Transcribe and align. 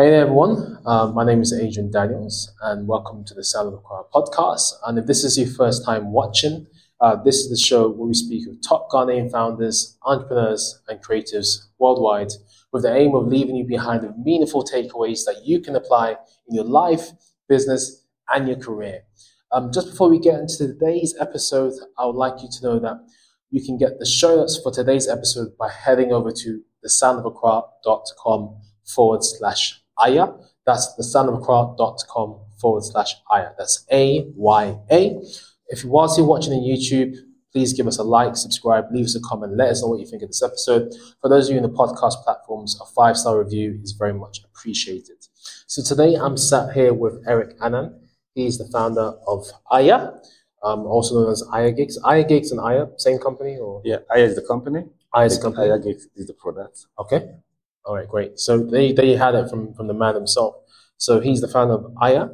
Hey 0.00 0.08
there, 0.08 0.22
everyone. 0.22 0.78
Um, 0.86 1.14
my 1.14 1.26
name 1.26 1.42
is 1.42 1.52
Adrian 1.52 1.90
Daniels, 1.90 2.50
and 2.62 2.88
welcome 2.88 3.22
to 3.22 3.34
the 3.34 3.44
Sound 3.44 3.68
of 3.68 3.74
Accra 3.74 4.04
podcast. 4.14 4.72
And 4.86 4.98
if 4.98 5.04
this 5.04 5.24
is 5.24 5.36
your 5.36 5.48
first 5.48 5.84
time 5.84 6.10
watching, 6.10 6.66
uh, 7.02 7.16
this 7.16 7.36
is 7.36 7.50
the 7.50 7.58
show 7.58 7.90
where 7.90 8.08
we 8.08 8.14
speak 8.14 8.48
with 8.48 8.66
top 8.66 8.88
Ghanaian 8.88 9.30
founders, 9.30 9.98
entrepreneurs, 10.02 10.80
and 10.88 11.04
creatives 11.04 11.66
worldwide 11.78 12.32
with 12.72 12.84
the 12.84 12.96
aim 12.96 13.14
of 13.14 13.26
leaving 13.26 13.56
you 13.56 13.66
behind 13.66 14.02
with 14.02 14.16
meaningful 14.16 14.64
takeaways 14.64 15.26
that 15.26 15.42
you 15.44 15.60
can 15.60 15.76
apply 15.76 16.16
in 16.48 16.54
your 16.54 16.64
life, 16.64 17.10
business, 17.46 18.06
and 18.32 18.48
your 18.48 18.56
career. 18.56 19.02
Um, 19.52 19.70
just 19.70 19.90
before 19.90 20.08
we 20.08 20.18
get 20.18 20.40
into 20.40 20.66
today's 20.66 21.14
episode, 21.20 21.74
I 21.98 22.06
would 22.06 22.16
like 22.16 22.42
you 22.42 22.48
to 22.50 22.62
know 22.62 22.78
that 22.78 23.06
you 23.50 23.62
can 23.62 23.76
get 23.76 23.98
the 23.98 24.06
show 24.06 24.34
notes 24.36 24.58
for 24.62 24.72
today's 24.72 25.08
episode 25.08 25.58
by 25.58 25.68
heading 25.68 26.10
over 26.10 26.30
to 26.30 26.62
thesoundofaccra.com 26.86 28.56
forward 28.86 29.22
slash 29.22 29.79
Aya. 30.00 30.28
That's 30.66 30.94
the 30.94 31.02
thesoundofaccra.com 31.02 32.40
forward 32.60 32.84
slash 32.84 33.14
Aya. 33.30 33.50
That's 33.58 33.86
A 33.92 34.26
Y 34.36 34.78
A. 34.90 35.20
If 35.68 35.84
you 35.84 35.90
whilst 35.90 36.18
you're 36.18 36.26
watching 36.26 36.52
on 36.52 36.60
YouTube, 36.60 37.16
please 37.52 37.72
give 37.72 37.86
us 37.86 37.98
a 37.98 38.02
like, 38.02 38.36
subscribe, 38.36 38.86
leave 38.92 39.06
us 39.06 39.16
a 39.16 39.20
comment, 39.20 39.56
let 39.56 39.70
us 39.70 39.82
know 39.82 39.88
what 39.88 40.00
you 40.00 40.06
think 40.06 40.22
of 40.22 40.28
this 40.28 40.42
episode. 40.42 40.92
For 41.20 41.28
those 41.28 41.48
of 41.48 41.52
you 41.52 41.56
in 41.58 41.62
the 41.62 41.76
podcast 41.76 42.22
platforms, 42.22 42.78
a 42.80 42.86
five 42.86 43.16
star 43.16 43.42
review 43.42 43.78
is 43.82 43.92
very 43.92 44.12
much 44.12 44.40
appreciated. 44.44 45.16
So 45.66 45.82
today 45.82 46.14
I'm 46.16 46.36
sat 46.36 46.72
here 46.72 46.92
with 46.92 47.22
Eric 47.26 47.56
Annan. 47.62 48.00
He's 48.34 48.58
the 48.58 48.66
founder 48.66 49.14
of 49.26 49.46
Aya, 49.70 50.12
um, 50.62 50.80
also 50.80 51.22
known 51.22 51.32
as 51.32 51.42
Aya 51.52 51.72
Gigs. 51.72 51.98
Aya 52.04 52.24
Gigs 52.24 52.52
and 52.52 52.60
Aya, 52.60 52.86
same 52.96 53.18
company 53.18 53.56
or? 53.58 53.82
Yeah, 53.84 53.98
Aya 54.10 54.24
is 54.24 54.36
the 54.36 54.42
company. 54.42 54.84
Aya 55.12 55.26
is 55.26 55.36
the 55.36 55.42
company. 55.42 55.70
Aya 55.70 55.78
Gigs 55.80 56.06
is 56.14 56.26
the 56.26 56.34
product. 56.34 56.86
Okay. 56.98 57.30
All 57.84 57.94
right, 57.94 58.08
great. 58.08 58.38
So 58.38 58.58
they, 58.58 58.92
they 58.92 59.16
had 59.16 59.34
it 59.34 59.48
from, 59.48 59.74
from 59.74 59.86
the 59.86 59.94
man 59.94 60.14
himself. 60.14 60.54
So 60.96 61.20
he's 61.20 61.40
the 61.40 61.48
founder 61.48 61.74
of 61.74 61.94
Aya, 62.00 62.28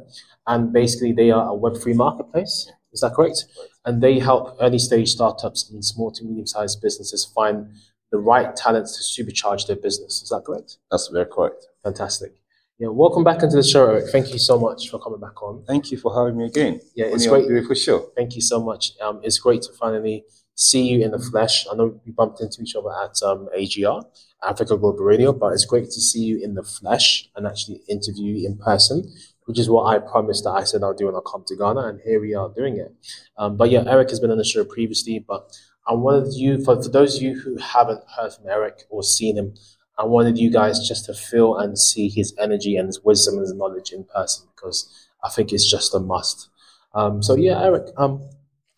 and 0.45 0.73
basically 0.73 1.13
they 1.13 1.31
are 1.31 1.53
a 1.53 1.57
Web3 1.57 1.95
marketplace. 1.95 2.69
Is 2.91 3.01
that 3.01 3.13
correct? 3.13 3.45
And 3.85 4.01
they 4.01 4.19
help 4.19 4.57
early 4.59 4.79
stage 4.79 5.09
startups 5.09 5.69
and 5.69 5.83
small 5.83 6.11
to 6.11 6.23
medium 6.23 6.47
sized 6.47 6.81
businesses 6.81 7.25
find 7.25 7.69
the 8.11 8.17
right 8.17 8.55
talents 8.55 8.97
to 8.97 9.23
supercharge 9.23 9.67
their 9.67 9.75
business. 9.75 10.21
Is 10.21 10.29
that 10.29 10.43
correct? 10.45 10.77
That's 10.91 11.07
very 11.07 11.25
correct. 11.25 11.67
Fantastic. 11.83 12.33
Yeah, 12.79 12.89
welcome 12.89 13.23
back 13.23 13.41
into 13.41 13.55
the 13.55 13.63
show, 13.63 13.89
Eric. 13.89 14.09
Thank 14.11 14.31
you 14.31 14.37
so 14.37 14.59
much 14.59 14.89
for 14.89 14.99
coming 14.99 15.19
back 15.19 15.41
on. 15.41 15.63
Thank 15.65 15.91
you 15.91 15.97
for 15.97 16.13
having 16.15 16.37
me 16.37 16.45
again. 16.45 16.79
Yeah, 16.95 17.07
it's 17.07 17.25
great. 17.25 17.47
Beautiful 17.47 17.75
show. 17.75 18.11
Thank 18.15 18.35
you 18.35 18.41
so 18.41 18.63
much. 18.63 18.91
Um, 19.01 19.19
it's 19.23 19.39
great 19.39 19.63
to 19.63 19.73
finally 19.73 20.25
see 20.53 20.87
you 20.87 21.03
in 21.03 21.11
the 21.11 21.19
flesh. 21.19 21.65
I 21.71 21.75
know 21.75 21.99
we 22.05 22.11
bumped 22.11 22.39
into 22.39 22.61
each 22.61 22.75
other 22.75 22.91
at 23.03 23.21
um, 23.23 23.49
AGR, 23.55 24.01
Africa 24.43 24.77
Global 24.77 25.03
Radio, 25.03 25.33
but 25.33 25.53
it's 25.53 25.65
great 25.65 25.85
to 25.85 26.01
see 26.01 26.21
you 26.21 26.39
in 26.43 26.53
the 26.53 26.63
flesh 26.63 27.29
and 27.35 27.47
actually 27.47 27.81
interview 27.87 28.35
you 28.35 28.47
in 28.47 28.57
person, 28.57 29.11
which 29.45 29.59
is 29.59 29.69
what 29.69 29.85
I 29.85 29.99
promised 29.99 30.43
that 30.43 30.51
I 30.51 30.63
said 30.63 30.83
I'll 30.83 30.93
do 30.93 31.05
when 31.05 31.15
I 31.15 31.19
come 31.25 31.43
to 31.47 31.55
Ghana, 31.55 31.87
and 31.87 31.99
here 32.01 32.21
we 32.21 32.35
are 32.35 32.49
doing 32.49 32.77
it. 32.77 32.93
Um, 33.37 33.57
but 33.57 33.69
yeah, 33.69 33.83
Eric 33.87 34.09
has 34.09 34.19
been 34.19 34.31
on 34.31 34.37
the 34.37 34.43
show 34.43 34.63
previously, 34.63 35.19
but 35.19 35.57
I 35.87 35.93
wanted 35.93 36.33
you, 36.33 36.63
for, 36.63 36.81
for 36.81 36.89
those 36.89 37.15
of 37.15 37.21
you 37.21 37.39
who 37.39 37.57
haven't 37.57 38.01
heard 38.15 38.33
from 38.33 38.47
Eric 38.47 38.83
or 38.89 39.03
seen 39.03 39.37
him, 39.37 39.55
I 39.97 40.05
wanted 40.05 40.37
you 40.37 40.51
guys 40.51 40.87
just 40.87 41.05
to 41.05 41.13
feel 41.13 41.57
and 41.57 41.77
see 41.79 42.07
his 42.09 42.35
energy 42.37 42.75
and 42.77 42.87
his 42.87 43.03
wisdom 43.03 43.35
and 43.35 43.41
his 43.41 43.53
knowledge 43.53 43.91
in 43.91 44.03
person 44.03 44.47
because 44.55 45.07
I 45.23 45.29
think 45.29 45.51
it's 45.51 45.69
just 45.69 45.95
a 45.95 45.99
must. 45.99 46.49
Um, 46.93 47.23
so 47.23 47.35
yeah, 47.35 47.63
Eric, 47.63 47.87
um, 47.97 48.29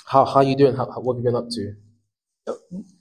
how 0.06 0.24
how 0.26 0.42
you 0.42 0.56
doing? 0.56 0.76
How, 0.76 0.90
how, 0.90 1.02
what 1.02 1.16
have 1.16 1.24
you 1.24 1.30
been 1.30 1.36
up 1.36 1.50
to? 1.50 1.76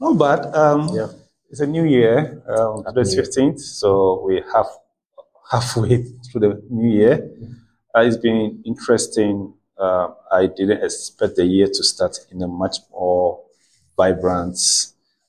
Not 0.00 0.18
bad. 0.18 0.54
Um, 0.54 0.88
Yeah. 0.94 1.08
It's 1.50 1.60
a 1.60 1.66
new 1.66 1.84
year. 1.84 2.42
Um, 2.48 2.84
today's 2.84 3.14
15th, 3.16 3.60
so 3.60 4.22
we 4.26 4.42
have 4.54 4.66
halfway 5.50 6.02
through 6.02 6.40
the 6.40 6.62
new 6.70 6.90
year. 6.90 7.30
Uh, 7.94 8.00
it's 8.00 8.16
been 8.18 8.62
interesting. 8.66 9.54
Uh, 9.78 10.08
I 10.30 10.46
didn't 10.46 10.82
expect 10.84 11.36
the 11.36 11.44
year 11.46 11.66
to 11.66 11.82
start 11.84 12.18
in 12.30 12.42
a 12.42 12.48
much 12.48 12.76
more 12.90 13.40
vibrant, 13.96 14.58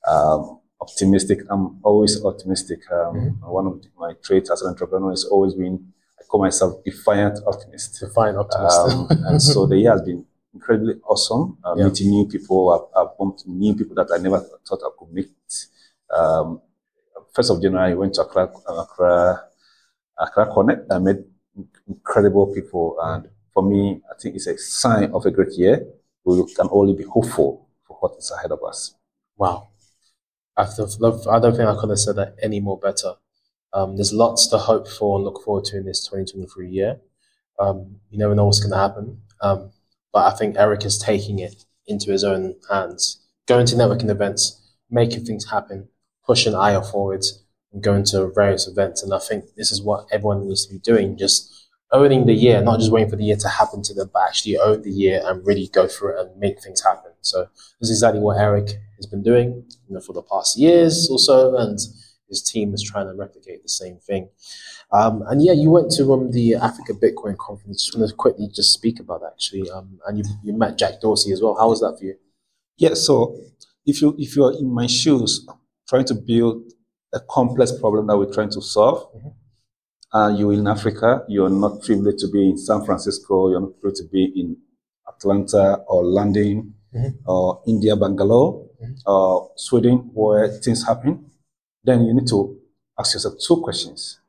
um, 0.07 0.59
optimistic. 0.81 1.39
I'm 1.49 1.79
always 1.83 2.23
optimistic. 2.23 2.79
Um, 2.91 3.15
Mm-hmm. 3.15 3.49
One 3.49 3.67
of 3.67 3.81
my 3.97 4.13
traits 4.23 4.51
as 4.51 4.61
an 4.61 4.69
entrepreneur 4.69 5.11
is 5.13 5.25
always 5.25 5.53
been, 5.53 5.93
I 6.19 6.23
call 6.25 6.41
myself 6.41 6.83
defiant 6.83 7.39
optimist. 7.47 7.99
Defiant 7.99 8.37
optimist. 8.37 8.79
Um, 8.79 9.07
and 9.27 9.41
so 9.41 9.65
the 9.65 9.77
year 9.77 9.91
has 9.91 10.01
been 10.01 10.25
incredibly 10.53 10.95
awesome. 11.07 11.57
Uh, 11.63 11.75
Yeah. 11.77 11.85
Meeting 11.85 12.09
new 12.09 12.25
people, 12.27 12.59
I've, 12.73 12.87
I've 13.07 13.17
bumped 13.17 13.47
new 13.47 13.73
people 13.75 13.95
that 13.95 14.09
I 14.13 14.17
never 14.17 14.39
thought 14.67 14.81
I 14.83 14.89
could 14.97 15.11
meet. 15.13 15.31
Um, 16.15 16.61
first 17.33 17.51
of 17.51 17.61
January, 17.61 17.91
I 17.91 17.95
went 17.95 18.15
to 18.15 18.21
Accra, 18.21 18.51
Accra, 18.67 19.43
Accra 20.17 20.53
Connect. 20.53 20.91
I 20.91 20.99
met 20.99 21.17
incredible 21.87 22.53
people, 22.53 22.97
and 23.01 23.27
for 23.53 23.63
me, 23.63 24.01
I 24.09 24.13
think 24.19 24.35
it's 24.35 24.47
a 24.47 24.57
sign 24.57 25.11
of 25.11 25.25
a 25.25 25.31
great 25.31 25.53
year. 25.53 25.85
We 26.25 26.43
can 26.55 26.67
only 26.71 26.93
be 26.93 27.03
hopeful 27.03 27.67
for 27.87 27.97
what 27.99 28.17
is 28.17 28.31
ahead 28.31 28.51
of 28.51 28.63
us. 28.63 28.95
wow. 29.37 29.69
I, 30.57 30.65
don't 30.65 31.55
think 31.55 31.69
I 31.69 31.75
could 31.79 31.89
have 31.89 31.99
said 31.99 32.17
that 32.17 32.35
any 32.41 32.59
more 32.59 32.77
better. 32.77 33.13
Um, 33.71 33.95
there's 33.95 34.11
lots 34.11 34.47
to 34.47 34.57
hope 34.57 34.89
for 34.89 35.17
and 35.17 35.23
look 35.23 35.41
forward 35.43 35.63
to 35.65 35.77
in 35.77 35.85
this 35.85 36.03
2023 36.05 36.69
year. 36.69 36.99
Um, 37.59 37.95
you 38.09 38.17
never 38.17 38.35
know 38.35 38.45
what's 38.45 38.59
going 38.59 38.71
to 38.71 38.77
happen. 38.77 39.21
Um, 39.41 39.71
but 40.11 40.33
I 40.33 40.35
think 40.35 40.57
Eric 40.57 40.83
is 40.85 40.97
taking 40.97 41.39
it 41.39 41.65
into 41.87 42.11
his 42.11 42.23
own 42.23 42.55
hands, 42.69 43.25
going 43.47 43.65
to 43.67 43.75
networking 43.75 44.09
events, 44.09 44.73
making 44.89 45.25
things 45.25 45.49
happen, 45.49 45.87
pushing 46.29 46.53
Aya 46.53 46.83
forward, 46.83 47.25
and 47.73 47.81
going 47.81 48.03
to 48.03 48.31
various 48.35 48.67
events. 48.67 49.01
And 49.01 49.11
I 49.11 49.17
think 49.17 49.45
this 49.57 49.71
is 49.71 49.81
what 49.81 50.05
everyone 50.11 50.47
needs 50.47 50.67
to 50.67 50.73
be 50.73 50.79
doing, 50.79 51.17
just 51.17 51.41
owning 51.91 52.27
the 52.27 52.33
year, 52.33 52.61
not 52.61 52.77
just 52.79 52.91
waiting 52.91 53.09
for 53.09 53.15
the 53.15 53.23
year 53.23 53.35
to 53.37 53.49
happen 53.49 53.81
to 53.81 53.95
them, 53.95 54.11
but 54.13 54.27
actually 54.27 54.59
own 54.59 54.83
the 54.83 54.91
year 54.91 55.23
and 55.25 55.45
really 55.47 55.67
go 55.73 55.87
through 55.87 56.11
it 56.11 56.19
and 56.21 56.39
make 56.39 56.61
things 56.61 56.83
happen. 56.83 57.11
So 57.21 57.47
this 57.79 57.89
is 57.89 57.97
exactly 57.97 58.21
what 58.21 58.37
Eric 58.37 58.67
has 58.97 59.07
been 59.07 59.23
doing 59.23 59.65
you 59.87 59.95
know, 59.95 60.01
for 60.01 60.13
the 60.13 60.21
past 60.21 60.59
years 60.59 61.09
or 61.11 61.17
so, 61.17 61.57
and 61.57 61.79
his 62.27 62.43
team 62.43 62.75
is 62.75 62.83
trying 62.83 63.07
to 63.07 63.15
replicate 63.15 63.63
the 63.63 63.69
same 63.69 63.97
thing. 63.97 64.29
Um, 64.91 65.23
and 65.29 65.43
yeah, 65.43 65.53
you 65.53 65.71
went 65.71 65.89
to 65.93 66.13
um, 66.13 66.29
the 66.29 66.55
Africa 66.55 66.93
Bitcoin 66.93 67.37
conference. 67.37 67.85
Just 67.85 67.97
want 67.97 68.07
to 68.07 68.15
quickly 68.15 68.49
just 68.53 68.71
speak 68.71 68.99
about 68.99 69.21
that 69.21 69.31
actually. 69.33 69.67
Um, 69.71 69.99
and 70.05 70.19
you, 70.19 70.23
you 70.43 70.53
met 70.53 70.77
Jack 70.77 71.01
Dorsey 71.01 71.31
as 71.31 71.41
well. 71.41 71.55
How 71.55 71.69
was 71.69 71.81
that 71.81 71.97
for 71.97 72.05
you? 72.05 72.15
Yeah, 72.77 72.93
so 72.93 73.35
if 73.85 74.01
you 74.01 74.15
if 74.19 74.35
you 74.35 74.45
are 74.45 74.53
in 74.53 74.71
my 74.71 74.87
shoes, 74.87 75.45
trying 75.89 76.05
to 76.05 76.13
build 76.15 76.63
a 77.13 77.19
complex 77.19 77.71
problem 77.71 78.07
that 78.07 78.17
we're 78.17 78.31
trying 78.31 78.51
to 78.51 78.61
solve, 78.61 78.99
Mhm. 79.13 79.33
and 80.13 80.37
you're 80.39 80.53
in 80.53 80.67
Africa, 80.67 81.25
you're 81.27 81.49
not 81.49 81.81
privileged 81.81 82.19
to 82.19 82.27
be 82.27 82.49
in 82.51 82.57
San 82.57 82.85
Francisco, 82.85 83.49
you're 83.49 83.59
not 83.61 83.73
privileged 83.79 84.01
to 84.03 84.07
be 84.07 84.23
in 84.41 84.57
Atlanta 85.07 85.83
or 85.87 86.03
London 86.03 86.75
Mhm. 86.93 87.17
or 87.25 87.61
India, 87.65 87.95
Bangalore, 87.95 88.67
Mhm. 88.81 88.95
or 89.07 89.51
Sweden, 89.55 89.97
where 90.13 90.47
things 90.63 90.83
happen, 90.85 91.31
then 91.83 92.05
you 92.05 92.13
need 92.13 92.27
to 92.27 92.57
ask 92.97 93.13
yourself 93.15 93.35
two 93.39 93.57
questions. 93.57 94.19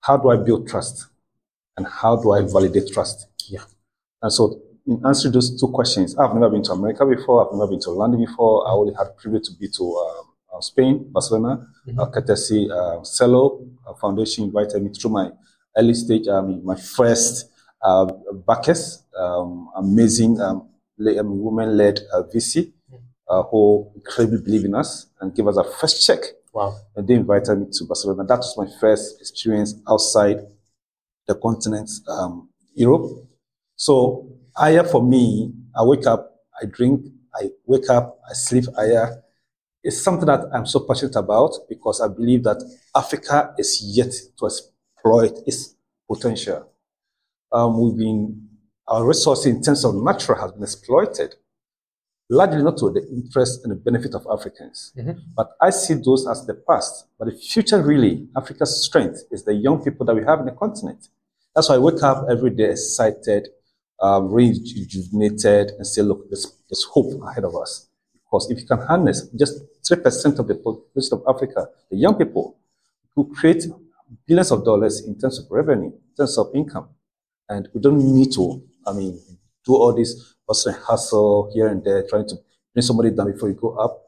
How 0.00 0.16
do 0.16 0.30
I 0.30 0.36
build 0.36 0.66
trust? 0.66 1.06
And 1.76 1.86
how 1.86 2.16
do 2.16 2.32
I 2.32 2.40
validate 2.42 2.88
trust? 2.92 3.26
Yeah. 3.48 3.64
And 4.22 4.32
so 4.32 4.60
in 4.86 5.00
answering 5.04 5.32
those 5.32 5.58
two 5.60 5.68
questions, 5.68 6.16
I've 6.16 6.34
never 6.34 6.50
been 6.50 6.62
to 6.64 6.72
America 6.72 7.04
before. 7.06 7.46
I've 7.46 7.52
never 7.52 7.68
been 7.68 7.80
to 7.80 7.90
London 7.90 8.20
before. 8.20 8.66
I 8.66 8.72
only 8.72 8.94
had 8.94 9.16
privilege 9.16 9.44
to 9.48 9.52
be 9.54 9.68
to 9.68 9.84
um, 9.96 10.26
Spain, 10.60 11.04
Barcelona, 11.12 11.66
Mhm. 11.86 11.98
uh, 11.98 12.06
courtesy 12.10 12.70
uh, 12.70 13.00
Cello 13.02 13.60
uh, 13.86 13.94
Foundation 13.94 14.44
invited 14.44 14.82
me 14.82 14.90
through 14.90 15.10
my 15.10 15.30
early 15.76 15.94
stage, 15.94 16.26
um, 16.28 16.64
my 16.64 16.76
first 16.76 17.50
uh, 17.82 18.04
backers, 18.46 19.04
um, 19.16 19.68
amazing 19.76 20.40
um, 20.40 20.68
um, 21.18 21.40
women-led 21.42 22.00
uh, 22.12 22.22
VC 22.32 22.72
uh, 23.28 23.42
who 23.44 23.90
incredibly 23.94 24.42
believe 24.42 24.64
in 24.64 24.74
us 24.74 25.06
and 25.20 25.34
give 25.34 25.46
us 25.48 25.56
our 25.56 25.64
first 25.64 26.04
check. 26.06 26.18
Wow. 26.52 26.74
And 26.96 27.06
they 27.06 27.14
invited 27.14 27.56
me 27.56 27.66
to 27.72 27.84
Barcelona. 27.84 28.24
That 28.24 28.38
was 28.38 28.56
my 28.58 28.66
first 28.80 29.20
experience 29.20 29.74
outside 29.88 30.46
the 31.26 31.34
continent, 31.36 31.88
um, 32.08 32.48
Europe. 32.74 33.06
So 33.76 34.26
Aya 34.56 34.84
for 34.84 35.02
me, 35.02 35.52
I 35.74 35.84
wake 35.84 36.06
up, 36.06 36.34
I 36.60 36.66
drink, 36.66 37.06
I 37.34 37.50
wake 37.66 37.88
up, 37.88 38.18
I 38.28 38.34
sleep 38.34 38.64
Aya. 38.76 39.06
It's 39.82 40.02
something 40.02 40.26
that 40.26 40.44
I'm 40.52 40.66
so 40.66 40.80
passionate 40.80 41.16
about 41.16 41.54
because 41.68 42.00
I 42.00 42.08
believe 42.08 42.44
that 42.44 42.62
Africa 42.94 43.54
is 43.58 43.82
yet 43.96 44.12
to 44.38 44.46
exploit 44.46 45.38
its 45.46 45.74
potential. 46.10 46.70
Um, 47.52 47.80
we've 47.80 47.96
been, 47.96 48.48
our 48.86 49.06
resources 49.06 49.46
in 49.46 49.62
terms 49.62 49.84
of 49.84 49.94
natural 49.94 50.38
has 50.40 50.52
been 50.52 50.62
exploited, 50.62 51.34
largely 52.28 52.62
not 52.62 52.76
to 52.78 52.90
the 52.90 53.08
interest 53.10 53.64
and 53.64 53.72
the 53.72 53.76
benefit 53.76 54.14
of 54.14 54.26
Africans. 54.30 54.92
But 55.34 55.52
I 55.60 55.70
see 55.70 55.94
those 55.94 56.28
as 56.28 56.46
the 56.46 56.54
past. 56.54 57.06
But 57.18 57.26
the 57.26 57.36
future, 57.36 57.82
really, 57.82 58.28
Africa's 58.36 58.84
strength 58.84 59.24
is 59.30 59.44
the 59.44 59.54
young 59.54 59.82
people 59.82 60.04
that 60.06 60.14
we 60.14 60.24
have 60.24 60.40
in 60.40 60.46
the 60.46 60.52
continent. 60.52 61.08
That's 61.54 61.68
why 61.68 61.76
I 61.76 61.78
wake 61.78 62.02
up 62.02 62.26
every 62.30 62.50
day 62.50 62.70
excited, 62.70 63.48
um, 64.00 64.30
rejuvenated, 64.30 65.70
and 65.70 65.86
say, 65.86 66.02
look, 66.02 66.28
there's, 66.28 66.46
there's 66.68 66.84
hope 66.84 67.20
ahead 67.26 67.44
of 67.44 67.56
us. 67.56 67.88
Because 68.30 68.50
if 68.50 68.60
you 68.60 68.66
can 68.66 68.78
harness 68.78 69.28
just 69.30 69.60
3% 69.82 70.38
of 70.38 70.46
the 70.46 70.54
population 70.54 71.18
of 71.18 71.24
Africa, 71.28 71.68
the 71.90 71.96
young 71.96 72.14
people, 72.14 72.56
who 73.14 73.32
create 73.34 73.66
billions 74.26 74.50
of 74.50 74.64
dollars 74.64 75.04
in 75.06 75.18
terms 75.18 75.38
of 75.38 75.46
revenue, 75.50 75.88
in 75.88 76.14
terms 76.16 76.38
of 76.38 76.50
income. 76.54 76.88
And 77.48 77.68
we 77.74 77.80
don't 77.80 77.98
need 77.98 78.32
to, 78.32 78.62
I 78.86 78.92
mean, 78.92 79.20
do 79.64 79.74
all 79.74 79.94
this 79.94 80.34
hustle 80.46 80.72
hustle 80.72 81.50
here 81.52 81.68
and 81.68 81.84
there, 81.84 82.04
trying 82.08 82.28
to 82.28 82.36
bring 82.72 82.82
somebody 82.82 83.10
down 83.10 83.32
before 83.32 83.48
you 83.48 83.54
go 83.54 83.74
up. 83.76 84.00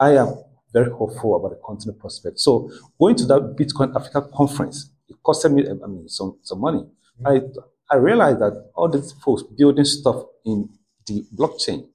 I 0.00 0.16
am 0.16 0.34
very 0.72 0.90
hopeful 0.90 1.36
about 1.36 1.50
the 1.50 1.60
continent 1.64 1.98
prospect. 1.98 2.38
So 2.38 2.70
going 2.98 3.16
to 3.16 3.24
that 3.26 3.56
Bitcoin 3.56 3.94
Africa 3.94 4.28
conference, 4.34 4.90
it 5.08 5.16
costed 5.24 5.52
me, 5.52 5.68
I 5.68 5.86
mean, 5.86 6.08
some, 6.08 6.38
some 6.42 6.60
money. 6.60 6.80
Mm-hmm. 7.22 7.26
I, 7.26 7.94
I 7.94 7.98
realized 7.98 8.40
that 8.40 8.70
all 8.74 8.88
these 8.88 9.12
folks 9.12 9.42
building 9.42 9.84
stuff 9.84 10.24
in 10.44 10.68
the 11.06 11.24
blockchain. 11.34 11.88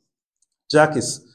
Jack 0.69 0.95
is 0.95 1.30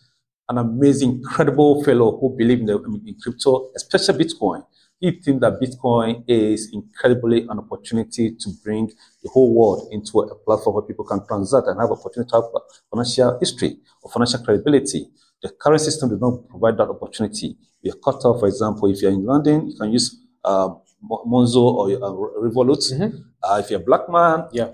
an 0.49 0.59
amazing, 0.59 1.11
incredible 1.11 1.83
fellow 1.85 2.19
who 2.19 2.37
believes 2.37 2.61
in, 2.61 2.67
the, 2.67 2.77
in 3.07 3.17
crypto, 3.21 3.71
especially 3.77 4.25
Bitcoin. 4.25 4.65
He 4.99 5.11
thinks 5.11 5.41
that 5.41 5.61
Bitcoin 5.61 6.25
is 6.27 6.71
incredibly 6.73 7.43
an 7.43 7.59
opportunity 7.59 8.35
to 8.35 8.51
bring 8.65 8.91
the 9.23 9.29
whole 9.29 9.55
world 9.55 9.89
into 9.93 10.21
a 10.21 10.35
platform 10.35 10.77
where 10.77 10.85
people 10.85 11.05
can 11.05 11.27
transact 11.27 11.67
and 11.67 11.79
have 11.79 11.91
opportunity 11.91 12.31
to 12.31 12.37
have 12.37 12.45
financial 12.91 13.39
history 13.39 13.77
or 14.03 14.11
financial 14.11 14.43
credibility. 14.43 15.07
The 15.43 15.51
current 15.51 15.83
system 15.83 16.09
does 16.09 16.21
not 16.21 16.49
provide 16.49 16.79
that 16.79 16.89
opportunity. 16.89 17.59
We 17.85 17.91
are 17.91 17.97
cut 18.03 18.25
off, 18.25 18.41
for 18.41 18.49
example, 18.49 18.91
if 18.91 19.03
you're 19.03 19.13
in 19.13 19.25
London, 19.25 19.69
you 19.69 19.77
can 19.77 19.93
use 19.93 20.19
um, 20.45 20.81
Monzo 21.05 21.61
or 21.61 21.91
uh, 21.91 22.49
Revolut. 22.49 22.93
Mm-hmm. 22.93 23.19
Uh, 23.43 23.61
if 23.63 23.71
you're 23.71 23.81
a 23.81 23.85
black 23.85 24.09
man, 24.09 24.49
yeah. 24.53 24.71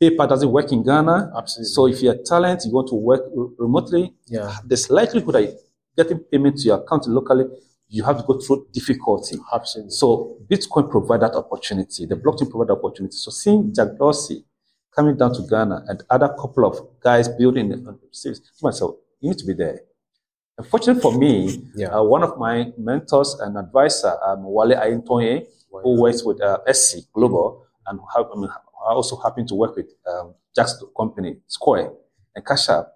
PayPal 0.00 0.28
doesn't 0.28 0.50
work 0.50 0.72
in 0.72 0.82
Ghana. 0.82 1.32
Absolutely. 1.36 1.70
So 1.70 1.86
if 1.86 2.02
you're 2.02 2.14
a 2.14 2.22
talent, 2.22 2.62
you 2.66 2.72
want 2.72 2.88
to 2.88 2.94
work 2.94 3.22
remotely, 3.58 4.14
yeah. 4.26 4.56
there's 4.64 4.90
likelihood 4.90 5.34
that 5.34 5.58
getting 5.96 6.18
payment 6.18 6.58
to 6.58 6.64
your 6.64 6.78
account 6.82 7.06
locally, 7.06 7.46
you 7.88 8.02
have 8.04 8.18
to 8.18 8.24
go 8.24 8.38
through 8.38 8.66
difficulty. 8.72 9.38
Absolutely. 9.52 9.90
So 9.90 10.36
Bitcoin 10.50 10.90
provide 10.90 11.20
that 11.20 11.34
opportunity. 11.34 12.04
The 12.04 12.16
blockchain 12.16 12.50
provide 12.50 12.68
that 12.68 12.74
opportunity. 12.74 13.16
So 13.16 13.30
seeing 13.30 13.72
Jack 13.74 13.96
Dorsey 13.98 14.44
coming 14.94 15.16
down 15.16 15.34
to 15.34 15.42
Ghana 15.48 15.84
and 15.88 16.02
other 16.10 16.28
couple 16.28 16.66
of 16.66 17.00
guys 17.00 17.28
building 17.28 17.68
the 17.68 17.98
series, 18.10 18.40
myself, 18.62 18.96
you 19.20 19.30
need 19.30 19.38
to 19.38 19.46
be 19.46 19.54
there. 19.54 19.80
Unfortunately 20.58 21.02
for 21.02 21.16
me, 21.16 21.62
yeah. 21.74 21.88
uh, 21.88 22.02
one 22.02 22.22
of 22.22 22.38
my 22.38 22.72
mentors 22.78 23.34
and 23.40 23.58
advisor, 23.58 24.16
um, 24.24 24.44
Wale 24.44 24.74
Ayentonye, 24.74 25.46
who 25.70 26.00
works 26.00 26.24
with 26.24 26.40
uh, 26.40 26.58
SC 26.72 27.12
Global, 27.12 27.66
and 27.86 28.00
have, 28.14 28.26
I, 28.34 28.40
mean, 28.40 28.48
I 28.86 28.92
also 28.92 29.16
happen 29.16 29.46
to 29.48 29.54
work 29.54 29.76
with 29.76 29.90
um, 30.06 30.34
Jack's 30.54 30.82
company, 30.96 31.36
Square, 31.46 31.92
and 32.34 32.46
Cash 32.46 32.68
App. 32.68 32.86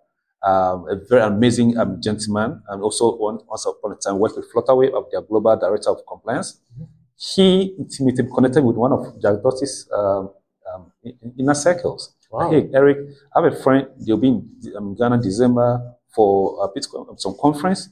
Um, 0.42 0.88
a 0.88 0.96
very 1.08 1.22
amazing 1.22 1.76
um, 1.76 2.00
gentleman, 2.00 2.62
and 2.68 2.82
also 2.82 3.16
one, 3.16 3.40
once 3.46 3.66
upon 3.66 3.92
a 3.92 3.96
time 3.96 4.18
worked 4.18 4.36
with 4.36 4.50
Flutterwave 4.52 4.94
of 4.94 5.04
their 5.10 5.20
global 5.20 5.54
director 5.56 5.90
of 5.90 5.98
compliance. 6.08 6.60
Mm-hmm. 6.72 6.84
He 7.16 7.74
intimated, 7.78 8.30
connected 8.34 8.64
with 8.64 8.76
one 8.76 8.92
of 8.92 9.20
Jack 9.20 9.42
Dorsey's 9.42 9.86
um, 9.94 10.30
um, 10.72 10.92
inner 11.38 11.52
circles. 11.52 12.14
Wow. 12.30 12.50
Hey, 12.50 12.70
Eric, 12.72 12.96
I 13.36 13.42
have 13.42 13.52
a 13.52 13.56
friend. 13.62 13.88
They'll 13.98 14.16
be 14.16 14.28
in 14.28 14.48
um, 14.78 14.94
Ghana 14.94 15.20
December 15.20 15.96
for 16.14 16.64
a 16.64 16.68
Bitcoin, 16.78 17.20
some 17.20 17.36
conference. 17.38 17.90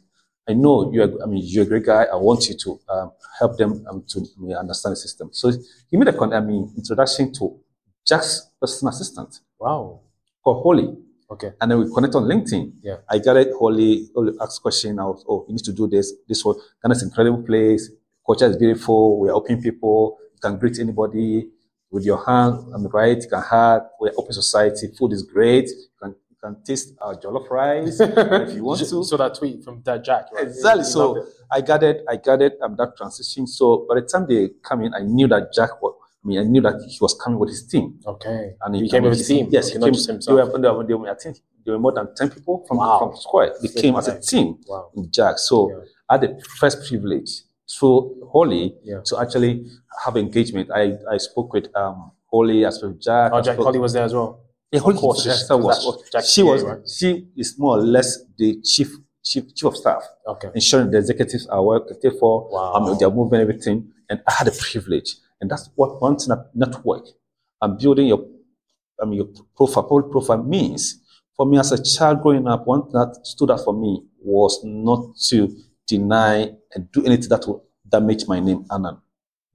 I 0.48 0.54
know 0.54 0.90
you're, 0.90 1.22
I 1.22 1.26
mean, 1.26 1.42
you're 1.44 1.64
a 1.64 1.66
great 1.66 1.84
guy. 1.84 2.04
I 2.04 2.16
want 2.16 2.48
you 2.48 2.56
to 2.56 2.80
um, 2.88 3.12
help 3.38 3.58
them 3.58 3.84
um, 3.90 4.04
to 4.08 4.26
understand 4.58 4.92
the 4.92 4.96
system. 4.96 5.28
So 5.32 5.52
he 5.90 5.98
made 5.98 6.08
a, 6.08 6.18
I 6.18 6.40
mean, 6.40 6.72
introduction 6.74 7.32
to 7.34 7.60
Jack's 8.08 8.50
personal 8.60 8.92
assistant. 8.92 9.40
Wow. 9.58 10.00
Called 10.42 10.62
Holly. 10.62 10.96
Okay. 11.30 11.52
And 11.60 11.70
then 11.70 11.78
we 11.78 11.92
connect 11.92 12.14
on 12.14 12.24
LinkedIn. 12.24 12.72
Yeah. 12.82 12.96
I 13.08 13.18
got 13.18 13.36
it. 13.36 13.48
Holly, 13.58 14.08
Holly 14.14 14.32
asked 14.40 14.62
question. 14.62 14.98
I 14.98 15.04
was, 15.04 15.24
oh, 15.28 15.44
you 15.46 15.54
need 15.54 15.64
to 15.64 15.72
do 15.72 15.86
this. 15.86 16.14
This 16.26 16.44
one. 16.44 16.56
Ghana's 16.82 17.02
incredible 17.02 17.42
place. 17.42 17.90
Culture 18.26 18.46
is 18.46 18.56
beautiful. 18.56 19.20
We're 19.20 19.32
open 19.32 19.60
people. 19.60 20.18
You 20.34 20.38
can 20.40 20.58
greet 20.58 20.78
anybody 20.78 21.48
with 21.90 22.04
your 22.04 22.24
hand 22.24 22.72
the 22.82 22.88
right. 22.88 23.20
You 23.20 23.28
can 23.28 23.42
hug. 23.42 23.82
We're 24.00 24.12
open 24.16 24.32
society. 24.32 24.88
Food 24.98 25.12
is 25.12 25.22
great. 25.22 25.68
You 25.68 25.88
can 26.00 26.14
you 26.30 26.36
can 26.42 26.62
taste 26.62 26.94
our 27.00 27.14
jollof 27.14 27.50
rice 27.50 28.00
if 28.00 28.54
you 28.54 28.64
want 28.64 28.80
to. 28.80 29.04
So 29.04 29.16
that 29.16 29.34
tweet 29.34 29.64
from 29.64 29.82
that 29.84 30.04
Jack, 30.04 30.26
right? 30.32 30.46
Exactly. 30.46 30.84
So 30.84 31.26
I 31.50 31.60
got 31.60 31.82
it. 31.82 32.04
I 32.08 32.16
got 32.16 32.40
it. 32.42 32.58
Um, 32.62 32.76
that 32.76 32.96
transition. 32.96 33.46
So 33.46 33.86
by 33.88 33.96
the 33.96 34.02
time 34.02 34.26
they 34.28 34.50
come 34.62 34.82
in, 34.82 34.94
I 34.94 35.00
knew 35.00 35.28
that 35.28 35.52
Jack 35.52 35.82
was. 35.82 35.94
I 36.24 36.28
mean, 36.28 36.38
I 36.40 36.42
knew 36.42 36.60
that 36.62 36.80
he 36.88 36.98
was 37.00 37.14
coming 37.22 37.38
with 37.38 37.50
his 37.50 37.66
team. 37.66 37.98
Okay. 38.06 38.54
And 38.62 38.74
he, 38.74 38.88
came 38.90 39.04
with 39.04 39.16
his 39.18 39.26
team. 39.28 39.48
Yes, 39.50 39.68
he 39.72 39.78
came. 39.78 39.92
Just 39.92 40.08
himself. 40.08 40.36
They 40.52 40.68
were, 40.68 40.84
they 40.86 40.94
were, 40.94 41.10
I 41.10 41.14
think 41.14 41.38
there 41.64 41.74
were 41.74 41.80
more 41.80 41.92
than 41.92 42.14
ten 42.16 42.28
people 42.30 42.64
from 42.66 42.78
wow. 42.78 42.98
from 42.98 43.16
Square. 43.16 43.54
They 43.62 43.68
came 43.80 43.94
as 43.96 44.08
a 44.08 44.20
team. 44.20 44.58
Wow. 44.66 44.90
With 44.94 45.12
Jack. 45.12 45.38
So 45.38 45.70
Yeah. 45.70 45.84
I 46.10 46.14
had 46.14 46.20
the 46.22 46.44
first 46.58 46.86
privilege 46.88 47.42
through 47.70 48.28
Holly 48.32 48.74
Yeah. 48.82 49.00
to 49.06 49.18
actually 49.20 49.66
have 50.04 50.16
engagement. 50.16 50.70
I, 50.74 50.94
I 51.10 51.18
spoke 51.18 51.52
with 51.52 51.68
um 51.76 52.10
Holly, 52.32 52.66
I 52.66 52.70
spoke 52.70 52.92
with 52.94 53.02
Jack. 53.02 53.30
Oh, 53.32 53.40
Jack 53.40 53.56
Holly 53.58 53.78
was 53.78 53.92
there 53.92 54.04
as 54.04 54.12
well. 54.12 54.40
yeah, 54.72 54.80
Holly 54.80 54.96
course, 54.98 55.22
she 55.22 55.28
was, 55.28 55.46
that's 55.48 56.10
Jack's 56.12 56.30
she 56.32 56.42
was 56.42 56.62
right? 56.62 56.78
she 56.88 57.28
is 57.36 57.58
more 57.58 57.78
or 57.78 57.82
less 57.82 58.18
the 58.38 58.60
chief 58.62 58.90
chief 59.22 59.54
chief 59.54 59.66
of 59.66 59.76
staff, 59.76 60.02
Okay. 60.26 60.50
ensuring 60.54 60.90
the 60.90 60.98
executives 60.98 61.46
are 61.48 61.62
well 61.62 61.80
catered 61.80 62.18
for, 62.18 62.48
Wow. 62.50 62.72
um, 62.74 62.98
their 62.98 63.10
movement, 63.10 63.42
everything. 63.42 63.92
And 64.10 64.20
I 64.26 64.32
had 64.32 64.46
the 64.46 64.52
privilege, 64.52 65.16
and 65.40 65.50
that's 65.50 65.70
what 65.74 66.00
one 66.00 66.16
thing 66.16 66.36
network 66.54 67.06
and 67.60 67.78
building 67.78 68.08
your, 68.08 68.26
I 69.00 69.04
mean, 69.04 69.14
your 69.14 69.28
profile, 69.56 69.84
public 69.84 70.10
profile 70.10 70.42
means. 70.42 71.02
For 71.36 71.46
me, 71.46 71.58
as 71.58 71.70
a 71.70 71.82
child 71.82 72.22
growing 72.22 72.48
up, 72.48 72.66
one 72.66 72.82
thing 72.82 72.92
that 72.92 73.20
stood 73.22 73.50
out 73.50 73.62
for 73.64 73.72
me 73.72 74.02
was 74.20 74.60
not 74.64 75.16
to 75.28 75.56
deny 75.86 76.50
and 76.74 76.90
do 76.92 77.04
anything 77.04 77.28
that 77.28 77.46
would 77.46 77.60
damage 77.88 78.26
my 78.26 78.40
name, 78.40 78.64
Annan 78.70 78.98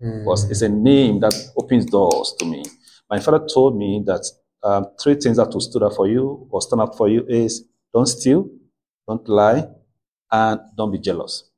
mm. 0.04 0.20
because 0.20 0.50
it's 0.50 0.62
a 0.62 0.70
name 0.70 1.20
that 1.22 1.34
opens 1.58 1.86
doors 1.86 2.36
to 2.40 2.46
me. 2.46 2.64
My 3.10 3.20
father 3.20 3.46
told 3.54 3.78
me 3.78 4.04
that 4.06 4.26
um, 4.64 4.88
three 5.02 5.16
things 5.16 5.38
that 5.38 5.50
will 5.54 5.62
stood 5.62 5.84
up 5.84 5.94
for 5.94 6.08
you 6.08 6.48
or 6.50 6.62
stand 6.62 6.82
up 6.82 6.96
for 6.96 7.08
you 7.10 7.26
is 7.28 7.66
don't 7.94 8.08
steal, 8.08 8.50
don't 9.08 9.28
lie, 9.28 9.68
and 10.32 10.60
don't 10.76 10.92
be 10.92 11.00
jealous. 11.00 11.50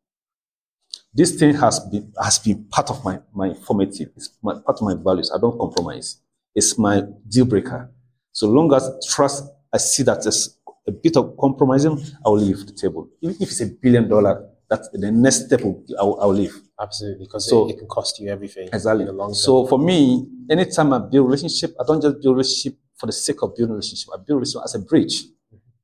This 1.15 1.31
thing 1.39 1.55
has 1.55 1.79
been 1.79 2.11
has 2.21 2.39
been 2.39 2.65
part 2.65 2.89
of 2.89 3.03
my 3.05 3.19
my 3.33 3.53
formative. 3.53 4.09
It's 4.17 4.29
my, 4.43 4.53
part 4.65 4.77
of 4.79 4.81
my 4.81 4.95
values. 5.07 5.31
I 5.33 5.39
don't 5.39 5.57
compromise. 5.57 6.07
It's 6.53 6.77
my 6.77 7.01
deal 7.29 7.45
breaker. 7.45 7.89
So 8.33 8.47
long 8.49 8.73
as 8.73 8.83
trust, 9.13 9.43
I 9.71 9.77
see 9.77 10.03
that 10.03 10.25
as 10.25 10.57
a 10.87 10.91
bit 10.91 11.15
of 11.15 11.37
compromising, 11.39 11.97
I 12.25 12.29
will 12.29 12.37
leave 12.47 12.65
the 12.65 12.73
table. 12.73 13.07
Even 13.21 13.35
if 13.39 13.49
it's 13.51 13.61
a 13.61 13.67
billion 13.67 14.09
dollar, 14.09 14.49
that's 14.69 14.89
the 14.89 15.09
next 15.11 15.45
step. 15.47 15.61
I 15.61 16.03
will, 16.03 16.19
I 16.21 16.25
will 16.25 16.33
leave. 16.33 16.55
Absolutely, 16.79 17.25
because 17.25 17.49
So- 17.49 17.67
it, 17.69 17.71
it 17.75 17.77
can 17.79 17.87
cost 17.87 18.19
you 18.19 18.29
everything 18.29 18.67
Exactly. 18.73 19.03
in 19.03 19.07
the 19.07 19.13
long. 19.13 19.33
So 19.33 19.65
for 19.67 19.79
me, 19.79 20.27
anytime 20.49 20.91
I 20.91 20.99
build 20.99 21.15
a 21.25 21.29
relationship, 21.29 21.73
I 21.79 21.83
don't 21.87 22.01
just 22.01 22.21
build 22.21 22.35
relationship 22.35 22.77
for 22.97 23.05
the 23.05 23.13
sake 23.13 23.41
of 23.41 23.55
building 23.55 23.73
relationship. 23.75 24.09
I 24.13 24.17
build 24.17 24.39
relationship 24.41 24.65
as 24.65 24.75
a 24.75 24.79
bridge, 24.79 25.15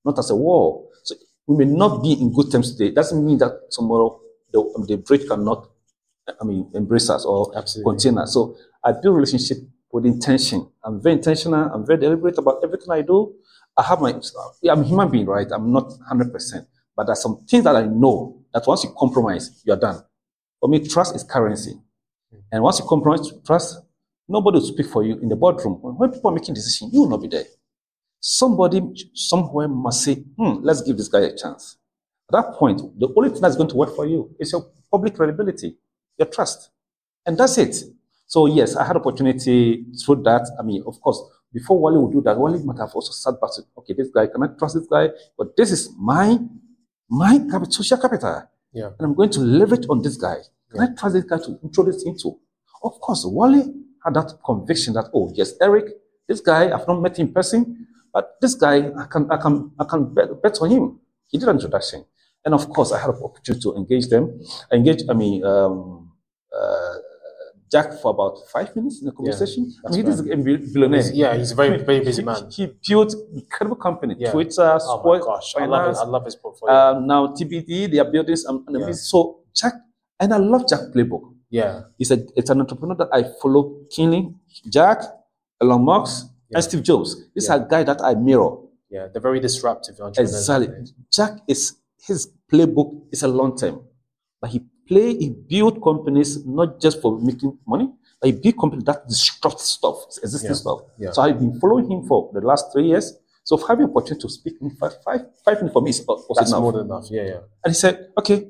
not 0.03 0.19
as 0.19 0.29
a 0.29 0.35
wall. 0.35 0.89
So 1.03 1.15
we 1.47 1.55
may 1.65 1.71
not 1.71 2.03
be 2.03 2.11
in 2.13 2.33
good 2.33 2.51
terms 2.51 2.71
today. 2.75 2.87
It 2.89 2.95
doesn't 2.95 3.25
mean 3.25 3.37
that 3.37 3.71
tomorrow 3.71 4.19
the, 4.53 4.85
the 4.87 4.97
bridge 4.97 5.27
cannot, 5.27 5.69
I 6.39 6.43
mean, 6.43 6.69
embrace 6.73 7.09
us 7.09 7.25
or 7.25 7.51
Absolutely. 7.57 7.91
contain 7.91 8.17
us. 8.17 8.33
So 8.33 8.55
I 8.83 8.91
build 8.91 9.15
relationship 9.15 9.57
with 9.91 10.05
intention. 10.05 10.69
I'm 10.83 11.01
very 11.01 11.15
intentional. 11.15 11.69
I'm 11.73 11.85
very 11.85 11.99
deliberate 11.99 12.37
about 12.37 12.61
everything 12.63 12.91
I 12.91 13.01
do. 13.01 13.33
I 13.77 13.83
have 13.83 14.01
my, 14.01 14.13
I'm 14.69 14.81
a 14.81 14.83
human 14.83 15.09
being, 15.09 15.25
right? 15.25 15.47
I'm 15.51 15.71
not 15.71 15.91
100%. 16.11 16.65
But 16.95 17.07
there's 17.07 17.21
some 17.21 17.45
things 17.47 17.63
that 17.63 17.75
I 17.75 17.83
know 17.83 18.41
that 18.53 18.63
once 18.67 18.83
you 18.83 18.93
compromise, 18.97 19.61
you're 19.65 19.77
done. 19.77 20.03
For 20.59 20.69
me, 20.69 20.85
trust 20.87 21.15
is 21.15 21.23
currency. 21.23 21.73
And 22.51 22.63
once 22.63 22.79
you 22.79 22.85
compromise 22.85 23.31
trust, 23.45 23.79
nobody 24.27 24.59
will 24.59 24.65
speak 24.65 24.87
for 24.87 25.03
you 25.03 25.17
in 25.19 25.29
the 25.29 25.35
boardroom. 25.35 25.75
When 25.81 26.11
people 26.11 26.31
are 26.31 26.33
making 26.33 26.53
decisions, 26.55 26.93
you 26.93 27.01
will 27.01 27.09
not 27.09 27.21
be 27.21 27.27
there. 27.27 27.45
Somebody 28.19 28.81
somewhere 29.13 29.67
must 29.67 30.03
say, 30.03 30.15
hmm, 30.15 30.57
let's 30.61 30.81
give 30.81 30.97
this 30.97 31.07
guy 31.07 31.21
a 31.21 31.35
chance. 31.35 31.77
At 32.31 32.43
that 32.43 32.53
point, 32.53 32.81
the 32.97 33.11
only 33.17 33.29
thing 33.29 33.41
that's 33.41 33.57
going 33.57 33.69
to 33.69 33.75
work 33.75 33.93
for 33.95 34.05
you 34.05 34.33
is 34.39 34.51
your 34.53 34.65
public 34.89 35.15
credibility, 35.15 35.77
your 36.17 36.27
trust. 36.27 36.69
And 37.25 37.37
that's 37.37 37.57
it. 37.57 37.75
So 38.25 38.45
yes, 38.45 38.77
I 38.77 38.85
had 38.85 38.95
opportunity 38.95 39.85
through 40.05 40.23
that. 40.23 40.49
I 40.57 40.63
mean, 40.63 40.83
of 40.87 41.01
course, 41.01 41.21
before 41.53 41.79
Wale 41.79 42.01
would 42.01 42.13
do 42.13 42.21
that, 42.21 42.37
Wale 42.37 42.63
might 42.63 42.77
have 42.77 42.91
also 42.93 43.11
sat 43.11 43.39
back 43.41 43.49
to, 43.55 43.63
okay, 43.79 43.93
this 43.93 44.09
guy, 44.09 44.27
can 44.27 44.41
I 44.43 44.47
trust 44.57 44.75
this 44.75 44.87
guy? 44.87 45.09
But 45.37 45.57
this 45.57 45.71
is 45.71 45.93
my, 45.97 46.39
my 47.09 47.39
capital, 47.39 47.71
social 47.71 47.97
capital 47.97 48.47
yeah. 48.71 48.91
and 48.97 49.01
I'm 49.01 49.13
going 49.13 49.31
to 49.31 49.41
leverage 49.41 49.85
on 49.89 50.01
this 50.01 50.15
guy. 50.15 50.37
Can 50.71 50.79
I 50.79 50.87
trust 50.97 51.15
this 51.15 51.25
guy 51.25 51.37
to 51.39 51.59
introduce 51.61 52.05
him 52.05 52.15
to? 52.19 52.39
Of 52.83 52.99
course, 53.01 53.25
Wale 53.25 53.73
had 54.05 54.13
that 54.13 54.33
conviction 54.45 54.93
that, 54.93 55.09
oh, 55.13 55.33
yes, 55.35 55.53
Eric, 55.61 55.85
this 56.27 56.39
guy, 56.39 56.71
I've 56.71 56.87
not 56.87 57.01
met 57.01 57.19
him 57.19 57.27
in 57.27 57.33
person, 57.33 57.87
but 58.13 58.37
this 58.41 58.55
guy, 58.55 58.89
I 58.97 59.05
can, 59.05 59.29
I 59.29 59.37
can, 59.37 59.71
I 59.77 59.83
can 59.83 60.13
bet, 60.13 60.41
bet 60.41 60.57
on 60.61 60.69
him. 60.69 60.99
He 61.27 61.37
did 61.37 61.49
an 61.49 61.55
introduction. 61.55 62.05
And 62.45 62.53
of 62.53 62.69
course, 62.69 62.91
I 62.91 62.99
had 62.99 63.09
an 63.11 63.23
opportunity 63.23 63.61
to 63.63 63.75
engage 63.75 64.07
them. 64.07 64.41
I 64.71 64.75
engaged, 64.75 65.09
I 65.09 65.13
mean, 65.13 65.43
um, 65.45 66.11
uh, 66.57 66.95
Jack 67.71 67.93
for 68.01 68.11
about 68.11 68.35
five 68.51 68.75
minutes 68.75 68.99
in 68.99 69.05
the 69.05 69.13
conversation. 69.13 69.71
I 69.71 69.81
that's 69.83 69.95
mean, 69.95 70.05
he 70.05 70.11
is 70.11 70.19
a 70.19 70.23
billionaire. 70.73 71.01
He's- 71.01 71.13
yeah, 71.15 71.37
he's 71.37 71.51
a 71.51 71.55
very, 71.55 71.77
very 71.89 72.01
busy 72.01 72.21
He- 72.21 72.25
man. 72.25 72.49
He, 72.51 72.63
built 72.87 73.15
incredible 73.33 73.77
company, 73.77 74.15
Yeah. 74.19 74.31
Twitter, 74.31 74.77
Oh 74.81 74.97
Square, 74.99 75.19
gosh, 75.21 75.55
I 75.57 75.65
love 75.65 75.79
Finance, 75.81 75.97
it. 75.99 76.01
I 76.01 76.07
love 76.07 76.25
his 76.25 76.35
portfolio. 76.35 76.75
um, 76.75 77.07
now 77.07 77.27
TBD, 77.27 77.87
they 77.91 77.99
are 77.99 78.11
building 78.11 78.35
some. 78.35 78.65
Yeah. 78.69 78.91
So 78.91 79.17
Jack, 79.55 79.73
and 80.19 80.33
I 80.33 80.37
love 80.37 80.67
Jack 80.67 80.81
playbook. 80.93 81.23
Yeah. 81.49 81.83
He's 81.97 82.11
a, 82.11 82.17
it's 82.35 82.49
an 82.49 82.59
entrepreneur 82.59 82.95
that 82.95 83.09
I 83.13 83.23
follow 83.41 83.63
keenly. 83.89 84.33
Jack, 84.67 84.99
Elon 85.61 85.83
Musk, 85.85 86.27
Yeah. 86.49 86.57
and 86.57 86.63
Steve 86.65 86.83
Jobs. 86.83 87.15
These 87.33 87.47
Yeah. 87.47 87.55
are 87.55 87.59
guys 87.59 87.85
that 87.85 88.01
I 88.01 88.15
mirror. 88.15 88.57
Yeah. 88.89 89.07
They're 89.07 89.21
very 89.21 89.39
disruptive 89.39 89.95
entrepreneurs. 90.01 90.35
Exactly. 90.35 90.67
Jack 91.09 91.39
is 91.47 91.77
his 92.07 92.29
playbook 92.51 93.07
is 93.11 93.23
a 93.23 93.27
long 93.27 93.57
term, 93.57 93.81
but 94.41 94.49
he 94.51 94.59
play 94.87 95.15
he 95.15 95.29
build 95.29 95.81
companies 95.83 96.45
not 96.45 96.79
just 96.81 97.01
for 97.01 97.19
making 97.19 97.57
money, 97.67 97.89
but 98.19 98.27
he 98.27 98.33
build 98.33 98.57
companies 98.59 98.85
that 98.85 99.07
disrupt 99.07 99.59
stuff, 99.59 99.97
existing 100.23 100.51
Yeah. 100.51 100.55
stuff. 100.63 100.79
Yeah. 100.97 101.11
So 101.11 101.21
I've 101.21 101.39
been 101.39 101.59
following 101.59 101.89
him 101.91 102.03
for 102.07 102.29
the 102.33 102.41
last 102.41 102.71
three 102.73 102.87
years. 102.87 103.13
So 103.43 103.57
having 103.57 103.85
opportunity 103.89 104.21
to 104.21 104.29
speak 104.29 104.55
in 104.61 104.69
five, 104.71 104.93
five, 105.03 105.21
five 105.43 105.57
minutes 105.57 105.73
for 105.73 105.81
me 105.81 105.89
is 105.89 105.99
uh, 106.01 106.13
was 106.29 106.37
That's 106.37 106.51
enough. 106.51 106.61
more 106.61 106.73
than 106.73 106.85
enough. 106.85 107.05
Yeah. 107.09 107.23
Yeah. 107.23 107.39
And 107.63 107.69
he 107.73 107.77
said, 107.83 108.09
okay, 108.19 108.47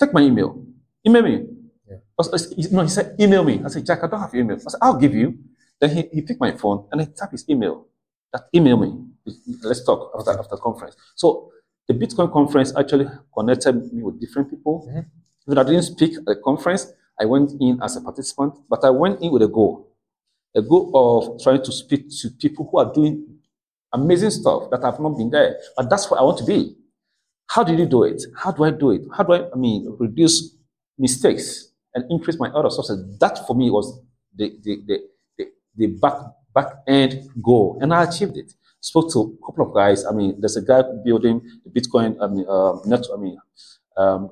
take 0.00 0.12
my 0.12 0.22
email. 0.22 0.64
Email 1.06 1.22
me. 1.22 1.46
Yeah. 1.88 1.98
Was- 2.18 2.30
No, 2.72 2.82
he 2.82 2.88
said, 2.88 3.14
email 3.20 3.44
me. 3.44 3.62
I 3.64 3.68
said, 3.68 3.86
Jack, 3.86 4.02
I 4.02 4.08
don't 4.08 4.20
have 4.20 4.34
your 4.34 4.42
email. 4.42 4.56
I 4.56 4.70
said, 4.70 4.80
I'll 4.82 4.98
give 4.98 5.14
you. 5.14 5.38
Then 5.80 5.90
he, 5.96 6.02
he 6.12 6.20
picked 6.22 6.40
my 6.40 6.50
phone 6.52 6.88
and 6.90 7.00
I 7.00 7.04
tapped 7.04 7.30
his 7.32 7.44
email. 7.48 7.86
That 8.32 8.48
email 8.52 8.76
me. 8.76 8.90
Let's 9.62 9.84
talk 9.84 10.10
after, 10.18 10.32
after 10.38 10.56
conference. 10.56 10.96
So 11.14 11.52
the 11.88 11.94
Bitcoin 11.94 12.30
conference 12.32 12.72
actually 12.76 13.06
connected 13.36 13.92
me 13.92 14.02
with 14.02 14.20
different 14.20 14.50
people. 14.50 14.86
Mhm. 14.88 15.06
Even 15.46 15.58
I 15.58 15.62
didn't 15.64 15.82
speak 15.82 16.16
at 16.18 16.24
the 16.26 16.36
conference. 16.36 16.92
I 17.20 17.24
went 17.24 17.52
in 17.60 17.80
as 17.82 17.96
a 17.96 18.00
participant, 18.00 18.54
but 18.68 18.84
I 18.84 18.90
went 18.90 19.20
in 19.22 19.32
with 19.32 19.42
a 19.42 19.48
goal. 19.48 19.88
A 20.54 20.62
goal 20.62 20.90
of 20.94 21.40
trying 21.42 21.62
to 21.62 21.72
speak 21.72 22.08
to 22.20 22.30
people 22.30 22.68
who 22.70 22.78
are 22.78 22.92
doing 22.92 23.38
amazing 23.92 24.30
stuff 24.30 24.70
that 24.70 24.82
have 24.82 25.00
not 25.00 25.16
been 25.16 25.30
there. 25.30 25.58
But 25.76 25.88
that's 25.90 26.10
what 26.10 26.20
I 26.20 26.22
want 26.22 26.38
to 26.38 26.44
be. 26.44 26.76
How 27.48 27.64
did 27.64 27.78
you 27.78 27.86
do 27.86 28.02
it? 28.04 28.22
How 28.36 28.52
do 28.52 28.64
I 28.64 28.70
do 28.70 28.90
it? 28.90 29.02
How 29.16 29.24
do 29.24 29.32
I, 29.32 29.50
I 29.50 29.56
mean, 29.56 29.96
reduce 29.98 30.54
mistakes 30.98 31.72
and 31.94 32.04
increase 32.10 32.38
my 32.38 32.48
other 32.50 32.70
sources? 32.70 33.18
That 33.18 33.46
for 33.46 33.56
me 33.56 33.70
was 33.70 33.98
the, 34.36 34.54
the, 34.62 34.82
the, 34.86 34.98
the, 35.38 35.44
the 35.76 35.86
back, 35.86 36.14
back 36.54 36.66
end 36.86 37.30
goal. 37.42 37.78
And 37.80 37.94
I 37.94 38.04
achieved 38.04 38.36
it. 38.36 38.52
Spoke 38.80 39.10
to 39.12 39.36
a 39.42 39.46
couple 39.46 39.66
of 39.68 39.74
guys. 39.74 40.04
I 40.06 40.12
mean, 40.12 40.36
there's 40.38 40.56
a 40.56 40.62
guy 40.62 40.82
building 41.04 41.40
the 41.64 41.70
Bitcoin, 41.70 42.16
I 42.22 42.26
mean, 42.28 42.46
um, 42.48 42.80
net, 42.86 43.04
I 43.12 43.16
mean, 43.18 43.36
um, 43.96 44.30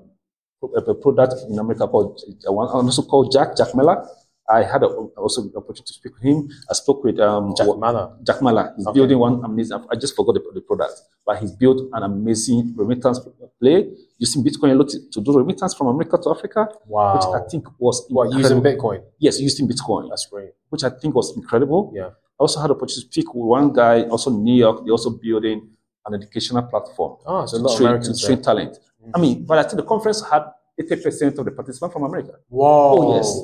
a, 0.76 0.95
product 0.95 1.35
in 1.50 1.59
America 1.59 1.87
called, 1.88 2.21
uh, 2.49 2.53
one 2.53 2.69
also 2.69 3.03
called 3.03 3.33
Jack, 3.33 3.57
Jack 3.57 3.75
Miller. 3.75 4.07
I 4.49 4.62
had 4.62 4.85
a, 4.85 4.87
also 4.87 5.43
the 5.43 5.57
opportunity 5.59 5.83
to 5.88 5.93
speak 5.93 6.15
with 6.15 6.23
him. 6.23 6.49
I 6.71 6.75
spoke 6.75 7.03
with 7.03 7.19
um, 7.19 7.55
Jack 7.57 7.67
Mala. 7.67 8.17
Jack 8.25 8.41
Mala. 8.41 8.73
He's 8.76 8.87
Okay. 8.87 8.95
building 9.00 9.19
one 9.19 9.45
amazing. 9.45 9.85
I 9.91 9.97
just 9.97 10.15
forgot 10.15 10.35
the, 10.35 10.43
the 10.55 10.61
product, 10.61 10.93
but 11.26 11.38
he's 11.38 11.50
built 11.50 11.81
an 11.93 12.05
amazing 12.05 12.73
remittance 12.76 13.19
play 13.61 13.91
using 14.19 14.45
Bitcoin 14.45 14.71
a 14.71 14.75
lot 14.76 14.88
to 14.91 14.99
to 15.11 15.21
do 15.21 15.37
remittance 15.37 15.75
from 15.75 15.88
America 15.88 16.17
to 16.23 16.31
Africa, 16.31 16.69
Wow. 16.87 17.15
which 17.17 17.25
I 17.43 17.49
think 17.50 17.65
was 17.81 18.07
what 18.09 18.33
using. 18.33 18.61
Bitcoin? 18.62 19.03
Yes, 19.19 19.41
using 19.41 19.67
Bitcoin, 19.67 20.09
That's 20.09 20.26
great. 20.26 20.50
which 20.69 20.85
I 20.85 20.91
think 20.91 21.17
was 21.17 21.37
incredible. 21.37 21.93
Yeah. 21.93 22.11
I 22.38 22.43
also 22.43 22.61
had 22.61 22.71
opportunity 22.71 23.00
to 23.07 23.12
speak 23.12 23.35
with 23.35 23.47
one 23.47 23.73
guy, 23.73 24.02
also 24.02 24.31
in 24.31 24.45
New 24.45 24.55
York. 24.57 24.85
They're 24.85 24.93
also 24.93 25.11
building 25.11 25.71
an 26.05 26.14
educational 26.14 26.62
platform 26.62 27.16
Oh, 27.26 27.47
so 27.47 27.57
a 27.57 27.69
to 27.69 27.76
train, 27.76 28.02
to 28.02 28.26
train 28.26 28.43
talent. 28.43 28.78
Mm. 29.05 29.11
I 29.14 29.19
mean, 29.19 29.45
but 29.45 29.59
I 29.59 29.62
think 29.62 29.76
the 29.76 29.83
conference 29.85 30.23
had 30.31 30.45
80% 30.81 31.38
of 31.38 31.45
the 31.47 31.50
participants 31.52 31.93
from 31.95 32.02
America. 32.05 32.33
Wow. 32.50 32.95
Oh, 32.99 33.16
yes. 33.16 33.40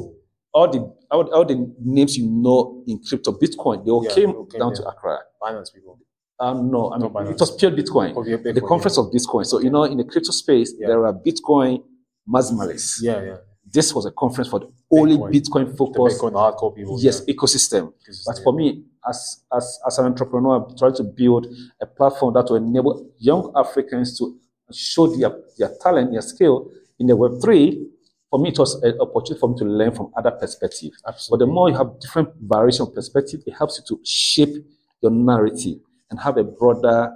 All 0.55 0.69
the 0.71 0.81
all, 1.11 1.33
all 1.33 1.45
the 1.47 1.75
names 1.83 2.19
you 2.19 2.27
know 2.27 2.85
in 2.87 3.01
crypto, 3.03 3.33
Bitcoin, 3.33 3.83
they 3.87 3.91
all 3.91 4.05
Yeah, 4.05 4.15
came 4.15 4.31
they 4.31 4.37
all 4.37 4.45
came 4.45 4.61
down 4.61 4.75
to 4.75 4.87
Accra. 4.87 5.21
Binance 5.43 5.73
people. 5.73 5.99
Um, 6.39 6.71
no, 6.71 6.93
I 6.93 6.99
mean, 6.99 7.09
Binance. 7.09 7.31
it 7.31 7.41
was 7.41 7.57
pure 7.57 7.71
Bitcoin. 7.71 8.15
Bitcoin. 8.15 8.55
the 8.55 8.61
conference 8.61 8.99
of 8.99 9.07
Bitcoin. 9.07 9.47
So, 9.47 9.61
you 9.61 9.71
know, 9.71 9.85
in 9.85 9.97
the 9.97 10.05
crypto 10.05 10.31
space, 10.33 10.75
there 10.79 11.07
are 11.07 11.15
Bitcoin 11.15 11.83
maximalists. 12.29 12.99
Yeah, 13.01 13.23
yeah. 13.23 13.37
This 13.73 13.95
was 13.95 14.05
a 14.05 14.11
conference 14.11 14.51
for 14.51 14.61
the 14.61 14.71
only 14.91 15.17
Bitcoin. 15.17 15.33
Bitcoin 15.33 15.77
focused, 15.79 16.21
Bitcoin 16.21 16.33
hardcore 16.33 16.75
people. 16.77 16.99
yes, 17.01 17.25
ecosystem. 17.25 17.93
yeah. 18.07 18.15
But 18.27 18.41
for 18.45 18.53
me, 18.53 18.85
as, 19.09 19.45
as, 19.53 19.79
as 19.87 19.99
an 19.99 20.07
entrepreneur, 20.07 20.57
I'm 20.57 20.77
trying 20.77 20.95
to 20.97 21.05
build 21.05 21.47
a 21.81 21.87
platform 21.87 22.35
that 22.35 22.45
will 22.51 22.57
enable 22.57 23.11
young 23.19 23.51
Africans 23.57 24.19
to 24.19 24.39
show 24.71 25.07
their, 25.17 25.33
their 25.59 25.71
talent, 25.81 26.13
their 26.13 26.21
skill 26.21 26.71
in 26.99 27.07
the 27.07 27.17
Web3. 27.17 27.87
For 28.31 28.39
me, 28.39 28.51
it 28.51 28.59
was 28.59 28.75
an 28.83 28.99
opportunity 29.01 29.41
for 29.41 29.49
me 29.51 29.59
to 29.59 29.65
learn 29.65 29.93
from 29.95 30.11
other 30.17 30.31
perspectives. 30.31 31.03
But 31.31 31.39
the 31.39 31.47
more 31.47 31.71
you 31.71 31.77
have 31.77 31.99
different 31.99 32.31
variation 32.41 32.83
of 32.87 32.95
perspective, 32.95 33.41
it 33.47 33.53
helps 33.53 33.79
you 33.79 33.97
to 33.97 34.03
shape 34.05 34.55
your 35.01 35.11
narrative 35.11 35.79
and 36.11 36.21
have 36.21 36.37
a 36.37 36.45
broader, 36.45 37.11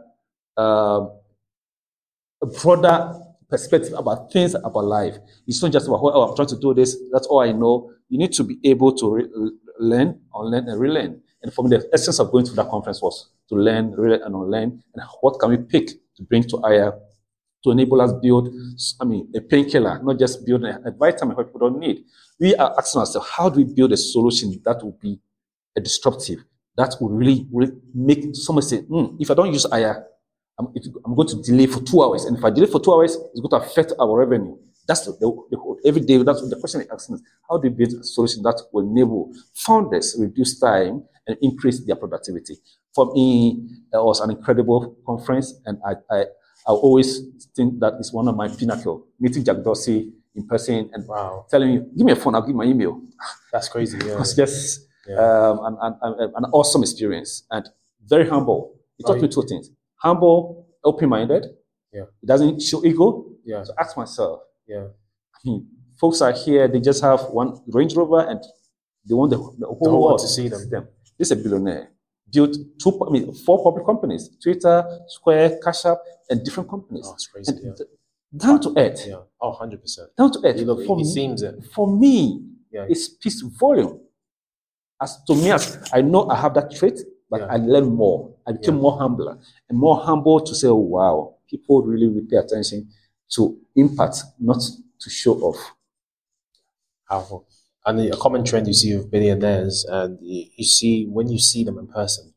um, 0.57 1.11
a 2.43 2.47
broader 2.63 3.15
perspective 3.49 3.93
about 3.97 4.33
things 4.33 4.55
about 4.55 4.85
life. 4.85 5.17
It's 5.47 5.63
not 5.63 5.73
just 5.73 5.87
about 5.87 6.01
oh, 6.03 6.29
I'm 6.29 6.37
trying 6.37 6.49
to 6.49 6.59
do 6.59 6.75
this. 6.75 6.97
That's 7.13 7.27
all 7.27 7.41
I 7.41 7.53
know. 7.53 7.93
You 8.09 8.19
need 8.19 8.33
to 8.35 8.45
be 8.45 8.59
able 8.65 8.95
to 8.97 9.15
re- 9.15 9.29
learn, 9.79 10.21
unlearn, 10.35 10.69
and 10.69 10.81
relearn. 10.81 11.21
And 11.43 11.53
for 11.53 11.65
me, 11.65 11.77
the 11.77 11.89
essence 11.93 12.19
of 12.19 12.31
going 12.33 12.47
to 12.47 12.53
that 12.55 12.69
conference 12.69 13.03
was 13.03 13.31
to 13.49 13.55
learn, 13.55 13.93
relearn, 13.93 14.23
and 14.23 14.35
unlearn. 14.35 14.83
And 14.95 15.05
what 15.21 15.39
can 15.39 15.51
we 15.51 15.59
pick 15.59 15.89
to 16.17 16.23
bring 16.23 16.45
to 16.45 16.63
Aya 16.65 16.93
to 17.67 17.73
enable 17.73 18.01
us 18.01 18.13
build, 18.23 18.49
I 19.01 19.05
mean, 19.05 19.29
a 19.35 19.41
painkiller, 19.41 20.01
not 20.03 20.19
just 20.19 20.47
build 20.47 20.65
a, 20.65 20.81
a 20.87 20.93
vitamin 20.93 21.37
what 21.37 21.47
people 21.47 21.69
don't 21.69 21.81
need. 21.81 22.05
We 22.39 22.55
are 22.55 22.75
asking 22.79 23.01
ourselves, 23.01 23.29
how 23.29 23.49
do 23.49 23.59
we 23.59 23.65
build 23.65 23.93
a 23.93 23.97
solution 23.97 24.61
that 24.65 24.83
will 24.83 24.97
be 25.01 25.21
a 25.77 25.81
disruptive, 25.81 26.45
that 26.77 26.95
will 27.01 27.11
really, 27.11 27.47
really 27.53 27.73
make 27.93 28.35
someone 28.35 28.63
say, 28.63 28.79
hmm, 28.79 29.17
if 29.19 29.31
I 29.31 29.35
don't 29.35 29.53
use 29.53 29.67
Aya, 29.67 29.97
I'm, 30.59 30.69
it, 30.75 30.87
I'm 31.05 31.15
going 31.15 31.29
to 31.29 31.43
delay 31.43 31.67
for 31.67 31.83
two 31.83 32.03
hours. 32.03 32.25
And 32.25 32.37
if 32.37 32.45
I 32.45 32.51
delay 32.51 32.67
for 32.67 32.81
two 32.81 32.93
hours, 32.93 33.17
it's 33.17 33.41
going 33.41 33.51
to 33.61 33.67
affect 33.69 33.93
our 33.99 34.17
revenue. 34.19 34.57
That's 34.87 35.05
the, 35.05 35.13
the, 35.13 35.77
every 35.85 36.01
day. 36.01 36.17
That's 36.23 36.49
the 36.49 36.57
question 36.57 36.81
is 36.83 36.89
asking 36.93 37.21
how 37.49 37.59
do 37.59 37.69
we 37.69 37.75
build 37.75 38.01
a 38.01 38.05
solution 38.05 38.43
that 38.45 38.61
will 38.73 38.89
enable 38.89 39.33
founders 39.55 40.17
reduce 40.19 40.59
time 40.61 41.03
and 41.27 41.37
increase 41.43 41.85
their 41.85 41.97
productivity? 41.97 42.57
For 42.95 43.13
me, 43.13 43.69
it 43.93 43.97
was 43.97 44.21
an 44.21 44.31
incredible 44.31 44.97
conference, 45.05 45.55
and 45.67 45.79
I, 45.87 45.95
I, 46.15 46.21
I 46.21 46.73
always 46.73 47.21
think 47.55 47.81
that 47.81 47.95
is 47.99 48.13
one 48.13 48.29
of 48.29 48.37
my 48.37 48.49
pinnacle. 48.49 49.07
Meeting 49.21 49.45
Jack 49.45 49.57
Dorsey 49.63 50.13
in 50.37 50.47
person 50.47 50.89
and 50.93 51.07
Wow. 51.07 51.47
telling 51.51 51.75
me, 51.75 51.81
give 51.97 52.07
me 52.07 52.13
a 52.13 52.17
phone, 52.17 52.35
I'll 52.35 52.43
give 52.43 52.51
you 52.51 52.57
my 52.57 52.65
email. 52.65 53.01
That's 53.53 53.69
crazy. 53.69 53.99
Yeah. 53.99 54.13
It 54.13 54.19
was 54.19 54.35
just 54.35 54.87
Yeah. 55.09 55.17
um, 55.17 55.77
an, 55.83 55.97
an, 56.03 56.33
an, 56.37 56.45
awesome 56.53 56.83
experience 56.83 57.45
and 57.51 57.69
very 58.07 58.29
humble. 58.29 58.75
He 58.99 59.05
taught 59.05 59.21
me 59.21 59.29
two 59.29 59.43
things 59.43 59.71
humble, 59.97 60.67
open 60.85 61.09
minded. 61.09 61.47
Yeah. 61.93 62.03
It 62.23 62.27
doesn't 62.27 62.61
show 62.63 62.85
ego. 62.85 63.27
Yeah. 63.45 63.63
So 63.65 63.73
ask 63.79 63.97
myself, 63.97 64.41
Yeah. 64.67 64.87
I 65.35 65.39
mean, 65.45 65.67
folks 66.01 66.21
are 66.21 66.33
here, 66.33 66.69
they 66.69 66.81
just 66.81 67.03
have 67.03 67.21
one 67.31 67.61
Range 67.69 67.95
Rover 67.95 68.21
and 68.29 68.41
they 69.09 69.15
want 69.15 69.31
the, 69.31 69.37
the 69.59 69.67
whole, 69.67 69.79
whole 69.91 70.05
world 70.05 70.19
to 70.21 70.27
see 70.29 70.49
them. 70.49 70.89
This 71.19 71.31
is 71.31 71.33
a 71.33 71.37
billionaire. 71.37 71.91
Built 72.33 72.57
two, 72.83 73.01
I 73.07 73.11
mean, 73.11 73.33
four 73.33 73.63
public 73.63 73.87
companies 73.87 74.29
Twitter, 74.43 74.85
Square, 75.09 75.61
Cash 75.63 75.85
App, 75.87 75.99
and 76.29 76.45
different 76.45 76.69
companies. 76.69 77.07
Oh, 77.09 77.15
it's 77.15 77.27
crazy. 77.29 77.53
and 77.53 77.61
Yeah. 77.65 77.73
th- 77.77 77.89
down 78.37 78.61
to 78.63 78.73
earth. 78.77 79.07
Yeah. 79.07 79.21
Oh, 79.41 79.53
100%. 79.53 79.99
Down 80.19 80.33
to 80.33 80.41
earth. 80.45 80.57
Look, 80.61 80.85
for, 80.87 80.97
he 80.97 81.05
me, 81.05 81.09
seems 81.09 81.43
it. 81.43 81.55
for 81.73 81.87
me, 81.87 82.43
Yeah. 82.73 82.87
it 82.89 82.97
speaks 82.97 83.41
volume. 83.43 84.01
As 85.01 85.23
to 85.27 85.35
me, 85.35 85.51
as 85.53 85.79
I 85.93 86.01
know 86.03 86.29
I 86.29 86.35
have 86.37 86.53
that 86.55 86.71
trait, 86.73 86.99
but 87.31 87.41
Yeah. 87.41 87.47
I 87.55 87.57
learn 87.57 87.87
more. 87.95 88.35
I 88.47 88.53
became 88.53 88.77
Yeah. 88.77 88.81
more 88.83 88.99
humbler 88.99 89.39
and 89.69 89.79
more 89.79 89.97
humble 89.97 90.41
to 90.41 90.55
say, 90.55 90.69
oh, 90.69 90.75
wow, 90.97 91.35
people 91.51 91.83
really, 91.83 92.07
really 92.07 92.27
pay 92.27 92.37
attention 92.37 92.89
to 93.35 93.59
impact, 93.75 94.17
not 94.39 94.61
to 95.01 95.11
show 95.11 95.35
off. 95.41 95.61
Powerful. 97.09 97.47
And 97.85 97.99
the, 98.01 98.11
a 98.11 98.17
common 98.17 98.45
trend 98.45 98.67
you 98.67 98.73
see 98.75 98.97
with 98.97 99.11
billionaires, 99.11 99.85
and 99.89 100.19
you, 100.21 100.65
see 100.65 101.07
when 101.07 101.29
you 101.29 101.39
see 101.39 101.63
them 101.63 101.79
in 101.79 101.87
person, 101.87 102.35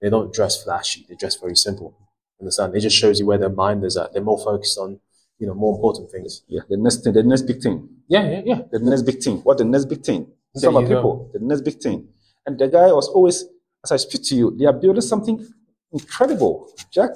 they 0.00 0.10
don't 0.10 0.32
dress 0.32 0.62
flashy. 0.62 1.06
They 1.08 1.14
dress 1.14 1.36
very 1.36 1.56
simple. 1.56 1.94
Understand? 2.40 2.74
It 2.76 2.80
just 2.80 2.96
shows 2.96 3.18
you 3.18 3.26
where 3.26 3.38
their 3.38 3.48
mind 3.50 3.84
is 3.84 3.96
at. 3.96 4.12
They're 4.12 4.22
more 4.22 4.38
focused 4.38 4.78
on, 4.78 5.00
you 5.38 5.46
know, 5.46 5.54
more 5.54 5.74
important 5.74 6.10
things. 6.10 6.42
Yeah, 6.48 6.62
the 6.68 6.76
next 6.76 7.02
thing, 7.02 7.12
the 7.14 7.22
next 7.22 7.42
big 7.42 7.62
thing, 7.62 7.88
Yeah, 8.08 8.28
yeah, 8.30 8.42
yeah. 8.44 8.60
the 8.70 8.78
next 8.78 9.02
big 9.02 9.22
thing. 9.22 9.38
What 9.38 9.56
the 9.58 9.64
next 9.64 9.86
big 9.86 10.02
thing? 10.02 10.26
Some 10.56 10.76
of 10.76 10.86
go. 10.88 10.96
people, 10.96 11.30
the 11.32 11.38
next 11.40 11.62
big 11.62 11.78
thing. 11.80 12.08
And 12.46 12.58
the 12.58 12.68
guy 12.68 12.92
was 12.92 13.08
always, 13.08 13.44
as 13.84 13.92
I 13.92 13.96
speak 13.96 14.22
to 14.24 14.34
you, 14.36 14.56
they 14.58 14.66
are 14.66 14.72
building 14.72 15.00
something 15.02 15.46
incredible, 15.92 16.72
Jack, 16.92 17.10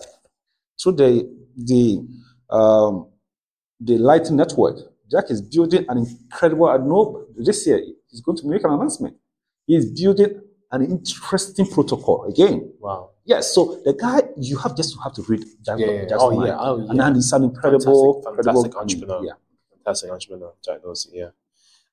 through 0.80 0.92
the 0.92 1.30
the 1.56 2.06
um, 2.50 3.08
the 3.80 3.98
light 3.98 4.30
network. 4.30 4.76
Jack 5.10 5.30
is 5.30 5.42
building 5.42 5.84
an 5.88 5.98
incredible. 5.98 6.66
I 6.68 6.78
know 6.78 7.26
this 7.36 7.66
year 7.66 7.80
he's 8.08 8.20
going 8.20 8.38
to 8.38 8.46
make 8.48 8.64
an 8.64 8.70
announcement. 8.70 9.16
He's 9.66 9.86
building 9.90 10.40
an 10.72 10.82
interesting 10.84 11.66
protocol 11.66 12.24
again. 12.24 12.72
Wow. 12.80 13.10
Yes, 13.26 13.54
so 13.54 13.80
the 13.84 13.94
guy 13.94 14.22
you 14.36 14.58
have 14.58 14.76
just 14.76 14.96
have 15.02 15.14
to 15.14 15.22
read 15.22 15.44
Jack. 15.64 15.78
Yeah, 15.78 15.86
yeah. 15.86 16.00
Jack's 16.06 16.14
Oh, 16.22 16.30
mind. 16.32 16.48
yeah. 16.48 16.56
Oh, 16.58 16.76
And 16.76 16.96
yeah. 16.96 17.04
then 17.04 17.14
he's 17.14 17.32
an 17.32 17.44
incredible, 17.44 18.22
Fantastic, 18.22 18.44
fantastic 18.44 18.64
incredible 18.66 18.80
entrepreneur. 18.80 19.24
Yeah. 19.24 19.32
Fantastic 19.84 20.10
entrepreneur, 20.10 20.52
Jack 20.64 20.82
Dorsey. 20.82 21.10
Yeah. 21.14 21.28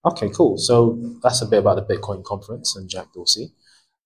Okay, 0.03 0.29
cool. 0.29 0.57
So 0.57 0.97
that's 1.21 1.41
a 1.41 1.45
bit 1.45 1.59
about 1.59 1.75
the 1.87 1.95
Bitcoin 1.95 2.23
conference 2.23 2.75
and 2.75 2.89
Jack 2.89 3.13
Dorsey. 3.13 3.53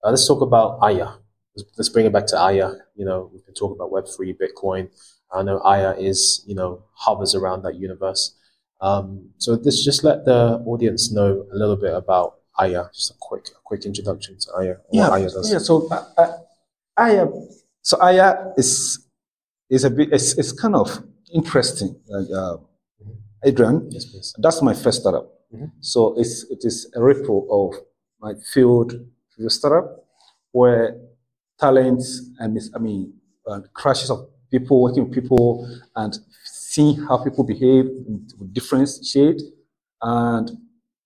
Uh, 0.06 0.12
let's 0.12 0.28
talk 0.28 0.42
about 0.42 0.78
Aya. 0.82 1.08
Let's, 1.56 1.70
let's 1.78 1.90
bring 1.90 2.06
it 2.06 2.14
back 2.14 2.28
to 2.28 2.38
Aya. 2.38 2.72
You 2.96 3.06
know, 3.06 3.32
we 3.34 3.42
can 3.42 3.54
talk 3.56 3.74
about 3.76 3.92
Web3, 3.92 4.38
Bitcoin. 4.38 4.90
I 5.34 5.42
know 5.42 5.60
Aya 5.62 5.96
is, 5.98 6.44
you 6.46 6.54
know, 6.54 6.84
hovers 6.94 7.34
around 7.34 7.64
that 7.64 7.76
universe. 7.76 8.36
Um, 8.82 9.30
so 9.40 9.56
this 9.56 9.84
just 9.84 10.04
let 10.04 10.26
the 10.26 10.62
audience 10.66 11.12
know 11.12 11.46
a 11.52 11.56
little 11.56 11.76
bit 11.76 11.94
about 11.94 12.36
Aya. 12.60 12.84
Just 12.94 13.12
a 13.12 13.16
quick, 13.20 13.48
a 13.50 13.60
quick 13.64 13.86
introduction 13.86 14.38
to 14.40 14.52
Aya. 14.60 14.76
Yeah, 14.92 15.10
Aya 15.10 15.24
does. 15.30 15.52
yeah. 15.52 15.58
So 15.58 15.88
uh, 15.90 16.06
uh, 16.18 16.32
Aya, 16.98 17.26
so 17.82 17.98
Aya 18.00 18.54
is 18.58 19.08
is 19.70 19.84
a 19.86 19.90
bit. 19.90 20.10
It's, 20.14 20.38
it's 20.38 20.52
kind 20.52 20.76
of 20.76 21.04
interesting. 21.34 21.96
Uh, 22.14 22.58
Adrian, 23.44 23.88
Yes, 23.92 24.06
please. 24.06 24.36
that's 24.38 24.62
my 24.62 24.74
first 24.74 25.02
startup. 25.02 25.32
Mhm. 25.54 25.72
So 25.80 26.14
it's 26.20 26.44
it 26.52 26.60
is 26.64 26.92
a 26.96 27.02
ripple 27.02 27.48
of 27.50 27.82
my 28.22 28.34
field 28.54 28.94
previous 29.36 29.56
startup 29.56 30.06
where 30.52 30.98
talents 31.60 32.30
and 32.40 32.58
I 32.76 32.80
mean 32.80 33.14
uh, 33.48 33.62
crashes 33.74 34.10
of 34.10 34.28
people 34.52 34.82
working 34.82 35.06
with 35.06 35.14
people 35.14 35.68
and 35.96 36.18
seeing 36.44 37.04
how 37.06 37.24
people 37.24 37.44
behave 37.44 37.86
with 38.40 38.54
different 38.54 38.90
shade 39.04 39.42
and 40.02 40.52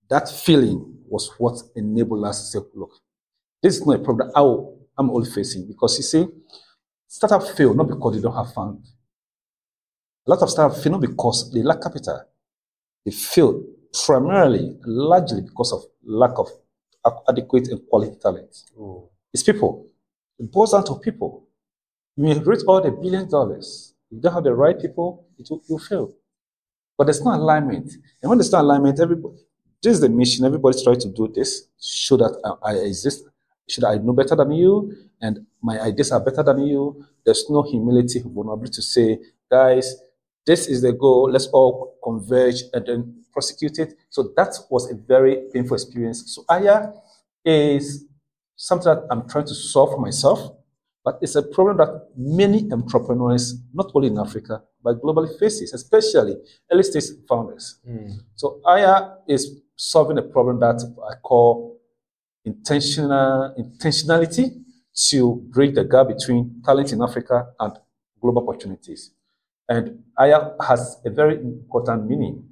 that 0.09 0.29
feeling 0.29 0.97
was 1.07 1.31
what 1.37 1.61
enabled 1.75 2.25
us 2.25 2.51
to 2.51 2.59
say, 2.59 2.65
look, 2.75 2.91
this 3.61 3.77
is 3.77 3.85
not 3.85 3.99
a 3.99 4.03
problem 4.03 4.31
I 4.35 4.41
will, 4.41 4.79
I'm 4.97 5.09
only 5.09 5.29
facing 5.29 5.67
because 5.67 5.97
you 5.97 6.03
see, 6.03 6.27
startup 7.07 7.47
fail 7.55 7.73
not 7.73 7.87
because 7.87 8.15
they 8.15 8.21
don't 8.21 8.35
have 8.35 8.53
fund. 8.53 8.83
A 10.27 10.29
lot 10.29 10.41
of 10.41 10.49
startups 10.49 10.83
fail 10.83 10.93
not 10.93 11.01
because 11.01 11.51
they 11.51 11.63
lack 11.63 11.81
capital. 11.81 12.23
They 13.05 13.11
fail 13.11 13.63
primarily, 14.05 14.77
largely 14.85 15.41
because 15.41 15.71
of 15.71 15.83
lack 16.03 16.37
of 16.37 16.49
adequate 17.27 17.67
and 17.69 17.81
quality 17.89 18.15
talent. 18.21 18.55
Ooh. 18.77 19.07
It's 19.33 19.43
people. 19.43 19.87
It 20.37 20.51
boils 20.51 20.71
down 20.71 20.85
to 20.85 20.95
people. 20.95 21.45
You 22.15 22.23
may 22.23 22.39
raise 22.39 22.63
all 22.63 22.81
the 22.81 22.91
billion 22.91 23.29
dollars. 23.29 23.93
If 24.09 24.15
you 24.15 24.21
don't 24.21 24.33
have 24.33 24.43
the 24.43 24.53
right 24.53 24.79
people, 24.79 25.25
it 25.37 25.47
will, 25.49 25.61
you'll 25.69 25.79
fail. 25.79 26.13
But 26.97 27.05
there's 27.05 27.21
no 27.21 27.33
alignment. 27.33 27.91
And 28.21 28.29
when 28.29 28.37
there's 28.37 28.51
no 28.51 28.61
alignment, 28.61 28.99
everybody, 28.99 29.37
this 29.81 29.93
is 29.93 30.01
the 30.01 30.09
mission. 30.09 30.45
Everybody's 30.45 30.83
trying 30.83 30.99
to 30.99 31.09
do 31.09 31.31
this, 31.33 31.67
show 31.81 32.17
that 32.17 32.57
I, 32.63 32.71
I 32.71 32.75
exist, 32.79 33.23
Should 33.69 33.83
I 33.85 33.97
know 33.97 34.13
better 34.13 34.35
than 34.35 34.51
you, 34.51 34.93
and 35.21 35.45
my 35.61 35.79
ideas 35.79 36.11
are 36.11 36.19
better 36.19 36.43
than 36.43 36.65
you. 36.65 37.05
There's 37.25 37.49
no 37.49 37.61
humility, 37.61 38.21
vulnerability 38.25 38.73
to 38.73 38.81
say, 38.81 39.19
guys, 39.49 39.95
this 40.45 40.67
is 40.67 40.81
the 40.81 40.91
goal. 40.91 41.29
Let's 41.31 41.47
all 41.47 41.95
converge 42.03 42.63
and 42.73 42.85
then 42.85 43.23
prosecute 43.39 43.79
it. 43.79 43.97
So 44.09 44.33
that 44.35 44.51
was 44.69 44.91
a 44.91 44.95
very 44.95 45.33
painful 45.53 45.75
experience. 45.75 46.19
So 46.33 46.43
Aya 46.49 46.91
is 47.45 48.05
something 48.55 48.93
that 48.93 49.07
I'm 49.09 49.27
trying 49.29 49.47
to 49.47 49.55
solve 49.55 49.91
for 49.91 49.99
myself, 49.99 50.39
but 51.05 51.17
it's 51.21 51.35
a 51.35 51.43
problem 51.43 51.77
that 51.77 51.91
many 52.17 52.69
entrepreneurs, 52.71 53.55
not 53.73 53.91
only 53.95 54.09
in 54.09 54.17
Africa, 54.17 54.61
but 54.83 55.01
globally 55.01 55.31
faces, 55.39 55.73
especially 55.73 56.35
early 56.71 56.83
stage 56.83 57.09
founders. 57.29 57.79
Mm. 57.87 58.19
So 58.35 58.59
Aya 58.65 58.95
is 59.27 59.61
solving 59.75 60.17
a 60.17 60.21
problem 60.21 60.59
that 60.59 60.79
I 61.11 61.15
call 61.29 61.79
intentional 62.43 63.55
intentionality 63.57 64.63
to 65.09 65.35
bridge 65.53 65.75
the 65.75 65.85
gap 65.85 66.07
between 66.07 66.61
talent 66.65 66.91
in 66.91 67.01
Africa 67.01 67.47
and 67.59 67.73
global 68.21 68.41
opportunities. 68.43 69.11
And 69.69 70.03
Aya 70.17 70.39
has 70.67 70.97
a 71.05 71.09
very 71.09 71.35
important 71.35 72.09
meaning. 72.09 72.48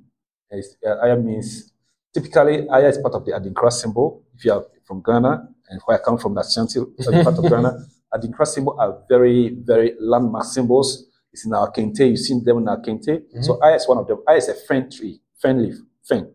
It's- 0.52 0.76
uh, 0.86 1.04
Aya 1.04 1.18
means 1.18 1.72
typically 2.14 2.68
Aya 2.70 2.88
is 2.90 2.98
part 2.98 3.14
of 3.16 3.26
the 3.26 3.32
Adinkra 3.34 3.72
symbol. 3.72 4.24
If 4.36 4.46
you 4.46 4.54
are 4.54 4.66
from 4.86 5.02
Ghana 5.02 5.50
and 5.70 5.82
where 5.86 6.00
I 6.00 6.02
come 6.04 6.18
from, 6.18 6.34
that's 6.36 6.56
Shanti, 6.58 6.80
part 7.24 7.38
of 7.38 7.44
Ghana. 7.50 7.86
Adinkra 8.14 8.46
symbol 8.48 8.80
are 8.80 9.04
very, 9.10 9.50
very 9.50 9.96
landmark 10.00 10.46
symbols. 10.46 11.06
It's 11.34 11.46
in 11.46 11.54
our 11.54 11.70
kente. 11.72 12.08
You've 12.10 12.20
seen 12.20 12.44
them 12.44 12.60
in 12.60 12.68
our 12.68 12.80
kente. 12.82 13.24
So 13.44 13.60
Aya 13.62 13.76
is 13.76 13.88
one 13.88 13.98
of 13.98 14.08
them. 14.08 14.20
Aya 14.28 14.38
is 14.38 14.48
a 14.48 14.54
fern 14.56 14.90
tree, 14.90 15.20
fern 15.42 15.62
leaf, 15.64 15.76
fern. 16.04 16.32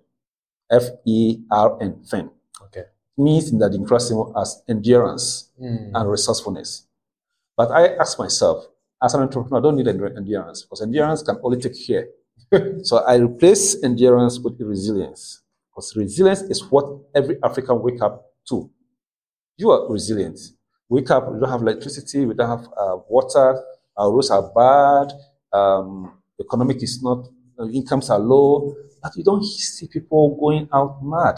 F 0.71 0.85
E 1.07 1.39
R 1.51 1.79
N, 1.81 2.03
fern. 2.05 2.31
Okay. 2.65 2.85
Means 3.17 3.51
in 3.53 3.59
the 3.59 3.69
Adinkra 3.69 4.01
symbol 4.01 4.33
as 4.39 4.63
endurance 4.69 5.49
Mm. 5.61 5.91
and 5.95 6.11
resourcefulness. 6.11 6.87
But 7.57 7.71
I 7.71 7.95
ask 7.97 8.19
myself, 8.19 8.67
as 9.03 9.15
an 9.15 9.21
entrepreneur, 9.23 9.59
I 9.59 9.63
don't 9.63 9.77
need 9.77 9.87
endurance 9.89 10.63
because 10.63 10.81
endurance 10.83 11.23
can 11.23 11.39
only 11.43 11.59
take 11.61 11.75
care. 11.87 12.07
so 12.83 12.99
I 12.99 13.17
replace 13.17 13.83
endurance 13.83 14.39
with 14.39 14.61
resilience 14.61 15.43
because 15.71 15.95
resilience 15.97 16.43
is 16.43 16.63
what 16.71 16.87
every 17.15 17.37
African 17.43 17.83
wake 17.83 18.03
up 18.03 18.27
to. 18.49 18.71
You 19.59 19.71
are 19.71 19.91
resilient. 19.93 20.39
Wake 20.89 21.11
up, 21.11 21.33
we 21.33 21.41
don't 21.41 21.51
have 21.51 21.63
electricity, 21.63 22.27
we 22.27 22.35
don't 22.35 22.49
have 22.49 22.69
uh, 22.79 22.99
water, 23.09 23.63
our 23.97 24.13
roads 24.13 24.31
are 24.31 24.43
bad, 24.55 25.13
um, 25.53 26.13
economic 26.41 26.83
is 26.83 27.03
not, 27.03 27.29
uh, 27.59 27.69
incomes 27.69 28.11
are 28.11 28.19
low, 28.19 28.75
but 29.03 29.13
you 29.17 29.25
don't 29.25 29.45
see 29.45 29.89
people 29.89 30.37
going 30.41 30.69
out 30.73 31.03
mad. 31.05 31.37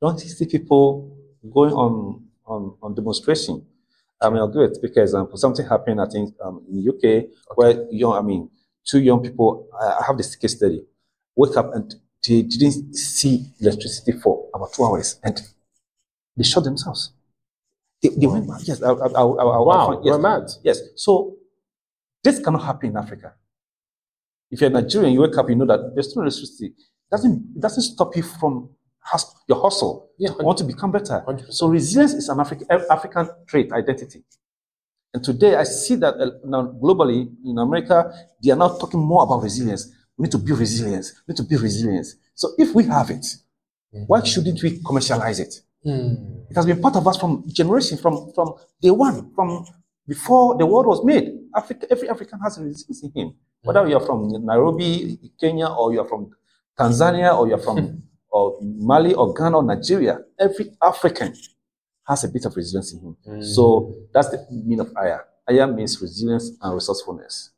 Don't 0.00 0.18
see 0.20 0.46
people 0.46 1.16
going 1.52 1.72
on, 1.72 2.24
on, 2.46 2.76
on 2.82 2.94
demonstration. 2.94 3.64
I 4.20 4.28
mean, 4.30 4.38
I'll 4.38 4.48
give 4.48 4.62
a 4.62 4.68
typical 4.74 5.02
example. 5.02 5.36
Something 5.36 5.66
happened, 5.66 6.00
I 6.00 6.06
think, 6.06 6.34
um, 6.42 6.64
in 6.70 6.86
UK, 6.88 7.26
where 7.56 7.86
you 7.90 8.02
know, 8.06 8.12
I 8.14 8.22
mean, 8.22 8.50
two 8.84 9.00
young 9.00 9.20
people, 9.22 9.68
I 9.80 9.86
I 10.00 10.04
have 10.06 10.16
this 10.16 10.34
case 10.36 10.56
study, 10.56 10.84
wake 11.36 11.56
up 11.56 11.74
and 11.74 11.94
they 12.26 12.42
didn't 12.42 12.94
see 12.94 13.46
electricity 13.60 14.12
for 14.12 14.48
about 14.54 14.72
two 14.72 14.84
hours 14.84 15.18
and 15.22 15.40
they 16.36 16.44
shot 16.44 16.64
themselves. 16.64 17.12
They, 18.02 18.08
they 18.10 18.26
went 18.26 18.46
mad. 18.48 18.60
Yes, 18.64 18.82
I, 18.82 18.90
I, 18.90 18.92
I, 18.92 19.22
I, 19.22 19.58
Wow, 19.60 20.00
yes, 20.04 20.18
mad. 20.18 20.50
Yes. 20.62 20.80
So 20.96 21.36
this 22.22 22.38
cannot 22.38 22.62
happen 22.62 22.90
in 22.90 22.96
Africa. 22.96 23.34
If 24.50 24.60
you're 24.60 24.70
a 24.70 24.72
Nigerian, 24.72 25.12
you 25.12 25.20
wake 25.20 25.36
up, 25.36 25.48
you 25.48 25.56
know 25.56 25.66
that 25.66 25.94
there's 25.94 26.14
no 26.14 26.22
electricity. 26.22 26.66
It 26.66 27.10
doesn't 27.10 27.34
it 27.56 27.60
doesn't 27.60 27.82
stop 27.82 28.14
you 28.16 28.22
from 28.22 28.70
hus- 29.00 29.34
your 29.48 29.60
hustle. 29.60 30.10
Yeah, 30.18 30.30
You 30.38 30.44
want 30.44 30.58
to 30.58 30.64
become 30.64 30.92
better. 30.92 31.24
100%. 31.26 31.52
So 31.52 31.68
resilience 31.68 32.14
is 32.14 32.28
an 32.28 32.40
African 32.40 32.66
African 32.70 33.28
trait 33.46 33.72
identity. 33.72 34.24
And 35.14 35.22
today 35.22 35.54
I 35.54 35.62
see 35.62 35.94
that 35.96 36.14
uh, 36.14 36.30
now 36.44 36.66
globally 36.82 37.30
in 37.44 37.56
America, 37.58 38.12
they 38.42 38.50
are 38.50 38.56
now 38.56 38.76
talking 38.76 38.98
more 39.00 39.22
about 39.22 39.44
resilience. 39.44 39.92
We 40.18 40.24
need 40.24 40.32
to 40.32 40.38
build 40.38 40.58
resilience. 40.58 41.22
We 41.26 41.32
need 41.32 41.36
to 41.36 41.44
build 41.44 41.62
resilience. 41.62 42.16
So 42.34 42.50
if 42.58 42.74
we 42.74 42.84
have 42.84 43.10
it, 43.10 43.24
why 44.08 44.24
shouldn't 44.24 44.60
we 44.60 44.80
commercialize 44.84 45.38
it? 45.38 45.54
Mm. 45.86 46.50
It 46.50 46.56
has 46.56 46.66
been 46.66 46.80
part 46.80 46.96
of 46.96 47.06
us 47.06 47.16
from 47.16 47.44
generation, 47.46 47.96
from, 47.96 48.32
from 48.34 48.54
day 48.82 48.90
one, 48.90 49.32
from 49.36 49.64
before 50.06 50.58
the 50.58 50.66
world 50.66 50.86
was 50.86 51.04
made. 51.04 51.30
Africa, 51.54 51.86
every 51.90 52.08
African 52.08 52.40
has 52.40 52.58
resilience 52.58 53.02
in 53.04 53.12
him. 53.14 53.34
Whether 53.62 53.86
you 53.86 53.96
are 53.96 54.04
from 54.04 54.44
Nairobi, 54.44 55.18
Kenya, 55.40 55.68
or 55.68 55.92
you 55.92 56.00
are 56.00 56.08
from 56.08 56.30
Tanzania, 56.76 57.38
or 57.38 57.46
you 57.46 57.54
are 57.54 57.62
from 57.62 58.02
or 58.30 58.58
Mali, 58.60 59.14
or 59.14 59.32
Ghana, 59.32 59.58
or 59.58 59.62
Nigeria, 59.62 60.18
every 60.40 60.72
African 60.82 61.34
has 62.06 62.24
a 62.24 62.28
bit 62.28 62.44
of 62.44 62.56
resilience 62.56 62.92
in 62.92 63.00
him. 63.00 63.42
So 63.42 63.62
mm. 63.62 64.06
that's 64.12 64.28
the 64.28 64.46
meaning 64.50 64.80
of 64.80 64.92
Aya. 64.96 65.20
Aya 65.48 65.66
means 65.66 66.00
resilience 66.00 66.50
and 66.60 66.74
resourcefulness. 66.74 67.50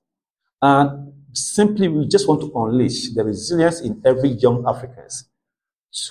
And 0.62 1.12
simply, 1.32 1.88
we 1.88 2.06
just 2.08 2.28
want 2.28 2.40
to 2.40 2.52
unleash 2.54 3.12
the 3.14 3.24
resilience 3.24 3.80
in 3.80 4.02
every 4.04 4.30
young 4.30 4.64
Africans 4.66 5.28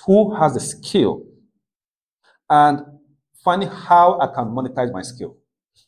who 0.04 0.34
has 0.34 0.54
the 0.54 0.60
skill 0.60 1.24
and 2.48 2.80
finding 3.44 3.68
how 3.68 4.18
I 4.18 4.26
can 4.26 4.46
monetize 4.46 4.92
my 4.92 5.02
skill. 5.02 5.36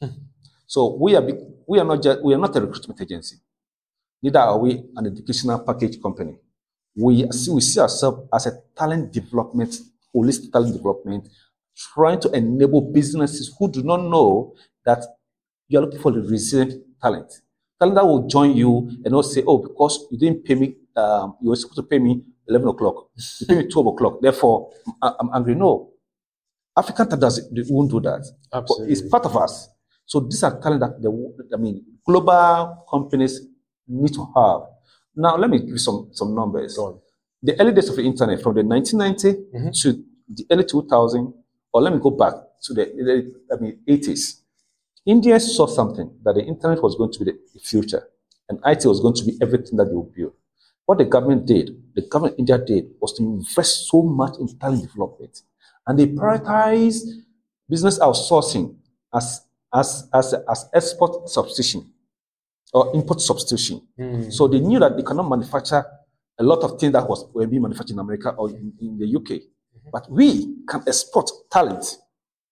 so 0.66 0.96
we 1.00 1.16
are 1.16 1.26
we 1.66 1.78
are 1.78 1.84
not 1.84 2.02
just 2.02 2.22
we 2.22 2.34
are 2.34 2.38
not 2.38 2.54
a 2.56 2.60
recruitment 2.60 3.00
agency. 3.00 3.36
Neither 4.22 4.40
are 4.40 4.58
we 4.58 4.84
an 4.96 5.06
educational 5.06 5.60
package 5.60 6.00
company. 6.02 6.36
We 6.96 7.30
see, 7.30 7.52
we 7.52 7.60
see 7.60 7.80
ourselves 7.80 8.28
as 8.32 8.46
a 8.46 8.52
talent 8.76 9.12
development, 9.12 9.76
holistic 10.14 10.52
talent 10.52 10.74
development, 10.74 11.28
trying 11.94 12.20
to 12.20 12.30
enable 12.32 12.80
businesses 12.92 13.54
who 13.58 13.70
do 13.70 13.82
not 13.82 14.02
know 14.02 14.54
that 14.84 15.04
you 15.68 15.78
are 15.78 15.82
looking 15.82 16.00
for 16.00 16.12
the 16.12 16.20
resilient 16.22 16.82
talent. 17.02 17.30
Talent 17.80 17.94
that 17.96 18.04
will 18.04 18.26
join 18.26 18.56
you 18.56 18.90
and 19.04 19.12
not 19.12 19.22
say, 19.24 19.42
oh, 19.46 19.58
because 19.58 20.06
you 20.10 20.18
didn't 20.18 20.44
pay 20.44 20.54
me, 20.56 20.74
um, 20.96 21.36
you 21.40 21.50
were 21.50 21.56
supposed 21.56 21.76
to 21.76 21.82
pay 21.84 21.98
me 21.98 22.22
11 22.48 22.68
o'clock. 22.68 23.08
You 23.40 23.46
pay 23.46 23.56
me 23.62 23.68
12 23.68 23.86
o'clock. 23.88 24.20
Therefore, 24.20 24.70
I- 25.02 25.14
I'm 25.20 25.30
angry. 25.34 25.54
No. 25.54 25.90
African 26.76 27.06
talent 27.06 27.20
does 27.22 27.50
they 27.50 27.62
won't 27.68 27.90
do 27.90 28.00
that. 28.00 28.24
But 28.50 28.58
Absolutely. 28.62 28.92
It's 28.92 29.02
part 29.02 29.24
of 29.26 29.36
us. 29.36 29.68
So 30.06 30.20
these 30.20 30.42
are 30.42 30.58
talent 30.60 30.80
that 30.80 31.02
the, 31.02 31.10
I 31.54 31.56
mean, 31.58 31.84
global 32.06 32.84
companies 32.90 33.40
need 33.86 34.12
to 34.14 34.26
have. 34.36 34.60
Now, 35.14 35.36
let 35.36 35.50
me 35.50 35.58
give 35.58 35.68
you 35.70 35.78
some, 35.78 36.08
some 36.12 36.34
numbers. 36.34 36.78
The 37.42 37.60
early 37.60 37.72
days 37.72 37.88
of 37.88 37.96
the 37.96 38.02
internet, 38.02 38.40
from 38.42 38.54
the 38.54 38.62
1990 38.62 39.42
Mhm. 39.54 39.82
to 39.82 40.04
the 40.28 40.46
early 40.50 40.64
2000, 40.64 41.32
or 41.72 41.82
let 41.82 41.92
me 41.92 42.00
go 42.00 42.10
back 42.10 42.34
to 42.62 42.74
the 42.74 43.32
I 43.52 43.60
mean, 43.60 43.78
80s. 43.88 44.40
India 45.06 45.38
saw 45.40 45.66
something 45.66 46.10
that 46.22 46.34
the 46.34 46.42
internet 46.44 46.82
was 46.82 46.94
going 46.94 47.12
to 47.12 47.18
be 47.20 47.24
the 47.32 47.38
the 47.54 47.60
future, 47.60 48.02
and 48.48 48.58
IT 48.64 48.84
was 48.84 49.00
going 49.00 49.14
to 49.14 49.24
be 49.24 49.38
everything 49.40 49.76
that 49.78 49.86
they 49.86 49.94
would 49.94 50.12
build. 50.12 50.32
What 50.86 50.98
the 50.98 51.04
government 51.04 51.46
did, 51.46 51.76
the 51.94 52.02
government 52.02 52.34
in 52.34 52.40
India 52.40 52.58
did, 52.58 52.90
was 53.00 53.12
to 53.14 53.22
invest 53.22 53.88
so 53.88 54.02
much 54.02 54.36
in 54.38 54.48
talent 54.58 54.82
development, 54.82 55.42
and 55.86 55.98
they 55.98 56.06
prioritized 56.06 57.06
business 57.68 57.98
outsourcing 57.98 58.76
as 59.14 59.42
as 59.72 60.08
as 60.12 60.34
as 60.48 60.68
export 60.74 61.28
substitution 61.28 61.90
or 62.72 62.94
import 62.94 63.20
substitution. 63.20 63.80
Mm. 63.98 64.32
So 64.32 64.48
they 64.48 64.60
knew 64.60 64.78
that 64.78 64.96
they 64.96 65.02
cannot 65.02 65.28
manufacture 65.28 65.84
a 66.38 66.42
lot 66.42 66.60
of 66.62 66.78
things 66.78 66.92
that 66.92 67.08
was 67.08 67.26
were 67.32 67.46
being 67.46 67.62
manufactured 67.62 67.94
in 67.94 67.98
America 67.98 68.30
or 68.30 68.50
in, 68.50 68.72
in 68.80 68.98
the 68.98 69.16
UK. 69.16 69.42
But 69.92 70.10
we 70.10 70.56
can 70.68 70.82
export 70.86 71.30
talent 71.50 71.96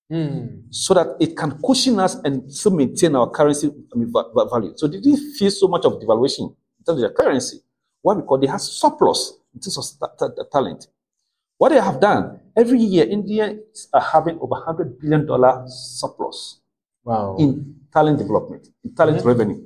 Mm. 0.09 0.63
so 0.71 0.95
that 0.95 1.17
it 1.19 1.37
can 1.37 1.59
cushion 1.67 1.99
us 1.99 2.15
and 2.23 2.47
still 2.53 2.71
maintain 2.71 3.17
our 3.17 3.29
currency 3.29 3.67
I 3.93 3.99
mean, 3.99 4.13
va- 4.13 4.31
va- 4.33 4.49
value. 4.49 4.73
So 4.77 4.87
they 4.87 5.01
didn't 5.01 5.33
feel 5.35 5.51
so 5.51 5.67
much 5.67 5.85
of 5.85 5.95
devaluation 5.95 6.55
in 6.79 6.85
terms 6.87 6.99
of 6.99 6.99
their 7.01 7.11
currency. 7.11 7.59
Why? 8.03 8.15
Because 8.15 8.41
they 8.41 8.47
have 8.47 8.61
surplus 8.61 9.33
in 9.53 9.59
terms 9.61 9.77
of 9.77 9.85
ta- 10.17 10.29
ta- 10.29 10.45
talent. 10.53 10.87
What 11.59 11.71
they 11.71 11.81
have 11.81 11.99
done 11.99 12.39
every 12.55 12.79
year, 12.79 13.05
Indians 13.05 13.89
are 13.93 14.01
having 14.01 14.39
over 14.39 14.55
hundred 14.55 14.97
billion 15.01 15.27
dollar 15.27 15.65
surplus 15.67 16.61
Wow. 17.05 17.35
in 17.41 17.75
talent 17.93 18.19
development, 18.19 18.69
in 18.85 18.95
talent 18.95 19.25
revenue. 19.25 19.61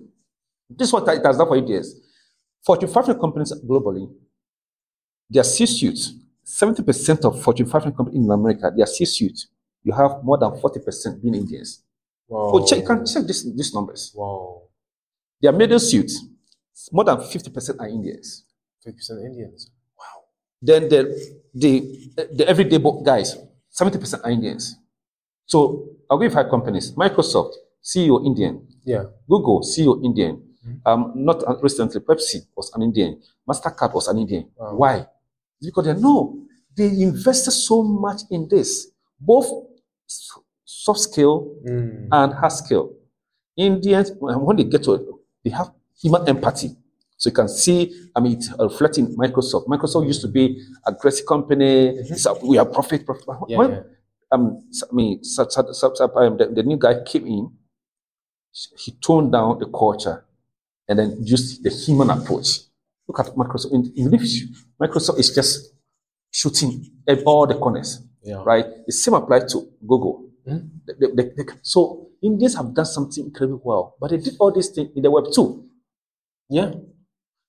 This 0.70 0.88
is 0.88 0.92
what 0.94 1.06
it 1.08 1.22
has 1.26 1.36
done 1.36 1.48
for 1.48 1.56
years. 1.58 2.00
45 2.64 3.18
companies 3.20 3.52
globally, 3.62 4.08
their 5.28 5.44
C-suite, 5.44 6.00
70% 6.50 7.24
of 7.24 7.40
Fortune 7.42 7.66
500 7.66 7.96
companies 7.96 8.24
in 8.24 8.30
America, 8.30 8.72
their 8.76 8.86
C-suite, 8.86 9.46
you 9.84 9.92
have 9.92 10.22
more 10.24 10.36
than 10.36 10.50
40% 10.50 11.22
being 11.22 11.36
Indians. 11.36 11.82
wow. 12.26 12.50
Oh, 12.52 12.66
check, 12.66 12.80
you 12.80 12.86
can 12.86 13.06
check 13.06 13.22
this, 13.24 13.44
these 13.44 13.72
numbers. 13.72 14.12
Wow. 14.14 14.62
Their 15.40 15.52
middle 15.52 15.78
suit, 15.78 16.10
more 16.92 17.04
than 17.04 17.18
50% 17.18 17.78
are 17.78 17.88
Indians. 17.88 18.44
50% 18.86 19.24
Indians. 19.24 19.70
Wow. 19.96 20.24
Then 20.60 20.88
the, 20.88 21.00
the, 21.54 22.10
the 22.34 22.48
everyday 22.48 22.78
guys, 23.04 23.36
70% 23.72 24.24
are 24.24 24.30
Indians. 24.30 24.76
So 25.46 25.88
I'll 26.10 26.18
give 26.18 26.32
you 26.32 26.36
five 26.36 26.50
companies. 26.50 26.92
Microsoft, 26.92 27.54
CEO 27.82 28.26
Indian. 28.26 28.66
Yeah. 28.84 29.04
Google, 29.28 29.60
CEO 29.62 30.04
Indian. 30.04 30.42
Um, 30.84 31.12
not 31.14 31.42
recently, 31.62 32.00
Pepsi 32.00 32.46
was 32.56 32.70
an 32.74 32.82
Indian. 32.82 33.20
MasterCard 33.48 33.94
was 33.94 34.08
an 34.08 34.18
Indian. 34.18 34.50
Wow. 34.56 34.74
Why? 34.74 35.06
It's 35.60 35.66
because 35.70 35.84
they 35.86 35.94
know 36.00 36.38
they 36.76 36.86
invested 37.02 37.50
so 37.52 37.82
much 37.82 38.22
in 38.30 38.48
this, 38.48 38.90
both 39.20 39.46
soft 40.64 41.00
skill 41.00 41.54
Mm. 41.66 42.08
and 42.12 42.32
hard 42.32 42.52
skill. 42.52 42.92
Indians, 43.56 44.12
when 44.18 44.40
when 44.40 44.56
they 44.56 44.64
get 44.64 44.82
to 44.84 44.94
it, 44.94 45.02
they 45.44 45.50
have 45.50 45.70
human 46.00 46.26
empathy. 46.28 46.70
So 47.16 47.28
you 47.28 47.34
can 47.34 47.48
see, 47.48 48.08
I 48.16 48.20
mean, 48.20 48.38
it's 48.38 48.50
reflecting 48.58 49.14
Microsoft. 49.16 49.66
Microsoft 49.66 50.06
used 50.06 50.22
to 50.22 50.28
be 50.28 50.58
a 50.86 50.90
aggressive 50.90 51.26
company. 51.26 52.02
So 52.16 52.38
we 52.42 52.56
are 52.56 52.64
profit, 52.64 53.04
profit. 53.04 53.26
Yeah, 53.48 53.58
When, 53.58 53.70
yeah. 53.70 53.82
Um, 54.32 54.62
I 54.90 54.94
mean, 54.94 55.20
um, 55.38 56.36
the, 56.38 56.50
the 56.54 56.62
new 56.62 56.78
guy 56.78 57.02
came 57.04 57.26
in, 57.26 57.50
he 58.78 58.92
toned 58.92 59.32
down 59.32 59.58
the 59.58 59.66
culture 59.66 60.24
and 60.88 60.98
then 60.98 61.16
used 61.20 61.62
the 61.62 61.70
human 61.70 62.08
approach. 62.10 62.60
Look 63.10 63.18
at 63.26 63.34
Microsoft. 63.34 63.72
In- 63.72 63.92
you- 63.96 64.54
Microsoft 64.80 65.18
is 65.18 65.34
just 65.34 65.74
shooting 66.30 66.86
at 67.08 67.18
all 67.24 67.44
the 67.44 67.54
corners, 67.58 67.98
Yeah. 68.22 68.42
right? 68.46 68.64
The 68.86 68.92
same 68.92 69.14
applies 69.14 69.50
to 69.52 69.58
Google. 69.84 70.30
Mhm. 70.46 70.70
They- 70.86 71.10
they- 71.16 71.30
they- 71.36 71.52
so 71.62 72.06
Indians 72.22 72.54
have 72.54 72.72
done 72.72 72.86
something 72.86 73.24
incredibly 73.24 73.60
well, 73.64 73.96
but 74.00 74.10
they 74.10 74.18
did 74.18 74.36
all 74.38 74.52
these 74.52 74.68
things 74.68 74.90
in 74.94 75.02
the 75.02 75.10
web 75.10 75.24
too. 75.32 75.64
Yeah. 76.48 76.74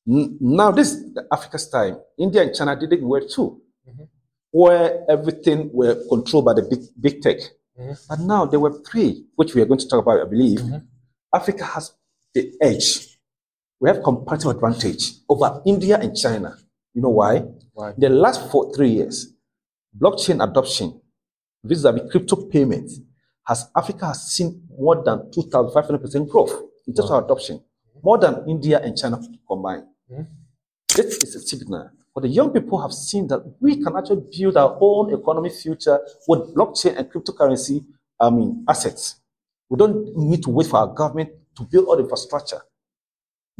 Now 0.08 0.71
this 0.71 0.93
is 0.93 1.15
Africa's 1.32 1.69
time. 1.69 1.97
India 2.17 2.41
and 2.41 2.56
China 2.56 2.76
did 2.76 2.91
it 2.91 3.00
in 3.00 3.08
web 3.08 3.28
too, 3.30 3.62
Mhm. 3.88 4.08
where 4.52 5.06
everything 5.08 5.69
were 5.74 5.95
controlled 6.10 6.45
by 6.45 6.54
the 6.56 6.63
big 6.63 6.82
big 7.00 7.21
tech. 7.21 7.38
Mhm. 7.80 8.08
But 8.10 8.19
now 8.21 8.45
the 8.47 8.60
web 8.60 8.84
three, 8.84 9.28
which 9.36 9.54
we 9.54 9.62
are 9.62 9.65
going 9.67 9.80
to 9.80 9.88
talk 9.88 10.02
about, 10.02 10.21
I 10.21 10.26
believe, 10.26 10.60
Mhm. 10.60 10.88
Africa 11.32 11.65
has 11.65 11.93
the 12.34 12.52
edge. 12.60 13.11
We 13.82 13.89
have 13.89 14.04
comparative 14.04 14.52
advantage 14.52 15.13
over 15.28 15.60
India 15.65 15.98
and 15.98 16.15
China. 16.15 16.56
You 16.94 17.02
know 17.02 17.10
why? 17.10 17.39
Why? 17.74 17.94
The 17.98 18.10
last 18.10 18.52
four 18.52 18.72
three 18.76 18.89
years, 18.91 19.34
blockchain 20.00 20.44
adoption, 20.48 21.02
vis-a-vis 21.63 22.12
crypto 22.12 22.36
payments, 22.46 23.00
has 23.48 23.72
Africa 23.76 24.06
has 24.06 24.22
seen 24.32 24.67
more 24.78 25.04
than 25.04 25.32
2,500% 25.32 26.30
growth 26.30 26.54
in 26.88 26.94
terms 26.94 27.10
of 27.10 27.24
adoption, 27.24 27.60
more 28.04 28.20
than 28.20 28.48
India 28.48 28.80
and 28.80 28.96
China 28.96 29.20
combined. 29.48 29.86
Mhm. 30.12 30.28
This 30.96 31.17
is 31.24 31.36
a 31.36 31.39
signal. 31.39 31.89
But 32.13 32.22
the 32.22 32.30
young 32.30 32.52
people 32.52 32.80
have 32.82 32.94
seen 32.94 33.26
that 33.30 33.41
we 33.60 33.78
can 33.84 33.96
actually 33.98 34.24
build 34.38 34.58
our 34.58 34.78
own 34.80 35.12
economic 35.12 35.54
future 35.54 36.00
with 36.28 36.54
blockchain 36.54 36.98
and 36.98 37.10
cryptocurrency, 37.12 37.84
I 38.20 38.30
mean, 38.30 38.63
assets. 38.67 39.15
We 39.70 39.78
don't 39.78 40.15
need 40.17 40.44
to 40.44 40.52
wait 40.52 40.67
for 40.67 40.78
our 40.78 40.94
government 40.94 41.32
to 41.56 41.63
build 41.63 41.86
all 41.88 41.96
the 41.96 42.04
infrastructure. 42.04 42.62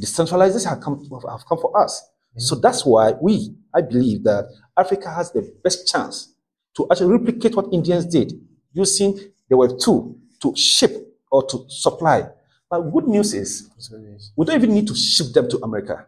Decentralization 0.02 0.70
have 0.70 0.82
come, 0.82 1.00
have 1.30 1.46
come 1.48 1.60
for 1.60 1.72
us. 1.82 2.10
So 2.38 2.56
that's 2.56 2.86
why 2.86 3.12
we, 3.22 3.54
I 3.74 3.82
believe 3.82 4.24
that 4.24 4.46
Africa 4.78 5.12
has 5.12 5.32
the 5.32 5.42
best 5.64 5.88
chance 5.92 6.34
to 6.76 6.88
actually 6.90 7.12
replicate 7.18 7.56
what 7.56 7.68
Indians 7.74 8.06
did 8.06 8.34
using 8.74 9.20
the 9.50 9.58
Web 9.58 9.72
2 9.80 10.18
to 10.42 10.56
ship 10.56 10.92
or 11.30 11.44
to 11.48 11.66
supply. 11.68 12.28
But 12.70 12.82
good 12.84 13.08
news 13.08 13.34
is 13.34 13.68
That's 13.70 13.92
what 13.92 14.02
it 14.02 14.16
is. 14.16 14.32
we 14.38 14.46
don't 14.46 14.56
even 14.56 14.74
need 14.74 14.88
to 14.88 14.96
ship 14.96 15.28
them 15.34 15.50
to 15.50 15.58
America. 15.60 16.08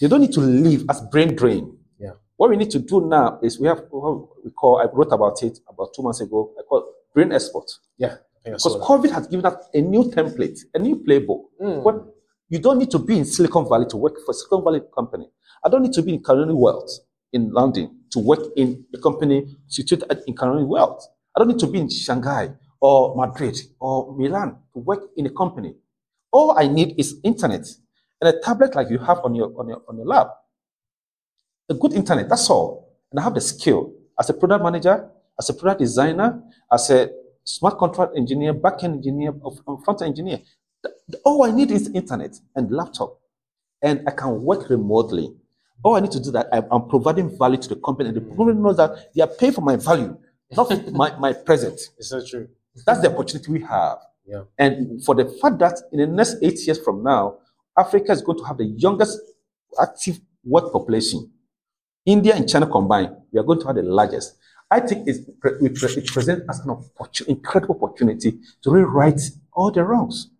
They 0.00 0.08
don't 0.08 0.22
need 0.22 0.32
to 0.32 0.40
leave 0.40 0.86
as 0.88 1.02
brain 1.02 1.36
drain. 1.36 1.76
Yeah. 1.98 2.12
What 2.36 2.48
we 2.48 2.56
need 2.56 2.70
to 2.70 2.78
do 2.78 3.06
now 3.06 3.38
is 3.42 3.60
we 3.60 3.68
have 3.68 3.84
what 3.90 4.42
we 4.44 4.50
call, 4.50 4.78
I 4.80 4.86
wrote 4.92 5.12
about 5.12 5.42
it 5.42 5.58
about 5.68 5.92
two 5.94 6.02
months 6.02 6.20
ago, 6.22 6.50
I 6.58 6.62
call 6.62 6.78
it 6.78 6.84
brain 7.14 7.30
export. 7.32 7.70
Yeah. 7.98 8.06
I 8.06 8.42
think 8.42 8.54
I 8.54 8.56
Because. 8.56 8.76
COVID 8.76 9.10
has 9.12 9.26
given 9.26 9.44
us 9.44 9.68
a 9.74 9.80
new 9.82 10.04
template, 10.04 10.58
a 10.72 10.78
new 10.78 10.96
playbook. 10.96 11.44
Mm. 11.60 11.82
What 11.82 12.06
you 12.50 12.58
don't 12.58 12.78
need 12.78 12.90
to 12.90 12.98
be 12.98 13.16
in 13.16 13.24
Silicon 13.24 13.66
Valley 13.68 13.86
to 13.86 13.96
work 13.96 14.16
for 14.26 14.32
a 14.32 14.34
Silicon 14.34 14.64
Valley 14.64 14.80
company. 14.94 15.26
I 15.64 15.68
don't 15.68 15.82
need 15.82 15.92
to 15.94 16.02
be 16.02 16.14
in 16.14 16.22
Canary 16.22 16.52
Wharf 16.52 16.90
in 17.32 17.52
London 17.52 18.00
to 18.10 18.18
work 18.18 18.40
in 18.56 18.84
a 18.94 18.98
company 18.98 19.56
situated 19.68 20.22
in 20.26 20.34
Canary 20.34 20.64
Wharf. 20.64 21.02
I 21.34 21.38
don't 21.38 21.48
need 21.48 21.60
to 21.60 21.68
be 21.68 21.78
in 21.78 21.88
Shanghai 21.88 22.50
or 22.80 23.14
Madrid 23.16 23.56
or 23.78 24.16
Milan 24.18 24.56
to 24.74 24.80
work 24.80 25.10
in 25.16 25.26
a 25.26 25.30
company. 25.30 25.76
All 26.32 26.58
I 26.58 26.66
need 26.66 26.98
is 26.98 27.20
internet 27.22 27.66
and 28.20 28.34
a 28.34 28.40
tablet 28.40 28.74
like 28.74 28.90
you 28.90 28.98
have 28.98 29.20
on 29.24 29.34
your 29.34 29.52
on 29.58 29.68
your 29.68 29.82
on 29.88 29.96
your 29.96 30.06
lab. 30.06 30.28
A 31.68 31.74
good 31.74 31.92
internet, 31.92 32.28
that's 32.28 32.50
all. 32.50 32.98
And 33.12 33.20
I 33.20 33.22
have 33.22 33.34
the 33.34 33.40
skill 33.40 33.92
as 34.18 34.28
a 34.28 34.34
product 34.34 34.64
manager, 34.64 35.08
as 35.38 35.48
a 35.48 35.54
product 35.54 35.80
designer, 35.80 36.42
as 36.72 36.90
a 36.90 37.10
smart 37.44 37.78
contract 37.78 38.16
engineer, 38.16 38.54
backend 38.54 38.94
engineer, 38.94 39.32
front 39.84 40.02
engineer. 40.02 40.40
All 41.24 41.44
I 41.44 41.50
need 41.50 41.70
is 41.70 41.88
internet 41.94 42.38
and 42.54 42.70
laptop, 42.70 43.18
and 43.82 44.02
I 44.06 44.12
can 44.12 44.42
work 44.42 44.70
remotely. 44.70 45.34
All 45.82 45.96
I 45.96 46.00
need 46.00 46.12
to 46.12 46.20
do 46.20 46.30
that 46.32 46.48
I'm 46.52 46.88
providing 46.88 47.36
value 47.36 47.56
to 47.58 47.68
the 47.68 47.76
company, 47.76 48.08
and 48.10 48.16
the 48.16 48.20
company 48.36 48.58
knows 48.60 48.76
that 48.76 49.14
they 49.14 49.22
are 49.22 49.28
paying 49.28 49.52
for 49.52 49.62
my 49.62 49.76
value, 49.76 50.16
not 50.52 50.92
my, 50.92 51.16
my 51.18 51.32
present. 51.32 51.80
It's 51.98 52.08
so 52.10 52.24
true. 52.24 52.48
That's 52.86 53.00
the 53.00 53.12
opportunity 53.12 53.50
we 53.52 53.60
have. 53.62 53.98
Yeah. 54.26 54.42
And 54.58 55.04
for 55.04 55.14
the 55.14 55.24
fact 55.42 55.58
that 55.58 55.80
in 55.92 55.98
the 55.98 56.06
next 56.06 56.36
eight 56.42 56.58
years 56.66 56.78
from 56.78 57.02
now, 57.02 57.38
Africa 57.76 58.12
is 58.12 58.22
going 58.22 58.38
to 58.38 58.44
have 58.44 58.58
the 58.58 58.66
youngest 58.66 59.18
active 59.80 60.20
work 60.44 60.72
population. 60.72 61.30
India 62.06 62.34
and 62.34 62.48
China 62.48 62.66
combined, 62.66 63.16
we 63.32 63.40
are 63.40 63.42
going 63.42 63.60
to 63.60 63.66
have 63.66 63.76
the 63.76 63.82
largest. 63.82 64.36
I 64.70 64.80
think 64.80 65.08
it's, 65.08 65.18
it 65.18 65.40
pre- 65.40 65.52
it 65.60 66.06
presents 66.06 66.42
as 66.48 66.60
an 66.60 66.76
incredible 67.28 67.78
opportunity 67.82 68.38
to 68.62 68.70
rewrite 68.70 69.20
all 69.52 69.70
the 69.70 69.84
wrongs. 69.84 70.30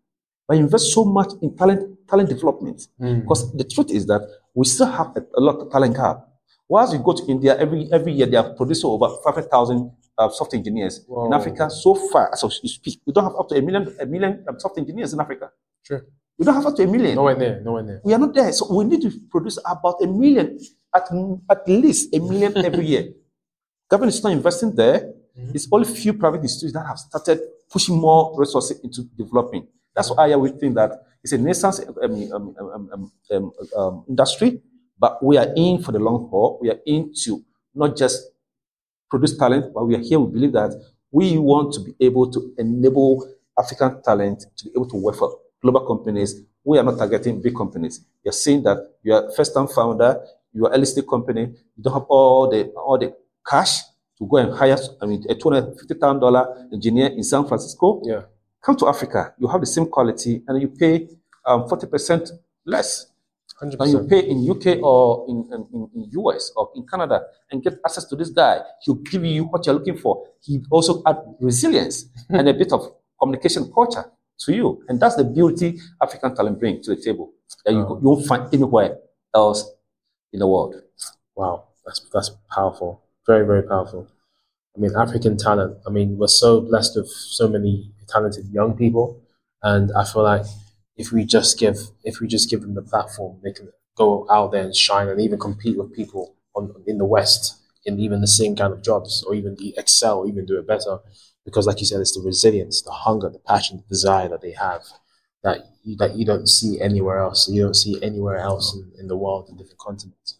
But 0.51 0.59
invest 0.59 0.93
so 0.93 1.05
much 1.05 1.31
in 1.43 1.57
talent, 1.57 1.97
talent 2.09 2.29
development. 2.29 2.89
Mm. 3.01 3.21
Because 3.23 3.53
the 3.53 3.63
truth 3.63 3.93
is 3.93 4.05
that 4.07 4.23
we 4.53 4.67
still 4.67 4.91
have 4.91 5.17
a, 5.17 5.23
a 5.39 5.41
lot 5.41 5.61
of 5.61 5.71
talent 5.71 5.95
gap. 5.95 6.27
Whilst 6.69 6.93
you 6.93 6.99
go 6.99 7.13
to 7.13 7.25
India, 7.29 7.57
every, 7.57 7.89
every 7.93 8.11
year 8.11 8.27
they 8.27 8.37
are 8.37 8.53
producing 8.55 8.91
over 8.91 9.07
500,000 9.23 9.93
uh, 10.19 10.29
software 10.31 10.59
engineers. 10.59 11.07
In 11.09 11.33
Africa, 11.33 11.71
so 11.71 11.95
far, 11.95 12.31
as 12.33 12.43
we 12.65 12.69
speak, 12.69 13.01
we 13.07 13.13
don't 13.13 13.23
have 13.23 13.37
up 13.39 13.49
to 13.51 13.55
a 13.55 13.63
million, 13.63 13.95
a 14.01 14.07
million 14.07 14.45
um, 14.49 14.59
software 14.59 14.81
engineers 14.83 15.13
in 15.13 15.21
Africa. 15.21 15.53
True. 15.87 16.01
We 16.37 16.45
don't 16.45 16.57
have 16.57 16.67
up 16.67 16.75
to 16.79 16.83
a 16.83 16.87
million. 16.89 17.15
Nowhere 17.15 17.37
near. 17.37 17.61
Nowhere 17.61 17.85
near. 17.85 18.01
We 18.03 18.13
are 18.13 18.19
not 18.19 18.35
there. 18.35 18.51
So 18.51 18.75
we 18.75 18.83
need 18.83 19.03
to 19.03 19.11
produce 19.31 19.57
about 19.65 20.03
a 20.03 20.09
million, 20.09 20.59
at, 20.93 21.07
at 21.49 21.69
least 21.69 22.13
a 22.13 22.19
million 22.19 22.57
every 22.69 22.87
year. 22.87 23.05
Government 23.89 24.15
is 24.15 24.25
not 24.25 24.33
investing 24.33 24.75
there. 24.75 25.15
Mhm. 25.39 25.55
It's 25.55 25.69
only 25.71 25.87
few 25.87 26.13
private 26.15 26.43
institutions 26.43 26.73
that 26.73 26.87
have 26.89 26.99
started 26.99 27.39
pushing 27.71 27.97
more 27.97 28.35
resources 28.37 28.81
into 28.81 29.05
developing. 29.17 29.69
That's 29.95 30.11
why 30.11 30.35
we 30.37 30.51
think 30.51 30.75
that 30.77 30.93
it's 31.23 31.33
a 31.33 31.39
nascent 31.39 31.81
um, 32.03 32.33
um, 32.33 32.57
um, 32.59 32.91
um, 32.93 33.13
um, 33.31 33.53
um, 33.77 34.05
industry, 34.09 34.61
but 34.99 35.23
we 35.23 35.37
are 35.37 35.49
in 35.57 35.83
for 35.83 35.93
the 35.93 35.99
long 35.99 36.29
haul. 36.31 36.59
We 36.63 36.71
are 36.71 36.79
in 36.87 37.13
to 37.25 37.43
not 37.75 37.97
just 37.97 38.31
produce 39.11 39.37
talent, 39.37 39.75
but 39.75 39.85
we 39.85 39.95
are 39.97 40.01
here. 40.01 40.21
We 40.21 40.33
believe 40.33 40.53
that 40.53 40.73
we 41.11 41.39
want 41.39 41.75
to 41.75 41.81
be 41.81 41.95
able 42.01 42.31
to 42.31 42.55
enable 42.59 43.29
African 43.59 44.03
talent 44.03 44.47
to 44.57 44.65
be 44.65 44.71
able 44.77 44.89
to 44.89 44.97
work 44.97 45.17
for 45.17 45.39
global 45.61 45.87
companies. 45.87 46.41
We 46.65 46.79
are 46.79 46.85
not 46.85 46.99
targeting 46.99 47.43
big 47.43 47.57
companies. 47.57 48.05
You're 48.25 48.33
seeing 48.33 48.63
that 48.63 48.79
you 49.03 49.15
are 49.15 49.31
first-time 49.33 49.69
founder, 49.69 50.21
you 50.53 50.67
are 50.67 50.73
early 50.73 50.87
stage 50.87 51.07
company, 51.09 51.43
you 51.77 51.83
don't 51.83 51.95
have 51.95 52.05
all 52.09 52.49
the 52.49 52.69
all 52.77 52.99
the 52.99 53.15
cash 53.47 53.81
to 54.19 54.27
go 54.27 54.37
and 54.37 54.53
hire. 54.55 54.79
I 55.03 55.07
mean, 55.07 55.25
a 55.29 55.35
two 55.35 55.51
hundred 55.51 55.79
fifty 55.79 55.95
thousand 55.95 56.21
dollar 56.21 56.69
engineer 56.73 57.09
in 57.09 57.23
San 57.23 57.47
Francisco. 57.47 58.03
Yeah. 58.05 58.23
Come 58.63 58.77
to 58.77 58.89
Africa, 58.89 59.35
you 59.39 59.49
have 59.49 59.61
the 59.61 59.67
same 59.67 59.87
quality, 59.87 60.43
and 60.47 60.61
you 60.61 60.69
pay 60.69 61.09
um, 61.47 61.69
forty 61.69 61.87
percent 61.87 62.31
less. 62.65 63.07
100%. 63.61 63.77
than 63.79 63.89
you 63.91 64.09
pay 64.09 64.21
in 64.21 64.49
UK 64.51 64.79
or 64.83 65.27
in, 65.29 65.47
in, 65.53 65.91
in- 65.95 66.09
US 66.21 66.51
or 66.57 66.71
in 66.77 66.87
Canada 66.87 67.21
and 67.51 67.63
get 67.63 67.75
access 67.85 68.05
to 68.07 68.17
this 68.17 68.31
guy. 68.31 68.59
He'll 68.83 68.95
give 68.95 69.23
you 69.23 69.45
what 69.45 69.67
you're 69.67 69.75
looking 69.75 69.99
for. 69.99 70.27
He 70.41 70.63
also 70.71 71.03
add 71.05 71.19
resilience 71.41 72.07
and 72.31 72.49
a 72.49 72.55
bit 72.55 72.73
of 72.73 72.91
communication 73.21 73.71
culture 73.75 74.05
to 74.47 74.55
you. 74.55 74.83
And 74.89 74.99
that's 74.99 75.17
the 75.17 75.25
beauty 75.25 75.79
African 76.01 76.35
talent 76.35 76.59
bring 76.59 76.81
to 76.83 76.95
the 76.95 77.03
table 77.03 77.33
that 77.67 77.73
you, 77.73 77.81
you 77.81 77.99
won't 78.01 78.27
find 78.27 78.49
anywhere 78.55 78.97
else 79.35 79.71
in 80.33 80.39
the 80.39 80.47
world. 80.47 80.77
Wow, 81.35 81.65
that's 81.85 82.01
that's 82.15 82.31
powerful. 82.51 83.03
Very 83.27 83.45
very 83.47 83.63
powerful. 83.63 84.07
I 84.77 84.81
mean, 84.81 84.93
African 84.97 85.37
talent. 85.37 85.79
I 85.87 85.91
mean, 85.91 86.17
we're 86.19 86.29
so 86.29 86.61
blessed 86.61 86.97
with 86.97 87.09
so 87.09 87.49
many 87.49 87.91
talented 88.09 88.47
young 88.49 88.77
people, 88.77 89.21
and 89.63 89.91
I 89.97 90.05
feel 90.05 90.23
like 90.23 90.47
if 90.97 91.13
we 91.13 91.25
just 91.25 91.59
give 91.59 91.79
if 92.05 92.21
we 92.21 92.29
just 92.29 92.51
give 92.51 92.61
them 92.63 92.75
the 92.75 92.83
platform, 92.83 93.41
they 93.43 93.53
can 93.53 93.71
go 93.97 94.27
out 94.31 94.53
there 94.53 94.63
and 94.65 94.75
shine 94.75 95.09
and 95.09 95.21
even 95.21 95.39
compete 95.39 95.77
with 95.79 95.93
people 95.93 96.35
on 96.55 96.73
in 96.87 96.99
the 96.99 97.05
West 97.05 97.57
in 97.87 97.99
even 97.99 98.21
the 98.21 98.27
same 98.27 98.55
kind 98.55 98.73
of 98.73 98.83
jobs, 98.83 99.25
or 99.27 99.35
even 99.35 99.57
excel, 99.77 100.19
or 100.21 100.27
even 100.29 100.45
do 100.47 100.59
it 100.59 100.67
better. 100.67 100.99
Because, 101.45 101.67
like 101.67 101.81
you 101.81 101.87
said, 101.87 102.01
it's 102.01 102.15
the 102.15 102.21
resilience, 102.21 102.83
the 102.83 102.93
hunger, 102.93 103.31
the 103.31 103.39
passion, 103.39 103.79
the 103.79 103.89
desire 103.89 104.29
that 104.29 104.43
they 104.43 104.53
have 104.53 104.83
that 105.43 105.61
you, 105.85 105.97
that 105.97 106.17
you 106.17 106.25
don't 106.25 106.49
see 106.49 106.81
anywhere 106.81 107.19
else. 107.19 107.49
You 107.49 107.63
don't 107.63 107.75
see 107.75 108.01
anywhere 108.03 108.37
else 108.39 108.75
in, 108.75 108.93
in 108.99 109.09
the 109.09 109.17
world 109.17 109.49
in 109.49 109.57
different 109.57 109.79
continents. 109.79 110.37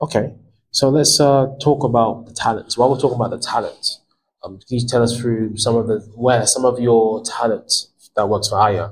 Okay, 0.00 0.34
so 0.72 0.88
let's 0.88 1.20
uh, 1.20 1.46
talk 1.62 1.84
about 1.84 2.26
the 2.26 2.32
talents. 2.32 2.76
While 2.76 2.90
we're 2.90 2.98
talking 2.98 3.16
about 3.16 3.30
the 3.30 3.38
talents, 3.38 4.00
um, 4.42 4.58
can 4.58 4.78
you 4.78 4.86
tell 4.86 5.02
us 5.02 5.16
through 5.18 5.56
some 5.56 5.76
of 5.76 5.86
the 5.86 6.00
where 6.16 6.44
some 6.46 6.64
of 6.64 6.80
your 6.80 7.22
talents 7.24 7.92
that 8.16 8.28
works 8.28 8.48
for 8.48 8.58
Aya? 8.58 8.90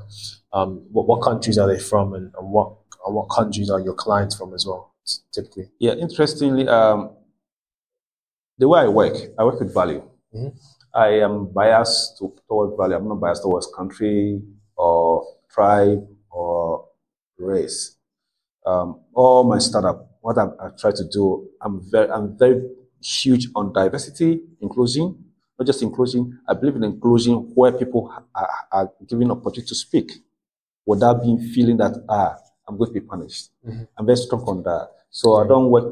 Um, 0.52 0.86
what, 0.92 1.06
what 1.08 1.22
countries 1.22 1.58
are 1.58 1.66
they 1.66 1.78
from, 1.80 2.14
and, 2.14 2.32
and 2.38 2.50
what 2.50 2.74
and 3.04 3.14
what 3.14 3.28
countries 3.30 3.70
are 3.70 3.80
your 3.80 3.94
clients 3.94 4.36
from 4.36 4.54
as 4.54 4.64
well? 4.66 4.94
Typically, 5.32 5.68
Yeah, 5.80 5.94
interestingly, 5.94 6.68
um, 6.68 7.10
the 8.58 8.68
way 8.68 8.80
I 8.80 8.88
work, 8.88 9.16
I 9.38 9.44
work 9.44 9.58
with 9.58 9.72
value. 9.74 10.02
Mhm. 10.34 10.52
I 10.94 11.08
am 11.20 11.46
biased 11.52 12.18
to, 12.18 12.32
towards 12.46 12.76
value. 12.76 12.96
I'm 12.96 13.08
not 13.08 13.20
biased 13.20 13.42
towards 13.42 13.66
country 13.74 14.42
or 14.76 15.24
tribe 15.48 16.06
or 16.30 16.86
race. 17.38 17.96
Um, 18.66 19.00
all 19.14 19.44
my 19.44 19.58
startup, 19.58 20.09
what 20.20 20.38
I, 20.38 20.44
I 20.60 20.68
try 20.78 20.90
to 20.92 21.04
do, 21.08 21.48
I'm 21.60 21.80
very, 21.90 22.10
I'm 22.10 22.36
very 22.36 22.62
huge 23.02 23.48
on 23.54 23.72
diversity, 23.72 24.40
inclusion, 24.60 25.16
not 25.58 25.66
just 25.66 25.82
inclusion. 25.82 26.38
I 26.48 26.54
believe 26.54 26.76
in 26.76 26.84
inclusion 26.84 27.34
where 27.54 27.72
people 27.72 28.12
are, 28.34 28.50
are 28.72 28.92
given 29.06 29.30
opportunity 29.30 29.68
to 29.68 29.74
speak 29.74 30.10
without 30.86 31.22
being 31.22 31.38
feeling 31.38 31.76
that 31.78 31.92
ah, 32.08 32.36
I'm 32.68 32.76
going 32.76 32.92
to 32.92 33.00
be 33.00 33.06
punished. 33.06 33.50
Mhm. 33.66 33.88
I'm 33.96 34.06
very 34.06 34.16
strong 34.16 34.42
on 34.42 34.62
that. 34.64 34.90
So 35.10 35.36
I 35.36 35.46
don't 35.46 35.70
work. 35.70 35.86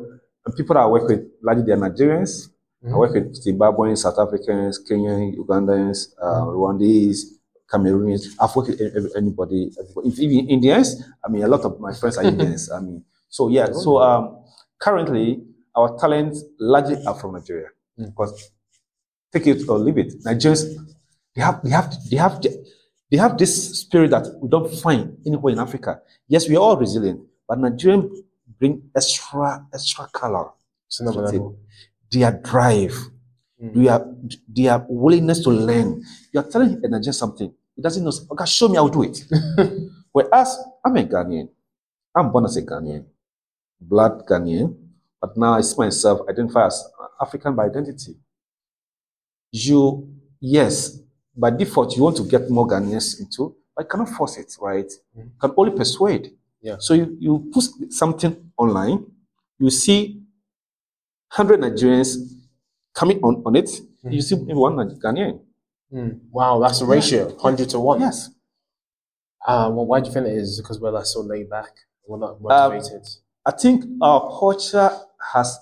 And 0.44 0.54
people 0.54 0.74
that 0.74 0.80
I 0.80 0.86
work 0.86 1.08
with, 1.08 1.26
largely 1.42 1.64
they're 1.64 1.76
Nigerians. 1.76 2.48
I 2.86 2.96
work 2.96 3.12
with 3.12 3.34
Zimbabweans, 3.44 3.98
South 3.98 4.18
Africans, 4.18 4.78
Kenyans, 4.88 5.36
Ugandans, 5.36 6.14
uh, 6.22 6.42
Rwandese, 6.46 7.22
Cameroonians. 7.68 8.22
I've 8.40 8.54
worked 8.54 8.68
with 8.70 9.12
anybody, 9.16 9.72
everybody. 9.78 10.08
Even 10.22 10.48
Indians, 10.48 11.02
I 11.24 11.28
mean, 11.28 11.42
a 11.42 11.48
lot 11.48 11.62
of 11.62 11.80
my 11.80 11.92
friends 11.92 12.16
are 12.18 12.24
Indians. 12.32 12.70
I 12.70 12.80
mean, 12.80 13.04
so 13.28 13.48
yeah. 13.48 13.72
So 13.72 13.98
um, 14.00 14.42
currently, 14.80 15.42
our 15.74 15.96
talents 15.98 16.44
largely 16.58 16.96
are 17.06 17.14
from 17.14 17.34
Nigeria. 17.34 17.68
Mm. 17.98 18.06
Because 18.06 18.50
take 19.32 19.46
it 19.46 19.68
or 19.68 19.78
leave 19.78 19.98
it, 19.98 20.22
Nigerians, 20.24 20.64
they 21.34 21.42
have, 21.42 21.62
they 21.62 21.70
have, 21.70 21.94
they 22.10 22.16
have, 22.16 22.42
they 23.10 23.16
have 23.16 23.36
this 23.38 23.80
spirit 23.80 24.10
that 24.10 24.26
we 24.40 24.48
don't 24.48 24.72
find 24.80 25.16
anywhere 25.26 25.52
in 25.52 25.58
Africa. 25.58 26.00
Yes, 26.26 26.48
we 26.48 26.56
are 26.56 26.60
all 26.60 26.76
resilient, 26.76 27.20
but 27.46 27.58
Nigerians 27.58 28.10
bring 28.58 28.82
extra, 28.96 29.66
extra 29.72 30.06
color 30.12 30.50
it's 30.86 31.00
another 31.00 31.20
That's 31.20 31.32
it. 31.34 31.36
level. 31.36 31.58
their 32.10 32.32
drive, 32.42 32.94
Mm. 33.60 33.74
their, 33.74 34.14
their 34.46 34.86
willingness 34.88 35.42
to 35.42 35.50
learn. 35.50 36.00
You 36.32 36.38
are 36.40 36.48
telling 36.48 36.80
a 36.84 36.88
Nigerian 36.88 37.12
something. 37.12 37.52
He 37.74 37.82
doesn't 37.82 38.04
know. 38.04 38.12
Okay, 38.30 38.44
show 38.46 38.68
me, 38.68 38.76
I'll 38.76 38.86
do 38.88 39.02
it. 39.02 39.18
Whereas 40.12 40.56
I'm 40.84 40.96
a 40.96 41.02
Ghanaian. 41.02 41.48
I'm 42.14 42.30
born 42.30 42.44
as 42.44 42.56
a 42.56 42.62
Ghanaian, 42.62 43.04
blood 43.80 44.24
Ghanaian, 44.26 44.76
but 45.20 45.36
now 45.36 45.54
I 45.54 45.60
see 45.62 45.76
myself 45.78 46.20
identify 46.28 46.66
as 46.66 46.84
African 47.20 47.54
by 47.54 47.66
identity. 47.66 48.16
You, 49.52 50.08
yes, 50.40 50.98
by 51.36 51.50
default, 51.50 51.96
you 51.96 52.02
want 52.02 52.16
to 52.18 52.24
get 52.24 52.50
more 52.50 52.66
Ghanaians 52.66 53.20
into, 53.20 53.54
but 53.74 53.84
you 53.84 53.88
cannot 53.88 54.08
force 54.10 54.36
it, 54.36 54.54
right? 54.60 54.90
Mhm. 55.16 55.24
You 55.24 55.30
can 55.40 55.52
only 55.56 55.72
persuade. 55.76 56.32
Yeah. 56.60 56.76
So 56.80 56.94
you, 56.94 57.16
you 57.20 57.50
put 57.52 57.64
something 57.92 58.50
online, 58.56 59.06
you 59.58 59.70
see 59.70 60.22
100 61.34 61.60
Nigerians 61.60 62.16
coming 62.94 63.20
on, 63.22 63.42
on 63.46 63.56
it, 63.56 63.70
you 64.04 64.20
see 64.22 64.36
maybe 64.36 64.54
one 64.54 64.76
Ghanaian. 64.98 65.40
Mm. 65.92 66.20
Wow, 66.30 66.60
that's 66.60 66.80
a 66.82 66.86
ratio, 66.86 67.34
hundred 67.38 67.70
to 67.70 67.80
one. 67.80 68.00
Yes. 68.00 68.28
Uh, 69.46 69.70
well, 69.72 69.86
why 69.86 70.00
do 70.00 70.08
you 70.08 70.12
think 70.12 70.26
it 70.26 70.34
is? 70.36 70.60
Because 70.60 70.78
we're 70.78 70.90
like 70.90 71.06
so 71.06 71.20
laid 71.22 71.48
back. 71.48 71.70
We're 72.06 72.18
not 72.18 72.32
Um, 72.32 72.42
motivated. 72.42 73.08
I 73.48 73.52
think 73.52 73.84
our 74.02 74.20
culture 74.38 74.90
has 75.32 75.58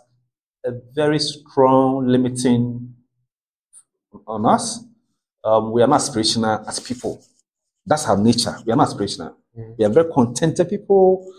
a 0.65 0.73
very 0.93 1.21
strong 1.21 2.05
limiting 2.09 2.95
on 4.27 4.45
us. 4.47 4.85
Um, 5.45 5.71
we 5.71 5.83
are 5.83 5.87
not 5.87 6.01
aspirational 6.01 6.67
as 6.67 6.81
people. 6.81 7.23
That's 7.87 8.09
our 8.09 8.17
nature. 8.17 8.57
We 8.67 8.73
are 8.73 8.77
not 8.77 8.89
aspirational. 8.89 9.37
Mhm. 9.57 9.79
We 9.79 9.85
are 9.85 9.89
very 9.99 10.13
contented 10.13 10.69
people. 10.69 11.33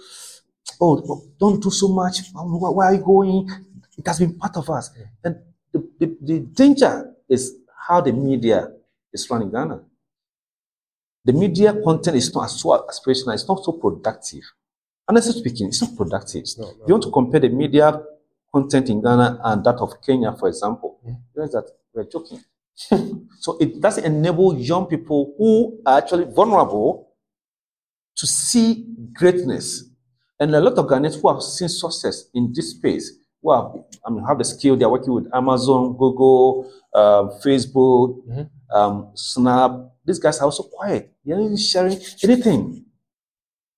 Oh, 0.79 0.93
don't 1.37 1.61
do 1.61 1.69
so 1.69 1.89
much. 1.89 2.15
Where 2.33 2.87
are 2.87 2.93
you 2.93 3.03
going? 3.03 3.49
It 3.97 4.07
has 4.07 4.19
been 4.19 4.33
part 4.37 4.55
of 4.55 4.69
us. 4.69 4.91
And 5.23 5.35
the, 5.73 5.79
the, 5.99 6.17
the 6.21 6.39
danger 6.39 7.13
is 7.27 7.55
how 7.87 7.99
the 7.99 8.13
media 8.13 8.71
is 9.11 9.29
running 9.29 9.51
Ghana. 9.51 9.81
The 11.25 11.33
media 11.33 11.73
content 11.83 12.15
is 12.15 12.33
not 12.33 12.45
as 12.45 12.61
so 12.61 12.69
aspirational, 12.89 13.33
it's 13.33 13.47
not 13.47 13.63
so 13.65 13.73
productive. 13.73 14.43
Honestly 15.07 15.39
speaking, 15.39 15.67
it's 15.67 15.81
not 15.81 15.95
productive. 15.95 16.43
Not. 16.57 16.71
If 16.81 16.87
you 16.87 16.93
want 16.93 17.03
to 17.03 17.11
compare 17.11 17.39
the 17.39 17.49
media 17.49 18.01
content 18.53 18.89
in 18.89 19.01
Ghana 19.01 19.39
and 19.43 19.63
that 19.63 19.75
of 19.77 20.01
Kenya, 20.01 20.33
for 20.33 20.47
example, 20.49 20.99
Mhm. 21.05 21.17
realize 21.35 21.53
that 21.53 21.65
we're 21.93 22.03
joking. 22.05 22.39
so 23.39 23.57
it 23.59 23.79
doesn't 23.81 24.03
enable 24.05 24.55
young 24.57 24.85
people 24.85 25.33
who 25.37 25.79
are 25.85 25.97
actually 25.97 26.25
vulnerable 26.25 27.07
to 28.17 28.27
see 28.27 28.85
greatness. 29.13 29.83
And 30.39 30.53
a 30.55 30.59
lot 30.61 30.73
of 30.77 30.85
Ghanaians 30.87 31.19
who 31.19 31.27
have 31.33 31.41
seen 31.41 31.69
success 31.69 32.25
in 32.33 32.51
this 32.53 32.71
space, 32.71 33.11
who 33.41 33.51
have, 33.53 33.71
I 34.05 34.09
mean, 34.11 34.23
have 34.25 34.37
the 34.37 34.43
skill, 34.43 34.75
they're 34.75 34.89
working 34.89 35.13
with 35.13 35.27
Amazon, 35.33 35.93
Google, 35.97 36.69
um, 36.93 37.29
Facebook, 37.43 38.21
Mhm. 38.27 38.49
um, 38.73 39.07
Snap. 39.15 39.71
These 40.05 40.19
guys 40.19 40.39
are 40.39 40.45
also 40.45 40.63
quiet. 40.63 41.11
They're 41.25 41.37
not 41.37 41.45
even 41.45 41.57
sharing 41.57 41.97
anything. 42.23 42.85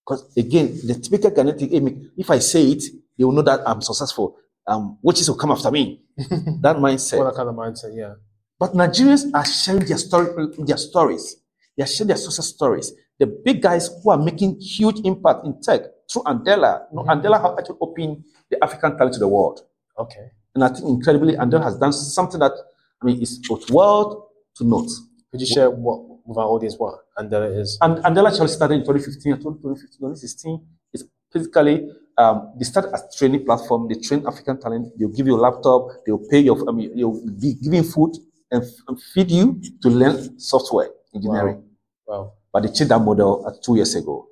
Because 0.09 0.25
again, 0.35 0.73
the 0.87 0.95
speaker 1.03 1.29
cannot 1.29 1.59
thing, 1.59 1.69
"Hey, 1.69 2.09
if 2.17 2.31
I 2.31 2.39
say 2.39 2.63
it, 2.71 2.83
they 3.15 3.23
will 3.23 3.31
know 3.31 3.43
that 3.43 3.61
I'm 3.67 3.79
successful. 3.81 4.37
Um, 4.65 4.97
witches 5.03 5.29
will 5.29 5.37
come 5.37 5.51
after 5.51 5.69
me. 5.69 6.01
that 6.17 6.77
mindset. 6.77 7.19
Well, 7.19 7.25
that 7.27 7.35
kind 7.35 7.49
of 7.49 7.55
mindset, 7.55 7.95
yeah. 7.95 8.15
But 8.59 8.73
Nigerians 8.73 9.29
are 9.35 9.45
sharing 9.45 9.85
their 9.85 9.99
story, 9.99 10.47
their 10.57 10.77
stories. 10.77 11.37
They 11.77 11.83
are 11.83 11.87
sharing 11.87 12.07
their 12.07 12.17
success 12.17 12.47
stories. 12.47 12.91
The 13.19 13.27
big 13.27 13.61
guys 13.61 13.89
who 14.03 14.09
are 14.09 14.17
making 14.17 14.59
huge 14.59 14.99
impact 15.05 15.45
in 15.45 15.61
tech 15.61 15.81
through 16.11 16.23
Andela. 16.23 16.87
You 16.91 16.97
know, 16.97 17.03
Mhm. 17.03 17.21
Andela 17.21 17.39
have 17.41 17.59
actually 17.59 17.77
opened 17.79 18.23
the 18.49 18.63
African 18.63 18.97
talent 18.97 19.13
to 19.13 19.19
the 19.19 19.27
world. 19.27 19.61
Okay. 19.97 20.31
And 20.55 20.63
I 20.63 20.69
think 20.69 20.87
incredibly, 20.87 21.35
Andela 21.35 21.63
has 21.63 21.77
done 21.77 21.93
something 21.93 22.39
that 22.39 22.53
I 23.01 23.05
mean 23.05 23.21
is 23.21 23.37
both 23.47 23.69
world 23.69 24.23
to 24.55 24.63
note. 24.63 24.89
Could 25.31 25.41
you 25.41 25.45
share 25.47 25.69
what 25.69 25.99
with 26.25 26.37
our 26.37 26.45
audience 26.47 26.75
what 26.77 26.95
Andela 27.19 27.59
is? 27.59 27.77
And 27.81 27.97
Andela 28.03 28.29
actually 28.31 28.47
started 28.47 28.75
in 28.75 28.81
2015 28.81 29.43
2015, 29.43 29.99
2016. 29.99 30.65
It's 30.93 31.03
basically 31.33 31.89
um, 32.17 32.53
they 32.57 32.65
start 32.65 32.87
as 32.93 33.03
training 33.17 33.45
platform. 33.45 33.87
They 33.87 33.99
train 33.99 34.25
African 34.25 34.59
talent. 34.59 34.93
They'll 34.97 35.09
give 35.09 35.27
you 35.27 35.35
a 35.35 35.41
laptop. 35.47 35.87
They'll 36.05 36.25
pay 36.29 36.39
your. 36.39 36.57
I 36.67 36.71
mean, 36.71 36.91
you'll 36.95 37.19
be 37.39 37.53
giving 37.55 37.83
food 37.83 38.15
and, 38.51 38.63
and 38.87 39.01
feed 39.13 39.31
you 39.31 39.61
to 39.81 39.89
learn 39.89 40.39
software 40.39 40.89
engineering. 41.13 41.63
Wow. 42.07 42.33
But 42.51 42.63
they 42.63 42.69
changed 42.69 42.89
that 42.89 42.99
model 42.99 43.45
uh, 43.45 43.51
two 43.63 43.75
years 43.75 43.95
ago. 43.95 44.27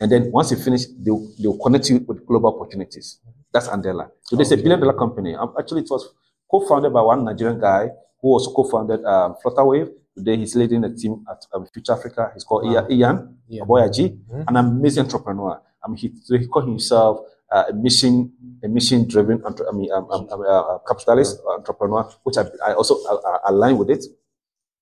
And 0.00 0.10
then 0.10 0.30
once 0.30 0.50
you 0.50 0.56
finish, 0.58 0.86
they'll, 0.98 1.32
they'll 1.38 1.58
connect 1.58 1.88
you 1.88 2.04
with 2.06 2.26
global 2.26 2.54
opportunities. 2.54 3.20
That's 3.52 3.68
Andela. 3.68 4.10
So 4.22 4.38
it's 4.38 4.50
a 4.50 4.56
billion 4.56 4.80
dollar 4.80 4.92
company. 4.92 5.34
Um, 5.34 5.54
Actually, 5.58 5.82
it 5.82 5.88
was 5.90 6.12
co-founded 6.50 6.92
by 6.92 7.00
one 7.00 7.24
Nigerian 7.24 7.60
guy 7.60 7.88
who 8.20 8.28
also 8.28 8.52
co-founded 8.52 9.04
um, 9.04 9.36
Flutterwave. 9.42 9.90
Today, 10.16 10.36
he's 10.36 10.54
leading 10.54 10.84
a 10.84 10.94
team 10.94 11.24
at 11.30 11.44
um, 11.52 11.66
Future 11.74 11.92
Africa. 11.92 12.30
He's 12.34 12.44
called 12.44 12.64
Wow. 12.64 12.86
Ian, 12.88 12.92
Ian 12.92 13.36
Yeah. 13.48 13.62
Aboyeji, 13.64 14.16
Mhm. 14.30 14.44
an 14.48 14.56
amazing 14.56 15.04
entrepreneur. 15.04 15.60
I 15.84 15.88
mean, 15.88 15.96
he, 15.96 16.12
so 16.22 16.38
he 16.38 16.46
called 16.46 16.68
himself 16.68 17.20
uh, 17.50 17.64
a 17.68 17.72
mission, 17.72 18.32
a 18.64 18.68
mission-driven, 18.68 19.42
entre- 19.44 19.66
I 19.68 19.72
mean, 19.72 19.90
um, 19.92 20.10
um, 20.10 20.26
um, 20.30 20.40
uh, 20.40 20.78
capitalist 20.88 21.40
entrepreneur, 21.46 22.08
which 22.22 22.36
I, 22.38 22.44
I 22.66 22.72
also 22.74 22.94
uh, 23.04 23.14
uh, 23.16 23.38
align 23.46 23.76
with 23.76 23.90
it. 23.90 24.04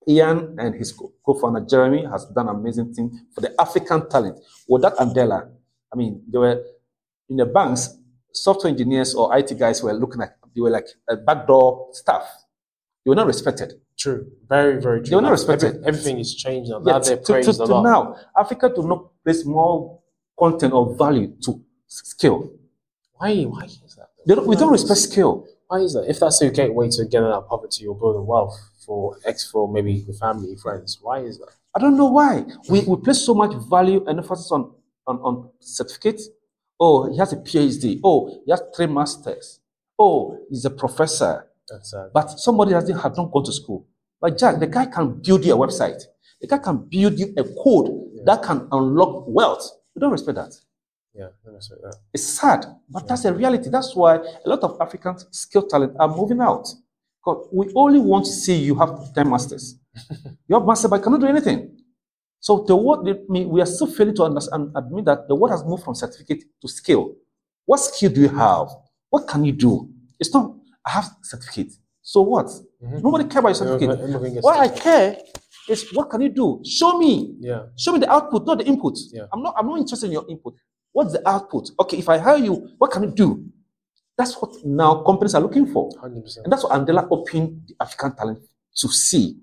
Ian 0.09 0.57
and 0.59 0.75
his 0.75 0.93
co- 0.93 1.13
co-founder 1.25 1.61
Jeremy 1.69 2.05
has 2.07 2.25
done 2.27 2.49
amazing 2.49 2.93
thing 2.95 3.11
for 3.35 3.41
the 3.41 3.53
African 3.61 4.09
talent. 4.09 4.39
With 4.69 4.83
that 4.83 4.97
Andela, 4.97 5.51
I 5.93 5.97
mean, 5.97 6.23
they 6.31 6.39
were 6.39 6.63
in 7.29 7.37
the 7.37 7.47
banks, 7.47 7.97
software 8.33 8.71
engineers 8.71 9.15
or 9.15 9.37
IT 9.37 9.59
guys 9.59 9.83
were 9.83 9.93
looking 9.93 10.23
at, 10.23 10.37
they 10.55 10.61
were 10.61 10.71
like 10.71 10.87
a 11.09 11.17
backdoor 11.17 11.89
staff. 11.93 12.25
They 13.05 13.11
were 13.11 13.17
not 13.17 13.27
respected. 13.27 13.75
True. 14.03 14.23
Very, 14.55 14.75
very 14.87 14.99
true. 15.01 15.11
They 15.11 15.17
were 15.17 15.23
not 15.23 15.31
Like, 15.33 15.41
every- 15.41 15.55
respected. 15.55 15.85
everything 15.91 16.17
is 16.25 16.31
changed 16.45 16.69
now. 16.71 16.79
Yeah, 16.85 16.93
now 16.95 16.99
to, 16.99 17.09
they're 17.09 17.17
to- 17.19 17.33
praised 17.33 17.57
to- 17.59 17.63
a 17.65 17.67
to 17.67 17.73
lot. 17.75 17.83
now, 17.93 18.01
Africa 18.43 18.67
do 18.77 18.83
not 18.93 19.01
place 19.25 19.43
more 19.59 19.77
content 20.43 20.73
or 20.79 20.85
value 21.05 21.29
to 21.45 21.51
skill. 21.87 22.39
Why? 23.19 23.31
Why 23.45 23.65
is 23.65 23.95
that? 23.99 24.09
They 24.27 24.35
don't, 24.37 24.47
we 24.51 24.57
don't 24.57 24.73
respect 24.79 25.01
skill. 25.11 25.33
Why 25.69 25.79
is 25.87 25.93
that? 25.95 26.05
If 26.13 26.19
that's 26.21 26.41
a 26.43 26.51
gateway 26.51 26.87
to 26.97 27.05
getting 27.13 27.29
out 27.29 27.43
of 27.45 27.49
poverty 27.49 27.87
or 27.87 27.95
building 28.03 28.27
wealth 28.27 28.57
for 28.85 29.17
ex 29.25 29.37
for 29.51 29.63
maybe 29.77 30.05
the 30.09 30.13
family, 30.25 30.57
friends, 30.65 30.99
why 31.01 31.19
is 31.21 31.39
that? 31.39 31.51
I 31.75 31.79
don't 31.83 31.97
know 31.97 32.11
why. 32.19 32.45
We, 32.69 32.81
we 32.91 32.97
place 32.97 33.21
so 33.29 33.35
much 33.43 33.53
value 33.77 34.01
and 34.09 34.19
emphasis 34.19 34.51
on, 34.57 34.63
on, 35.07 35.17
on 35.29 35.35
certificates. 35.61 36.29
Oh, 36.85 37.11
he 37.11 37.17
has 37.19 37.33
a 37.33 37.37
PhD. 37.37 38.01
Oh, 38.05 38.19
he 38.45 38.51
has 38.51 38.61
three 38.77 38.87
masters. 38.87 39.61
Oh, 39.99 40.39
he's 40.51 40.65
a 40.65 40.71
professor. 40.71 41.47
But 42.13 42.27
somebody 42.39 42.73
hasn't 42.73 43.01
have 43.01 43.17
not 43.17 43.31
gone 43.33 43.45
to 43.45 43.53
school. 43.53 43.87
Like 44.23 44.39
Jack, 44.39 44.61
the 44.61 44.69
guy 44.69 44.87
can 44.87 45.21
build 45.21 45.45
you 45.45 45.55
a 45.55 45.59
website. 45.59 46.01
The 46.41 46.47
guy 46.47 46.59
can 46.59 46.77
build 46.89 47.19
you 47.19 47.35
a 47.37 47.43
code 47.63 47.91
that 48.25 48.43
can 48.43 48.69
unlock 48.71 49.25
wealth. 49.27 49.69
We 49.95 50.01
don't 50.01 50.13
respect 50.13 50.37
that. 50.37 50.53
Yeah, 51.15 51.29
me 51.45 51.59
say 51.61 51.75
that. 51.83 51.97
It's 52.15 52.25
sad, 52.25 52.65
but 52.89 53.07
that's 53.07 53.25
a 53.27 53.35
reality. 53.35 53.69
That's 53.69 53.95
why 53.95 54.17
a 54.17 54.49
lot 54.49 54.61
of 54.61 54.79
African 54.81 55.17
skill 55.31 55.67
talent 55.67 55.95
are 55.99 56.09
moving 56.09 56.41
out. 56.41 56.67
Because 57.21 57.49
we 57.53 57.71
only 57.75 57.99
want 57.99 58.25
to 58.25 58.33
see 58.33 58.55
you 58.55 58.75
have 58.77 59.13
10 59.15 59.29
masters. 59.29 59.77
you 60.49 60.57
have 60.57 60.65
master, 60.65 60.89
but 60.89 60.97
you 60.97 61.03
cannot 61.03 61.21
do 61.21 61.27
anything. 61.27 61.77
So 62.41 62.65
the 62.67 62.75
world, 62.75 63.09
we 63.29 63.61
are 63.61 63.67
still 63.67 63.87
failing 63.87 64.15
to 64.17 64.25
understand 64.25 64.73
and 64.75 64.77
admit 64.77 65.05
that 65.05 65.29
the 65.29 65.35
world 65.35 65.53
has 65.53 65.65
moved 65.65 65.85
from 65.85 65.95
certificate 65.95 66.45
to 66.61 66.69
skill. 66.69 67.15
What 67.67 67.79
skill 67.79 68.11
do 68.11 68.23
you 68.23 68.29
have? 68.29 68.69
What 69.11 69.29
can 69.29 69.45
you 69.45 69.53
do? 69.53 69.91
It's 70.19 70.33
not, 70.33 70.55
I 70.85 70.91
have 70.91 71.11
certificate. 71.23 71.75
So 72.03 72.23
what? 72.23 72.51
Nobody 72.81 73.25
care 73.29 73.41
about 73.41 73.51
your 73.51 73.55
certificate. 73.55 74.43
What 74.43 74.59
I 74.59 74.69
care 74.69 75.17
is 75.69 75.89
what 75.93 76.11
can 76.11 76.21
you 76.21 76.29
do? 76.31 76.61
Show 76.67 76.99
me. 76.99 77.37
Yeah. 77.39 77.63
Show 77.79 77.93
me 77.93 78.01
the 78.01 78.11
output, 78.11 78.45
not 78.47 78.59
the 78.59 78.65
input. 78.65 78.99
Yeah. 79.13 79.27
I'm 79.33 79.43
not. 79.43 79.55
I'm 79.57 79.67
not 79.67 79.79
interested 79.79 80.07
in 80.07 80.13
your 80.13 80.29
input. 80.29 80.55
What's 80.93 81.13
the 81.13 81.27
output? 81.29 81.71
Okay, 81.81 81.99
if 81.99 82.09
I 82.09 82.19
hire 82.19 82.37
you, 82.37 82.69
what 82.79 82.91
can 82.91 83.05
you 83.05 83.11
do? 83.11 83.45
That's 84.19 84.35
what 84.41 84.51
now 84.65 85.03
companies 85.05 85.35
are 85.35 85.41
looking 85.41 85.67
for, 85.73 85.91
Hundred 85.99 86.23
percent. 86.23 86.45
and 86.45 86.53
that's 86.53 86.65
what 86.65 86.73
Andela 86.73 87.09
opened 87.11 87.63
the 87.69 87.75
African 87.81 88.15
talent 88.15 88.41
to 88.77 88.89
see. 88.89 89.39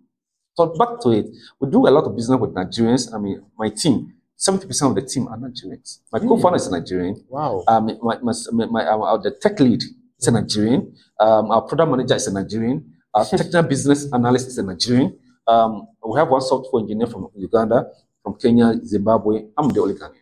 So 0.54 0.68
back 0.78 1.00
to 1.02 1.10
it, 1.12 1.26
we 1.60 1.70
do 1.72 1.88
a 1.88 1.90
lot 1.90 2.04
of 2.04 2.16
business 2.16 2.40
with 2.40 2.54
Nigerians. 2.54 3.12
I 3.14 3.18
mean, 3.18 3.42
my 3.58 3.70
team, 3.70 4.14
seventy 4.36 4.68
percent 4.68 4.90
of 4.92 4.96
the 5.04 5.10
team 5.10 5.28
are 5.28 5.38
Nigerians. 5.38 6.00
My 6.12 6.20
co-founder 6.20 6.58
is 6.58 6.68
a 6.68 6.72
Nigerian. 6.80 7.24
Wow. 7.30 7.64
Um, 7.68 7.86
my, 8.04 8.18
my, 8.22 8.34
my, 8.52 8.66
my 8.68 9.18
the 9.24 9.32
tech 9.42 9.60
lead 9.60 9.82
is 10.20 10.28
a 10.28 10.32
Nigerian. 10.32 10.94
Um, 11.20 11.52
our 11.52 11.62
product 11.64 11.90
manager 11.92 12.16
is 12.16 12.28
a 12.28 12.34
Nigerian. 12.34 12.94
Our 13.14 13.26
technical 13.26 13.64
business 13.64 14.12
analyst 14.14 14.48
is 14.48 14.58
a 14.58 14.64
Nigerian. 14.64 15.18
Um, 15.48 15.88
we 16.08 16.20
have 16.20 16.30
one 16.30 16.42
software 16.42 16.82
engineer 16.82 17.08
from 17.08 17.28
Uganda, 17.36 17.88
from 18.24 18.36
Kenya, 18.36 18.74
Zimbabwe. 18.86 19.46
I'm 19.58 19.70
the 19.70 19.82
only 19.82 19.96
Ghanaian. 19.96 20.16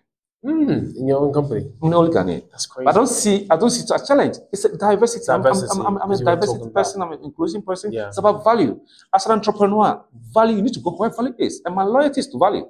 Mm, 0.46 0.96
in 0.96 1.08
your 1.08 1.20
own 1.20 1.34
company. 1.34 1.70
I'm 1.82 1.90
the 1.90 1.98
only 1.98 2.12
Ghanaian. 2.12 2.50
That's 2.52 2.66
crazy. 2.66 2.86
But 2.86 2.92
I 2.92 2.94
don't 2.94 3.08
see, 3.08 3.48
I 3.50 3.58
don't 3.58 3.70
see 3.70 3.84
a 3.94 4.00
challenge. 4.06 4.36
It's 4.54 4.64
a 4.66 4.78
diversity. 4.78 5.26
I'm- 5.30 5.42
I'm- 5.46 5.54
Diversity, 5.54 5.80
I'm, 5.82 5.86
I'm, 5.88 5.98
I'm 6.04 6.12
a 6.12 6.18
diversity 6.18 6.46
talking 6.48 6.62
about. 6.72 6.74
person. 6.76 7.02
I'm 7.02 7.12
an 7.12 7.20
inclusive 7.24 7.66
person. 7.66 7.92
Yeah. 7.92 8.08
It's 8.08 8.18
about 8.18 8.44
value. 8.44 8.80
As 9.14 9.26
an 9.26 9.32
entrepreneur, 9.34 10.02
value, 10.34 10.56
you 10.58 10.62
need 10.62 10.74
to 10.74 10.80
go 10.80 10.92
where 10.92 11.10
value 11.10 11.34
is. 11.40 11.62
And 11.66 11.76
my 11.76 11.84
loyalty 11.84 12.22
is 12.22 12.28
to 12.28 12.38
value. 12.38 12.68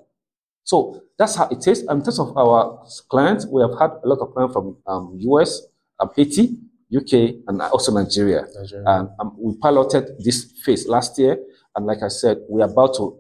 So 0.64 1.02
that's 1.18 1.36
how 1.36 1.48
it 1.50 1.66
is. 1.68 1.82
In 1.84 2.02
terms 2.02 2.20
of 2.20 2.36
our 2.36 2.84
clients, 3.10 3.46
we 3.46 3.62
have 3.62 3.78
had 3.80 3.92
a 4.04 4.08
lot 4.08 4.20
of 4.20 4.34
clients 4.34 4.54
from 4.54 4.78
um, 4.88 5.16
US, 5.20 5.62
um, 6.00 6.10
Haiti, 6.16 6.58
UK, 6.96 7.36
and 7.48 7.62
also 7.62 7.92
Nigeria. 7.92 8.46
Nigeria. 8.56 8.84
And 8.88 9.10
um, 9.20 9.36
we 9.38 9.56
piloted 9.58 10.18
this 10.20 10.52
phase 10.64 10.88
last 10.88 11.18
year. 11.20 11.38
And 11.76 11.86
like 11.86 12.02
I 12.02 12.08
said, 12.08 12.38
we're 12.48 12.66
about 12.66 12.96
to 12.96 13.20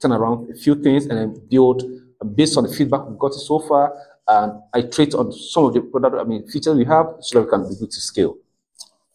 turn 0.00 0.12
around 0.12 0.50
a 0.50 0.54
few 0.54 0.74
things 0.82 1.06
and 1.06 1.18
then 1.18 1.48
build 1.48 1.82
uh, 2.20 2.24
based 2.24 2.56
on 2.56 2.64
the 2.64 2.74
feedback 2.74 3.06
we've 3.06 3.18
got 3.18 3.34
so 3.34 3.60
far. 3.60 3.94
And 4.26 4.60
iterate 4.76 5.14
on 5.14 5.32
some 5.32 5.64
of 5.66 5.74
the 5.74 5.80
product, 5.80 6.16
I 6.20 6.24
mean, 6.24 6.46
features 6.48 6.76
we 6.76 6.84
have 6.84 7.06
so 7.20 7.38
that 7.38 7.44
we 7.46 7.50
can 7.50 7.68
be 7.68 7.76
good 7.76 7.90
to 7.90 8.00
scale. 8.00 8.36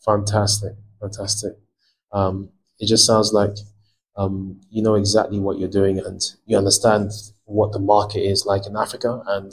Fantastic, 0.04 0.74
fantastic. 1.00 1.54
Um, 2.12 2.50
it 2.80 2.88
just 2.88 3.06
sounds 3.06 3.32
like 3.32 3.56
um, 4.16 4.60
you 4.70 4.82
know 4.82 4.96
exactly 4.96 5.40
what 5.40 5.60
you're 5.60 5.70
doing 5.70 6.00
and 6.00 6.22
you 6.46 6.58
understand 6.58 7.12
what 7.46 7.72
the 7.72 7.80
market 7.80 8.22
is 8.22 8.46
like 8.46 8.66
in 8.66 8.76
Africa, 8.76 9.22
and 9.28 9.52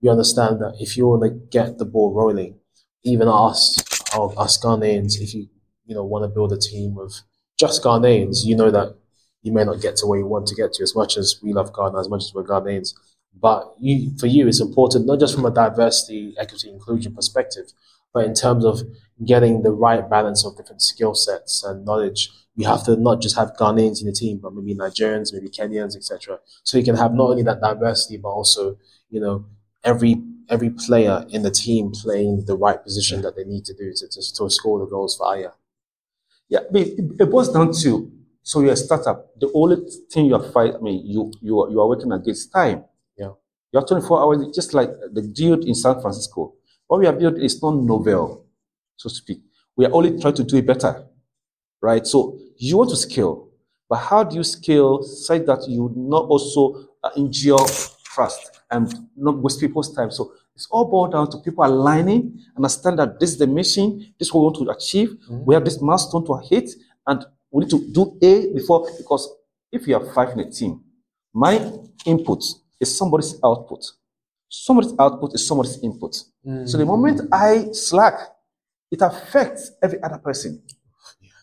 you 0.00 0.10
understand 0.10 0.60
that 0.60 0.76
if 0.80 0.96
you 0.96 1.06
want 1.06 1.22
to 1.22 1.30
get 1.30 1.78
the 1.78 1.84
ball 1.84 2.12
rolling, 2.12 2.56
even 3.06 3.28
us, 3.28 3.76
our, 4.14 4.32
us 4.38 4.62
Ghanaians, 4.62 5.20
if 5.20 5.34
you 5.34 5.48
you 5.86 5.94
know 5.94 6.04
want 6.04 6.24
to 6.24 6.28
build 6.28 6.52
a 6.52 6.58
team 6.58 6.98
of 6.98 7.12
just 7.58 7.82
Ghanaians, 7.82 8.44
you 8.44 8.56
know 8.56 8.70
that 8.70 8.96
you 9.42 9.52
may 9.52 9.64
not 9.64 9.80
get 9.80 9.96
to 9.96 10.06
where 10.06 10.18
you 10.18 10.26
want 10.26 10.46
to 10.48 10.54
get 10.54 10.72
to 10.74 10.82
as 10.82 10.94
much 10.94 11.16
as 11.16 11.40
we 11.42 11.52
love 11.52 11.72
Ghana, 11.74 11.98
as 12.00 12.08
much 12.08 12.24
as 12.24 12.34
we're 12.34 12.44
Ghanaians. 12.44 12.94
But 13.40 13.74
you, 13.78 14.16
for 14.18 14.26
you, 14.26 14.48
it's 14.48 14.60
important 14.60 15.06
not 15.06 15.20
just 15.20 15.34
from 15.34 15.44
a 15.44 15.50
diversity, 15.50 16.34
equity, 16.38 16.70
inclusion 16.70 17.14
perspective, 17.14 17.72
but 18.12 18.24
in 18.24 18.34
terms 18.34 18.64
of 18.64 18.82
getting 19.24 19.62
the 19.62 19.70
right 19.70 20.08
balance 20.08 20.44
of 20.44 20.56
different 20.56 20.82
skill 20.82 21.14
sets 21.14 21.62
and 21.64 21.84
knowledge. 21.84 22.30
You 22.58 22.66
have 22.66 22.84
to 22.84 22.96
not 22.96 23.20
just 23.20 23.36
have 23.36 23.52
Ghanaians 23.58 24.00
in 24.00 24.06
the 24.06 24.12
team, 24.12 24.40
but 24.42 24.54
maybe 24.54 24.74
Nigerians, 24.74 25.32
maybe 25.32 25.48
Kenyans, 25.48 25.94
etc. 25.94 26.38
So 26.64 26.78
you 26.78 26.84
can 26.84 26.96
have 26.96 27.12
not 27.12 27.30
only 27.30 27.42
that 27.42 27.60
diversity, 27.60 28.16
but 28.16 28.30
also 28.30 28.78
you 29.10 29.20
know 29.20 29.44
every 29.84 30.16
every 30.48 30.70
player 30.70 31.24
in 31.30 31.42
the 31.42 31.50
team 31.50 31.92
playing 31.92 32.44
the 32.46 32.56
right 32.56 32.82
position 32.82 33.22
that 33.22 33.36
they 33.36 33.44
need 33.44 33.64
to 33.66 33.74
do 33.74 33.92
to, 33.92 34.08
to, 34.08 34.34
to 34.34 34.50
score 34.50 34.78
the 34.80 34.86
goals 34.86 35.16
for 35.16 35.26
Aya. 35.26 35.50
Yeah, 36.48 36.60
but 36.70 36.82
it, 36.82 36.94
it 37.20 37.30
boils 37.30 37.52
down 37.52 37.72
to 37.82 38.12
so 38.42 38.60
you're 38.60 38.74
a 38.74 38.76
startup. 38.76 39.28
The 39.40 39.50
only 39.52 39.76
thing 40.12 40.26
you 40.26 40.36
are 40.36 40.42
fighting, 40.52 40.76
I 40.76 40.78
mean, 40.80 41.04
you 41.04 41.32
you 41.42 41.60
are, 41.60 41.70
you 41.70 41.80
are 41.80 41.88
working 41.88 42.12
against 42.12 42.52
time. 42.52 42.84
Yeah. 43.16 43.32
You 43.72 43.80
have 43.80 43.88
24 43.88 44.20
hours, 44.22 44.54
just 44.54 44.72
like 44.72 44.88
the 45.12 45.22
dude 45.22 45.64
in 45.64 45.74
San 45.74 46.00
Francisco. 46.00 46.54
What 46.86 47.00
we 47.00 47.06
are 47.06 47.12
building 47.12 47.42
is 47.42 47.60
not 47.60 47.74
novel, 47.74 48.46
so 48.96 49.08
to 49.08 49.14
speak. 49.14 49.40
We 49.76 49.84
are 49.86 49.92
only 49.92 50.20
trying 50.20 50.34
to 50.34 50.44
do 50.44 50.58
it 50.58 50.66
better, 50.66 51.04
right? 51.82 52.06
So 52.06 52.38
you 52.56 52.76
want 52.78 52.90
to 52.90 52.96
scale, 52.96 53.48
but 53.88 53.96
how 53.96 54.24
do 54.24 54.36
you 54.36 54.44
scale 54.44 55.02
such 55.02 55.44
that 55.46 55.66
you 55.68 55.92
not 55.96 56.26
also 56.26 56.88
uh, 57.02 57.10
injure 57.16 57.56
trust 58.04 58.55
and 58.70 58.92
not 59.16 59.38
waste 59.38 59.60
people's 59.60 59.94
time? 59.94 60.10
So 60.10 60.32
it's 60.54 60.66
all 60.70 60.86
boiled 60.90 61.12
down 61.12 61.30
to 61.30 61.38
people 61.38 61.64
aligning, 61.64 62.38
understand 62.56 62.98
that 62.98 63.20
this 63.20 63.30
is 63.30 63.38
the 63.38 63.46
mission, 63.46 63.98
this 64.18 64.28
is 64.28 64.34
what 64.34 64.40
we 64.40 64.44
want 64.46 64.56
to 64.56 64.70
achieve. 64.70 65.16
We 65.28 65.54
have 65.54 65.64
this 65.64 65.80
milestone 65.80 66.24
to 66.26 66.36
hit, 66.48 66.70
and 67.06 67.24
we 67.50 67.64
need 67.64 67.70
to 67.70 67.78
do 67.92 68.16
A 68.22 68.52
before 68.54 68.88
because 68.96 69.28
if 69.70 69.86
you 69.86 69.94
have 69.94 70.12
five 70.14 70.30
in 70.30 70.40
a 70.40 70.50
team, 70.50 70.82
my 71.34 71.60
input 72.06 72.42
is 72.80 72.96
somebody's 72.96 73.34
output. 73.44 73.84
Somebody's 74.48 74.92
output 74.98 75.34
is 75.34 75.46
somebody's 75.46 75.78
input. 75.82 76.14
So 76.66 76.78
the 76.78 76.86
moment 76.86 77.20
I 77.32 77.68
slack, 77.72 78.14
it 78.90 79.02
affects 79.02 79.72
every 79.82 80.00
other 80.02 80.18
person. 80.18 80.62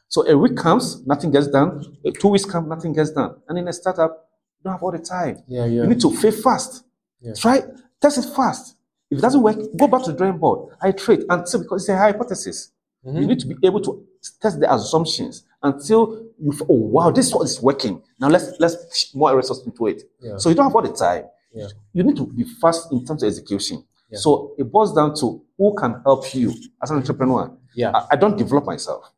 So 0.07 0.25
a 0.27 0.37
week 0.37 0.55
comes, 0.55 1.05
nothing 1.05 1.31
gets 1.31 1.47
done. 1.47 1.83
Uh, 2.05 2.11
Two 2.11 2.29
weeks 2.29 2.45
come, 2.45 2.69
nothing 2.69 2.93
gets 2.93 3.11
done. 3.11 3.35
And 3.47 3.57
in 3.57 3.67
a 3.67 3.73
startup, 3.73 4.29
you 4.59 4.63
don't 4.63 4.73
have 4.73 4.83
all 4.83 4.91
the 4.91 4.99
time. 4.99 5.43
Yeah, 5.47 5.65
yeah. 5.65 5.81
You 5.83 5.87
need 5.89 5.99
to 6.01 6.11
fail 6.11 6.31
fast. 6.31 6.83
Yeah. 7.23 7.33
Try, 7.33 7.61
test 8.01 8.17
it 8.17 8.35
fast. 8.35 8.75
If 9.09 9.19
it 9.19 9.21
doesn't 9.21 9.41
work, 9.41 9.57
go 9.77 9.87
back 9.87 10.03
to 10.03 10.11
the 10.11 10.17
drawing 10.17 10.37
board. 10.37 10.75
Iterate 10.83 11.23
until 11.29 11.61
because 11.61 11.83
it's 11.83 11.89
a 11.89 11.97
hypothesis. 11.97 12.71
Mm-hmm. 13.05 13.17
You 13.17 13.27
need 13.27 13.39
to 13.39 13.47
be 13.47 13.55
able 13.63 13.81
to 13.81 14.05
test 14.41 14.59
the 14.59 14.73
assumptions 14.73 15.43
until 15.61 16.25
you 16.39 16.51
f- 16.53 16.61
oh 16.69 16.75
wow 16.75 17.11
this 17.11 17.33
one 17.33 17.45
is 17.45 17.59
what 17.59 17.59
is 17.59 17.61
working. 17.61 18.01
Now 18.19 18.29
let's 18.29 18.53
let's 18.59 18.75
push 18.75 19.13
more 19.13 19.35
resources 19.35 19.65
into 19.65 19.87
it. 19.87 20.03
Yeah. 20.21 20.37
So 20.37 20.49
you 20.49 20.55
don't 20.55 20.65
have 20.65 20.75
all 20.75 20.81
the 20.81 20.93
time. 20.93 21.25
Yeah. 21.53 21.67
You 21.93 22.03
need 22.03 22.15
to 22.17 22.25
be 22.25 22.43
fast 22.43 22.91
in 22.91 23.05
terms 23.05 23.23
of 23.23 23.27
execution. 23.27 23.83
Yeah. 24.09 24.19
So 24.19 24.53
it 24.57 24.71
boils 24.71 24.93
down 24.95 25.15
to 25.17 25.43
who 25.57 25.75
can 25.75 26.01
help 26.05 26.33
you 26.33 26.53
as 26.81 26.91
an 26.91 26.97
entrepreneur. 26.97 27.55
Yeah. 27.75 27.91
I, 27.93 28.07
I 28.11 28.15
don't 28.15 28.37
develop 28.37 28.65
myself, 28.65 29.11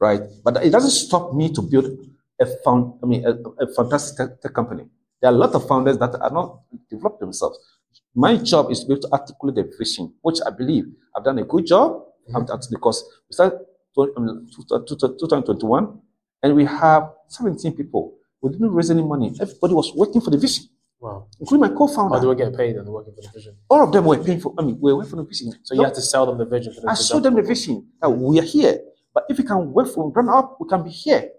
right? 0.00 0.22
But 0.42 0.64
it 0.64 0.70
doesn't 0.70 0.90
stop 0.90 1.34
me 1.34 1.52
to 1.52 1.62
build 1.62 1.86
a 2.40 2.46
found. 2.64 2.94
I 3.02 3.06
mean, 3.06 3.24
a, 3.26 3.32
a 3.62 3.72
fantastic 3.74 4.16
tech, 4.16 4.40
tech 4.40 4.54
company. 4.54 4.86
There 5.22 5.30
are 5.30 5.34
a 5.34 5.38
lot 5.38 5.54
of 5.54 5.66
founders 5.68 5.96
that 5.98 6.20
are 6.20 6.30
not 6.30 6.58
developed 6.90 7.20
themselves. 7.20 7.58
My 8.14 8.36
job 8.36 8.70
is 8.72 8.80
to 8.80 8.86
be 8.86 8.94
able 8.94 9.02
to 9.02 9.12
articulate 9.12 9.54
the 9.54 9.72
vision, 9.78 10.12
which 10.22 10.38
I 10.44 10.50
believe 10.50 10.84
I've 11.16 11.24
done 11.24 11.38
a 11.38 11.44
good 11.44 11.64
job. 11.66 12.02
Done- 12.30 12.46
because 12.70 13.02
we 13.28 13.34
started 13.34 13.58
um, 14.16 14.46
two- 14.54 14.64
two- 14.86 14.96
two- 14.96 15.16
2021, 15.18 16.00
and 16.42 16.56
we 16.56 16.64
have 16.64 17.12
17 17.28 17.72
people. 17.74 18.14
We 18.40 18.50
didn't 18.50 18.70
raise 18.72 18.90
any 18.90 19.02
money. 19.02 19.32
Everybody 19.40 19.74
was 19.74 19.92
working 19.94 20.20
for 20.20 20.30
the 20.30 20.38
vision, 20.38 20.64
Wow. 21.00 21.26
including 21.40 21.68
my 21.70 21.76
co-founder. 21.76 22.16
Oh, 22.16 22.20
they 22.20 22.26
were 22.26 22.34
getting 22.34 22.54
paid 22.56 22.76
and 22.76 22.88
working 22.88 23.14
for 23.14 23.22
the 23.22 23.28
vision. 23.28 23.56
All 23.68 23.82
of 23.84 23.92
them 23.92 24.04
were 24.04 24.18
paying 24.18 24.40
for. 24.40 24.54
I 24.58 24.62
mean, 24.62 24.78
we 24.80 24.92
were 24.92 24.98
working 24.98 25.10
for 25.10 25.16
the 25.16 25.24
vision. 25.24 25.52
So 25.62 25.74
you 25.74 25.82
have 25.82 25.92
to 25.94 26.00
sell 26.00 26.26
them 26.26 26.38
the 26.38 26.44
vision 26.46 26.72
I 26.88 26.94
showed 26.94 27.22
them 27.22 27.34
the 27.34 27.42
vision 27.42 27.86
that 28.00 28.10
we 28.10 28.38
are 28.40 28.48
here. 28.56 28.80
But 29.14 29.24
if 29.28 29.38
we 29.38 29.44
can 29.44 29.72
work 29.72 29.88
from 29.88 30.10
ground 30.10 30.30
up, 30.30 30.56
we 30.60 30.68
can 30.68 30.82
be 30.82 30.90
here. 30.90 31.30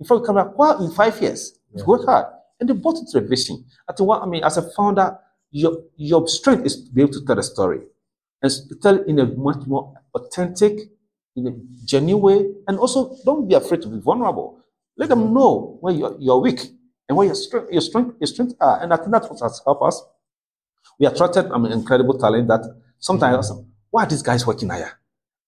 In 0.00 0.04
fact, 0.06 0.20
we 0.20 0.26
can 0.26 0.36
acquire 0.38 0.76
in 0.82 0.90
five 0.90 1.20
years. 1.22 1.58
If 1.74 1.86
we 1.86 1.92
work 1.96 2.04
hard. 2.06 2.26
And 2.60 2.68
they 2.68 2.74
bought 2.74 2.98
into 2.98 3.20
the 3.20 3.26
vision. 3.26 3.64
I 3.88 3.92
think 3.92 4.06
what 4.08 4.22
I 4.22 4.26
mean, 4.26 4.44
as 4.44 4.56
a 4.58 4.70
founder, 4.70 5.18
your, 5.50 5.82
your 5.96 6.28
strength 6.28 6.66
is 6.66 6.84
to 6.84 6.92
be 6.92 7.02
able 7.02 7.12
to 7.12 7.24
tell 7.24 7.38
a 7.38 7.42
story 7.42 7.80
and 8.42 8.52
tell 8.82 8.96
it 8.96 9.06
in 9.06 9.18
a 9.18 9.26
much 9.26 9.66
more 9.66 9.94
authentic, 10.14 10.78
in 11.36 11.46
a 11.46 11.52
genuine 11.84 12.22
way, 12.22 12.50
and 12.68 12.78
also 12.78 13.16
don't 13.24 13.48
be 13.48 13.54
afraid 13.54 13.82
to 13.82 13.88
be 13.88 13.98
vulnerable. 13.98 14.60
Let 14.96 15.08
them 15.08 15.32
know 15.32 15.78
where 15.80 15.94
you're, 15.94 16.16
you're 16.18 16.38
weak 16.38 16.60
and 17.08 17.16
where 17.16 17.26
your 17.26 17.34
strength, 17.34 17.72
your 17.72 17.80
strength, 17.80 18.16
your 18.20 18.26
strength 18.26 18.54
are. 18.60 18.82
And 18.82 18.92
I 18.92 18.96
think 18.96 19.10
that's 19.10 19.28
what 19.28 19.40
has 19.40 19.60
helped 19.64 19.82
us. 19.82 20.02
We 20.98 21.06
attracted 21.06 21.46
an 21.46 21.66
incredible 21.66 22.18
talent 22.18 22.48
that 22.48 22.64
sometimes, 22.98 23.50
why 23.90 24.04
are 24.04 24.06
these 24.06 24.22
guys 24.22 24.46
working 24.46 24.70
here? 24.70 24.92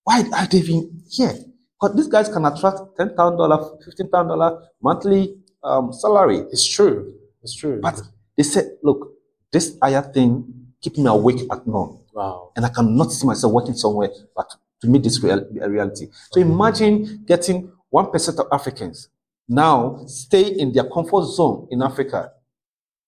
Why 0.05 0.25
are 0.35 0.47
they 0.47 0.59
even 0.59 1.03
here? 1.11 1.35
Because 1.81 1.97
these 1.97 2.07
guys 2.07 2.29
can 2.29 2.45
attract 2.45 2.79
$10,000, 2.99 3.17
$15,000 3.17 4.63
monthly 4.83 5.37
um, 5.65 5.93
salary. 5.93 6.39
It's 6.51 6.67
true. 6.67 7.15
It's 7.43 7.55
true. 7.55 7.81
But 7.81 8.01
they 8.37 8.43
said, 8.43 8.77
look, 8.83 9.13
this 9.53 9.77
Aya 9.83 10.03
thing 10.03 10.53
keep 10.81 10.99
me 10.99 11.07
awake 11.07 11.43
at 11.51 11.67
night 11.67 11.97
wow. 12.13 12.51
and 12.57 12.65
I 12.65 12.69
cannot 12.69 13.13
see 13.13 13.27
myself 13.27 13.53
working 13.53 13.75
somewhere 13.75 14.11
but 14.35 14.53
to 14.81 14.89
meet 14.89 15.03
this 15.05 15.23
real, 15.23 15.47
a 15.61 15.71
reality. 15.71 16.09
So 16.33 16.41
imagine 16.41 17.25
getting 17.27 17.71
one 17.91 18.11
percent 18.11 18.39
of 18.41 18.47
Africans 18.51 19.09
now 19.49 20.03
stay 20.07 20.49
in 20.49 20.73
their 20.73 20.89
comfort 20.89 21.25
zone 21.27 21.69
in 21.71 21.83
Africa 21.83 22.33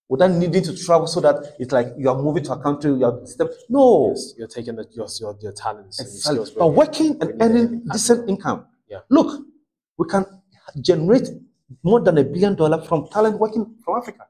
without 0.08 0.30
needing 0.30 0.62
to 0.62 0.76
travel 0.76 1.06
so 1.06 1.20
that 1.20 1.54
it's 1.58 1.72
like 1.72 1.88
you 1.96 2.08
are 2.08 2.20
moving 2.20 2.44
to 2.44 2.52
a 2.52 2.62
country, 2.62 2.90
you 2.92 3.04
are 3.04 3.18
step. 3.26 3.48
No, 3.68 4.10
Yes, 4.10 4.34
You're 4.36 4.48
taking 4.48 4.76
the, 4.76 4.86
your, 4.92 5.08
your, 5.20 5.36
your 5.40 5.52
talents 5.52 5.98
and 5.98 6.08
your 6.08 6.46
skills. 6.46 6.50
but 6.50 6.68
working 6.68 7.16
and 7.20 7.40
earning 7.42 7.82
decent 7.90 8.28
income. 8.28 8.66
Yeah. 8.88 8.98
Look, 9.08 9.44
we 9.96 10.06
can 10.08 10.26
generate 10.80 11.28
more 11.82 12.00
than 12.00 12.18
a 12.18 12.24
billion 12.24 12.54
dollars 12.54 12.86
from 12.86 13.08
talent 13.08 13.38
working 13.38 13.74
from 13.84 13.98
Africa. 13.98 14.26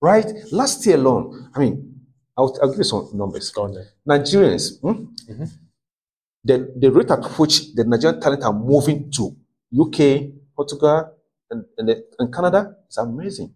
Right? 0.00 0.26
Last 0.50 0.84
year 0.86 0.96
alone, 0.96 1.50
I 1.54 1.58
mean, 1.60 2.00
I'll, 2.36 2.56
I'll 2.62 2.70
give 2.70 2.78
you 2.78 2.84
some 2.84 3.10
numbers. 3.14 3.50
Go 3.50 3.64
on 3.64 3.74
there. 3.74 3.88
Nigerians, 4.08 4.80
hmm, 4.80 5.04
Mhm. 5.30 5.50
the, 6.44 6.72
the 6.76 6.90
rate 6.90 7.10
at 7.10 7.22
which 7.38 7.74
the 7.74 7.84
Nigerian 7.84 8.20
talent 8.20 8.42
are 8.44 8.52
moving 8.52 9.10
to 9.12 9.36
UK, 9.78 10.30
Portugal, 10.56 11.12
and, 11.50 11.64
and, 11.76 11.88
the- 11.88 12.04
and 12.18 12.32
Canada 12.32 12.76
is 12.88 12.96
amazing. 12.96 13.54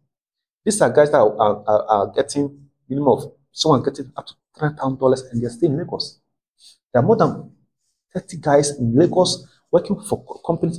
These 0.64 0.80
are 0.82 0.90
guys 0.90 1.10
that 1.12 1.18
are, 1.18 1.34
are, 1.38 1.84
are- 1.88 2.12
getting 2.14 2.68
minimum 2.88 3.08
of 3.18 3.32
someone 3.52 3.82
getting 3.82 4.12
up 4.16 4.26
to 4.26 4.34
three 4.58 4.68
thousand 4.76 4.98
dollars 4.98 5.22
and 5.22 5.42
they're 5.42 5.50
still 5.50 5.70
in 5.70 5.78
Lagos. 5.78 6.20
There 6.92 7.02
are 7.02 7.06
more 7.06 7.16
than 7.16 7.50
30 8.14 8.36
guys 8.38 8.70
in 8.78 8.94
Lagos 8.94 9.46
working 9.70 9.98
for 10.00 10.22
companies 10.46 10.78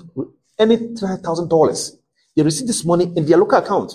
any 0.59 0.77
three 0.77 1.17
thousand 1.23 1.49
dollars. 1.49 1.97
They 2.35 2.43
receive 2.43 2.67
this 2.67 2.83
money 2.85 3.11
in 3.15 3.25
their 3.25 3.37
local 3.37 3.57
account. 3.57 3.93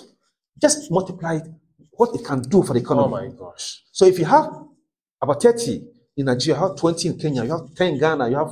Just 0.59 0.91
multiply 0.91 1.35
it, 1.35 1.47
what 1.91 2.15
it 2.15 2.25
can 2.25 2.41
do 2.41 2.63
for 2.63 2.73
the 2.73 2.79
economy. 2.79 3.07
Oh 3.07 3.09
my 3.09 3.27
gosh. 3.27 3.83
So 3.91 4.05
if 4.05 4.17
you 4.19 4.25
have 4.25 4.47
about 5.21 5.41
30 5.41 5.83
in 6.17 6.25
Nigeria, 6.25 6.59
you 6.59 6.67
have 6.67 6.75
20 6.75 7.07
in 7.09 7.17
Kenya, 7.19 7.43
you 7.43 7.51
have 7.51 7.73
10 7.75 7.93
in 7.93 7.99
Ghana, 7.99 8.29
you 8.29 8.35
have 8.37 8.51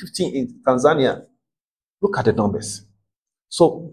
15 0.00 0.34
in 0.36 0.60
Tanzania. 0.66 1.24
Look 2.00 2.18
at 2.18 2.24
the 2.24 2.32
numbers. 2.32 2.84
So 3.48 3.90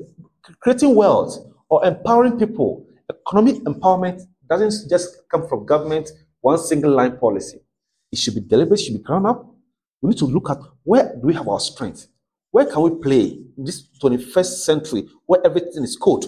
creating 0.59 0.95
wealth 0.95 1.37
or 1.69 1.85
empowering 1.85 2.39
people, 2.39 2.85
economic 3.09 3.55
empowerment 3.63 4.21
doesn't 4.49 4.89
just 4.89 5.29
come 5.29 5.47
from 5.47 5.65
government, 5.65 6.09
one 6.41 6.57
single 6.57 6.91
line 6.91 7.17
policy. 7.17 7.59
It 8.11 8.17
should 8.17 8.33
be 8.35 8.41
deliberate, 8.41 8.79
it 8.79 8.83
should 8.83 8.97
be 8.97 9.03
ground 9.03 9.27
up. 9.27 9.45
We 10.01 10.09
need 10.09 10.17
to 10.19 10.25
look 10.25 10.49
at 10.49 10.57
where 10.83 11.13
do 11.15 11.27
we 11.27 11.33
have 11.35 11.47
our 11.47 11.59
strength? 11.59 12.07
Where 12.51 12.65
can 12.65 12.81
we 12.81 12.91
play 13.01 13.39
in 13.57 13.63
this 13.63 13.87
21st 14.01 14.63
century 14.63 15.07
where 15.25 15.41
everything 15.45 15.83
is 15.83 15.95
code? 15.95 16.25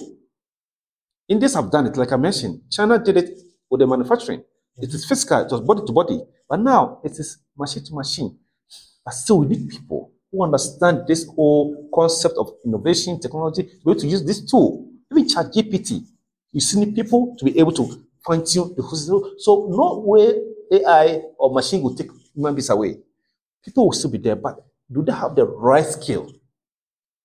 Indians 1.28 1.56
have 1.56 1.72
done 1.72 1.88
it, 1.88 1.98
like 1.98 2.12
I 2.12 2.18
mentioned. 2.18 2.62
China 2.70 3.00
did 3.00 3.18
it 3.18 3.40
with 3.70 3.80
the 3.80 3.88
manufacturing. 3.88 4.44
It 4.78 4.94
is 4.94 5.06
physical, 5.06 5.40
it 5.40 5.52
was 5.52 5.62
body 5.62 5.82
to 5.86 5.92
body. 5.92 6.22
But 6.48 6.60
now 6.60 7.00
it 7.04 7.14
is 7.14 7.38
machine 7.58 7.84
to 7.86 7.96
machine. 7.96 8.38
But 9.04 9.14
still, 9.14 9.40
we 9.40 9.48
need 9.48 9.70
people 9.70 10.12
who 10.32 10.44
understand 10.44 11.08
this 11.08 11.26
whole 11.26 11.90
concept 11.94 12.36
of 12.38 12.52
innovation, 12.66 13.20
technology, 13.20 13.64
to 13.64 13.70
be 13.70 13.92
able 13.92 13.96
to 13.96 14.08
use 14.08 14.24
this 14.24 14.50
tool. 14.50 14.88
Even 15.12 15.28
ChatGPT, 15.28 16.06
you 16.52 16.62
still 16.62 16.82
need 16.82 16.96
people 16.96 17.36
to 17.38 17.46
be 17.46 17.58
able 17.58 17.72
to 17.74 18.06
fine 18.26 18.46
tune 18.46 18.74
the 18.76 18.84
whole. 18.84 19.34
So, 19.40 19.68
no 19.70 20.04
way 20.06 20.34
AI 20.72 21.22
or 21.38 21.54
machine 21.54 21.82
will 21.82 21.96
take 21.96 22.10
human 22.34 22.54
beings 22.54 22.70
away. 22.70 22.98
People 23.64 23.86
will 23.86 23.94
still 23.94 24.12
be 24.12 24.18
there, 24.18 24.36
but 24.36 24.64
do 24.92 25.04
they 25.04 25.14
have 25.14 25.36
the 25.36 25.46
right 25.46 25.86
skill? 25.86 26.32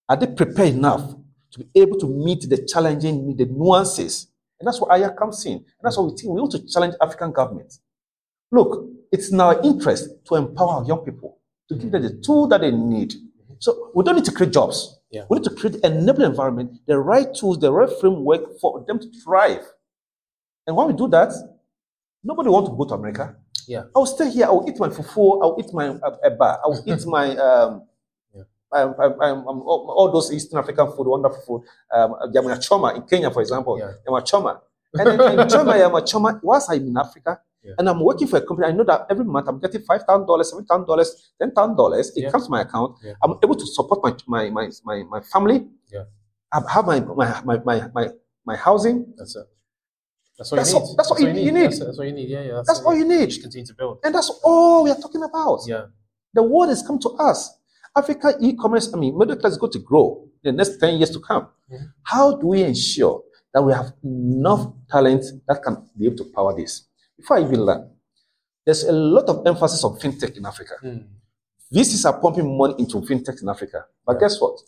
Are 0.09 0.17
they 0.17 0.27
prepared 0.27 0.75
enough 0.75 1.15
to 1.53 1.59
be 1.59 1.67
able 1.75 1.99
to 1.99 2.07
meet 2.07 2.49
the 2.49 2.65
challenging 2.67 3.37
the 3.37 3.47
nuances? 3.47 4.29
And 4.59 4.67
that's 4.67 4.81
where 4.81 4.93
AYA 4.93 5.11
comes 5.11 5.45
in. 5.45 5.55
And 5.55 5.65
that's 5.83 5.97
what 5.97 6.13
we 6.13 6.17
think 6.17 6.33
we 6.33 6.41
want 6.41 6.53
to 6.53 6.67
challenge 6.67 6.95
African 7.01 7.33
governments. 7.33 7.81
Look, 8.53 8.89
it's 9.13 9.31
in 9.31 9.41
our 9.41 9.61
interest 9.63 10.09
to 10.27 10.37
empower 10.37 10.85
young 10.87 11.05
people, 11.05 11.39
to 11.69 11.75
give 11.75 11.91
them 11.91 12.03
the 12.03 12.21
tool 12.25 12.47
that 12.49 12.61
they 12.61 12.71
need. 12.71 13.15
So 13.59 13.91
we 13.95 14.05
don't 14.05 14.17
need 14.17 14.25
to 14.27 14.33
create 14.33 14.53
jobs. 14.53 14.99
Yeah. 15.11 15.25
We 15.29 15.39
need 15.39 15.45
to 15.45 15.55
create 15.55 15.85
an 15.85 15.95
enabling 15.95 16.31
environment, 16.31 16.81
the 16.87 16.99
right 16.99 17.33
tools, 17.35 17.59
the 17.59 17.73
right 17.73 17.91
framework 18.01 18.59
for 18.61 18.85
them 18.87 18.99
to 18.99 19.11
thrive. 19.25 19.65
And 20.67 20.77
when 20.77 20.87
we 20.89 20.93
do 20.95 21.09
that, 21.09 21.33
nobody 22.23 22.49
wants 22.49 22.71
to 22.71 22.77
go 22.77 22.85
to 22.85 22.95
America. 22.95 23.37
Yeah. 23.67 23.85
I'll 23.95 24.07
stay 24.07 24.31
here. 24.31 24.47
I'll 24.47 24.65
eat 24.69 24.79
my 24.79 24.89
fufu. 24.89 25.43
I'll 25.43 25.57
eat 25.61 25.73
my 25.73 25.89
uh, 25.89 26.17
eba. 26.25 26.59
I'll 26.65 26.83
eat 26.87 27.05
my 27.17 27.37
um, 27.37 27.83
Yeah. 28.35 28.43
um, 28.73 28.95
um, 29.01 29.21
um, 29.49 29.59
all, 29.63 29.95
all 29.97 30.13
those 30.13 30.33
Eastern 30.33 30.59
African 30.59 30.87
food, 30.93 31.07
wonderful 31.07 31.43
food. 31.47 31.63
Um, 31.93 32.15
nyama 32.33 32.59
choma 32.61 32.95
in 32.95 33.03
Kenya, 33.03 33.31
for 33.31 33.43
example. 33.43 33.79
Yeah. 33.79 33.93
Nyama 34.07 34.23
choma. 34.25 34.61
And 34.95 35.07
then 35.21 35.41
in 35.41 35.49
Choma, 35.49 35.77
nyama 35.77 36.01
choma. 36.07 36.41
Whilst 36.43 36.71
I'm 36.71 36.87
in 36.87 36.97
Africa, 36.97 37.41
Yeah. 37.63 37.75
and 37.79 37.89
I'm 37.89 38.01
working 38.01 38.29
for 38.29 38.37
a 38.39 38.41
company, 38.47 38.69
I 38.69 38.73
know 38.73 38.85
that 38.85 39.07
every 39.11 39.25
month 39.25 39.49
I'm 39.49 39.59
getting 39.59 39.83
five 39.83 40.03
thousand 40.05 40.27
dollars, 40.27 40.51
seven 40.51 40.65
thousand 40.65 40.87
dollars, 40.87 41.33
ten 41.41 41.51
thousand 41.51 41.77
dollars. 41.77 42.13
It 42.17 42.23
Yeah. 42.23 42.31
comes 42.31 42.45
to 42.47 42.51
my 42.51 42.63
account. 42.63 42.97
Yeah. 43.03 43.15
I'm 43.23 43.35
able 43.43 43.57
to 43.57 43.67
support 43.67 44.01
my 44.07 44.13
my 44.27 44.49
my 44.51 44.71
my, 44.85 45.03
my 45.15 45.21
family. 45.33 45.67
Yeah. 45.93 46.05
I 46.53 46.63
have 46.71 46.87
my 46.87 47.01
my 47.01 47.29
my 47.45 47.57
my 47.69 47.77
my, 47.95 48.05
my 48.47 48.57
housing. 48.57 49.13
That's 49.19 49.35
it. 49.37 49.47
That's 50.39 50.53
all 50.53 50.57
That's 50.57 50.73
you 50.73 50.79
all- 50.79 50.87
need. 50.89 50.97
that's 50.99 51.11
what 51.11 51.21
you- 51.21 51.29
you 51.29 51.53
need. 51.53 51.65
That's, 51.65 51.79
that's 51.79 51.99
what 51.99 52.07
you 52.07 52.13
need. 52.13 52.29
Yeah, 52.29 52.43
yeah. 52.43 52.63
That's 52.67 52.81
it. 52.81 52.85
all 52.87 52.95
you 52.95 53.07
need. 53.07 53.27
Just 53.31 53.43
continue 53.43 53.67
to 53.67 53.75
build. 53.75 53.99
And 54.05 54.15
that's 54.15 54.31
all 54.45 54.85
we 54.85 54.91
are 54.91 54.97
talking 55.01 55.23
about. 55.23 55.61
Yeah. 55.67 55.87
The 56.35 56.43
world 56.43 56.69
has 56.69 56.83
come 56.83 56.99
to 57.01 57.09
us. 57.11 57.59
Africa 57.97 58.35
e-commerce, 58.41 58.93
I 58.93 58.99
mean, 58.99 59.17
middle 59.17 59.37
class 59.37 59.53
is 59.53 59.59
going 59.59 59.73
to 59.73 59.79
grow 59.79 60.29
in 60.45 60.55
the 60.55 60.65
next 60.65 60.79
10 60.79 60.99
years 60.99 61.11
to 61.11 61.21
come. 61.21 61.49
Mhm. 61.73 61.93
How 62.03 62.37
do 62.37 62.49
we 62.49 62.63
ensure 62.63 63.23
that 63.55 63.63
we 63.63 63.73
have 63.73 63.93
enough 64.05 64.71
talent 64.91 65.25
that 65.49 65.63
can 65.63 65.89
be 65.99 66.07
able 66.07 66.17
to 66.19 66.25
power 66.35 66.55
this? 66.55 66.85
Before 67.17 67.39
I 67.39 67.41
even 67.43 67.65
learn, 67.65 67.91
there's 68.67 68.85
a 68.85 68.93
lot 68.93 69.25
of 69.31 69.47
emphasis 69.47 69.83
on 69.85 69.97
fintech 69.99 70.37
in 70.37 70.45
Africa. 70.45 70.75
Mm. 70.83 71.07
VCs 71.73 72.05
are 72.05 72.21
pumping 72.21 72.57
money 72.59 72.75
into 72.79 73.01
fintech 73.01 73.41
in 73.41 73.49
Africa. 73.49 73.87
But 74.05 74.15
Yeah. 74.17 74.21
guess 74.21 74.41
what? 74.41 74.61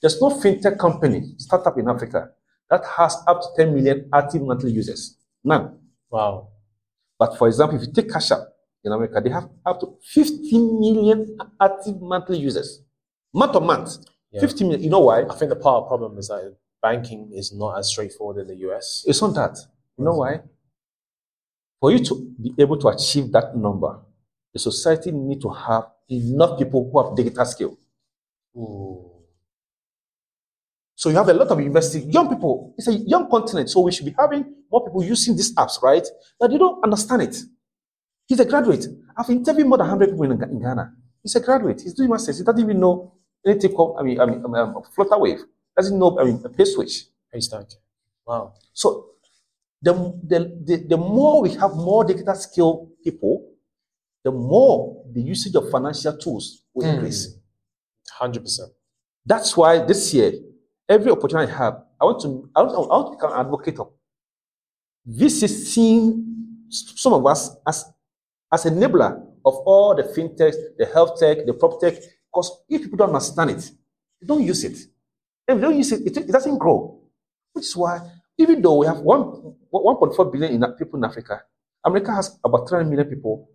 There's 0.00 0.18
no 0.20 0.30
fintech 0.30 0.78
company, 0.78 1.34
startup 1.36 1.76
in 1.78 1.88
Africa, 1.88 2.30
that 2.70 2.84
has 2.96 3.16
up 3.26 3.40
to 3.42 3.48
10 3.56 3.74
million 3.74 4.08
active 4.12 4.42
monthly 4.42 4.70
users. 4.70 5.16
None. 5.44 5.78
Wow. 6.10 6.48
But 7.18 7.36
for 7.36 7.48
example, 7.48 7.76
if 7.78 7.86
you 7.86 7.92
take 7.92 8.10
Cash 8.10 8.30
App 8.30 8.40
in 8.84 8.92
America, 8.92 9.20
they 9.22 9.30
have 9.30 9.48
up 9.66 9.80
to 9.80 9.96
50 10.02 10.58
million 10.58 11.36
active 11.60 12.00
monthly 12.00 12.38
users. 12.38 12.82
Month 13.34 13.56
on 13.56 13.66
month. 13.66 13.90
Yeah. 14.30 14.40
50 14.40 14.64
million. 14.64 14.82
You 14.82 14.90
know 14.90 15.00
why? 15.00 15.22
I 15.22 15.34
think 15.34 15.50
the 15.50 15.56
part 15.56 15.82
of 15.82 15.84
the 15.84 15.88
problem 15.88 16.18
is 16.18 16.28
that 16.28 16.56
banking 16.80 17.30
is 17.34 17.52
not 17.52 17.78
as 17.78 17.88
straightforward 17.88 18.38
in 18.38 18.48
the 18.48 18.56
US. 18.70 19.04
It's 19.06 19.20
not 19.20 19.34
that. 19.34 19.58
You 19.98 20.04
know 20.04 20.14
why? 20.14 20.40
For 21.80 21.90
you 21.90 21.98
to 22.04 22.34
be 22.40 22.54
able 22.58 22.78
to 22.78 22.88
achieve 22.88 23.32
that 23.32 23.56
number, 23.56 23.98
the 24.52 24.58
society 24.58 25.10
need 25.10 25.40
to 25.42 25.50
have 25.50 25.84
enough 26.08 26.58
people 26.58 26.90
who 26.90 27.02
have 27.02 27.16
digital 27.16 27.44
skill. 27.44 27.78
Ooh. 28.56 29.09
So 31.00 31.08
you 31.08 31.16
have 31.16 31.30
a 31.30 31.32
lot 31.32 31.48
of 31.48 31.58
university, 31.58 32.00
young 32.10 32.28
people. 32.28 32.74
It's 32.76 32.86
a 32.86 32.92
young 32.92 33.30
continent, 33.30 33.70
so 33.70 33.80
we 33.80 33.90
should 33.90 34.04
be 34.04 34.14
having 34.18 34.44
more 34.70 34.84
people 34.84 35.02
using 35.02 35.34
these 35.34 35.54
apps, 35.54 35.80
right? 35.82 36.06
But 36.38 36.50
they 36.50 36.58
don't 36.58 36.84
understand 36.84 37.22
it. 37.22 37.36
He's 38.26 38.38
a 38.38 38.44
graduate. 38.44 38.84
I've 39.16 39.30
interviewed 39.30 39.66
more 39.66 39.78
than 39.78 39.88
100 39.88 40.10
people 40.10 40.24
in, 40.24 40.32
in 40.42 40.60
Ghana. 40.60 40.92
He's 41.22 41.34
a 41.36 41.40
graduate. 41.40 41.80
He's 41.80 41.94
doing 41.94 42.10
masters. 42.10 42.36
He 42.36 42.44
doesn't 42.44 42.60
even 42.62 42.78
know 42.78 43.14
anything 43.46 43.72
called, 43.72 43.96
I 43.98 44.02
mean, 44.02 44.20
I 44.20 44.26
mean, 44.26 44.44
um, 44.44 44.82
Flutterwave. 44.94 45.40
Doesn't 45.74 45.98
know, 45.98 46.18
I 46.20 46.24
mean, 46.24 46.42
a 46.44 46.50
pay 46.50 46.66
switch. 46.66 47.04
Paystack. 47.34 47.72
Wow. 48.26 48.52
So 48.74 49.06
the, 49.80 49.94
the, 50.22 50.38
the, 50.66 50.76
the 50.86 50.96
more 50.98 51.40
we 51.40 51.54
have 51.54 51.72
more 51.76 52.04
digital 52.04 52.34
skill 52.34 52.90
people, 53.02 53.48
the 54.22 54.32
more 54.32 55.02
the 55.14 55.22
usage 55.22 55.54
of 55.54 55.70
financial 55.70 56.14
tools 56.18 56.62
will 56.74 56.84
Mm. 56.86 56.94
increase. 56.96 57.38
100%. 58.20 58.60
That's 59.24 59.56
why 59.56 59.78
this 59.78 60.12
year, 60.12 60.32
every 60.90 61.12
opportunity 61.12 61.50
I 61.50 61.56
have, 61.56 61.82
I 62.00 62.04
want 62.04 62.20
to, 62.22 62.50
I 62.56 62.62
want, 62.62 62.74
I 62.74 62.96
want 62.96 63.06
to 63.06 63.16
become 63.16 63.32
an 63.32 63.46
advocate 63.46 63.78
of. 63.78 63.92
This 65.06 65.42
is 65.42 65.72
seen 65.72 66.66
some 66.68 67.14
of 67.14 67.24
us 67.24 67.56
as, 67.66 67.86
as 68.52 68.64
enabler 68.64 69.24
of 69.46 69.54
all 69.64 69.94
the 69.94 70.02
fintech, 70.02 70.54
the 70.76 70.86
health 70.86 71.18
tech, 71.18 71.46
the 71.46 71.54
prop 71.54 71.80
tech, 71.80 71.94
because 71.94 72.62
if 72.68 72.82
people 72.82 72.98
don't 72.98 73.08
understand 73.08 73.50
it, 73.50 73.70
they 74.20 74.26
don't 74.26 74.42
use 74.42 74.64
it. 74.64 74.76
And 75.48 75.56
if 75.56 75.60
they 75.60 75.62
don't 75.62 75.76
use 75.76 75.92
it, 75.92 76.06
it, 76.06 76.16
it 76.16 76.32
doesn't 76.32 76.58
grow. 76.58 77.00
Which 77.52 77.64
is 77.64 77.76
why 77.76 78.00
even 78.36 78.60
though 78.60 78.76
we 78.76 78.86
have 78.86 78.98
one 78.98 79.54
1.4 79.72 80.32
billion 80.32 80.52
in, 80.52 80.72
people 80.72 80.98
in 80.98 81.04
Africa, 81.04 81.42
America 81.84 82.12
has 82.12 82.38
about 82.44 82.68
300 82.68 82.88
million 82.90 83.08
people. 83.08 83.48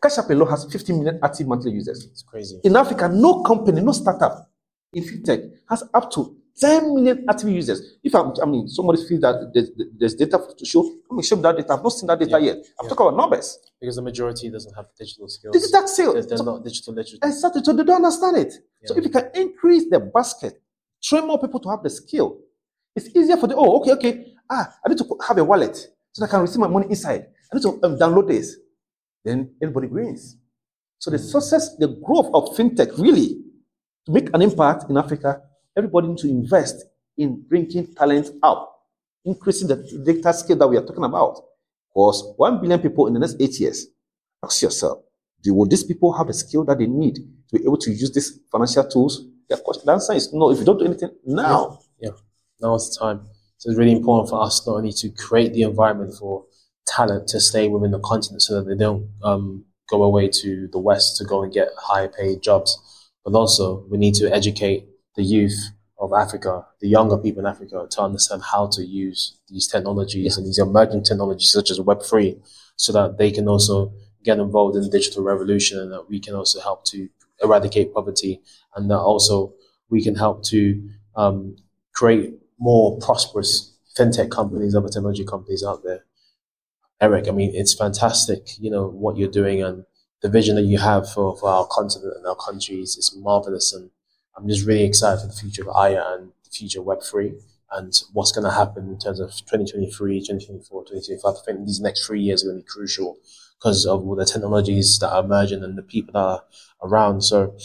Cash 0.00 0.18
App 0.18 0.30
alone 0.30 0.48
has 0.48 0.70
50 0.70 0.92
million 0.92 1.18
active 1.22 1.46
monthly 1.46 1.72
users. 1.72 2.06
It's 2.06 2.22
crazy. 2.22 2.60
In 2.62 2.76
Africa, 2.76 3.08
no 3.08 3.42
company, 3.42 3.80
no 3.80 3.92
startup 3.92 4.49
in 4.92 5.04
fintech 5.04 5.50
has 5.68 5.84
up 5.94 6.10
to 6.12 6.36
10 6.58 6.94
million 6.94 7.24
active 7.28 7.48
users. 7.48 7.96
If 8.02 8.14
I'm, 8.14 8.32
I 8.42 8.44
mean, 8.46 8.68
somebody 8.68 9.02
feels 9.06 9.20
that 9.22 9.50
there's, 9.54 9.70
there's 9.98 10.14
data 10.14 10.38
to 10.58 10.64
show, 10.66 10.82
let 11.08 11.16
me 11.16 11.22
show 11.22 11.36
me 11.36 11.42
that 11.42 11.56
data. 11.56 11.72
I've 11.72 11.82
not 11.82 11.90
seen 11.90 12.06
that 12.08 12.18
data 12.18 12.32
Yeah. 12.32 12.38
yet. 12.38 12.56
I'm 12.78 12.84
Yeah. 12.84 12.88
talking 12.90 13.06
about 13.06 13.16
numbers. 13.16 13.58
Because 13.80 13.96
the 13.96 14.02
majority 14.02 14.50
doesn't 14.50 14.74
have 14.74 14.86
digital 14.98 15.28
skills. 15.28 15.52
This 15.54 15.64
is 15.64 15.70
that 15.72 15.88
sale. 15.88 16.12
They're, 16.12 16.36
So- 16.36 16.44
not 16.44 16.64
digital 16.64 16.92
literate. 16.94 17.24
Exactly. 17.24 17.62
So 17.64 17.72
they 17.72 17.84
don't 17.84 17.96
understand 18.04 18.36
it. 18.36 18.52
So 18.84 18.94
if 18.96 19.04
you 19.04 19.10
can 19.10 19.30
increase 19.34 19.88
the 19.88 20.00
basket, 20.00 20.60
train 21.02 21.26
more 21.26 21.38
people 21.40 21.60
to 21.60 21.70
have 21.70 21.82
the 21.82 21.90
skill, 21.90 22.38
it's 22.94 23.08
easier 23.16 23.36
for 23.36 23.46
the 23.46 23.56
oh, 23.56 23.80
okay, 23.80 23.92
okay. 23.92 24.34
Ah, 24.50 24.74
I 24.84 24.88
need 24.90 24.98
to 24.98 25.06
have 25.26 25.38
a 25.38 25.44
wallet 25.44 25.76
so 26.12 26.20
that 26.24 26.28
I 26.28 26.30
can 26.30 26.40
receive 26.42 26.58
my 26.58 26.66
money 26.66 26.88
inside. 26.90 27.28
I 27.52 27.56
need 27.56 27.62
to 27.62 27.78
um, 27.84 27.96
download 27.96 28.28
this. 28.28 28.56
Then 29.24 29.54
everybody 29.62 29.86
wins. 29.86 30.36
So 30.98 31.10
the 31.10 31.18
success, 31.18 31.76
the 31.76 31.88
growth 31.88 32.30
of 32.34 32.54
fintech 32.56 32.98
really 32.98 33.44
to 34.06 34.12
make 34.12 34.28
an 34.34 34.42
impact 34.42 34.90
in 34.90 34.96
Africa, 34.96 35.42
everybody 35.76 36.08
needs 36.08 36.22
to 36.22 36.28
invest 36.28 36.84
in 37.16 37.42
bringing 37.48 37.94
talent 37.94 38.30
up, 38.42 38.86
increasing 39.24 39.68
the 39.68 39.76
data 40.04 40.32
skill 40.32 40.56
that 40.56 40.68
we 40.68 40.76
are 40.76 40.84
talking 40.84 41.04
about. 41.04 41.40
Because 41.92 42.32
one 42.36 42.60
billion 42.60 42.80
people 42.80 43.06
in 43.06 43.14
the 43.14 43.20
next 43.20 43.36
eight 43.40 43.58
years, 43.60 43.86
ask 44.44 44.62
yourself, 44.62 45.02
do 45.42 45.54
will 45.54 45.66
these 45.66 45.84
people 45.84 46.12
have 46.12 46.26
the 46.26 46.34
skill 46.34 46.64
that 46.64 46.78
they 46.78 46.86
need 46.86 47.16
to 47.16 47.58
be 47.58 47.64
able 47.64 47.78
to 47.78 47.90
use 47.90 48.12
these 48.12 48.38
financial 48.50 48.84
tools? 48.88 49.26
The 49.48 49.56
question, 49.56 49.86
the 49.86 49.92
answer 49.92 50.12
is 50.12 50.32
no. 50.32 50.50
If 50.50 50.58
you 50.58 50.64
don't 50.64 50.78
do 50.78 50.84
anything 50.84 51.10
now, 51.24 51.80
Yeah. 51.98 52.10
Now 52.60 52.74
is 52.74 52.90
the 52.90 53.04
time. 53.04 53.26
So 53.56 53.70
it's 53.70 53.78
really 53.78 53.92
important 53.92 54.28
for 54.30 54.42
us 54.42 54.66
not 54.66 54.76
only 54.76 54.92
to 54.92 55.10
create 55.10 55.52
the 55.52 55.62
environment 55.62 56.14
for 56.14 56.44
talent 56.86 57.28
to 57.28 57.40
stay 57.40 57.68
within 57.68 57.90
the 57.90 57.98
continent 57.98 58.42
so 58.42 58.56
that 58.56 58.68
they 58.68 58.76
don't 58.76 59.08
um, 59.22 59.64
go 59.88 60.02
away 60.02 60.28
to 60.28 60.68
the 60.68 60.78
West 60.78 61.16
to 61.16 61.24
go 61.24 61.42
and 61.42 61.52
get 61.52 61.68
higher 61.76 62.08
paid 62.08 62.42
jobs, 62.42 62.78
but 63.24 63.34
also 63.34 63.84
we 63.90 63.98
need 63.98 64.14
to 64.14 64.32
educate 64.32 64.86
the 65.16 65.22
youth 65.22 65.70
of 65.98 66.12
Africa, 66.12 66.66
the 66.80 66.88
younger 66.88 67.18
people 67.18 67.40
in 67.40 67.46
Africa, 67.46 67.86
to 67.90 68.00
understand 68.00 68.42
how 68.42 68.66
to 68.68 68.84
use 68.84 69.36
these 69.48 69.66
technologies 69.66 70.36
and 70.36 70.46
these 70.46 70.58
emerging 70.58 71.04
technologies 71.04 71.50
such 71.50 71.70
as 71.70 71.78
Web3 71.78 72.40
so 72.76 72.92
that 72.92 73.18
they 73.18 73.30
can 73.30 73.46
also 73.46 73.92
get 74.24 74.38
involved 74.38 74.76
in 74.76 74.82
the 74.82 74.88
digital 74.88 75.22
revolution 75.22 75.78
and 75.78 75.92
that 75.92 76.08
we 76.08 76.18
can 76.18 76.34
also 76.34 76.60
help 76.60 76.84
to 76.86 77.08
eradicate 77.42 77.92
poverty 77.92 78.40
and 78.74 78.90
that 78.90 78.98
also 78.98 79.52
we 79.90 80.02
can 80.02 80.14
help 80.14 80.42
to 80.44 80.90
um, 81.16 81.56
create 81.92 82.34
more 82.58 82.98
prosperous 82.98 83.74
fintech 83.98 84.30
companies, 84.30 84.74
other 84.74 84.88
technology 84.88 85.24
companies 85.24 85.64
out 85.64 85.82
there. 85.82 86.04
Eric, 87.00 87.28
I 87.28 87.30
mean, 87.32 87.52
it's 87.54 87.74
fantastic, 87.74 88.58
you 88.58 88.70
know, 88.70 88.86
what 88.86 89.16
you're 89.16 89.30
doing 89.30 89.62
and 89.62 89.84
the 90.22 90.28
vision 90.28 90.56
that 90.56 90.62
you 90.62 90.78
have 90.78 91.10
for, 91.10 91.36
for 91.36 91.48
our 91.48 91.66
continent 91.66 92.14
and 92.16 92.26
our 92.26 92.36
countries 92.36 92.96
is 92.96 93.14
marvelous. 93.16 93.72
And 93.72 93.90
I'm 94.36 94.48
just 94.48 94.66
really 94.66 94.84
excited 94.84 95.20
for 95.20 95.26
the 95.26 95.32
future 95.32 95.62
of 95.62 95.68
Aya 95.68 96.02
and 96.14 96.32
the 96.44 96.50
future 96.50 96.80
of 96.80 96.86
Web3 96.86 97.40
and 97.72 98.02
what's 98.12 98.32
going 98.32 98.44
to 98.44 98.50
happen 98.50 98.88
in 98.88 98.98
terms 98.98 99.20
of 99.20 99.30
2023, 99.30 100.20
2024, 100.20 100.82
2025. 100.82 101.24
I 101.24 101.44
think 101.44 101.66
these 101.66 101.80
next 101.80 102.06
three 102.06 102.20
years 102.20 102.42
are 102.42 102.48
going 102.48 102.58
to 102.58 102.64
be 102.64 102.68
crucial 102.68 103.16
because 103.58 103.86
of 103.86 104.06
all 104.06 104.16
the 104.16 104.24
technologies 104.24 104.98
that 105.00 105.12
are 105.12 105.24
emerging 105.24 105.62
and 105.62 105.78
the 105.78 105.82
people 105.82 106.12
that 106.12 106.18
are 106.18 106.42
around. 106.82 107.22
So, 107.22 107.56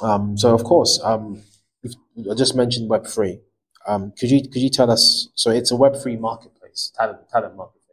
um, 0.00 0.38
so 0.38 0.54
of 0.54 0.64
course, 0.64 1.00
um, 1.02 1.42
I 1.84 2.34
just 2.34 2.54
mentioned 2.54 2.90
Web3. 2.90 3.40
Um, 3.86 4.12
could 4.18 4.30
you 4.30 4.40
could 4.42 4.62
you 4.62 4.70
tell 4.70 4.90
us? 4.90 5.28
So 5.34 5.50
it's 5.50 5.70
a 5.70 5.76
Web 5.76 5.96
three 6.00 6.16
marketplace, 6.16 6.90
talent 6.98 7.28
talent 7.30 7.56
marketplace? 7.56 7.83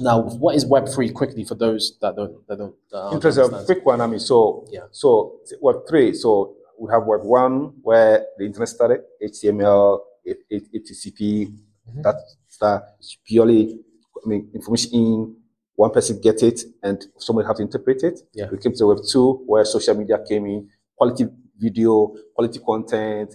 Now, 0.00 0.22
what 0.22 0.56
is 0.56 0.64
Web 0.66 0.88
three? 0.88 1.10
Quickly 1.10 1.44
for 1.44 1.54
those 1.54 1.98
that 2.00 2.16
don't 2.16 2.46
that 2.48 2.58
don't. 2.58 2.74
That 2.90 2.96
aren't 2.98 3.14
interesting. 3.14 3.44
understand. 3.44 3.66
Quick 3.66 3.86
one. 3.86 4.00
I 4.00 4.06
mean, 4.06 4.18
so 4.20 4.66
Yeah. 4.70 4.86
So 4.90 5.40
Web 5.60 5.86
three. 5.88 6.14
So 6.14 6.54
we 6.78 6.90
have 6.90 7.04
Web 7.06 7.22
one 7.24 7.74
where 7.82 8.26
the 8.38 8.44
internet 8.46 8.68
started, 8.68 9.00
HTML, 9.22 10.00
HTTP. 10.26 11.46
Mhm. 11.88 12.02
That 12.02 12.16
that 12.60 12.96
is 13.00 13.16
purely, 13.26 13.78
I 14.24 14.28
mean, 14.28 14.50
information 14.54 14.90
in. 14.94 15.36
One 15.76 15.90
person 15.90 16.20
get 16.20 16.42
it, 16.42 16.62
and 16.82 17.02
somebody 17.18 17.46
have 17.46 17.56
to 17.56 17.62
interpret 17.62 18.02
it. 18.02 18.20
Yeah. 18.34 18.50
We 18.50 18.58
came 18.58 18.74
to 18.74 18.86
Web 18.86 18.98
two 19.10 19.42
where 19.46 19.64
social 19.64 19.94
media 19.94 20.18
came 20.28 20.44
in, 20.46 20.68
quality 20.96 21.26
video, 21.56 22.14
quality 22.34 22.58
content. 22.58 23.34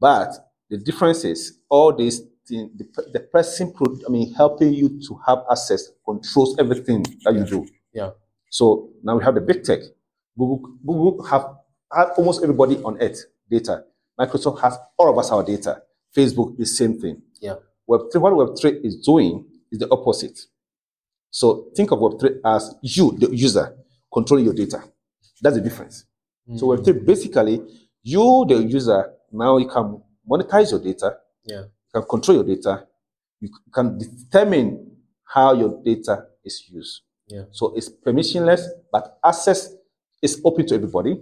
But 0.00 0.30
the 0.70 0.78
difference 0.78 1.24
is 1.24 1.58
all 1.68 1.92
these 1.94 2.22
the, 2.48 2.84
pe- 2.84 3.10
the 3.12 3.20
person, 3.20 3.72
pro- 3.72 3.98
I 4.06 4.10
mean, 4.10 4.32
helping 4.34 4.72
you 4.74 5.00
to 5.08 5.20
have 5.26 5.38
access 5.50 5.88
controls 6.04 6.56
everything 6.58 7.02
that 7.24 7.34
you 7.34 7.44
do. 7.44 7.66
Yeah. 7.92 8.10
So 8.50 8.90
now 9.02 9.16
we 9.16 9.24
have 9.24 9.34
the 9.34 9.40
big 9.40 9.64
tech. 9.64 9.80
Google, 10.38 10.74
Google 10.86 11.24
have, 11.24 11.46
have 11.94 12.10
almost 12.16 12.42
everybody 12.42 12.76
on 12.82 13.00
earth 13.00 13.24
data. 13.50 13.84
Microsoft 14.18 14.60
has 14.60 14.78
all 14.98 15.10
of 15.10 15.18
us 15.18 15.30
our 15.30 15.42
data. 15.42 15.82
Facebook 16.16 16.56
the 16.58 16.66
same 16.66 17.00
thing. 17.00 17.22
Yeah. 17.40 17.54
Web3, 17.88 18.16
what 18.20 18.32
Web3 18.34 18.84
is 18.84 18.96
doing 18.96 19.44
is 19.70 19.78
the 19.78 19.90
opposite. 19.90 20.38
So 21.30 21.68
think 21.74 21.90
of 21.92 21.98
Web3 22.00 22.40
as 22.44 22.74
you, 22.82 23.16
the 23.18 23.34
user, 23.34 23.74
controlling 24.12 24.44
your 24.44 24.54
data. 24.54 24.82
That's 25.40 25.56
the 25.56 25.62
difference. 25.62 26.04
So 26.56 26.66
Mm. 26.66 26.78
Web3 26.78 27.06
basically, 27.06 27.62
you, 28.02 28.44
the 28.48 28.56
user, 28.56 29.12
now 29.30 29.56
you 29.58 29.68
can 29.68 30.02
monetize 30.28 30.70
your 30.72 30.80
data, 30.80 31.18
Yeah. 31.44 31.64
Can 31.92 32.02
control 32.02 32.38
your 32.38 32.56
data, 32.56 32.86
you 33.40 33.50
can 33.72 33.98
determine 33.98 34.92
how 35.24 35.52
your 35.52 35.82
data 35.84 36.26
is 36.44 36.64
used. 36.68 37.02
Yeah. 37.26 37.44
So 37.50 37.74
it's 37.76 37.90
permissionless, 37.90 38.62
but 38.90 39.18
access 39.24 39.74
is 40.20 40.40
open 40.44 40.66
to 40.66 40.74
everybody, 40.74 41.20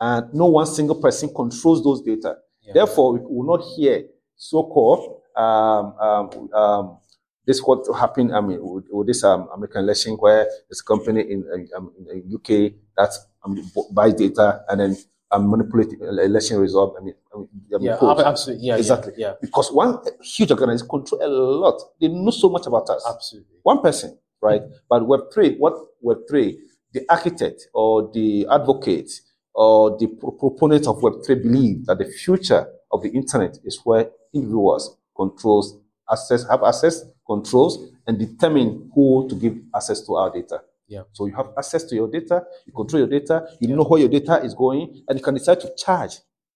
and 0.00 0.32
no 0.34 0.46
one 0.46 0.66
single 0.66 0.96
person 0.96 1.32
controls 1.34 1.82
those 1.82 2.02
data. 2.02 2.36
Yeah. 2.62 2.74
Therefore, 2.74 3.14
we 3.14 3.20
will 3.20 3.58
not 3.58 3.64
hear 3.76 4.04
so-called 4.36 5.22
um, 5.36 5.94
um, 5.98 6.50
um, 6.52 6.98
this 7.46 7.60
what 7.60 7.86
happened. 7.96 8.34
I 8.34 8.40
mean, 8.40 8.58
with, 8.60 8.86
with 8.90 9.06
this 9.06 9.24
um, 9.24 9.48
American 9.54 9.84
election, 9.84 10.14
where 10.14 10.44
there's 10.68 10.80
a 10.80 10.84
company 10.84 11.20
in, 11.22 11.44
uh, 11.50 11.76
um, 11.76 11.92
in 11.98 12.04
the 12.04 12.34
UK 12.34 12.72
that 12.96 13.14
um, 13.44 13.58
buys 13.92 14.14
data 14.14 14.64
and 14.68 14.80
then 14.80 14.96
um, 15.32 15.50
manipulate 15.50 15.98
the 15.98 16.08
election 16.24 16.58
result. 16.60 16.96
I 16.98 17.04
mean, 17.04 17.14
I 17.34 17.38
mean, 17.38 17.48
I 17.74 17.78
mean, 17.78 17.86
Yeah, 17.86 17.96
polls. 17.96 18.20
absolutely. 18.22 18.66
Yeah, 18.66 18.76
Exactly. 18.76 19.12
Yeah, 19.16 19.34
because 19.40 19.72
one 19.72 19.98
huge 20.22 20.50
organization 20.50 20.88
control 20.88 21.20
a 21.22 21.28
lot. 21.28 21.80
They 22.00 22.08
know 22.08 22.30
so 22.30 22.48
much 22.48 22.66
about 22.66 22.88
us 22.90 23.04
absolutely. 23.08 23.56
one 23.62 23.80
person, 23.82 24.18
right? 24.42 24.62
But 24.88 25.06
Web 25.06 25.32
three, 25.32 25.56
what 25.56 25.74
Web 26.00 26.18
three, 26.28 26.58
the 26.92 27.02
architect 27.08 27.68
or 27.74 28.10
the 28.12 28.46
advocate 28.50 29.10
or 29.54 29.96
the 29.98 30.06
pro- 30.06 30.30
proponent 30.32 30.86
of 30.86 31.02
Web 31.02 31.14
three 31.24 31.36
believe 31.36 31.86
that 31.86 31.98
the 31.98 32.04
future 32.06 32.66
of 32.92 33.02
the 33.02 33.08
internet 33.10 33.58
is 33.64 33.80
where 33.84 34.08
individuals 34.32 34.96
controls 35.16 35.76
access, 36.10 36.48
have 36.48 36.62
access, 36.62 37.02
controls, 37.26 37.90
and 38.06 38.18
determine 38.18 38.90
who 38.94 39.26
to 39.28 39.34
give 39.34 39.56
access 39.74 40.00
to 40.02 40.14
our 40.14 40.30
data. 40.30 40.60
Yeah. 40.88 41.02
So 41.12 41.26
you 41.26 41.34
have 41.34 41.48
access 41.58 41.84
to 41.84 41.94
your 41.94 42.08
data, 42.08 42.44
you 42.66 42.72
control 42.72 43.00
your 43.00 43.08
data, 43.20 43.48
you 43.60 43.74
know 43.74 43.84
where 43.84 44.00
your 44.00 44.08
data 44.08 44.42
is 44.44 44.54
going, 44.54 45.02
and 45.08 45.18
you 45.18 45.24
can 45.24 45.34
decide 45.34 45.60
to 45.60 45.72
charge. 45.76 46.12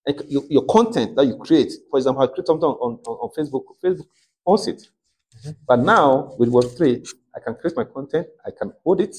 Like 0.07 0.21
your, 0.29 0.43
your 0.49 0.65
content 0.67 1.17
that 1.17 1.27
you 1.27 1.37
create, 1.37 1.73
for 1.91 1.99
example, 1.99 2.23
I 2.23 2.27
create 2.29 2.47
something 2.47 2.65
on, 2.69 2.99
on, 3.05 3.17
on 3.25 3.31
Facebook, 3.37 3.65
Facebook 3.85 4.07
owns 4.47 4.67
it. 4.69 4.89
Mm-hmm. 5.39 5.51
But 5.67 5.81
now 5.81 6.35
with 6.39 6.51
Web3, 6.51 7.07
I 7.37 7.41
can 7.41 7.55
create 7.57 7.77
my 7.77 7.85
content, 7.85 8.27
I 8.47 8.51
can 8.57 8.73
hold 8.85 9.01
it, 9.01 9.17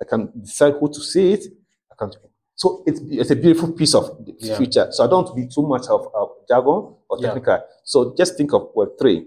I 0.00 0.04
can 0.04 0.30
decide 0.40 0.74
who 0.80 0.88
to 0.88 1.00
see 1.00 1.32
it. 1.34 1.44
I 1.92 1.94
can, 1.96 2.10
so 2.56 2.82
it's, 2.86 3.00
it's 3.08 3.30
a 3.30 3.36
beautiful 3.36 3.72
piece 3.72 3.94
of 3.94 4.24
the 4.24 4.34
Yeah. 4.38 4.56
future. 4.56 4.88
So 4.90 5.04
I 5.04 5.06
don't 5.08 5.24
want 5.24 5.28
to 5.28 5.34
be 5.34 5.46
too 5.48 5.62
much 5.66 5.86
of, 5.88 6.08
of 6.14 6.30
jargon 6.48 6.94
or 7.08 7.18
Yeah. 7.18 7.28
technical. 7.28 7.58
So 7.84 8.14
just 8.16 8.36
think 8.36 8.52
of 8.52 8.72
Web3. 8.74 9.26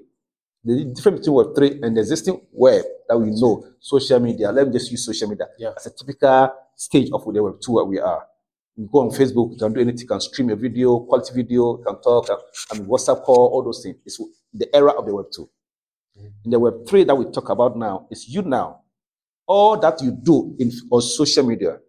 The 0.64 0.86
difference 0.86 1.20
between 1.22 1.36
Web3 1.46 1.84
and 1.84 1.96
the 1.96 2.02
existing 2.02 2.42
web 2.52 2.84
that 3.08 3.18
we 3.18 3.32
know, 3.32 3.64
social 3.80 4.20
media, 4.20 4.52
let 4.52 4.68
me 4.68 4.74
just 4.74 4.92
use 4.92 5.06
social 5.06 5.30
media 5.30 5.48
Yeah. 5.58 5.74
as 5.78 5.86
a 5.86 5.92
typical 5.92 6.52
stage 6.76 7.10
of 7.14 7.24
the 7.24 7.40
Web2 7.40 7.70
where 7.70 7.86
we 7.86 8.00
are. 8.00 8.28
You 8.76 8.88
go 8.92 9.00
on 9.00 9.10
Facebook, 9.10 9.52
you 9.54 9.58
can 9.58 9.74
do 9.74 9.80
anything, 9.82 10.02
you 10.02 10.08
can 10.08 10.20
stream 10.20 10.50
a 10.50 10.56
video, 10.56 11.00
quality 11.00 11.34
video, 11.34 11.78
you 11.78 11.84
can 11.84 12.02
talk, 12.02 12.30
uh, 12.30 12.38
I 12.72 12.78
mean, 12.78 12.88
WhatsApp 12.88 13.24
call, 13.24 13.48
all 13.54 13.64
those 13.64 13.82
things. 13.82 13.96
It's 14.06 14.20
the 14.54 14.68
era 14.76 14.92
of 14.92 15.06
the 15.06 15.12
Web2. 15.12 15.48
In 16.46 16.52
the 16.52 16.60
Web3 16.60 17.06
that 17.08 17.16
we 17.16 17.26
talk 17.32 17.50
about 17.50 17.78
now, 17.78 18.08
it's 18.12 18.28
you 18.28 18.42
now. 18.42 18.82
All 19.48 19.80
that 19.80 20.02
you 20.02 20.12
do 20.12 20.56
in 20.60 20.72
on 20.92 21.02
social 21.02 21.46
media, 21.46 21.80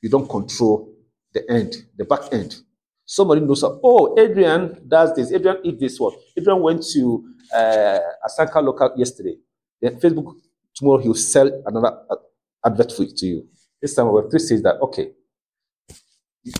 you 0.00 0.08
don't 0.08 0.28
control 0.28 0.94
the 1.34 1.50
end, 1.50 1.74
the 1.96 2.04
back 2.04 2.32
end. 2.32 2.56
Somebody 3.04 3.40
knows, 3.40 3.64
oh, 3.64 4.14
Adrian 4.18 4.86
does 4.86 5.14
this. 5.16 5.32
Adrian 5.32 5.58
eat 5.64 5.80
this 5.80 5.98
one. 5.98 6.12
Adrian 6.36 6.62
went 6.62 6.84
to 6.92 7.24
uh, 7.54 7.98
Asanka 8.26 8.62
local 8.62 8.92
yesterday. 8.96 9.36
Then 9.80 9.98
Facebook, 10.00 10.34
tomorrow 10.74 10.98
he'll 10.98 11.14
sell 11.14 11.50
another 11.66 11.98
uh, 12.10 12.16
advert 12.64 12.92
for 12.92 13.04
to 13.04 13.26
you. 13.26 13.48
This 13.80 13.94
time 13.94 14.06
Web3 14.06 14.38
says 14.40 14.62
that, 14.62 14.76
okay, 14.82 15.12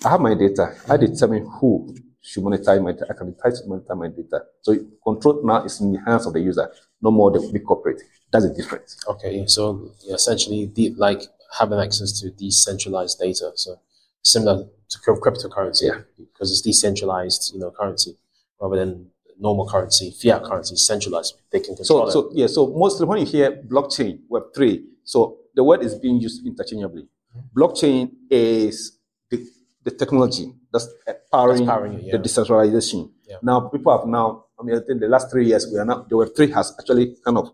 I 0.05 0.11
have 0.11 0.21
my 0.21 0.35
data. 0.35 0.75
I 0.89 0.97
determine 0.97 1.47
who 1.61 1.95
should 2.23 2.43
monetize 2.45 2.83
my 2.83 2.93
data. 2.93 3.07
I 3.11 3.15
can 3.15 3.33
decide 3.33 3.55
to 3.55 3.69
monetize 3.69 3.97
my 3.97 4.09
data. 4.09 4.45
So 4.63 4.77
control 5.03 5.41
now 5.45 5.65
is 5.65 5.81
in 5.81 5.93
the 5.93 6.01
hands 6.07 6.27
of 6.27 6.33
the 6.35 6.41
user, 6.41 6.71
no 7.01 7.11
more 7.11 7.31
the 7.31 7.49
big 7.53 7.65
corporate. 7.65 8.03
That's 8.33 8.47
the 8.49 8.55
difference. 8.55 8.97
Okay, 9.09 9.45
so 9.47 9.93
essentially, 10.09 10.67
de- 10.67 10.95
like 10.97 11.23
having 11.59 11.81
access 11.81 12.19
to 12.21 12.31
decentralized 12.31 13.19
data, 13.19 13.51
so 13.55 13.81
similar 14.23 14.65
to 14.91 14.99
cryptocurrency, 14.99 15.83
Yeah. 15.85 16.01
because 16.19 16.51
it's 16.53 16.61
decentralized, 16.61 17.53
you 17.55 17.61
know, 17.61 17.71
currency 17.71 18.17
rather 18.61 18.77
than 18.77 19.11
normal 19.41 19.67
currency, 19.69 20.11
fiat 20.11 20.45
currency, 20.45 20.77
centralized. 20.77 21.35
They 21.51 21.61
can 21.61 21.75
control 21.77 21.87
So, 21.87 22.09
it. 22.09 22.13
so 22.13 22.31
yeah, 22.35 22.47
so 22.47 22.67
mostly 22.69 23.07
when 23.07 23.19
you 23.21 23.27
hear 23.27 23.63
blockchain, 23.69 24.21
Web 24.29 24.45
three, 24.55 24.85
so 25.05 25.39
the 25.55 25.65
word 25.65 25.83
is 25.83 25.95
being 25.97 26.21
used 26.21 26.47
interchangeably. 26.47 27.09
Blockchain 27.57 28.11
is 28.31 28.99
the, 29.31 29.47
the 29.85 29.91
technology 29.91 30.53
that's 30.73 30.89
powering, 31.33 31.59
That's 31.65 31.71
powering 31.71 31.93
it, 31.95 32.05
yeah. 32.05 32.13
the 32.13 32.19
decentralization. 32.19 33.11
Yeah. 33.29 33.37
Now 33.43 33.61
people 33.69 33.97
have 33.97 34.07
now, 34.07 34.45
I 34.59 34.63
mean, 34.65 34.77
I 34.77 34.81
think 34.87 35.01
the 35.01 35.09
last 35.09 35.31
three 35.31 35.47
years 35.47 35.67
we 35.73 35.79
are 35.79 35.85
now 35.85 36.07
the 36.09 36.17
Web 36.17 36.29
three 36.37 36.51
has 36.53 36.75
actually 36.79 37.17
kind 37.25 37.39
of 37.39 37.51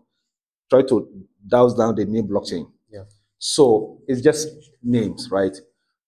tried 0.69 0.87
to 0.89 1.07
douse 1.47 1.73
down 1.75 1.95
the 1.95 2.05
name 2.05 2.27
blockchain. 2.27 2.69
Yeah. 2.91 3.03
So 3.37 3.99
it's 4.07 4.21
just 4.21 4.49
names, 4.83 5.29
right? 5.31 5.55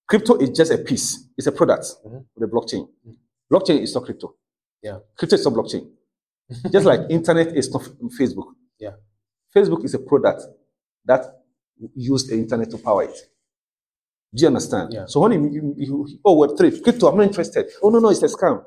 Crypto 0.08 0.36
is 0.36 0.50
just 0.50 0.72
a 0.72 0.78
piece. 0.78 1.24
It's 1.38 1.46
a 1.46 1.52
product 1.52 1.86
Mhm. 2.04 2.16
of 2.18 2.24
the 2.36 2.46
blockchain. 2.46 2.88
Blockchain 3.50 3.80
is 3.80 3.94
not 3.94 4.04
crypto. 4.04 4.34
Yeah. 4.82 4.98
Crypto 5.16 5.36
is 5.36 5.44
not 5.44 5.54
blockchain. 5.54 5.90
just 6.72 6.86
like 6.86 7.00
internet 7.10 7.56
is 7.56 7.70
not 7.70 7.82
Facebook. 8.18 8.54
Yeah. 8.78 8.92
Facebook 9.54 9.84
is 9.84 9.94
a 9.94 9.98
product 9.98 10.42
that 11.04 11.24
used 11.94 12.30
the 12.30 12.34
internet 12.34 12.70
to 12.70 12.78
power 12.78 13.04
it. 13.04 13.16
Do 14.34 14.42
you 14.42 14.46
understand? 14.46 14.92
Yeah. 14.92 15.06
So 15.06 15.20
when 15.20 15.32
you, 15.32 15.50
you, 15.50 15.74
you 15.76 16.18
oh 16.24 16.36
Web 16.36 16.50
three 16.56 16.80
crypto, 16.80 17.08
I'm 17.08 17.16
not 17.16 17.26
interested. 17.26 17.66
Oh 17.82 17.90
no 17.90 17.98
no, 17.98 18.10
it's 18.10 18.22
a 18.22 18.26
scam. 18.26 18.64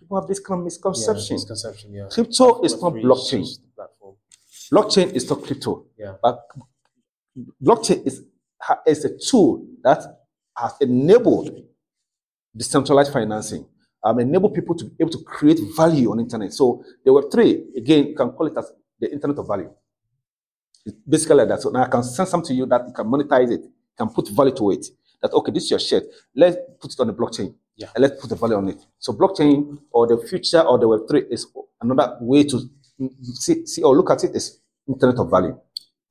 People 0.00 0.20
have 0.20 0.26
this 0.28 0.40
kind 0.40 0.58
of 0.58 0.62
yeah, 0.62 0.64
misconception. 0.64 1.36
misconception, 1.36 1.92
yeah. 1.92 2.08
Crypto 2.10 2.60
is 2.62 2.80
not 2.82 2.92
blockchain. 2.94 3.40
just 3.40 3.62
the 3.62 3.68
platform. 3.76 4.16
Blockchain 4.72 5.12
is 5.12 5.30
not 5.30 5.44
crypto. 5.44 5.86
Yeah. 5.96 6.14
But 6.20 6.40
blockchain 7.62 8.04
is 8.04 8.22
is 8.86 9.04
a 9.04 9.16
tool 9.16 9.64
that 9.82 10.02
has 10.56 10.74
enabled 10.80 11.50
decentralized 12.56 13.12
financing. 13.12 13.66
Um, 14.04 14.20
enable 14.20 14.50
people 14.50 14.74
to 14.76 14.84
be 14.84 14.94
able 15.00 15.10
to 15.10 15.22
create 15.24 15.58
value 15.76 16.12
on 16.12 16.20
internet. 16.20 16.52
So 16.52 16.84
the 17.04 17.12
Web 17.12 17.24
three 17.32 17.64
again, 17.76 18.08
you 18.08 18.14
can 18.14 18.30
call 18.30 18.46
it 18.46 18.56
as 18.56 18.70
the 19.00 19.12
internet 19.12 19.38
of 19.38 19.48
value. 19.48 19.70
It's 20.84 20.96
basically 21.08 21.36
like 21.36 21.48
that. 21.48 21.62
So 21.62 21.70
now 21.70 21.84
I 21.84 21.88
can 21.88 22.04
send 22.04 22.28
something 22.28 22.48
to 22.48 22.54
you 22.54 22.66
that 22.66 22.86
you 22.86 22.92
can 22.92 23.06
monetize 23.06 23.50
it, 23.50 23.62
can 23.98 24.08
put 24.10 24.28
value 24.28 24.54
to 24.54 24.70
it. 24.70 24.86
That 25.20 25.32
okay, 25.32 25.50
this 25.50 25.64
is 25.64 25.70
your 25.70 25.80
shirt. 25.80 26.04
Let's 26.34 26.56
put 26.80 26.92
it 26.92 27.00
on 27.00 27.08
the 27.08 27.14
blockchain. 27.14 27.54
Yeah. 27.74 27.88
And 27.94 28.02
let's 28.02 28.20
put 28.20 28.30
the 28.30 28.36
value 28.36 28.56
on 28.56 28.68
it. 28.68 28.78
So 28.98 29.12
blockchain 29.12 29.78
or 29.90 30.06
the 30.06 30.18
future 30.18 30.60
or 30.60 30.78
the 30.78 30.86
Web 30.86 31.00
three 31.08 31.24
is 31.30 31.46
another 31.80 32.16
way 32.20 32.44
to 32.44 32.60
see, 33.34 33.66
see 33.66 33.82
or 33.82 33.96
look 33.96 34.10
at 34.10 34.22
it 34.24 34.36
is 34.36 34.60
internet 34.86 35.18
of 35.18 35.30
value. 35.30 35.58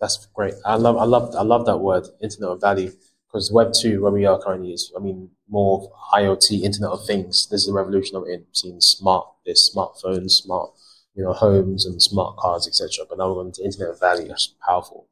That's 0.02 0.28
great. 0.34 0.56
I 0.66 0.76
love, 0.76 0.98
I 0.98 1.06
love, 1.06 1.34
I 1.36 1.44
love 1.44 1.66
that 1.68 1.78
word, 1.78 2.06
Internet 2.22 2.50
of 2.50 2.62
Value, 2.62 2.92
because 3.36 3.52
Web 3.52 3.74
two, 3.74 4.02
where 4.02 4.14
we 4.14 4.26
are 4.26 4.40
currently, 4.42 4.72
is, 4.72 4.94
I 4.96 5.02
mean, 5.02 5.30
more 5.50 5.82
of 5.82 6.22
IoT, 6.22 6.62
Internet 6.62 6.92
of 6.92 7.06
Things. 7.06 7.50
This 7.52 7.62
is 7.62 7.68
the 7.68 7.74
revolution 7.74 8.18
we're 8.18 8.30
in. 8.30 8.46
Seeing 8.54 8.80
smart, 8.80 9.28
there's 9.46 9.70
smartphones, 9.76 10.32
smart, 10.32 10.72
you 11.16 11.22
know, 11.22 11.34
homes 11.34 11.86
and 11.86 12.02
smart 12.02 12.38
cars, 12.38 12.66
etc. 12.66 13.06
But 13.10 13.18
now 13.18 13.28
we're 13.28 13.44
going 13.44 13.52
to 13.52 13.64
Internet 13.66 13.90
of 13.90 14.00
Value. 14.00 14.30
That's 14.30 14.56
powerful. 14.66 15.10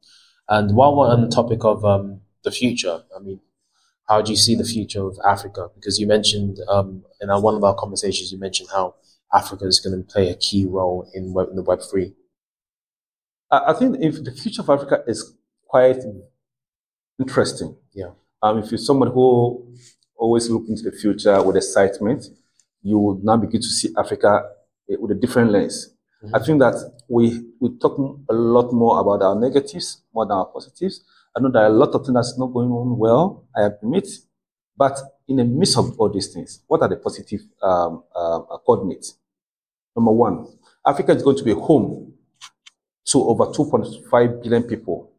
And 0.48 0.74
while 0.74 0.96
we're 0.96 1.08
on 1.08 1.20
the 1.20 1.28
topic 1.28 1.64
of 1.64 1.84
um, 1.84 2.22
the 2.44 2.50
future, 2.50 3.02
I 3.14 3.18
mean, 3.18 3.40
how 4.08 4.22
do 4.22 4.30
you 4.32 4.38
see 4.38 4.54
the 4.54 4.64
future 4.64 5.06
of 5.06 5.18
Africa? 5.28 5.68
Because 5.74 5.98
you 5.98 6.06
mentioned 6.06 6.60
um, 6.66 7.04
in 7.20 7.28
our, 7.28 7.42
one 7.42 7.56
of 7.56 7.62
our 7.62 7.74
conversations, 7.74 8.32
you 8.32 8.38
mentioned 8.38 8.70
how 8.72 8.94
Africa 9.34 9.66
is 9.66 9.80
going 9.80 10.02
to 10.02 10.10
play 10.10 10.30
a 10.30 10.34
key 10.34 10.64
role 10.64 11.10
in, 11.12 11.34
web, 11.34 11.50
in 11.50 11.56
the 11.56 11.62
Web 11.62 11.80
three. 11.90 12.14
I 13.50 13.74
think 13.74 13.98
if 14.00 14.24
the 14.24 14.32
future 14.32 14.62
of 14.62 14.70
Africa 14.70 15.04
is 15.06 15.34
quite 15.66 15.98
interesting. 17.18 17.76
Yeah. 17.92 18.10
Um, 18.42 18.58
if 18.58 18.70
you're 18.70 18.78
someone 18.78 19.10
who 19.10 19.74
always 20.16 20.48
look 20.48 20.64
into 20.68 20.82
the 20.82 20.92
future 20.92 21.42
with 21.42 21.56
excitement, 21.56 22.24
you 22.82 22.98
will 22.98 23.20
now 23.22 23.36
begin 23.36 23.60
to 23.60 23.68
see 23.68 23.90
Africa 23.96 24.42
eh, 24.90 24.96
with 24.98 25.10
a 25.12 25.14
different 25.14 25.50
lens. 25.50 25.90
I 26.32 26.38
think 26.38 26.58
that 26.60 26.74
we 27.08 27.44
we 27.60 27.76
talk 27.78 27.98
a 28.30 28.32
lot 28.32 28.72
more 28.72 28.98
about 29.00 29.22
our 29.22 29.38
negatives 29.38 30.00
more 30.14 30.24
than 30.24 30.36
our 30.36 30.46
positives. 30.46 31.04
I 31.36 31.40
know 31.40 31.50
there 31.50 31.62
are 31.62 31.66
a 31.66 31.70
lot 31.70 31.90
of 31.94 32.04
things 32.06 32.14
that's 32.14 32.38
not 32.38 32.46
going 32.46 32.70
on 32.70 32.96
well. 32.96 33.44
I 33.54 33.64
admit, 33.64 34.08
but 34.76 34.98
in 35.28 35.36
the 35.36 35.44
midst 35.44 35.76
of 35.76 35.98
all 35.98 36.08
these 36.08 36.32
things, 36.32 36.62
what 36.66 36.80
are 36.80 36.88
the 36.88 36.96
positive 36.96 37.40
um, 37.62 38.04
um, 38.16 38.46
coordinates? 38.64 39.18
Number 39.96 40.12
one, 40.12 40.46
Africa 40.86 41.12
is 41.12 41.22
going 41.22 41.36
to 41.36 41.44
be 41.44 41.52
home 41.52 42.14
to 43.06 43.22
over 43.22 43.46
2.5 43.46 44.42
billion 44.42 44.62
people. 44.62 45.10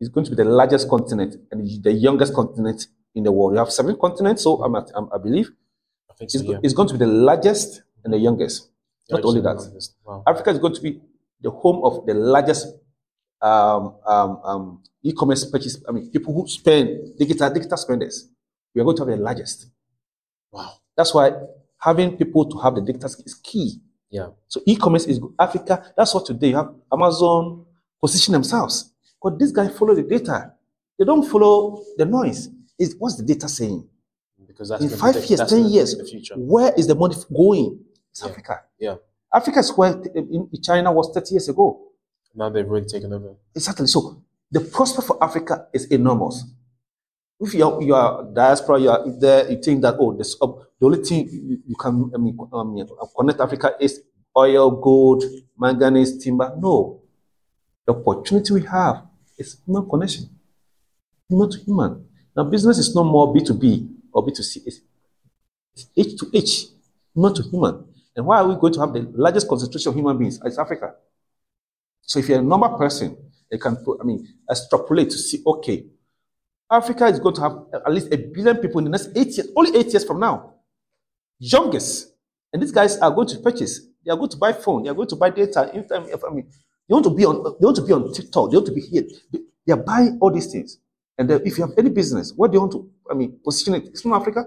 It's 0.00 0.10
going 0.10 0.24
to 0.24 0.30
be 0.30 0.36
the 0.36 0.44
largest 0.48 0.88
continent 0.88 1.36
and 1.50 1.66
the 1.82 1.92
youngest 1.92 2.34
continent 2.34 2.86
in 3.14 3.24
the 3.24 3.32
world. 3.32 3.52
You 3.54 3.58
have 3.58 3.70
seven 3.72 3.96
continents, 3.98 4.42
so 4.42 4.62
I'm, 4.62 4.74
at- 4.76 4.90
I'm- 4.94 5.08
I 5.12 5.18
believe 5.18 5.50
I 6.10 6.14
think 6.14 6.30
so, 6.30 6.38
it's, 6.40 6.48
yeah. 6.48 6.58
it's 6.62 6.74
going 6.74 6.88
to 6.88 6.94
be 6.94 6.98
the 6.98 7.06
largest 7.10 7.82
and 8.04 8.12
the 8.12 8.18
youngest. 8.18 8.68
Not 9.10 9.24
only 9.24 9.40
that, 9.40 9.56
Wow. 10.04 10.22
Africa 10.26 10.50
is 10.50 10.58
going 10.58 10.74
to 10.74 10.80
be 10.80 11.00
the 11.40 11.50
home 11.50 11.84
of 11.84 12.04
the 12.06 12.14
largest 12.14 12.66
um, 13.40 13.94
um, 14.06 14.40
um, 14.44 14.82
e-commerce 15.02 15.44
purchase. 15.50 15.82
I 15.88 15.92
mean, 15.92 16.10
people 16.10 16.34
who 16.34 16.46
spend 16.48 17.16
digital 17.18 17.50
digital 17.50 17.76
spenders. 17.76 18.28
We 18.74 18.80
are 18.80 18.84
going 18.84 18.96
to 18.96 19.04
have 19.06 19.16
the 19.16 19.22
largest. 19.22 19.66
Wow. 20.50 20.72
That's 20.96 21.14
why 21.14 21.32
having 21.78 22.16
people 22.16 22.46
to 22.50 22.58
have 22.58 22.74
the 22.74 22.80
digital 22.80 23.08
is 23.24 23.34
key. 23.42 23.80
Yeah. 24.10 24.28
So 24.48 24.60
e-commerce 24.66 25.06
is. 25.06 25.20
Africa. 25.38 25.92
That's 25.96 26.12
what 26.14 26.26
today 26.26 26.48
you 26.48 26.56
have 26.56 26.74
Amazon 26.92 27.64
position 28.00 28.32
themselves. 28.32 28.92
But 29.26 29.40
this 29.40 29.50
guy 29.50 29.66
follow 29.66 29.92
the 29.92 30.04
data. 30.04 30.52
They 30.96 31.04
don't 31.04 31.24
follow 31.28 31.82
the 31.96 32.04
noise. 32.06 32.48
It's, 32.78 32.94
what's 32.96 33.16
the 33.16 33.24
data 33.24 33.48
saying? 33.48 33.84
Because 34.46 34.68
that's 34.68 34.84
In 34.84 34.88
five 34.90 35.14
predict- 35.14 35.30
years, 35.30 35.40
that's 35.40 35.50
10 35.52 35.64
years, 35.66 35.94
predict 35.96 36.06
the 36.06 36.10
future. 36.12 36.34
Where 36.36 36.72
is 36.76 36.86
the 36.86 36.94
money 36.94 37.16
going? 37.36 37.80
It's 38.12 38.22
Yeah. 38.22 38.28
Africa. 38.30 38.60
Yeah. 38.78 38.94
Africa 39.34 39.58
is 39.58 39.76
where 39.76 40.00
in 40.14 40.48
in 40.52 40.62
China 40.62 40.92
was 40.92 41.10
30 41.12 41.32
years 41.34 41.48
ago. 41.48 41.66
Now 42.36 42.50
they've 42.50 42.70
really 42.74 42.86
taken 42.86 43.12
over. 43.12 43.34
Exactly. 43.52 43.88
So 43.88 44.22
the 44.52 44.60
prospect 44.60 45.08
for 45.08 45.16
Africa 45.20 45.66
is 45.72 45.86
enormous. 45.86 46.44
If 47.40 47.52
you're, 47.52 47.82
you 47.82 47.94
are 47.96 48.22
diaspora, 48.32 48.78
you 48.78 48.90
are 48.90 49.10
there, 49.18 49.50
you 49.50 49.60
think 49.60 49.82
that, 49.82 49.96
oh, 49.98 50.16
this, 50.16 50.36
uh, 50.40 50.46
the 50.78 50.86
only 50.86 51.02
thing 51.02 51.28
you, 51.32 51.58
you 51.66 51.74
can 51.74 52.12
I 52.14 52.18
mean, 52.18 52.38
um, 52.52 52.78
connect 53.18 53.40
Africa 53.40 53.74
is 53.80 54.00
oil, 54.38 54.70
gold, 54.70 55.24
manganese, 55.58 56.16
timber. 56.22 56.54
No. 56.56 57.02
The 57.86 57.92
opportunity 57.92 58.54
we 58.54 58.62
have 58.62 59.02
is 59.38 59.58
human 59.66 59.88
connection, 59.88 60.28
human 61.28 61.50
to 61.50 61.58
human. 61.58 62.06
Now, 62.36 62.44
business 62.44 62.78
is 62.78 62.94
no 62.94 63.04
more 63.04 63.34
B2B 63.34 63.88
or 64.12 64.26
B2C, 64.26 64.62
it's, 64.66 64.80
it's 65.74 65.88
H 65.96 66.18
to 66.18 66.30
H, 66.32 66.66
human 67.14 67.34
to 67.34 67.42
human. 67.42 67.84
And 68.14 68.26
why 68.26 68.38
are 68.38 68.48
we 68.48 68.54
going 68.56 68.72
to 68.74 68.80
have 68.80 68.92
the 68.92 69.10
largest 69.14 69.48
concentration 69.48 69.90
of 69.90 69.94
human 69.94 70.16
beings? 70.16 70.40
It's 70.44 70.58
Africa. 70.58 70.94
So 72.02 72.18
if 72.18 72.28
you're 72.28 72.38
a 72.38 72.42
normal 72.42 72.78
person, 72.78 73.16
you 73.50 73.58
can, 73.58 73.76
I 74.00 74.04
mean, 74.04 74.26
extrapolate 74.50 75.10
to 75.10 75.18
see, 75.18 75.42
okay, 75.46 75.86
Africa 76.70 77.06
is 77.06 77.20
going 77.20 77.34
to 77.36 77.40
have 77.42 77.58
at 77.72 77.92
least 77.92 78.12
a 78.12 78.16
billion 78.16 78.56
people 78.56 78.78
in 78.78 78.84
the 78.84 78.90
next 78.90 79.10
eight 79.14 79.36
years, 79.36 79.48
only 79.54 79.76
eight 79.78 79.86
years 79.92 80.04
from 80.04 80.18
now. 80.18 80.54
Youngest. 81.38 82.12
And 82.52 82.62
these 82.62 82.72
guys 82.72 82.98
are 82.98 83.10
going 83.10 83.28
to 83.28 83.38
purchase. 83.38 83.80
They 84.04 84.10
are 84.10 84.16
going 84.16 84.30
to 84.30 84.36
buy 84.36 84.52
phone. 84.52 84.82
They 84.82 84.88
are 84.88 84.94
going 84.94 85.08
to 85.08 85.16
buy 85.16 85.30
data. 85.30 85.70
I 85.72 86.34
mean, 86.34 86.48
they 86.88 86.92
want 86.92 87.04
to 87.04 87.10
be 87.10 87.24
on. 87.24 87.42
They 87.60 87.64
want 87.64 87.76
to 87.76 87.82
be 87.82 87.92
on 87.92 88.12
TikTok. 88.12 88.50
They 88.50 88.56
want 88.56 88.66
to 88.66 88.72
be 88.72 88.80
here. 88.80 89.02
They, 89.66 89.72
are 89.72 89.76
buying 89.76 90.18
all 90.20 90.30
these 90.30 90.50
things. 90.50 90.78
And 91.18 91.30
uh, 91.30 91.40
if 91.44 91.58
you 91.58 91.66
have 91.66 91.74
any 91.76 91.90
business, 91.90 92.32
what 92.36 92.52
do 92.52 92.56
you 92.56 92.60
want 92.60 92.72
to? 92.72 92.90
I 93.10 93.14
mean, 93.14 93.38
position 93.42 93.74
it. 93.74 93.86
It's 93.86 94.04
not 94.04 94.20
Africa. 94.20 94.46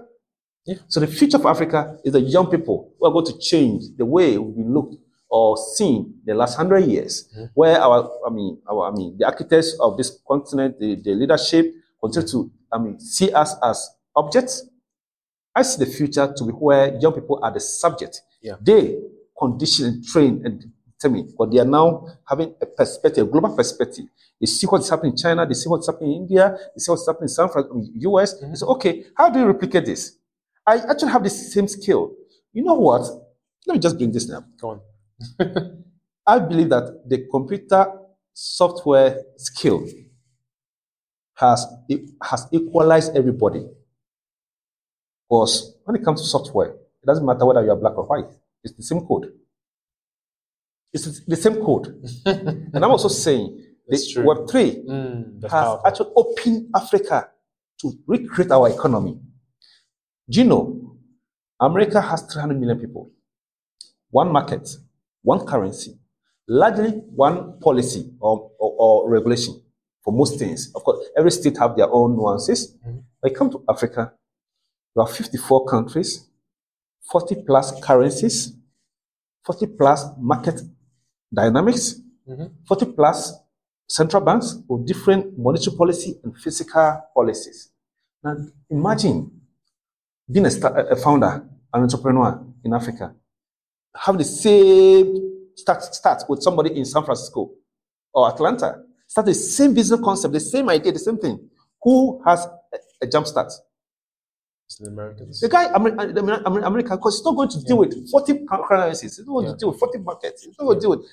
Yeah. 0.64 0.76
So 0.88 1.00
the 1.00 1.06
future 1.06 1.36
of 1.36 1.46
Africa 1.46 1.98
is 2.04 2.12
the 2.12 2.20
young 2.20 2.50
people 2.50 2.92
who 2.98 3.06
are 3.06 3.12
going 3.12 3.26
to 3.26 3.38
change 3.38 3.84
the 3.96 4.04
way 4.04 4.38
we 4.38 4.62
look 4.62 4.92
or 5.28 5.56
seen 5.56 6.14
the 6.24 6.34
last 6.34 6.56
hundred 6.56 6.84
years, 6.86 7.32
where 7.54 7.80
our, 7.80 8.10
I 8.26 8.30
mean, 8.30 8.60
our, 8.68 8.90
I 8.90 8.94
mean, 8.94 9.16
the 9.16 9.26
architects 9.26 9.76
of 9.80 9.96
this 9.96 10.18
continent, 10.26 10.78
the, 10.80 10.96
the 10.96 11.14
leadership, 11.14 11.72
continue 12.02 12.28
to, 12.28 12.50
I 12.72 12.78
mean, 12.78 12.98
see 12.98 13.32
us 13.32 13.54
as 13.62 13.88
objects. 14.16 14.68
I 15.54 15.62
see 15.62 15.84
the 15.84 15.90
future 15.90 16.32
to 16.36 16.44
be 16.44 16.52
where 16.52 16.96
young 16.98 17.12
people 17.12 17.38
are 17.42 17.52
the 17.52 17.60
subject. 17.60 18.22
Yeah. 18.42 18.56
They 18.60 18.98
condition 19.38 19.86
and 19.86 20.04
train 20.04 20.42
and 20.44 20.70
determine, 21.00 21.32
but 21.38 21.50
they 21.50 21.58
are 21.58 21.64
now 21.64 22.06
having 22.28 22.54
a 22.60 22.66
perspective, 22.66 23.26
a 23.26 23.30
global 23.30 23.54
perspective. 23.56 24.04
They 24.40 24.46
see 24.46 24.66
what's 24.66 24.88
happening 24.88 25.12
in 25.12 25.16
China, 25.18 25.46
they 25.46 25.54
see 25.54 25.68
what's 25.68 25.86
happening 25.86 26.12
in 26.12 26.16
India, 26.22 26.56
they 26.74 26.78
see 26.80 26.90
what's 26.90 27.06
happening 27.06 27.24
in 27.24 27.28
San 27.28 27.48
Francisco, 27.48 27.82
US. 27.94 28.34
Um, 28.34 28.38
mm-hmm. 28.38 28.50
They 28.52 28.56
say, 28.56 28.66
okay, 28.66 29.04
how 29.16 29.30
do 29.30 29.40
you 29.40 29.46
replicate 29.46 29.86
this? 29.86 30.16
I 30.66 30.78
actually 30.78 31.10
have 31.12 31.22
the 31.22 31.30
same 31.30 31.68
skill. 31.68 32.12
You 32.52 32.64
know 32.64 32.74
what? 32.74 33.02
Let 33.66 33.74
me 33.74 33.80
just 33.80 33.96
bring 33.96 34.12
this 34.12 34.28
now. 34.28 34.44
Go 34.60 34.70
on. 34.70 35.84
I 36.26 36.38
believe 36.38 36.68
that 36.70 37.02
the 37.08 37.26
computer 37.30 37.86
software 38.32 39.22
skill 39.36 39.86
has 41.34 41.66
has 42.22 42.46
equalized 42.52 43.16
everybody. 43.16 43.66
Because 45.28 45.74
when 45.84 45.96
it 45.96 46.04
comes 46.04 46.22
to 46.22 46.28
software, 46.28 46.74
It 47.02 47.06
doesn't 47.06 47.24
matter 47.24 47.46
whether 47.46 47.64
you 47.64 47.70
are 47.70 47.76
black 47.76 47.96
or 47.96 48.04
white. 48.04 48.30
It's 48.62 48.74
the 48.74 48.82
same 48.82 49.00
code. 49.06 49.32
It's 50.92 51.20
the 51.24 51.36
same 51.36 51.56
code. 51.64 51.86
and 52.26 52.76
I'm 52.84 52.90
also 52.90 53.08
saying 53.08 53.64
the 53.88 54.08
true. 54.12 54.24
Web3 54.24 54.84
Mm, 54.86 55.42
has 55.42 55.50
powerful. 55.50 55.86
actually 55.86 56.10
opened 56.16 56.68
Africa 56.74 57.28
to 57.80 57.92
recreate 58.06 58.50
our 58.50 58.68
economy. 58.68 59.18
Do 60.28 60.40
you 60.40 60.44
know 60.46 60.96
America 61.60 62.00
has 62.00 62.22
300 62.22 62.58
million 62.58 62.78
people, 62.78 63.10
one 64.10 64.32
market, 64.32 64.68
one 65.22 65.44
currency, 65.46 65.98
largely 66.48 66.90
one 67.14 67.58
policy 67.60 68.12
or, 68.20 68.50
or, 68.58 68.74
or 68.78 69.10
regulation 69.10 69.60
for 70.02 70.12
most 70.12 70.38
things. 70.38 70.72
Of 70.74 70.82
course, 70.84 71.06
every 71.16 71.30
state 71.30 71.58
have 71.58 71.76
their 71.76 71.92
own 71.92 72.16
nuances. 72.16 72.76
Mhm. 72.86 73.02
When 73.20 73.32
you 73.32 73.36
come 73.36 73.50
to 73.50 73.62
Africa, 73.68 74.12
there 74.96 75.02
are 75.04 75.08
54 75.08 75.66
countries, 75.66 76.26
40 77.12 77.42
plus 77.46 77.78
currencies, 77.80 78.52
40 79.44 79.66
plus 79.78 80.04
market 80.18 80.60
dynamics, 81.32 81.96
Mhm. 82.28 82.50
40 82.66 82.86
plus 82.86 83.32
central 83.88 84.22
banks 84.22 84.56
with 84.68 84.86
different 84.86 85.36
monetary 85.38 85.76
policy 85.76 86.20
and 86.22 86.36
fiscal 86.36 87.02
policies. 87.14 87.70
Now, 88.22 88.36
imagine 88.68 89.30
being 90.30 90.46
a, 90.46 90.50
sta- 90.50 90.74
a 90.90 90.96
founder, 90.96 91.44
an 91.72 91.82
entrepreneur 91.82 92.40
in 92.64 92.72
Africa, 92.74 93.14
have 93.94 94.16
the 94.18 94.24
same 94.24 95.50
start, 95.56 95.82
start 95.82 96.22
with 96.28 96.42
somebody 96.42 96.76
in 96.78 96.84
San 96.84 97.02
Francisco 97.02 97.50
or 98.14 98.28
Atlanta, 98.28 98.84
start 99.08 99.26
the 99.26 99.34
same 99.34 99.74
business 99.74 100.00
concept, 100.00 100.32
the 100.32 100.40
same 100.40 100.68
idea, 100.68 100.92
the 100.92 100.98
same 100.98 101.18
thing. 101.18 101.50
Who 101.82 102.22
has 102.24 102.46
a, 102.46 102.78
a 103.02 103.06
jump 103.08 103.26
start? 103.26 103.52
The 104.78 104.88
Americans. 104.88 105.40
The 105.40 105.48
guy, 105.48 105.64
Amer- 105.74 105.98
uh, 106.00 106.08
Amer- 106.16 106.42
Amer- 106.46 106.60
America, 106.60 106.96
because 106.96 107.16
it's 107.16 107.24
not 107.24 107.34
going 107.34 107.48
to 107.48 107.60
deal 107.62 107.78
with 107.78 108.08
40 108.10 108.46
currencies, 108.46 109.18
it's 109.18 109.26
not 109.26 109.32
going 109.34 109.46
Yeah. 109.46 109.52
to 109.52 109.58
deal 109.58 109.70
with 109.70 109.78
40 109.80 109.98
markets, 109.98 110.46
it's 110.46 110.58
not 110.58 110.64
going 110.66 110.78
to 110.78 110.80
deal 110.80 110.90
with 110.90 111.06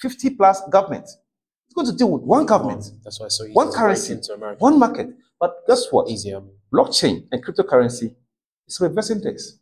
50 0.00 0.30
plus 0.30 0.62
government. 0.70 1.04
It's 1.04 1.74
going 1.74 1.86
to 1.86 1.92
deal 1.92 2.10
with 2.10 2.22
one 2.22 2.46
government, 2.46 2.84
That's 3.04 3.20
why 3.20 3.26
it's 3.26 3.36
so 3.38 3.44
easy 3.44 3.52
One 3.52 3.70
currency. 3.70 4.18
one 4.58 4.78
market. 4.78 5.08
But 5.38 5.66
guess 5.66 5.90
what? 5.90 6.08
Easier. 6.08 6.38
Um, 6.38 6.50
Blockchain 6.72 7.26
and 7.30 7.44
cryptocurrency 7.44 8.14
is 8.66 8.80
reverse 8.80 9.10
index. 9.10 9.58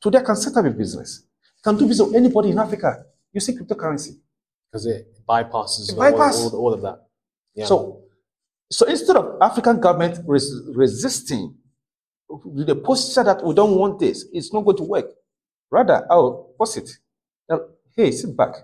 Today, 0.00 0.18
I 0.18 0.22
can 0.22 0.36
set 0.36 0.56
up 0.56 0.64
a 0.64 0.70
business. 0.70 1.22
I 1.58 1.68
can 1.70 1.76
do 1.78 1.86
business 1.86 2.06
with 2.06 2.16
anybody 2.16 2.50
in 2.50 2.58
Africa 2.58 3.04
using 3.32 3.58
cryptocurrency. 3.58 4.18
Because 4.70 4.86
it 4.86 5.12
bypasses 5.28 5.90
It 5.92 5.98
all- 5.98 6.54
All, 6.54 6.60
all 6.60 6.72
of 6.74 6.80
that. 6.82 7.06
Yeah. 7.54 7.66
So, 7.66 8.02
so 8.70 8.86
instead 8.86 9.16
of 9.16 9.36
African 9.40 9.80
government 9.80 10.20
res- 10.26 10.62
resisting 10.74 11.56
with 12.28 12.66
the 12.66 12.76
posture 12.76 13.24
that 13.24 13.44
we 13.44 13.54
don't 13.54 13.76
want 13.76 13.98
this, 13.98 14.26
it's 14.32 14.52
not 14.52 14.64
going 14.64 14.76
to 14.78 14.82
work. 14.84 15.06
Rather, 15.70 16.06
I'll 16.10 16.54
post 16.58 16.76
it. 16.78 16.90
Now, 17.48 17.60
hey, 17.96 18.10
sit 18.10 18.36
back 18.36 18.54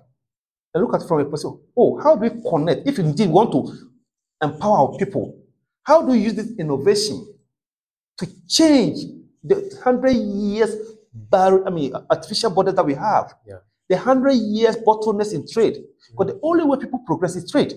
and 0.74 0.84
look 0.84 0.94
at 0.94 1.02
it 1.02 1.08
from 1.08 1.20
a 1.20 1.24
person. 1.24 1.58
Oh, 1.76 2.00
how 2.00 2.16
do 2.16 2.28
we 2.28 2.42
connect? 2.50 2.86
If 2.86 2.98
indeed 2.98 3.28
we 3.28 3.32
want 3.32 3.52
to 3.52 3.90
empower 4.42 4.78
our 4.78 4.96
people, 4.96 5.38
how 5.84 6.02
do 6.02 6.08
we 6.12 6.18
use 6.18 6.34
this 6.34 6.52
innovation 6.58 7.26
to 8.18 8.26
change 8.48 8.98
the 9.42 9.78
hundred 9.82 10.12
years 10.12 10.74
bar- 11.12 11.66
I 11.66 11.70
mean, 11.70 11.92
artificial 12.10 12.50
border 12.50 12.72
that 12.72 12.84
we 12.84 12.94
have? 12.94 13.34
Yeah. 13.46 13.58
The 13.88 13.98
hundred 13.98 14.34
years 14.34 14.76
bottlenecks 14.76 15.34
in 15.34 15.46
trade. 15.46 15.78
But 16.16 16.28
the 16.28 16.40
only 16.42 16.64
way 16.64 16.78
people 16.78 17.00
progress 17.06 17.36
is 17.36 17.50
trade. 17.50 17.74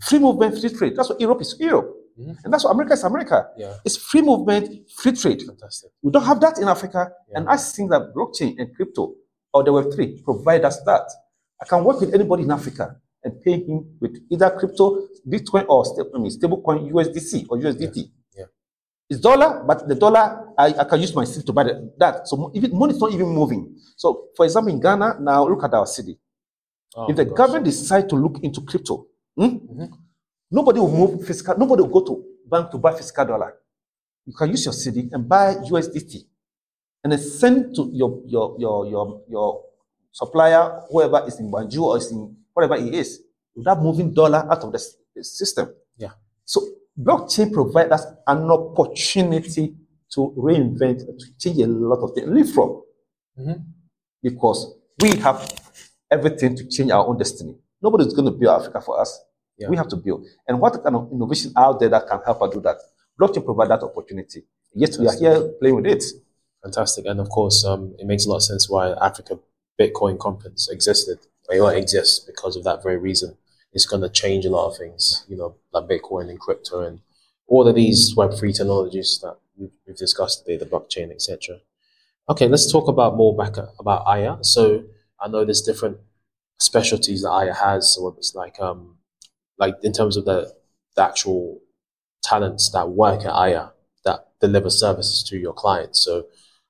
Free 0.00 0.18
movement, 0.18 0.58
free 0.58 0.70
trade. 0.70 0.94
That's 0.96 1.08
what 1.10 1.20
Europe 1.20 1.40
is. 1.40 1.56
Europe. 1.58 1.96
Mhm. 2.18 2.36
And 2.44 2.52
that's 2.52 2.64
what 2.64 2.70
America 2.72 2.92
is 2.94 3.04
America. 3.04 3.48
yeah. 3.56 3.74
It's 3.84 3.96
free 3.96 4.22
movement, 4.22 4.90
free 4.90 5.12
trade. 5.12 5.42
Fantastic. 5.42 5.90
We 6.02 6.10
don't 6.12 6.24
have 6.24 6.40
that 6.40 6.58
in 6.58 6.68
Africa. 6.68 7.10
Yeah. 7.28 7.38
And 7.38 7.48
I 7.48 7.56
think 7.56 7.90
that 7.90 8.12
blockchain 8.14 8.58
and 8.58 8.74
crypto 8.74 9.14
or 9.54 9.62
the 9.64 9.70
Web3 9.72 10.22
provide 10.24 10.64
us 10.64 10.80
that. 10.84 11.08
I 11.60 11.64
can 11.64 11.84
work 11.84 12.00
with 12.00 12.12
anybody 12.14 12.42
in 12.42 12.50
Africa 12.50 12.96
and 13.24 13.40
pay 13.42 13.60
him 13.64 13.96
with 14.00 14.18
either 14.30 14.50
crypto, 14.58 15.06
Bitcoin, 15.28 15.64
or 15.68 15.84
I 16.14 16.18
mean, 16.18 16.30
stablecoin 16.30 16.90
USDC 16.90 17.46
or 17.48 17.56
USDT. 17.58 18.10
Yeah. 18.36 18.44
It's 19.08 19.20
dollar, 19.20 19.62
but 19.66 19.86
the 19.86 19.94
dollar, 19.94 20.52
I, 20.58 20.74
I 20.80 20.84
can 20.84 21.00
use 21.00 21.14
my 21.14 21.24
cedi 21.24 21.46
to 21.46 21.52
buy 21.52 21.64
the, 21.64 21.92
that. 21.98 22.26
So 22.28 22.50
even, 22.54 22.76
money 22.76 22.94
is 22.94 23.00
not 23.00 23.12
even 23.12 23.28
moving. 23.28 23.76
So, 23.96 24.28
for 24.36 24.44
example, 24.44 24.72
in 24.72 24.80
Ghana, 24.80 25.18
now 25.20 25.46
look 25.46 25.62
at 25.62 25.72
our 25.74 25.84
cedi. 25.86 26.18
Oh, 26.96 27.08
if 27.08 27.16
the 27.16 27.24
gosh. 27.26 27.36
government 27.36 27.64
decide 27.64 28.08
to 28.10 28.16
look 28.16 28.40
into 28.42 28.60
crypto, 28.62 29.06
hmm, 29.36 29.44
Mhm. 29.44 29.88
Nobody 30.52 30.80
will 30.80 30.90
move 30.92 31.26
fiscal, 31.26 31.56
nobody 31.58 31.82
will 31.82 31.88
go 31.88 32.04
to 32.04 32.24
bank 32.46 32.70
to 32.70 32.78
buy 32.78 32.92
fiscal 32.94 33.24
dollar. 33.24 33.54
You 34.26 34.34
can 34.34 34.50
use 34.50 34.64
your 34.66 34.74
cedi 34.74 35.08
and 35.12 35.26
buy 35.28 35.54
USDT 35.54 36.24
and 37.02 37.12
then 37.12 37.18
send 37.18 37.74
to 37.74 37.88
your 37.92 38.20
your 38.26 38.56
your 38.58 38.86
your, 38.86 39.22
your 39.28 39.64
supplier, 40.12 40.82
whoever 40.90 41.24
is 41.26 41.40
in 41.40 41.50
Banjul 41.50 41.82
or 41.82 41.96
is 41.96 42.12
in 42.12 42.36
whatever 42.52 42.76
it 42.76 42.94
is, 42.94 43.20
without 43.56 43.82
moving 43.82 44.12
dollar 44.12 44.46
out 44.50 44.62
of 44.62 44.72
the, 44.72 44.78
system. 45.24 45.68
Yeah. 45.96 46.10
So 46.44 46.60
blockchain 47.00 47.52
provides 47.52 47.90
us 47.92 48.06
an 48.26 48.50
opportunity 48.50 49.74
to 50.14 50.34
reinvent, 50.36 50.98
to 51.18 51.26
change 51.38 51.60
a 51.60 51.66
lot 51.66 52.00
of 52.04 52.14
things, 52.14 52.28
live 52.28 52.50
from 52.52 52.82
Mhm. 53.40 53.64
because 54.22 54.74
we 55.00 55.16
have 55.16 55.38
everything 56.10 56.54
to 56.56 56.66
change 56.68 56.90
our 56.90 57.06
own 57.06 57.16
destiny. 57.16 57.56
Nobody's 57.80 58.12
going 58.12 58.26
to 58.26 58.30
build 58.38 58.60
Africa 58.60 58.80
for 58.82 59.00
us. 59.00 59.18
Yeah. 59.58 59.68
We 59.68 59.76
have 59.76 59.88
to 59.88 59.96
build. 59.96 60.26
And 60.48 60.60
what 60.60 60.82
kind 60.82 60.96
of 60.96 61.10
innovation 61.12 61.52
out 61.56 61.80
there 61.80 61.88
that 61.90 62.08
can 62.08 62.20
help 62.24 62.42
us 62.42 62.54
do 62.54 62.60
that? 62.62 62.78
Blockchain 63.20 63.44
provide 63.44 63.70
that 63.70 63.82
opportunity. 63.82 64.44
Yet 64.74 64.96
we 64.98 65.06
are 65.06 65.16
here 65.16 65.48
playing 65.60 65.76
with 65.76 65.86
it. 65.86 66.04
Fantastic. 66.62 67.04
And 67.06 67.20
of 67.20 67.28
course, 67.28 67.64
um, 67.64 67.94
it 67.98 68.06
makes 68.06 68.24
a 68.24 68.30
lot 68.30 68.36
of 68.36 68.42
sense 68.44 68.68
why 68.68 68.92
Africa 68.92 69.38
Bitcoin 69.80 70.18
conference 70.18 70.68
existed. 70.70 71.18
It 71.48 71.76
exists 71.76 72.20
because 72.20 72.56
of 72.56 72.64
that 72.64 72.82
very 72.82 72.96
reason. 72.96 73.36
It's 73.72 73.86
going 73.86 74.02
to 74.02 74.08
change 74.08 74.44
a 74.44 74.50
lot 74.50 74.68
of 74.68 74.76
things, 74.76 75.24
you 75.28 75.36
know, 75.36 75.56
like 75.72 75.84
Bitcoin 75.88 76.30
and 76.30 76.38
crypto 76.38 76.80
and 76.80 77.00
all 77.46 77.66
of 77.66 77.74
these 77.74 78.14
Web3 78.14 78.56
technologies 78.56 79.18
that 79.22 79.36
we've, 79.56 79.70
we've 79.86 79.96
discussed 79.96 80.44
today, 80.44 80.56
the 80.56 80.66
blockchain, 80.66 81.10
etc. 81.10 81.58
Okay, 82.28 82.48
let's 82.48 82.70
talk 82.70 82.88
about 82.88 83.16
more 83.16 83.36
back 83.36 83.56
about 83.78 84.06
Aya. 84.06 84.36
So 84.42 84.84
I 85.20 85.28
know 85.28 85.44
there's 85.44 85.62
different 85.62 85.98
specialties 86.58 87.22
that 87.22 87.30
Aya 87.30 87.54
has. 87.54 87.94
So 87.94 88.14
it's 88.16 88.34
like, 88.34 88.60
um, 88.60 88.98
like 89.58 89.74
in 89.82 89.92
terms 89.92 90.16
of 90.16 90.24
the, 90.24 90.52
the 90.96 91.02
actual 91.02 91.60
talents 92.22 92.70
that 92.72 92.88
work 92.88 93.20
at 93.24 93.32
Aya 93.32 93.68
that 94.04 94.26
deliver 94.40 94.70
services 94.70 95.22
to 95.28 95.36
your 95.36 95.52
clients. 95.52 96.04
So, 96.04 96.26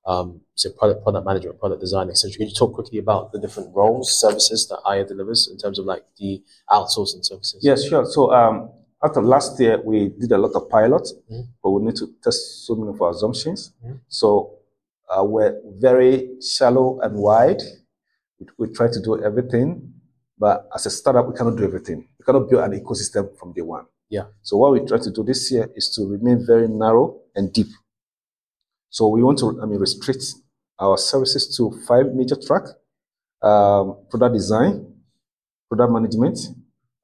um, 0.06 0.40
so 0.54 0.70
product, 0.72 1.02
product 1.02 1.24
management, 1.26 1.58
product 1.60 1.80
design, 1.80 2.08
etc. 2.10 2.36
Can 2.36 2.48
you 2.48 2.54
talk 2.54 2.74
quickly 2.74 2.98
about 2.98 3.32
the 3.32 3.38
different 3.40 3.74
roles, 3.74 4.18
services 4.20 4.66
that 4.68 4.80
Aya 4.84 5.04
delivers 5.06 5.48
in 5.50 5.58
terms 5.58 5.78
of 5.78 5.84
like 5.86 6.04
the 6.18 6.42
outsourcing 6.70 7.24
services? 7.24 7.60
Yes, 7.62 7.86
sure. 7.88 8.04
So 8.06 8.32
um, 8.32 8.70
after 9.02 9.22
last 9.22 9.58
year, 9.60 9.80
we 9.84 10.10
did 10.20 10.32
a 10.32 10.38
lot 10.38 10.52
of 10.54 10.68
pilots, 10.68 11.14
Mhm. 11.30 11.46
but 11.62 11.70
we 11.70 11.82
need 11.82 11.96
to 11.96 12.06
test 12.22 12.66
so 12.66 12.74
many 12.74 12.90
of 12.90 13.00
our 13.02 13.10
assumptions. 13.10 13.72
Mhm. 13.84 14.00
So 14.08 14.58
uh, 15.08 15.24
we're 15.24 15.60
very 15.78 16.40
shallow 16.40 17.00
and 17.00 17.16
wide. 17.16 17.62
We, 18.38 18.46
we 18.58 18.66
try 18.72 18.88
to 18.90 19.00
do 19.00 19.22
everything, 19.22 19.92
but 20.38 20.68
as 20.74 20.86
a 20.86 20.90
startup, 20.90 21.28
we 21.28 21.34
cannot 21.36 21.56
do 21.56 21.64
everything. 21.64 22.08
We 22.22 22.26
cannot 22.32 22.48
build 22.48 22.62
an 22.62 22.72
ecosystem 22.80 23.36
from 23.36 23.52
day 23.52 23.62
one. 23.62 23.86
Yeah. 24.08 24.26
So 24.42 24.56
what 24.56 24.72
we 24.72 24.80
try 24.86 24.98
to 24.98 25.10
do 25.10 25.24
this 25.24 25.50
year 25.50 25.68
is 25.74 25.90
to 25.96 26.06
remain 26.06 26.46
very 26.46 26.68
narrow 26.68 27.18
and 27.34 27.52
deep. 27.52 27.66
So 28.90 29.08
we 29.08 29.22
want 29.22 29.38
to, 29.38 29.58
I 29.60 29.66
mean, 29.66 29.80
restrict 29.80 30.22
our 30.78 30.96
services 30.98 31.56
to 31.56 31.70
five 31.88 32.06
major 32.14 32.36
track: 32.36 32.62
um, 33.42 33.96
product 34.10 34.34
design, 34.34 34.86
product 35.68 35.92
management, 35.92 36.38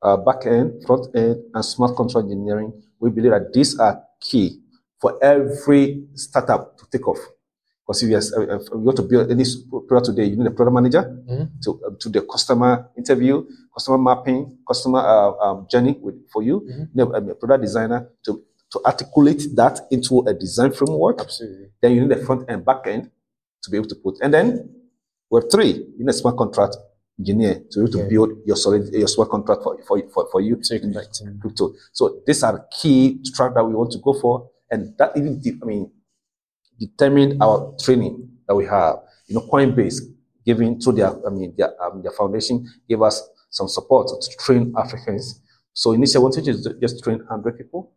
uh, 0.03 0.17
back 0.19 0.47
end, 0.47 0.85
front 0.87 1.07
end, 1.17 1.43
and 1.55 1.65
smart 1.65 1.97
contract 1.97 2.27
engineering. 2.31 2.73
We 3.01 3.11
believe 3.11 3.33
that 3.33 3.53
these 3.53 3.79
are 3.79 4.03
key 4.21 4.61
for 5.01 5.19
every 5.23 6.05
startup 6.15 6.77
to 6.79 6.85
take 6.93 7.07
off. 7.09 7.19
Because 7.87 8.03
if 8.03 8.11
you, 8.11 8.17
are, 8.17 8.57
if 8.61 8.69
you 8.71 8.79
want 8.79 8.97
to 8.99 9.03
build 9.03 9.31
any 9.31 9.45
product 9.89 10.07
today, 10.13 10.25
you 10.27 10.37
need 10.37 10.47
a 10.47 10.51
product 10.51 10.75
manager 10.75 11.03
Mhm. 11.27 11.63
to 11.65 11.71
uh, 11.87 11.91
to 11.99 12.09
the 12.11 12.21
customer 12.21 12.91
interview, 12.99 13.43
customer 13.79 13.99
mapping, 14.09 14.59
customer 14.71 14.99
uh, 15.15 15.31
um, 15.45 15.67
journey 15.71 15.95
with, 16.05 16.17
for 16.33 16.43
you. 16.43 16.57
Mhm. 16.61 16.89
You 16.95 17.05
need 17.23 17.31
a, 17.31 17.35
product 17.35 17.63
designer 17.63 18.01
to 18.25 18.31
to 18.73 18.77
articulate 18.85 19.43
that 19.61 19.77
into 19.91 20.15
a 20.31 20.35
design 20.35 20.73
framework. 20.79 21.17
Absolutely. 21.21 21.69
Then 21.81 21.91
you 21.95 22.01
need 22.05 22.13
a 22.19 22.23
front 22.27 22.43
end, 22.51 22.65
back 22.71 22.83
end 22.87 23.11
to 23.63 23.71
be 23.71 23.77
able 23.79 23.89
to 23.89 23.95
put. 24.05 24.15
And 24.23 24.31
then 24.37 24.47
we 25.31 25.41
have 25.41 25.51
three, 25.51 25.73
you 25.97 26.01
need 26.05 26.11
a 26.11 26.19
smart 26.23 26.37
contract 26.37 26.77
engineer 27.19 27.55
to 27.71 27.75
be 27.79 27.81
able 27.85 27.93
to 27.99 28.03
build 28.13 28.31
your 28.49 28.57
solid 28.57 28.83
your 28.93 29.09
smart 29.09 29.31
contract 29.31 29.63
for, 29.63 29.73
for, 29.89 29.97
for, 30.13 30.23
for 30.33 30.41
you 30.43 30.55
So 30.63 30.75
you're 30.75 30.85
in 30.85 31.39
crypto. 31.41 31.73
So 31.93 32.21
these 32.27 32.43
are 32.43 32.67
key 32.79 33.23
track 33.35 33.55
that 33.55 33.65
we 33.65 33.73
want 33.75 33.91
to 33.93 33.99
go 33.99 34.13
for. 34.21 34.51
And 34.71 34.81
that 34.99 35.17
even, 35.17 35.41
de- 35.41 35.59
I 35.63 35.65
mean, 35.65 35.91
determined 36.79 37.43
our 37.43 37.75
training 37.81 38.29
that 38.47 38.55
we 38.55 38.67
have. 38.67 38.97
You 39.29 39.37
know, 39.37 39.49
Coinbase 39.51 39.99
giving 40.45 40.79
to 40.81 40.93
their, 40.93 41.11
I 41.27 41.31
mean, 41.31 41.55
their, 41.57 41.71
um, 41.83 42.03
their 42.03 42.13
foundation 42.13 42.67
gave 42.89 43.01
us 43.03 43.17
some 43.51 43.69
support 43.69 44.09
to 44.09 44.37
train 44.39 44.73
Africans. 44.77 45.41
So 45.73 45.93
initially, 45.93 46.23
wanted 46.23 46.45
to 46.45 46.75
just 46.81 47.03
train 47.03 47.19
100 47.19 47.57
people. 47.59 47.93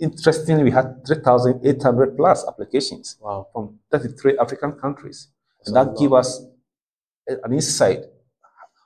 interestingly, 0.00 0.62
we 0.64 0.70
had 0.70 1.04
3,800 1.06 2.16
plus 2.16 2.46
applications 2.46 3.16
Wow. 3.20 3.48
from 3.52 3.78
33 3.90 4.38
African 4.38 4.72
countries. 4.72 5.28
That's 5.58 5.68
and 5.68 5.76
that 5.76 5.98
give 5.98 6.12
us 6.12 6.40
an 7.26 7.52
insight 7.52 8.04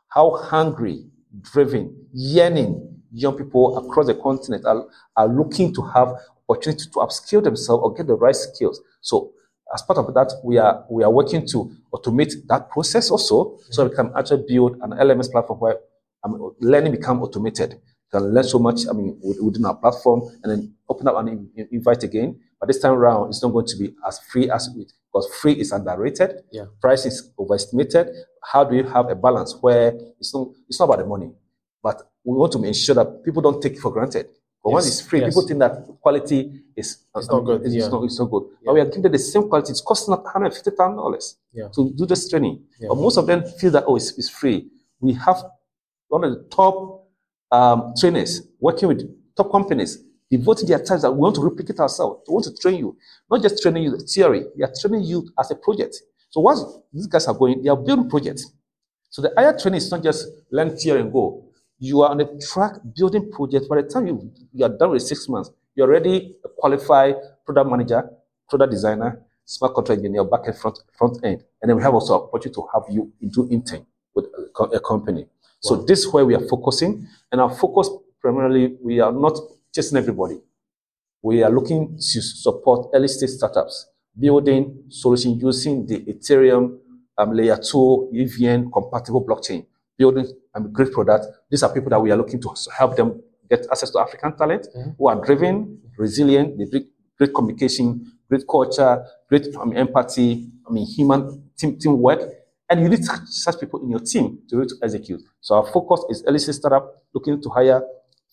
how 0.09 0.36
hungry, 0.36 1.07
driven, 1.40 2.07
yearning 2.12 3.00
young 3.12 3.36
people 3.36 3.78
across 3.78 4.07
the 4.07 4.14
continent 4.14 4.64
are, 4.66 4.86
are 5.16 5.28
looking 5.28 5.72
to 5.74 5.82
have 5.82 6.14
opportunity 6.48 6.84
to 6.84 6.98
upskill 6.98 7.42
themselves 7.42 7.82
or 7.82 7.94
get 7.94 8.07
the 8.07 8.14
right 8.14 8.36
skills. 8.36 8.80
So 9.00 9.32
as 9.74 9.82
part 9.82 9.98
of 9.98 10.12
that, 10.14 10.32
we 10.44 10.58
are 10.58 10.84
we 10.90 11.02
are 11.04 11.10
working 11.10 11.46
to 11.48 11.70
automate 11.94 12.32
that 12.48 12.70
process 12.70 13.10
also, 13.10 13.58
so 13.70 13.84
we 13.88 13.94
can 13.94 14.12
actually 14.16 14.44
build 14.46 14.76
an 14.82 14.90
LMS 14.92 15.30
platform 15.30 15.60
where 15.60 15.78
I 16.24 16.28
mean, 16.28 16.52
learning 16.60 16.92
become 16.92 17.22
automated. 17.22 17.72
You 18.12 18.20
can 18.20 18.32
learn 18.34 18.44
so 18.44 18.58
much, 18.58 18.86
I 18.88 18.92
mean, 18.92 19.18
with- 19.22 19.40
within 19.40 19.64
our 19.64 19.74
platform, 19.74 20.22
and 20.42 20.52
then 20.52 20.74
open 20.88 21.08
up 21.08 21.16
and 21.16 21.28
in- 21.28 21.50
in- 21.56 21.68
invite 21.72 22.02
again. 22.04 22.38
But 22.60 22.66
this 22.68 22.78
time 22.78 22.92
around, 22.92 23.30
it's 23.30 23.42
not 23.42 23.52
going 23.52 23.66
to 23.66 23.76
be 23.76 23.92
as 24.06 24.20
free 24.30 24.48
as 24.50 24.68
it 24.76 24.92
because 25.12 25.26
free 25.40 25.54
is 25.54 25.72
underrated. 25.72 26.44
Yeah. 26.52 26.66
Price 26.80 27.06
is 27.06 27.32
overestimated. 27.38 28.08
How 28.42 28.62
do 28.64 28.76
you 28.76 28.84
have 28.84 29.10
a 29.10 29.14
balance 29.16 29.56
where 29.60 29.94
it's 30.20 30.32
not 30.34 30.48
it's 30.68 30.78
not 30.78 30.84
about 30.86 30.98
the 30.98 31.06
money, 31.06 31.32
but 31.82 32.02
we 32.24 32.36
want 32.36 32.52
to 32.52 32.62
ensure 32.62 32.94
that 32.94 33.24
people 33.24 33.42
don't 33.42 33.60
take 33.60 33.72
it 33.74 33.78
for 33.80 33.90
granted. 33.90 34.28
But 34.62 34.70
once 34.72 34.86
Yes, 34.86 35.00
it's 35.00 35.08
free, 35.08 35.20
yes. 35.20 35.30
people 35.30 35.46
think 35.48 35.58
that 35.60 35.84
quality 36.00 36.62
is 36.76 36.98
It's 37.16 37.28
not 37.28 37.40
good, 37.40 37.62
It's, 37.66 37.74
yeah. 37.74 37.88
not, 37.88 38.04
it's 38.04 38.18
not 38.18 38.30
good. 38.30 38.44
Yeah. 38.44 38.56
But 38.66 38.74
we 38.74 38.80
are 38.80 38.84
giving 38.86 39.02
them 39.02 39.12
the 39.12 39.18
same 39.18 39.48
quality. 39.48 39.70
It's 39.72 39.80
costing 39.80 40.14
us 40.14 40.20
one 40.22 40.32
hundred 40.32 40.54
fifty 40.54 40.70
thousand 40.70 40.96
dollars 40.96 41.36
Yeah. 41.52 41.68
to 41.74 41.90
do 41.90 42.06
this 42.06 42.28
training. 42.28 42.62
Yeah. 42.78 42.88
But 42.90 42.96
most 42.98 43.16
of 43.16 43.26
them 43.26 43.44
feel 43.44 43.70
that 43.72 43.84
oh, 43.86 43.96
it's, 43.96 44.16
it's 44.16 44.28
free. 44.28 44.68
We 45.00 45.14
have 45.14 45.42
one 46.08 46.22
of 46.24 46.30
the 46.32 46.44
top 46.44 47.08
um, 47.50 47.92
trainers 47.98 48.42
working 48.60 48.88
with 48.88 49.02
top 49.36 49.50
companies 49.50 49.98
devoting 50.30 50.68
their 50.68 50.82
time 50.82 51.00
that 51.00 51.10
we 51.12 51.18
want 51.18 51.34
to 51.34 51.42
replicate 51.42 51.78
ourselves. 51.80 52.22
We 52.28 52.32
want 52.34 52.44
to 52.46 52.54
train 52.56 52.76
you, 52.78 52.96
not 53.30 53.42
just 53.42 53.60
training 53.62 53.82
you 53.82 53.90
the 53.90 53.98
theory. 53.98 54.44
We 54.56 54.62
are 54.62 54.72
training 54.80 55.02
you 55.04 55.28
as 55.38 55.50
a 55.50 55.56
project. 55.56 55.96
So 56.30 56.40
once 56.40 56.62
these 56.92 57.06
guys 57.06 57.26
are 57.26 57.34
going, 57.34 57.62
they 57.62 57.68
are 57.68 57.76
building 57.76 58.08
projects. 58.08 58.50
So 59.10 59.20
the 59.20 59.38
Aya 59.38 59.58
training 59.58 59.78
is 59.78 59.90
not 59.90 60.02
just 60.02 60.28
learn 60.50 60.74
theory 60.76 61.00
and 61.02 61.12
go. 61.12 61.44
You 61.82 62.02
are 62.02 62.10
on 62.14 62.20
a 62.20 62.28
track 62.38 62.74
building 62.96 63.24
projects. 63.32 63.66
By 63.66 63.82
the 63.82 63.88
time 63.88 64.06
you, 64.06 64.30
you 64.52 64.64
are 64.64 64.68
done 64.80 64.90
with 64.92 65.02
six 65.02 65.28
months, 65.28 65.50
you're 65.74 65.88
already 65.88 66.36
a 66.44 66.48
qualified 66.48 67.16
product 67.44 67.68
manager, 67.70 68.08
product 68.48 68.70
designer, 68.70 69.20
smart 69.44 69.74
contract 69.74 69.98
engineer, 69.98 70.22
back 70.24 70.42
end, 70.46 70.56
front, 70.58 70.78
front 70.96 71.18
end. 71.24 71.42
And 71.60 71.68
then 71.68 71.76
we 71.76 71.82
have 71.82 71.92
also 71.94 72.14
opportunity 72.28 72.54
to 72.54 72.66
have 72.72 72.84
you 72.88 73.12
into 73.20 73.48
intern 73.50 73.84
with 74.14 74.26
a, 74.60 74.62
a 74.78 74.80
company. 74.80 75.26
So 75.60 75.74
Wow. 75.78 75.84
this 75.88 75.98
is 76.04 76.12
where 76.12 76.24
we 76.24 76.34
are 76.36 76.46
focusing. 76.54 77.08
And 77.32 77.40
our 77.40 77.50
focus 77.52 77.90
primarily, 78.20 78.76
we 78.80 79.00
are 79.00 79.12
not 79.12 79.36
chasing 79.74 79.98
everybody. 79.98 80.38
We 81.22 81.42
are 81.42 81.50
looking 81.50 81.96
to 81.96 82.22
support 82.22 82.90
early 82.94 83.08
stage 83.08 83.30
startups, 83.30 83.86
building 84.18 84.84
solution 84.88 85.38
using 85.38 85.86
the 85.86 85.98
Ethereum 86.04 86.78
um, 87.18 87.32
layer 87.32 87.56
two 87.56 88.08
EVM 88.14 88.70
compatible 88.70 89.24
blockchain, 89.24 89.66
building 89.99 90.26
um, 90.55 90.72
great 90.72 90.93
products. 90.93 91.26
These 91.51 91.62
are 91.62 91.72
people 91.72 91.90
that 91.90 92.01
we 92.01 92.11
are 92.11 92.16
looking 92.16 92.40
to 92.40 92.51
help 92.76 92.97
them 92.97 93.20
get 93.51 93.66
access 93.70 93.90
to 93.90 93.99
African 94.01 94.36
talent 94.36 94.66
Mhm. 94.74 94.97
who 94.99 95.09
are 95.09 95.16
driven, 95.24 95.80
resilient, 95.99 96.57
they 96.59 96.64
bring 96.64 96.86
great 97.18 97.34
communication, 97.34 97.86
great 98.28 98.45
culture, 98.49 99.05
great 99.28 99.47
I 99.61 99.64
mean, 99.64 99.76
empathy, 99.76 100.51
I 100.66 100.72
mean, 100.72 100.86
human 100.86 101.20
team, 101.59 101.78
teamwork. 101.78 102.20
And 102.70 102.80
you 102.82 102.88
need 102.88 103.05
such 103.26 103.61
people 103.61 103.82
in 103.82 103.90
your 103.90 104.01
team 104.01 104.38
to 104.49 104.57
be 104.57 104.62
able 104.62 104.68
to 104.68 104.76
execute. 104.82 105.20
So 105.40 105.57
our 105.57 105.66
focus 105.66 106.05
is 106.09 106.24
early 106.26 106.38
startup 106.38 107.03
looking 107.12 107.40
to 107.43 107.49
hire 107.51 107.82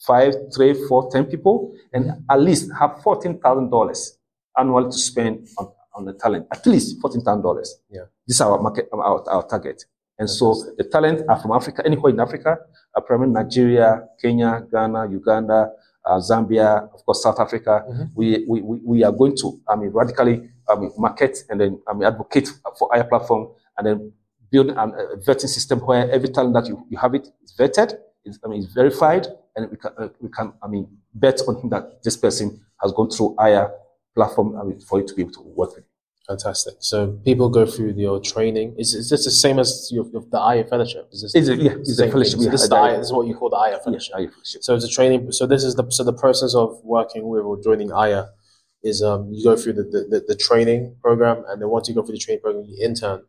five, 0.07 0.33
three, 0.55 0.73
four, 0.87 1.11
ten 1.11 1.25
people, 1.25 1.73
and 1.91 2.23
at 2.29 2.39
least 2.39 2.71
have 2.79 3.01
fourteen 3.03 3.37
thousand 3.39 3.69
dollars 3.69 4.17
annually 4.57 4.85
to 4.91 4.97
spend 4.97 5.45
on, 5.57 5.67
on 5.93 6.05
the 6.05 6.13
talent. 6.13 6.47
At 6.51 6.65
least 6.65 7.01
fourteen 7.01 7.21
thousand 7.21 7.41
dollars. 7.43 7.81
Yeah. 7.89 8.03
This 8.25 8.37
is 8.37 8.41
our 8.41 8.61
market, 8.61 8.87
our, 8.93 9.29
our 9.29 9.45
target. 9.45 9.83
And 10.19 10.29
so 10.29 10.53
the 10.77 10.83
talent 10.83 11.23
are 11.29 11.39
from 11.39 11.51
Africa, 11.53 11.81
anywhere 11.85 12.11
in 12.11 12.19
Africa, 12.19 12.57
are 12.93 13.01
primarily 13.01 13.33
Nigeria, 13.33 14.03
Kenya, 14.21 14.61
Ghana, 14.71 15.09
Uganda, 15.09 15.71
uh, 16.05 16.17
Zambia, 16.19 16.89
of 16.93 17.05
course, 17.05 17.23
South 17.23 17.39
Africa. 17.39 17.85
Mhm. 17.89 18.11
We, 18.15 18.45
we, 18.47 18.61
we, 18.61 19.03
are 19.03 19.11
going 19.13 19.35
to, 19.37 19.59
I 19.67 19.75
mean, 19.77 19.91
radically, 19.91 20.49
I 20.67 20.75
mean, 20.75 20.91
market 20.97 21.39
and 21.49 21.59
then, 21.61 21.81
I 21.87 21.93
mean, 21.93 22.03
advocate 22.03 22.49
for 22.77 22.93
Aya 22.93 23.05
platform 23.05 23.47
and 23.77 23.87
then 23.87 24.11
build 24.51 24.69
an, 24.69 24.77
a 24.93 25.17
vetting 25.17 25.47
system 25.47 25.79
where 25.79 26.09
every 26.11 26.29
talent 26.29 26.53
that 26.55 26.67
you, 26.67 26.85
you 26.89 26.97
have 26.97 27.15
it 27.15 27.27
is 27.43 27.53
vetted, 27.57 27.93
it's, 28.25 28.39
I 28.43 28.47
mean, 28.49 28.63
it's 28.63 28.73
verified, 28.73 29.27
and 29.55 29.71
we 29.71 29.77
can, 29.77 29.91
uh, 29.97 30.09
we 30.19 30.29
can, 30.29 30.51
I 30.61 30.67
mean, 30.67 30.87
bet 31.13 31.39
on 31.47 31.55
him 31.61 31.69
that 31.69 32.03
this 32.03 32.17
person 32.17 32.59
has 32.81 32.91
gone 32.91 33.09
through 33.09 33.35
Aya 33.37 33.67
platform 34.15 34.57
I 34.59 34.63
mean, 34.63 34.79
for 34.81 34.99
you 34.99 35.07
to 35.07 35.13
be 35.13 35.21
able 35.21 35.31
to 35.33 35.41
work 35.41 35.75
with. 35.75 35.85
Fantastic. 36.29 36.75
So 36.77 37.07
people 37.25 37.49
go 37.49 37.65
through 37.65 37.93
your 37.97 38.19
training. 38.19 38.75
Is, 38.77 38.93
is 38.93 39.09
this 39.09 39.25
the 39.25 39.31
same 39.31 39.57
as 39.57 39.89
your, 39.91 40.05
your 40.13 40.23
the 40.29 40.37
Aya 40.39 40.63
fellowship? 40.63 41.09
Is 41.11 41.23
this 41.23 41.33
It's 41.33 41.47
a, 41.49 41.55
yeah, 41.55 41.71
it's 41.71 41.99
a 41.99 42.07
fellowship. 42.07 42.37
thing? 42.39 42.41
So 42.41 42.45
yeah, 42.45 42.51
this, 42.51 42.61
is 42.61 42.69
the 42.69 42.75
this 42.97 43.07
is 43.07 43.13
what 43.13 43.25
you 43.25 43.35
call 43.35 43.49
the 43.49 43.55
Aya 43.57 43.79
fellowship. 43.83 44.11
yeah, 44.13 44.21
Aya 44.25 44.29
fellowship. 44.29 44.63
So 44.63 44.75
it's 44.75 44.85
a 44.85 44.93
training. 44.97 45.31
So 45.31 45.47
this 45.47 45.63
is 45.63 45.73
the 45.73 45.89
so 45.89 46.03
the 46.03 46.13
process 46.13 46.53
of 46.53 46.79
working 46.83 47.27
with 47.27 47.41
or 47.41 47.59
joining 47.63 47.91
AYA 47.91 48.29
is 48.83 49.01
um 49.01 49.27
you 49.33 49.43
go 49.43 49.55
through 49.57 49.73
the, 49.73 49.83
the, 49.83 50.01
the, 50.11 50.19
the 50.29 50.35
training 50.35 50.95
program 51.01 51.43
and 51.49 51.59
then 51.59 51.67
once 51.69 51.89
you 51.89 51.95
go 51.95 52.03
through 52.03 52.13
the 52.13 52.19
training 52.25 52.41
program 52.41 52.63
you 52.69 52.77
intern 52.85 53.23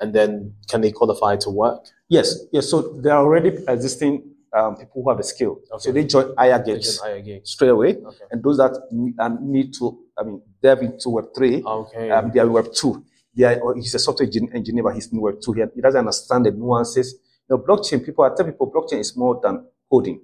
and 0.00 0.14
then 0.14 0.54
can 0.68 0.82
they 0.82 0.92
qualify 0.92 1.36
to 1.36 1.48
work? 1.48 1.86
Yes, 2.08 2.26
yes. 2.52 2.68
So 2.68 2.82
there 3.02 3.14
are 3.14 3.24
already 3.24 3.50
existing 3.66 4.12
um, 4.52 4.76
people 4.76 5.02
who 5.02 5.08
have 5.08 5.16
the 5.16 5.24
skill. 5.24 5.52
Okay. 5.72 5.78
So 5.84 5.92
they 5.92 6.04
join 6.04 6.34
Ayagigs. 6.34 7.46
straight 7.46 7.68
away. 7.70 7.96
Okay. 7.96 8.24
And 8.30 8.42
those 8.42 8.58
that 8.58 8.72
need, 8.90 9.14
and 9.18 9.40
need 9.48 9.72
to, 9.78 9.98
I 10.18 10.24
mean, 10.24 10.42
delve 10.62 10.82
into 10.82 11.10
Web 11.10 11.26
3, 11.36 11.62
Okay. 11.64 12.10
um, 12.10 12.30
they 12.32 12.40
are 12.40 12.48
Web 12.48 12.72
2. 12.72 13.04
They 13.34 13.44
are, 13.44 13.74
he's 13.74 13.94
a 13.94 13.98
software 13.98 14.28
engineer, 14.54 14.82
but 14.84 14.94
he's 14.94 15.10
in 15.12 15.20
Web 15.20 15.40
2. 15.40 15.52
He, 15.52 15.62
he 15.74 15.80
doesn't 15.80 15.98
understand 15.98 16.46
the 16.46 16.50
nuances. 16.52 17.14
You 17.48 17.56
know, 17.56 17.62
blockchain, 17.62 18.04
people, 18.04 18.24
I 18.24 18.30
tell 18.36 18.46
people, 18.46 18.70
blockchain 18.70 19.00
is 19.00 19.16
more 19.16 19.40
than 19.42 19.64
coding. 19.90 20.20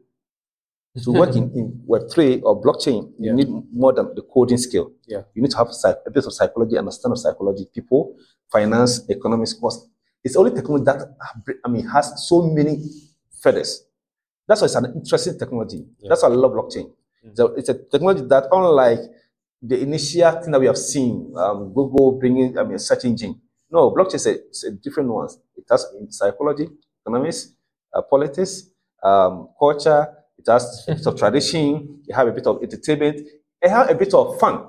To 1.05 1.13
work 1.13 1.37
in, 1.37 1.45
in 1.55 1.81
Web 1.87 2.03
3 2.11 2.41
or 2.43 2.61
blockchain, 2.61 3.13
Yeah. 3.19 3.31
you 3.31 3.37
need 3.37 3.49
more 3.73 3.93
than 3.93 4.15
the 4.17 4.23
coding 4.23 4.59
skill. 4.59 4.93
Yeah. 5.07 5.23
You 5.35 5.43
need 5.43 5.51
to 5.53 5.59
have 5.59 5.69
a 6.07 6.11
bit 6.11 6.27
of 6.27 6.33
psychology, 6.33 6.77
understand 6.77 7.13
of 7.13 7.19
psychology, 7.19 7.67
people, 7.73 8.17
finance, 8.51 9.09
economics, 9.09 9.53
cost. 9.53 9.89
It's 10.25 10.35
only 10.37 10.51
technology 10.51 10.85
that, 10.87 11.17
I 11.65 11.69
mean, 11.69 11.87
has 11.89 12.27
so 12.29 12.43
many 12.43 12.83
feathers. 13.43 13.85
That's 14.49 14.61
why 14.61 14.65
it's 14.65 14.75
an 14.75 14.93
interesting 14.97 15.39
technology. 15.39 15.87
Yeah. 16.01 16.09
That's 16.09 16.23
why 16.23 16.31
I 16.31 16.33
love 16.33 16.53
blockchain. 16.53 16.91
Mm. 17.25 17.37
So 17.37 17.47
it's 17.55 17.69
a 17.69 17.75
technology 17.75 18.23
that, 18.29 18.49
unlike 18.51 19.01
the 19.63 19.81
initial 19.81 20.31
thing 20.43 20.53
that 20.53 20.61
we 20.61 20.67
have 20.67 20.79
seen, 20.79 21.33
um, 21.37 21.73
Google 21.75 22.13
bringing, 22.13 22.57
I 22.59 22.63
mean, 22.65 22.75
a 22.75 22.79
search 22.79 23.05
engine. 23.05 23.41
No, 23.71 23.91
blockchain 23.91 24.15
is 24.15 24.27
a, 24.27 24.35
it's 24.47 24.65
a 24.65 24.71
different 24.71 25.11
one. 25.11 25.29
It 25.57 25.65
has 25.71 25.87
in 25.99 26.11
psychology, 26.11 26.69
economics, 27.05 27.53
uh, 27.93 28.03
politics, 28.03 28.71
um, 29.03 29.49
culture. 29.59 30.09
It 30.39 30.47
has 30.51 30.85
a 30.89 30.95
bit 30.95 31.07
of 31.07 31.19
tradition. 31.19 32.01
It 32.07 32.15
has 32.15 32.29
a 32.29 32.33
bit 32.33 32.47
of 32.47 32.63
entertainment. 32.63 33.21
It 33.61 33.69
has 33.71 33.91
a 33.91 33.95
bit 33.95 34.15
of 34.15 34.39
fun. 34.39 34.67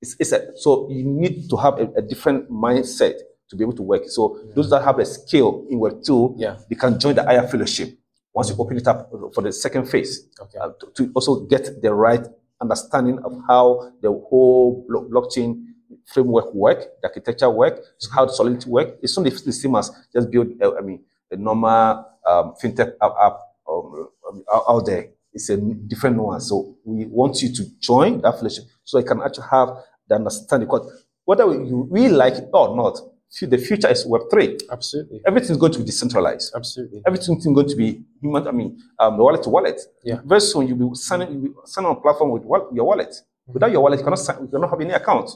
It's, 0.00 0.14
it's 0.20 0.32
a, 0.32 0.56
so 0.56 0.88
you 0.90 1.04
need 1.04 1.48
to 1.48 1.56
have 1.56 1.78
a, 1.78 1.88
a 1.96 2.02
different 2.02 2.50
mindset 2.50 3.14
to 3.48 3.56
be 3.56 3.64
able 3.64 3.72
to 3.74 3.82
work. 3.82 4.02
So 4.08 4.38
those 4.54 4.68
that 4.70 4.82
have 4.84 4.98
a 4.98 5.04
skill 5.06 5.66
in 5.70 5.78
Web 5.78 6.02
two, 6.04 6.34
Yeah. 6.36 6.58
they 6.68 6.76
can 6.76 6.98
join 7.00 7.14
the 7.14 7.26
Aya 7.26 7.48
fellowship 7.48 7.96
once 8.34 8.50
you 8.50 8.56
open 8.58 8.76
it 8.76 8.86
up 8.86 9.10
for 9.34 9.42
the 9.42 9.50
second 9.52 9.86
phase 9.88 10.28
Okay. 10.38 10.58
uh, 10.58 10.68
to, 10.80 10.90
to 10.96 11.12
also 11.14 11.46
get 11.46 11.80
the 11.80 11.92
right 11.94 12.26
understanding 12.60 13.18
of 13.24 13.32
how 13.48 13.92
the 14.02 14.10
whole 14.10 14.84
blo- 14.88 15.08
blockchain 15.08 15.64
framework 16.06 16.52
work, 16.54 16.78
the 17.02 17.08
architecture 17.08 17.50
work, 17.50 17.80
how 18.14 18.26
solidity 18.26 18.70
work. 18.70 18.96
It's 19.02 19.16
not 19.16 19.24
the 19.24 19.52
same 19.52 19.74
as 19.76 19.90
just 20.12 20.30
build, 20.30 20.48
uh, 20.62 20.76
I 20.76 20.80
mean, 20.80 21.04
a 21.30 21.36
normal 21.36 22.06
um, 22.26 22.54
fintech 22.62 22.92
app, 23.02 23.12
app 23.20 23.38
um, 23.68 24.08
out, 24.50 24.86
there. 24.86 25.08
It's 25.32 25.50
a 25.50 25.56
different 25.56 26.16
one. 26.18 26.40
So 26.40 26.76
we 26.84 27.04
want 27.06 27.42
you 27.42 27.52
to 27.54 27.64
join 27.80 28.20
that 28.22 28.38
fellowship 28.38 28.64
so 28.84 28.98
you 28.98 29.04
can 29.04 29.20
actually 29.22 29.46
have 29.50 29.68
the 30.08 30.14
understanding. 30.14 30.68
Because 30.68 31.04
whether 31.24 31.44
you 31.44 31.88
really 31.90 32.14
like 32.14 32.34
it 32.34 32.48
or 32.52 32.76
not, 32.76 32.98
fu- 33.30 33.46
the 33.46 33.58
future 33.58 33.88
is 33.88 34.06
Web3. 34.06 34.62
Absolutely. 34.70 35.20
Everything's 35.26 35.58
going 35.58 35.72
to 35.72 35.78
be 35.78 35.84
decentralized 35.84 36.52
Absolutely. 36.54 37.02
everything's 37.06 37.44
going 37.46 37.68
to 37.68 37.76
be 37.76 38.02
human. 38.20 38.46
I 38.46 38.52
mean, 38.52 38.78
um, 38.98 39.18
wallet 39.18 39.42
to 39.44 39.50
wallet. 39.50 39.80
Yeah. 40.04 40.20
Very 40.24 40.40
soon 40.40 40.68
you'll 40.68 40.90
be 40.90 40.94
signing, 40.94 41.32
you'll 41.32 41.40
be 41.42 41.50
signing 41.64 41.90
on 41.90 41.96
a 41.96 42.00
platform 42.00 42.30
with 42.30 42.42
your 42.74 42.84
wallet. 42.86 43.14
Without 43.46 43.70
your 43.70 43.80
wallet, 43.80 43.98
you 43.98 44.04
cannot 44.04 44.18
sign, 44.18 44.42
you 44.42 44.48
cannot 44.48 44.70
have 44.70 44.80
any 44.80 44.92
account. 44.92 45.30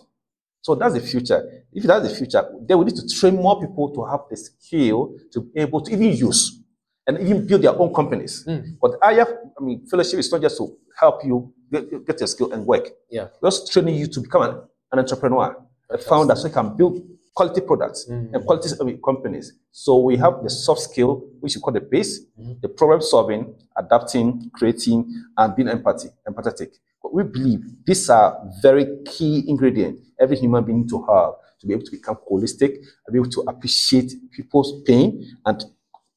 So 0.62 0.74
that's 0.74 0.95
the 0.95 1.01
future. 1.01 1.64
If 1.72 1.84
that's 1.84 2.09
the 2.09 2.14
future, 2.14 2.45
then 2.66 2.78
we 2.78 2.84
need 2.86 2.97
to 2.97 3.09
train 3.09 3.36
more 3.36 3.61
people 3.61 3.91
to 3.95 4.05
have 4.05 4.20
the 4.28 4.36
skill 4.36 5.14
to 5.32 5.41
be 5.41 5.61
able 5.61 5.80
to 5.82 5.93
even 5.93 6.12
use 6.12 6.61
and 7.07 7.18
even 7.18 7.47
build 7.47 7.62
their 7.62 7.74
own 7.78 7.95
companies. 7.95 8.45
Mm. 8.47 8.76
But 8.80 8.93
I 9.03 9.14
have, 9.14 9.28
I 9.59 9.64
mean, 9.64 9.86
fellowship 9.86 10.18
is 10.18 10.30
not 10.30 10.43
just 10.43 10.59
to 10.59 10.76
help 10.99 11.24
you 11.24 11.53
get, 11.72 12.07
get 12.07 12.20
your 12.20 12.26
skill 12.26 12.53
and 12.53 12.66
work. 12.66 12.88
Yeah. 13.11 13.28
We're 13.41 13.47
also 13.47 13.66
training 13.72 13.95
you 13.95 14.07
to 14.09 14.20
become 14.20 14.43
an, 14.43 14.62
an 14.93 14.99
entrepreneur, 14.99 15.57
a 15.88 15.99
founder, 15.99 16.36
so 16.36 16.49
you 16.49 16.53
can 16.53 16.76
build 16.76 17.01
quality 17.41 17.62
products 17.62 18.07
Mm. 18.07 18.34
and 18.34 18.45
quality 18.45 18.68
companies. 19.03 19.47
So 19.72 19.91
we 20.09 20.16
have 20.18 20.43
the 20.43 20.51
soft 20.51 20.80
skill, 20.88 21.11
which 21.41 21.57
we 21.57 21.61
call 21.62 21.72
the 21.72 21.80
base, 21.80 22.12
Mhm. 22.38 22.61
the 22.61 22.68
problem 22.68 23.01
solving, 23.01 23.43
adapting, 23.82 24.51
creating, 24.59 24.99
and 25.38 25.55
being 25.57 25.68
empathy, 25.68 26.09
empathetic. 26.28 26.70
But 27.03 27.14
we 27.14 27.22
believe 27.22 27.61
these 27.86 28.11
are 28.11 28.28
very 28.62 28.84
key 29.07 29.45
ingredients 29.49 30.01
every 30.18 30.36
human 30.36 30.62
being 30.64 30.86
to 30.88 30.97
have 31.09 31.32
to 31.61 31.66
be 31.66 31.72
able 31.74 31.84
to 31.84 31.91
become 31.99 32.16
holistic, 32.30 32.72
and 33.05 33.12
be 33.12 33.18
able 33.20 33.30
to 33.30 33.41
appreciate 33.53 34.11
people's 34.36 34.70
pain 34.88 35.09
and 35.47 35.57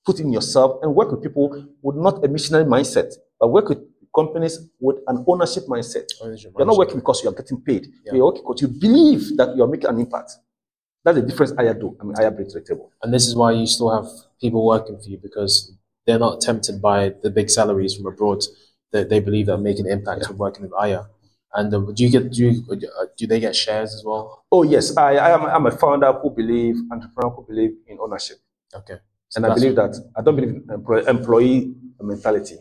put 0.06 0.20
in 0.20 0.30
yourself 0.38 0.70
and 0.82 0.94
work 0.96 1.10
with 1.12 1.22
people 1.22 1.48
with 1.82 1.96
not 1.96 2.24
a 2.26 2.28
missionary 2.28 2.66
mindset, 2.66 3.10
but 3.40 3.48
work 3.50 3.68
with 3.70 3.80
companies 4.20 4.56
with 4.80 4.98
an 5.08 5.24
ownership 5.28 5.64
mindset. 5.68 6.08
Ownership, 6.22 6.52
You're 6.58 6.68
not 6.68 6.78
working 6.78 6.98
because 7.00 7.24
you 7.24 7.30
are 7.30 7.34
getting 7.42 7.60
paid. 7.62 7.84
Yeah. 8.06 8.14
You're 8.16 8.26
working 8.26 8.44
because 8.44 8.62
you 8.62 8.68
believe 8.86 9.36
that 9.38 9.56
you 9.56 9.64
are 9.64 9.68
making 9.76 9.90
an 9.90 10.00
impact. 10.00 10.32
That's 11.04 11.18
the 11.18 11.26
difference 11.26 11.54
I 11.58 11.72
do. 11.74 11.98
I 12.00 12.04
mean, 12.04 12.16
I 12.18 12.30
bring 12.30 12.48
to 12.50 12.60
the 12.60 12.66
table. 12.66 12.92
And 13.02 13.14
this 13.14 13.28
is 13.28 13.36
why 13.36 13.52
you 13.52 13.68
still 13.68 13.92
have 13.92 14.10
people 14.40 14.66
working 14.66 14.98
for 15.00 15.10
you 15.10 15.18
because 15.18 15.74
they're 16.06 16.20
not 16.20 16.42
tempted 16.42 16.82
by 16.82 17.14
the 17.22 17.30
big 17.30 17.50
salaries 17.50 17.96
from 17.96 18.08
abroad. 18.08 18.44
They, 18.92 19.04
they 19.04 19.20
believe 19.20 19.48
they're 19.48 19.58
making 19.58 19.88
an 19.88 19.92
impact 19.92 20.28
with 20.30 20.38
working 20.38 20.64
with 20.64 20.74
Aya. 20.74 21.04
And 21.54 21.74
uh, 21.74 21.80
do 21.94 22.04
you 22.04 22.10
get 22.10 22.32
do 22.32 22.50
you, 22.50 22.64
uh, 22.72 23.06
do 23.16 23.28
they 23.28 23.40
get 23.40 23.56
shares 23.56 23.94
as 23.94 24.04
well? 24.04 24.44
Oh 24.52 24.64
yes, 24.64 24.98
I, 24.98 25.16
I 25.16 25.30
am. 25.32 25.46
I'm 25.46 25.66
a 25.68 25.72
founder 25.72 26.12
who 26.12 26.32
believe 26.32 26.76
entrepreneur 26.92 27.30
who 27.30 27.46
believe 27.46 27.72
in 27.86 28.00
ownership, 28.00 28.38
Okay. 28.74 28.98
So 29.30 29.38
and 29.38 29.46
I 29.46 29.54
believe 29.54 29.76
that 29.76 29.96
I 30.16 30.22
don't 30.22 30.36
believe 30.36 30.56
in 30.56 30.66
employee, 30.72 31.06
employee 31.08 31.76
mentality. 32.02 32.58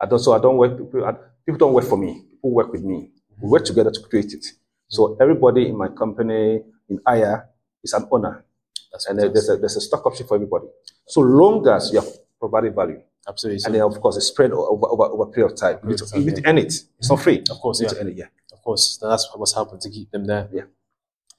I 0.00 0.06
don't. 0.06 0.18
So 0.18 0.32
I 0.32 0.38
don't 0.38 0.56
work. 0.56 0.76
People, 0.78 1.18
people 1.44 1.58
don't 1.58 1.74
work 1.74 1.84
for 1.84 1.98
me. 1.98 2.24
People 2.30 2.52
work 2.52 2.72
with 2.72 2.82
me. 2.82 3.10
We 3.42 3.48
work 3.48 3.66
together 3.66 3.90
to 3.90 4.00
create 4.00 4.32
it. 4.32 4.46
So 4.88 5.18
everybody 5.20 5.68
in 5.68 5.76
my 5.76 5.88
company 5.88 6.62
in 6.88 7.00
Aya 7.06 7.42
is 7.84 7.92
an 7.92 8.06
honor. 8.10 8.44
that's 8.90 9.06
and 9.06 9.18
there's 9.18 9.48
a 9.48 9.56
there's 9.56 9.76
a 9.76 9.80
stock 9.80 10.04
option 10.06 10.26
for 10.26 10.34
everybody. 10.36 10.66
So 11.06 11.20
long 11.20 11.66
as 11.68 11.92
you 11.92 12.00
have 12.00 12.08
provided 12.40 12.74
value, 12.74 13.00
absolutely. 13.28 13.62
And 13.64 13.74
then 13.74 13.82
of 13.82 14.00
course 14.00 14.16
it's 14.16 14.26
spread 14.26 14.52
over 14.52 14.86
over, 14.92 15.04
over 15.04 15.22
a 15.24 15.32
period 15.32 15.52
of 15.52 15.58
time. 15.58 15.78
You 15.82 15.90
need, 15.90 15.98
to, 15.98 16.18
you 16.18 16.24
need 16.26 16.36
to 16.36 16.46
earn 16.48 16.58
it. 16.58 16.72
It's 16.98 17.10
not 17.10 17.20
free. 17.22 17.42
of 17.50 17.58
course, 17.58 17.80
You 17.80 17.86
need 17.86 17.92
yeah, 17.92 17.94
to 17.94 18.00
earn 18.04 18.08
it. 18.12 18.16
Yeah. 18.16 18.28
of 18.52 18.62
course. 18.62 18.98
That's 19.00 19.28
what's 19.34 19.54
helping 19.54 19.80
to 19.80 19.90
keep 19.90 20.10
them 20.10 20.24
there. 20.24 20.48
Yeah. 20.52 20.62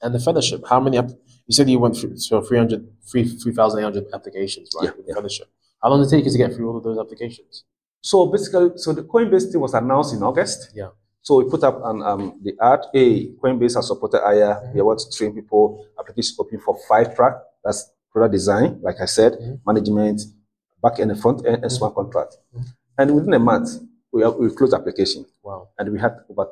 And 0.02 0.14
the 0.14 0.20
fellowship, 0.20 0.62
how 0.68 0.80
many? 0.80 0.96
You 0.98 1.52
said 1.52 1.68
you 1.70 1.78
went 1.78 1.96
through 1.96 2.16
so 2.18 2.40
300, 2.40 2.88
3,800 3.10 4.06
applications, 4.12 4.70
right? 4.76 4.92
Yeah, 4.96 5.04
yeah. 5.06 5.14
fellowship. 5.14 5.48
How 5.82 5.90
long 5.90 6.00
did 6.00 6.08
it 6.08 6.16
take 6.16 6.24
you 6.24 6.32
to 6.32 6.38
get 6.38 6.54
through 6.54 6.68
all 6.68 6.76
of 6.78 6.84
those 6.84 6.98
applications? 6.98 7.64
So 8.00 8.26
basically, 8.26 8.70
so 8.76 8.92
the 8.92 9.02
Coinbase 9.02 9.50
thing 9.52 9.60
was 9.60 9.74
announced 9.74 10.14
in 10.14 10.22
August. 10.22 10.72
Yeah. 10.74 10.88
So 11.26 11.38
we 11.42 11.50
put 11.50 11.64
up 11.64 11.80
an, 11.84 12.02
um, 12.02 12.38
the 12.44 12.54
ad. 12.62 12.82
Hey, 12.94 13.32
Coinbase 13.42 13.74
has 13.74 13.88
supported 13.88 14.22
AYA. 14.24 14.60
Mhm. 14.62 14.74
We 14.76 14.82
want 14.82 15.00
to 15.00 15.10
train 15.10 15.34
people. 15.34 15.84
Application 15.98 16.36
open 16.38 16.60
for 16.60 16.78
five 16.88 17.16
track. 17.16 17.34
That's 17.64 17.90
product 18.12 18.30
design, 18.32 18.78
like 18.80 19.00
I 19.00 19.06
said, 19.06 19.32
Mhm. 19.32 19.58
management, 19.66 20.20
back 20.80 21.00
end 21.00 21.10
and 21.10 21.20
front 21.20 21.44
end, 21.44 21.64
and 21.64 21.72
smart 21.72 21.96
contract. 21.96 22.38
Mhm. 22.54 22.64
And 22.98 23.14
within 23.16 23.34
a 23.34 23.40
month, 23.40 23.68
we, 24.12 24.22
have, 24.22 24.36
we 24.36 24.48
closed 24.54 24.72
application, 24.72 25.26
Wow. 25.42 25.70
and 25.76 25.90
we 25.92 25.98
had 25.98 26.14
over 26.30 26.46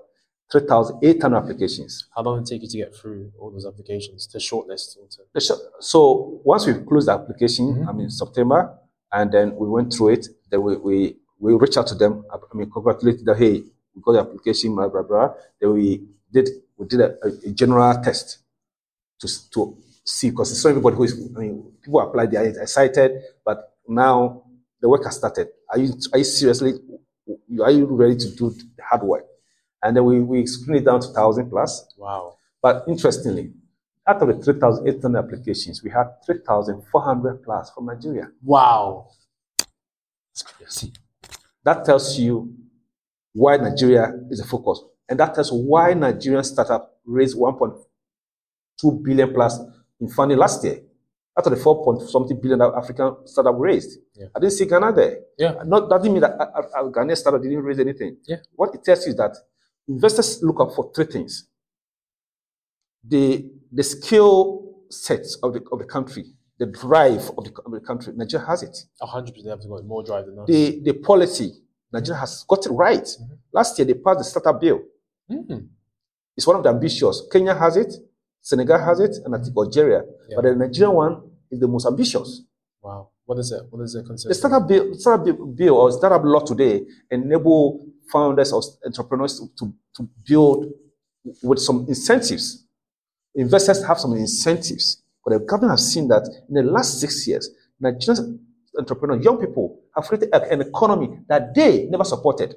3,800 0.50 1.36
applications. 1.36 2.08
How 2.12 2.22
long 2.24 2.38
did 2.38 2.42
it 2.42 2.50
take 2.50 2.62
you 2.62 2.68
to 2.70 2.76
get 2.78 2.96
through 2.96 3.30
all 3.38 3.50
those 3.52 3.66
applications 3.66 4.26
to 4.26 4.38
shortlist? 4.38 4.98
Or 4.98 5.06
to, 5.08 5.18
The 5.34 5.40
sh- 5.40 5.62
So 5.78 6.40
once 6.44 6.66
we 6.66 6.74
closed 6.74 7.06
the 7.06 7.12
application, 7.12 7.64
Mhm. 7.76 7.88
I 7.88 7.92
mean 7.92 8.10
September, 8.10 8.76
and 9.12 9.30
then 9.30 9.54
we 9.56 9.68
went 9.68 9.92
through 9.92 10.08
it. 10.16 10.26
Then 10.50 10.62
we 10.64 10.76
we, 10.78 11.16
we 11.38 11.54
reached 11.54 11.78
out 11.78 11.86
to 11.92 11.94
them. 11.94 12.24
I 12.32 12.38
mean, 12.56 12.68
congratulated 12.72 13.24
them. 13.24 13.36
Hey, 13.36 13.64
we 13.94 14.02
got 14.02 14.12
the 14.12 14.20
application, 14.20 14.74
blah 14.74 14.88
blah 14.88 15.02
blah. 15.02 15.34
Then 15.60 15.72
we 15.74 16.02
did 16.32 16.48
we 16.76 16.86
did 16.86 17.00
a, 17.00 17.16
a 17.46 17.50
general 17.50 17.94
test 18.02 18.38
to 19.20 19.28
to 19.50 19.76
see 20.04 20.30
because 20.30 20.52
it's 20.52 20.64
not 20.64 20.70
everybody 20.70 20.96
who 20.96 21.04
is. 21.04 21.30
I 21.36 21.40
mean, 21.40 21.72
people 21.82 22.00
apply, 22.00 22.26
they 22.26 22.36
are 22.36 22.62
excited, 22.62 23.22
but 23.44 23.74
now 23.88 24.42
the 24.80 24.88
work 24.88 25.04
has 25.04 25.16
started. 25.16 25.48
Are 25.70 25.78
you 25.78 25.94
are 26.12 26.18
you 26.18 26.24
seriously? 26.24 26.74
Are 27.62 27.70
you 27.70 27.86
ready 27.86 28.16
to 28.16 28.30
do 28.36 28.50
the 28.50 28.82
hard 28.82 29.02
work? 29.02 29.24
And 29.82 29.96
then 29.96 30.04
we 30.04 30.20
we 30.20 30.46
screened 30.46 30.82
it 30.82 30.84
down 30.84 31.00
to 31.00 31.08
thousand 31.08 31.50
plus. 31.50 31.92
wow. 31.96 32.36
But 32.62 32.84
interestingly, 32.88 33.52
out 34.08 34.22
of 34.22 34.28
the 34.28 34.42
3,800 34.42 35.18
applications, 35.18 35.82
we 35.82 35.90
had 35.90 36.06
3,400 36.24 37.42
plus 37.44 37.70
from 37.70 37.86
Nigeria. 37.86 38.30
Wow. 38.42 39.08
That's 40.30 40.42
crazy. 40.42 40.92
That 41.62 41.84
tells 41.84 42.18
you 42.18 42.54
why 43.34 43.56
Nigeria 43.58 44.12
is 44.30 44.40
a 44.40 44.44
focus. 44.44 44.82
And 45.08 45.20
that 45.20 45.34
tells 45.34 45.52
why 45.52 45.92
Nigerian 45.92 46.42
startup 46.44 46.98
raised 47.04 47.36
1.2 47.36 49.04
billion 49.04 49.34
plus 49.34 49.58
in 50.00 50.08
funding 50.08 50.38
last 50.38 50.64
year. 50.64 50.80
Out 51.36 51.46
of 51.46 51.50
the 51.52 51.58
4 51.62 51.84
point 51.84 52.08
something 52.08 52.40
billion 52.40 52.60
that 52.60 52.72
African 52.76 53.16
startup 53.26 53.56
raised. 53.58 53.98
Yeah. 54.14 54.26
I 54.34 54.38
didn't 54.38 54.52
see 54.52 54.66
Ghana 54.66 54.92
there. 54.92 55.18
Yeah. 55.36 55.54
Not, 55.66 55.88
that 55.90 56.00
didn't 56.00 56.14
mean 56.14 56.20
that 56.22 56.30
a, 56.38 56.78
a, 56.80 56.86
a 56.86 56.92
Ghanaian 56.92 57.16
startup 57.16 57.42
didn't 57.42 57.58
raise 57.62 57.80
anything. 57.80 58.16
Yeah. 58.24 58.36
What 58.54 58.72
it 58.74 58.84
tells 58.84 59.04
you 59.04 59.10
is 59.10 59.16
that 59.16 59.36
investors 59.88 60.40
look 60.42 60.60
up 60.60 60.72
for 60.76 60.92
three 60.94 61.06
things. 61.06 61.48
The, 63.06 63.50
the 63.72 63.82
skill 63.82 64.76
sets 64.90 65.36
of 65.42 65.54
the, 65.54 65.60
of 65.72 65.80
the 65.80 65.84
country, 65.86 66.24
the 66.58 66.66
drive 66.66 67.30
of 67.36 67.44
the, 67.44 67.52
of 67.66 67.72
the 67.72 67.80
country, 67.80 68.12
Nigeria 68.16 68.46
has 68.46 68.62
it. 68.62 68.76
A 69.02 69.06
hundred 69.06 69.34
percent 69.34 69.50
have 69.60 69.68
got 69.68 69.84
more 69.84 70.04
drive 70.04 70.26
than 70.26 70.38
us. 70.38 70.46
The, 70.46 70.80
the 70.84 70.92
policy, 70.94 71.52
Nigeria 71.94 72.20
has 72.20 72.44
got 72.48 72.66
it 72.66 72.70
right. 72.72 73.04
Mhm. 73.04 73.38
Last 73.52 73.78
year, 73.78 73.86
they 73.86 73.94
passed 73.94 74.18
the 74.18 74.24
startup 74.24 74.60
bill. 74.60 74.80
Mm. 75.30 75.68
It's 76.36 76.46
one 76.46 76.56
of 76.56 76.62
the 76.64 76.68
ambitious. 76.70 77.22
Kenya 77.32 77.54
has 77.54 77.76
it, 77.76 77.92
Senegal 78.42 78.78
has 78.78 78.98
it, 79.00 79.14
and 79.24 79.34
I 79.34 79.38
think 79.42 79.56
Algeria. 79.56 80.02
Yeah. 80.28 80.36
But 80.36 80.42
the 80.44 80.54
Nigerian 80.56 80.94
one 80.94 81.14
is 81.50 81.60
the 81.60 81.68
most 81.68 81.86
ambitious. 81.86 82.42
Wow. 82.82 83.08
What 83.26 83.38
is 83.38 83.52
it? 83.52 83.62
What 83.70 83.82
is 83.84 83.94
it 83.94 84.04
consist? 84.04 84.28
The 84.28 84.34
startup 84.34 84.68
bill, 84.68 84.94
startup 84.94 85.24
bill, 85.56 85.74
or 85.76 85.92
startup 85.92 86.22
law 86.24 86.40
today 86.40 86.84
enable 87.10 87.86
founders 88.12 88.52
or 88.52 88.60
entrepreneurs 88.84 89.40
to, 89.40 89.46
to, 89.58 89.72
to 89.96 90.08
build 90.28 90.66
with 91.42 91.58
some 91.58 91.86
incentives. 91.88 92.66
Investors 93.34 93.82
have 93.86 93.98
some 93.98 94.12
incentives. 94.14 95.02
But 95.24 95.30
the 95.32 95.38
government 95.50 95.78
has 95.78 95.90
seen 95.92 96.08
that 96.08 96.24
in 96.48 96.54
the 96.54 96.62
last 96.70 97.00
six 97.00 97.26
years, 97.26 97.48
Nigerian 97.80 98.40
entrepreneurs, 98.78 99.24
young 99.24 99.38
people, 99.38 99.80
have 99.94 100.04
created 100.04 100.32
an 100.34 100.60
economy 100.60 101.18
that 101.28 101.54
they 101.54 101.86
never 101.86 102.04
supported. 102.04 102.54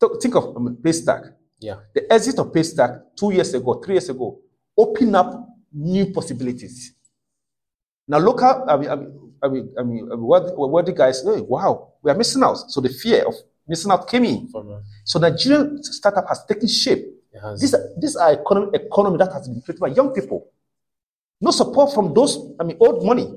So 0.00 0.16
think 0.20 0.34
of 0.34 0.56
um, 0.56 0.76
Paystack. 0.82 1.32
Yeah. 1.58 1.76
The 1.94 2.12
exit 2.12 2.38
of 2.38 2.52
Paystack 2.52 3.00
two 3.18 3.32
years 3.32 3.54
ago, 3.54 3.74
three 3.74 3.94
years 3.94 4.08
ago, 4.08 4.38
opened 4.76 5.16
up 5.16 5.48
new 5.72 6.12
possibilities. 6.12 6.92
Now, 8.08 8.18
local, 8.18 8.64
I 8.68 8.76
mean, 8.76 8.90
I 8.90 8.94
mean, 8.96 9.30
I 9.42 9.48
mean, 9.48 9.74
I 9.78 9.82
mean 9.82 10.06
what, 10.20 10.56
what 10.56 10.86
the 10.86 10.92
guys 10.92 11.22
say, 11.22 11.40
wow, 11.40 11.92
we 12.02 12.10
are 12.10 12.14
missing 12.14 12.42
out. 12.42 12.56
So 12.70 12.80
the 12.80 12.88
fear 12.88 13.24
of 13.26 13.34
missing 13.66 13.90
out 13.90 14.08
came 14.08 14.24
in. 14.24 14.48
From 14.48 14.82
So 15.04 15.18
Nigerian 15.18 15.82
startup 15.82 16.28
has 16.28 16.44
taken 16.44 16.68
shape. 16.68 17.04
has. 17.42 17.60
These 17.60 17.74
are, 17.74 17.88
these 18.00 18.16
are 18.16 18.32
economy, 18.32 18.70
economy 18.74 19.18
that 19.18 19.32
has 19.32 19.48
been 19.48 19.60
created 19.62 19.80
by 19.80 19.88
young 19.88 20.12
people. 20.12 20.50
No 21.40 21.50
support 21.50 21.92
from 21.92 22.14
those, 22.14 22.38
I 22.60 22.64
mean, 22.64 22.76
old 22.80 23.04
money. 23.04 23.28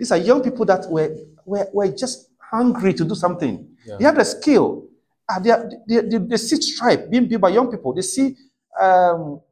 These 0.00 0.12
are 0.12 0.16
young 0.16 0.42
people 0.42 0.64
that 0.64 0.86
were, 0.88 1.14
were, 1.44 1.68
were 1.74 1.88
just 1.92 2.30
hungry 2.50 2.94
to 2.94 3.04
do 3.04 3.14
something. 3.14 3.68
Yeah. 3.86 3.96
They 3.98 4.04
have 4.04 4.16
the 4.16 4.24
skill. 4.24 4.88
Ah, 5.28 5.38
they, 5.38 5.50
are, 5.50 5.70
they, 5.86 6.00
they, 6.00 6.16
they 6.16 6.36
see 6.38 6.56
Stripe 6.56 7.10
being 7.10 7.28
built 7.28 7.42
by 7.42 7.50
young 7.50 7.70
people. 7.70 7.92
They 7.92 8.00
see 8.00 8.34
um, 8.80 9.42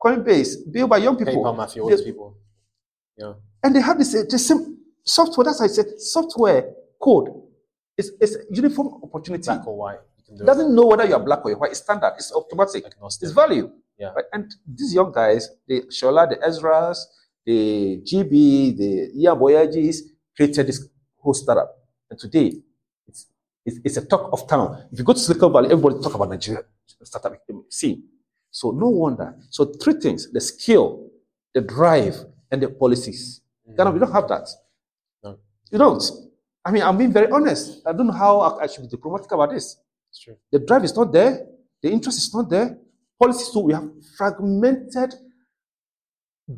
Coinbase 0.00 0.72
built 0.72 0.88
by 0.88 0.98
young 0.98 1.16
people. 1.16 1.34
PayPal 1.34 1.56
Mafia, 1.56 1.82
all 1.82 1.90
these 1.90 2.02
people. 2.02 2.36
Yeah. 3.18 3.32
and 3.64 3.74
they 3.74 3.80
have 3.80 3.98
this 3.98 4.14
uh, 4.14 4.22
the 4.30 4.38
same 4.38 4.78
software. 5.04 5.46
That's 5.46 5.58
why 5.58 5.66
I 5.66 5.68
said 5.68 5.86
software 5.98 6.72
code. 7.02 7.30
It's, 7.98 8.10
it's 8.20 8.36
a 8.36 8.38
uniform 8.52 9.00
opportunity. 9.02 9.42
Black 9.42 9.66
or 9.66 9.76
white. 9.76 9.98
Do 10.38 10.44
doesn't 10.44 10.72
know 10.76 10.86
whether 10.86 11.04
you're 11.04 11.18
black 11.18 11.44
or 11.44 11.50
you're 11.50 11.58
white. 11.58 11.72
It's 11.72 11.80
standard. 11.80 12.12
It's 12.18 12.32
automatic. 12.32 12.86
Agnostic. 12.86 13.26
It's 13.26 13.32
value. 13.32 13.68
Yeah. 13.98 14.12
Right? 14.14 14.24
And 14.32 14.54
these 14.64 14.94
young 14.94 15.10
guys, 15.10 15.50
the 15.66 15.82
Shola, 15.90 16.28
the 16.30 16.36
Ezras, 16.36 16.98
the 17.44 18.00
GB, 18.04 18.76
the 18.76 19.12
Iyin 19.16 19.36
Aboyejis, 19.36 19.98
created 20.36 20.66
this 20.66 20.88
whole 21.18 21.34
startup. 21.34 21.76
And 22.10 22.18
today, 22.18 22.52
it's, 23.06 23.26
it's, 23.64 23.78
it's 23.84 23.96
a 23.96 24.06
talk 24.06 24.32
of 24.32 24.46
town. 24.46 24.86
If 24.92 24.98
you 24.98 25.04
go 25.04 25.12
to 25.12 25.18
Silicon 25.18 25.52
Valley, 25.52 25.70
everybody 25.70 26.02
talk 26.02 26.14
about 26.14 26.28
Nigeria 26.30 26.62
startup 27.02 27.34
scene. 27.68 28.04
So 28.50 28.70
no 28.70 28.88
wonder. 28.88 29.34
So 29.50 29.64
three 29.64 29.94
things: 29.94 30.30
the 30.30 30.40
skill, 30.40 31.10
the 31.54 31.62
drive, 31.62 32.16
and 32.50 32.62
the 32.62 32.68
policies. 32.68 33.40
Mm. 33.68 33.76
Ghana, 33.76 33.90
we 33.92 33.98
don't 33.98 34.12
have 34.12 34.28
that. 34.28 34.48
No. 35.24 35.38
You 35.70 35.78
don't. 35.78 36.02
I 36.64 36.70
mean, 36.70 36.82
I'm 36.82 36.96
being 36.98 37.12
very 37.12 37.30
honest. 37.30 37.82
I 37.86 37.92
don't 37.92 38.06
know 38.06 38.12
how 38.12 38.40
I 38.40 38.64
I 38.64 38.66
should 38.66 38.82
be 38.82 38.88
diplomatic 38.88 39.32
about 39.32 39.50
this. 39.50 39.78
True. 40.22 40.36
The 40.50 40.58
drive 40.58 40.84
is 40.84 40.94
not 40.94 41.10
there. 41.12 41.46
The 41.82 41.90
interest 41.90 42.18
is 42.18 42.34
not 42.34 42.50
there. 42.50 42.76
Policies 43.18 43.50
too. 43.50 43.60
We 43.60 43.72
have 43.72 43.88
fragmented 44.16 45.14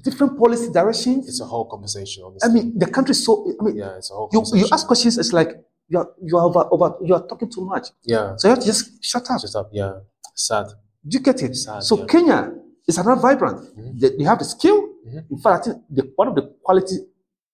different 0.02 0.38
policy 0.38 0.70
directions. 0.72 1.28
It's 1.28 1.40
a 1.40 1.44
whole 1.44 1.66
conversation 1.66 2.22
on. 2.24 2.36
I 2.42 2.48
mean, 2.48 2.78
the 2.78 2.86
country 2.86 3.12
is 3.12 3.24
so. 3.24 3.46
I 3.60 3.64
mean, 3.64 3.76
yeah, 3.76 3.96
it's 3.96 4.10
a 4.10 4.14
whole 4.14 4.30
you, 4.32 4.42
you 4.54 4.66
ask 4.72 4.86
questions. 4.86 5.18
It's 5.18 5.32
like 5.32 5.50
you 5.88 5.98
are 5.98 6.08
you 6.22 6.36
are 6.38 6.44
over, 6.44 6.66
over 6.70 6.96
you 7.04 7.14
are 7.14 7.26
talking 7.26 7.50
too 7.50 7.64
much. 7.64 7.88
Yeah. 8.02 8.36
So 8.36 8.48
you 8.48 8.50
have 8.54 8.60
to 8.60 8.66
just 8.66 9.02
shut 9.04 9.28
up. 9.30 9.40
Just 9.40 9.56
up. 9.56 9.68
Yeah. 9.72 10.00
Sad. 10.34 10.66
Do 11.06 11.18
you 11.18 11.20
get 11.20 11.42
it? 11.42 11.54
Sad, 11.54 11.82
so 11.82 11.98
yeah. 11.98 12.06
Kenya 12.06 12.52
is 12.88 12.96
another 12.98 13.20
vibrant. 13.20 13.60
Mhm. 13.76 14.00
They, 14.00 14.10
they 14.16 14.24
have 14.24 14.38
the 14.38 14.44
skill. 14.46 14.88
Mhm. 15.06 15.30
In 15.30 15.38
fact, 15.38 15.68
I 15.68 15.70
think 15.72 15.82
the, 15.90 16.12
one 16.16 16.28
of 16.28 16.34
the 16.34 16.42
quality 16.62 16.96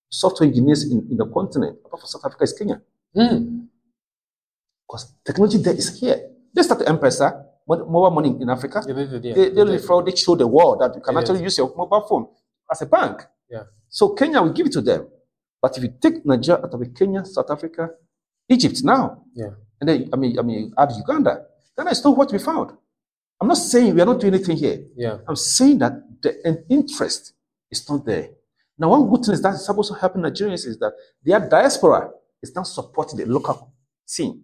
software 0.09 0.49
engineers 0.49 0.85
in, 0.85 1.07
in 1.11 1.17
the 1.17 1.27
continent, 1.27 1.79
apart 1.85 2.01
from 2.03 2.09
South 2.09 2.25
Africa, 2.25 2.45
is 2.45 2.53
Kenya 2.53 2.81
Mm. 3.17 3.67
because 4.87 5.13
technology 5.25 5.59
there 5.59 5.75
is 5.75 5.99
here. 6.01 6.31
They 6.55 6.63
started 6.63 6.87
M-Pesa, 6.89 7.27
mo- 7.33 7.50
mobile 7.79 8.11
money 8.11 8.37
in 8.41 8.49
Africa. 8.51 8.83
Yeah, 8.87 8.95
they. 8.95 9.05
They, 9.07 9.19
they, 9.51 9.51
did. 9.51 9.67
they 10.07 10.17
show 10.17 10.35
the 10.37 10.47
world 10.47 10.81
that 10.81 10.95
you 10.95 11.01
can 11.01 11.17
actually 11.17 11.43
use 11.43 11.59
your 11.59 11.75
mobile 11.77 12.03
phone 12.09 12.27
as 12.71 12.83
a 12.83 12.87
bank. 12.87 13.23
Yeah. 13.51 13.65
So 13.89 14.11
Kenya 14.11 14.43
will 14.43 14.53
give 14.53 14.67
it 14.67 14.73
to 14.73 14.81
them. 14.81 15.09
But 15.63 15.77
if 15.77 15.83
you 15.83 15.93
take 16.01 16.25
Nigeria 16.25 16.63
out 16.65 16.73
of 16.73 16.95
Kenya, 16.95 17.25
South 17.25 17.51
Africa, 17.51 17.91
Egypt 18.49 18.81
now, 18.83 19.25
Yeah. 19.35 19.51
and 19.81 19.89
then 19.89 20.09
I 20.13 20.17
mean, 20.17 20.39
I 20.39 20.43
mean, 20.43 20.73
add 20.77 20.91
Uganda, 20.93 21.45
Ghana 21.77 21.91
is 21.91 22.05
not 22.05 22.17
what 22.17 22.33
we 22.33 22.39
found. 22.39 22.73
I'm 23.41 23.49
not 23.49 23.57
saying 23.59 23.95
we 23.95 24.01
are 24.01 24.07
not 24.07 24.21
doing 24.21 24.35
anything 24.35 24.57
here. 24.57 24.85
Yeah. 24.97 25.19
I'm 25.27 25.37
saying 25.37 25.79
that 25.79 25.93
the 26.23 26.47
in- 26.47 26.65
interest 26.69 27.33
is 27.71 27.89
not 27.89 28.05
there. 28.05 28.31
Now, 28.79 28.89
one 28.91 29.09
good 29.11 29.25
thing 29.25 29.35
is 29.35 29.43
that 29.43 29.55
is 29.55 29.65
supposed 29.65 29.93
to 29.93 29.99
happen 29.99 30.23
Nigerians 30.23 30.67
is 30.67 30.79
that 30.79 30.93
their 31.23 31.41
diaspora 31.49 32.11
is 32.43 32.55
now 32.55 32.63
supporting 32.63 33.19
the 33.19 33.27
local 33.27 33.73
scene. 34.07 34.43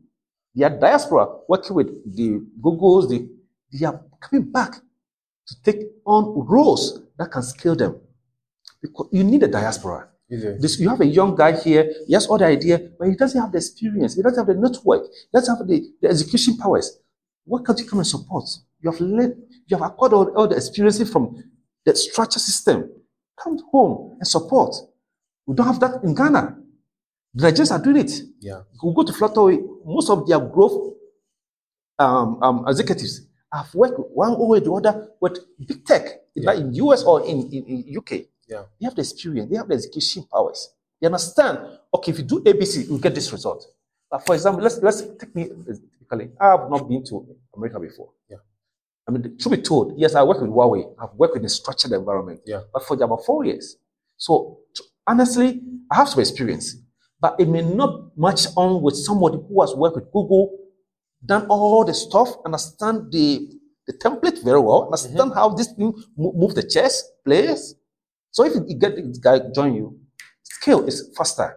Their 0.57 0.71
diaspora 0.71 1.29
working 1.47 1.77
with 1.77 1.89
the 2.17 2.41
Googles, 2.61 3.11
the, 3.11 3.29
they 3.71 3.85
are 3.85 4.01
coming 4.19 4.51
back 4.51 4.73
to 5.49 5.63
take 5.63 5.83
on 6.07 6.47
roles 6.49 7.03
that 7.19 7.31
can 7.31 7.43
scale 7.43 7.77
them. 7.77 8.01
Because 8.81 9.09
you 9.13 9.23
need 9.23 9.43
a 9.43 9.49
diaspora. 9.49 10.09
You. 10.29 10.57
This, 10.59 10.81
you 10.81 10.89
have 10.89 11.03
a 11.03 11.07
young 11.07 11.37
guy 11.37 11.57
here, 11.61 11.93
he 12.07 12.15
has 12.15 12.27
all 12.27 12.39
the 12.39 12.47
idea, 12.47 12.81
but 12.99 13.09
he 13.09 13.15
doesn't 13.15 13.41
have 13.41 13.53
the 13.53 13.59
experience, 13.59 14.17
he 14.17 14.23
doesn't 14.23 14.39
have 14.39 14.47
the 14.47 14.61
network, 14.61 15.05
he 15.05 15.29
doesn't 15.33 15.57
have 15.57 15.69
the, 15.69 15.89
the 16.01 16.09
execution 16.09 16.57
powers. 16.57 16.99
What 17.45 17.65
can't 17.65 17.79
you 17.79 17.87
come 17.87 18.01
and 18.01 18.07
support? 18.07 18.49
You 18.81 18.91
have 18.91 19.01
led, 19.01 19.37
you 19.67 19.77
have 19.77 19.87
acquired 19.87 20.15
all, 20.15 20.29
all 20.37 20.49
the 20.49 20.57
experiences 20.57 21.13
from 21.13 21.45
the 21.85 21.95
structure 21.95 22.41
system. 22.41 22.91
Come 23.39 23.59
home 23.71 24.17
and 24.19 24.27
support. 24.27 24.75
We 25.47 25.55
don't 25.55 25.67
have 25.67 25.81
that 25.81 26.03
in 26.03 26.15
Ghana. 26.15 26.57
Nigerians 27.37 27.71
are 27.73 27.83
doing 27.83 27.99
it. 27.99 28.13
Yeah. 28.41 28.63
You 28.83 28.93
go 28.95 29.03
to 29.03 29.13
Flutter, 29.13 29.59
most 29.85 30.09
of 30.11 30.27
their 30.27 30.41
growth 30.41 30.95
um, 31.99 32.43
um, 32.43 32.65
executives 32.69 33.23
have 33.53 33.73
worked 33.75 33.99
one 34.15 34.33
way 34.39 34.59
or 34.59 34.61
the 34.61 34.73
other 34.73 35.09
with 35.21 35.39
big 35.67 35.85
tech, 35.85 36.21
Yeah. 36.35 36.51
either 36.53 36.63
in 36.63 36.75
US 36.75 37.03
or 37.05 37.25
in, 37.27 37.43
in, 37.53 37.65
in 37.87 37.97
UK. 37.99 38.27
Yeah. 38.49 38.63
They 38.81 38.85
have 38.85 38.95
the 38.95 39.03
experience, 39.03 39.51
they 39.51 39.57
have 39.57 39.69
the 39.69 39.75
execution 39.75 40.25
powers. 40.33 40.71
They 41.01 41.07
understand, 41.07 41.59
okay, 41.95 42.13
if 42.13 42.19
you 42.19 42.25
do 42.25 42.41
ABC, 42.41 42.89
you 42.89 42.99
get 42.99 43.15
this 43.15 43.31
result. 43.33 43.67
But 44.11 44.25
for 44.25 44.35
example, 44.35 44.63
let's 44.63 44.79
let's 44.79 45.03
take 45.03 45.35
me 45.35 45.49
typically. 45.99 46.31
I 46.41 46.51
have 46.53 46.71
not 46.71 46.89
been 46.89 47.05
to 47.07 47.27
America 47.55 47.81
before. 47.81 48.11
Yeah. 48.31 48.37
I 49.07 49.11
mean, 49.13 49.37
to 49.37 49.49
be 49.51 49.59
told, 49.59 49.95
yes, 49.99 50.15
I 50.15 50.23
work 50.23 50.41
with 50.41 50.51
Huawei. 50.51 50.95
I've 50.99 51.15
worked 51.15 51.37
in 51.37 51.45
a 51.45 51.49
structured 51.49 51.93
environment. 51.93 52.41
Yeah. 52.47 52.63
But 52.73 52.85
for 52.85 52.95
about 53.03 53.25
four 53.25 53.45
years. 53.45 53.77
So 54.17 54.61
honestly, 55.07 55.61
I 55.91 55.97
have 55.97 56.09
some 56.09 56.21
experience. 56.21 56.77
But 57.27 57.41
it 57.41 57.49
may 57.49 57.63
not 57.63 58.17
match 58.17 58.47
on 58.57 58.81
with 58.83 58.95
somebody 58.95 59.39
who 59.49 59.61
has 59.61 59.75
worked 59.75 59.97
with 59.97 60.05
Google, 60.13 60.57
done 61.25 61.47
all 61.49 61.85
the 61.85 61.93
stuff, 61.93 62.29
understand 62.45 63.11
the, 63.11 63.51
the 63.89 63.95
template 63.95 64.45
very 64.45 64.61
well, 64.61 64.85
understand 64.85 65.33
how 65.35 65.49
this 65.49 65.73
thing 65.73 65.93
move 66.17 66.55
the 66.55 66.63
chess 66.63 67.03
players. 67.25 67.75
So 68.31 68.45
if 68.45 68.55
you 68.55 68.79
get 68.79 68.95
this 68.95 69.19
guy 69.19 69.41
join 69.53 69.75
you, 69.75 69.99
scale 70.45 70.87
is 70.87 71.11
faster, 71.17 71.57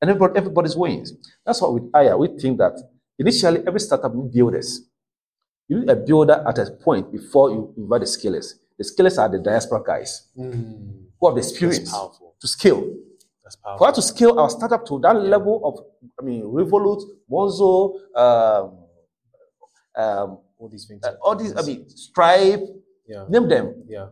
and 0.00 0.08
everybody, 0.08 0.38
everybody's 0.38 0.76
wins. 0.76 1.12
That's 1.44 1.60
why 1.62 1.68
with 1.70 1.90
Aya, 1.94 2.16
we 2.16 2.28
think 2.38 2.58
that 2.58 2.74
initially 3.18 3.60
every 3.66 3.80
startup 3.80 4.14
need 4.14 4.30
builders. 4.30 4.82
You 5.66 5.80
need 5.80 5.88
a 5.90 5.96
builder 5.96 6.44
at 6.46 6.58
a 6.60 6.70
point 6.70 7.10
before 7.10 7.50
you 7.50 7.74
invite 7.76 8.02
the 8.02 8.06
scalers. 8.06 8.54
The 8.78 8.84
scalers 8.84 9.18
are 9.18 9.28
the 9.28 9.40
diaspora 9.40 9.82
guys 9.84 10.28
Mm. 10.38 11.06
who 11.18 11.26
have 11.26 11.34
the 11.34 11.40
experience 11.40 11.90
to 12.40 12.46
scale. 12.46 12.86
For 13.78 13.88
us 13.88 13.94
to 13.96 14.02
scale 14.02 14.38
our 14.38 14.50
startup 14.50 14.84
to 14.86 14.98
that 15.00 15.14
level 15.16 15.60
of, 15.64 15.84
I 16.20 16.22
mean, 16.22 16.42
Revolut, 16.42 17.02
Monzo, 17.30 17.94
um, 18.16 18.78
um, 19.96 20.38
All 20.58 20.68
these 20.68 20.86
things. 20.86 21.04
uh, 21.04 21.14
all 21.22 21.36
these, 21.36 21.54
I 21.56 21.62
mean, 21.62 21.88
Stripe, 21.88 22.60
yeah. 23.06 23.24
name 23.28 23.48
them, 23.48 23.84
Yeah. 23.88 24.08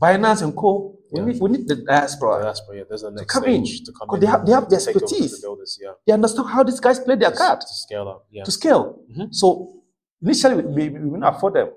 Binance 0.00 0.42
and 0.42 0.56
Co. 0.56 0.96
We 1.12 1.20
Yeah. 1.20 1.26
need, 1.26 1.40
we 1.40 1.50
need 1.50 1.68
the 1.68 1.76
diaspora. 1.76 2.42
That's 2.42 2.60
yeah. 2.72 2.82
There's 2.88 3.04
a 3.04 3.10
next 3.12 3.20
to 3.32 3.40
come 3.40 3.44
in, 3.48 3.62
to 3.64 3.92
come 3.92 4.08
in. 4.14 4.20
they 4.20 4.26
have- 4.26 4.44
they 4.44 4.52
have 4.52 4.68
the 4.68 4.74
expertise. 4.76 5.40
The 5.40 5.78
yeah. 5.82 5.92
They 6.04 6.12
understand 6.12 6.48
how 6.48 6.64
these 6.64 6.80
guys 6.80 6.98
play 6.98 7.14
their 7.14 7.30
cards. 7.30 7.64
To 7.66 7.74
scale 7.74 8.08
up. 8.08 8.26
Yeah. 8.30 8.42
to 8.42 8.50
scale. 8.50 8.98
Mhm. 9.10 9.32
So 9.32 9.72
initially, 10.20 10.56
we, 10.56 10.88
we, 10.90 10.98
we 10.98 11.08
will 11.10 11.20
not 11.20 11.36
afford 11.36 11.54
them. 11.54 11.68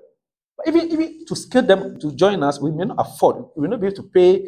But 0.56 0.66
even, 0.66 0.90
even 0.90 1.24
to 1.26 1.36
scale 1.36 1.62
them 1.62 2.00
to 2.00 2.10
join 2.12 2.42
us, 2.42 2.60
we 2.60 2.72
may 2.72 2.84
not 2.86 2.96
afford. 2.98 3.36
We 3.54 3.62
will 3.62 3.70
not 3.70 3.80
be 3.80 3.86
able 3.86 3.96
to 3.96 4.02
pay. 4.02 4.44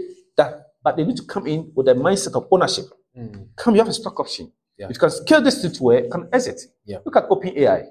But 0.83 0.97
they 0.97 1.05
need 1.05 1.16
to 1.16 1.24
come 1.24 1.47
in 1.47 1.72
with 1.74 1.89
a 1.89 1.95
mindset 1.95 2.35
of 2.35 2.47
ownership. 2.51 2.87
Mm. 3.16 3.49
Come, 3.57 3.74
you 3.74 3.81
have 3.81 3.89
a 3.89 3.93
stock 3.93 4.18
option. 4.18 4.51
Yeah. 4.78 4.89
You 4.89 4.95
can 4.95 5.11
scale 5.11 5.43
this 5.43 5.61
to 5.61 5.83
where 5.83 6.05
you 6.05 6.11
can 6.11 6.28
exit. 6.33 6.61
Yeah. 6.87 6.99
Look 7.05 7.16
at 7.16 7.28
OpenAI. 7.28 7.85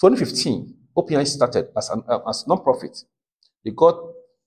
2015, 0.00 0.74
OpenAI 0.96 1.26
started 1.26 1.68
as 1.76 1.90
an 1.90 2.02
uh, 2.08 2.20
as 2.28 2.46
non-profit. 2.46 2.96
They 3.64 3.72
got, 3.72 3.96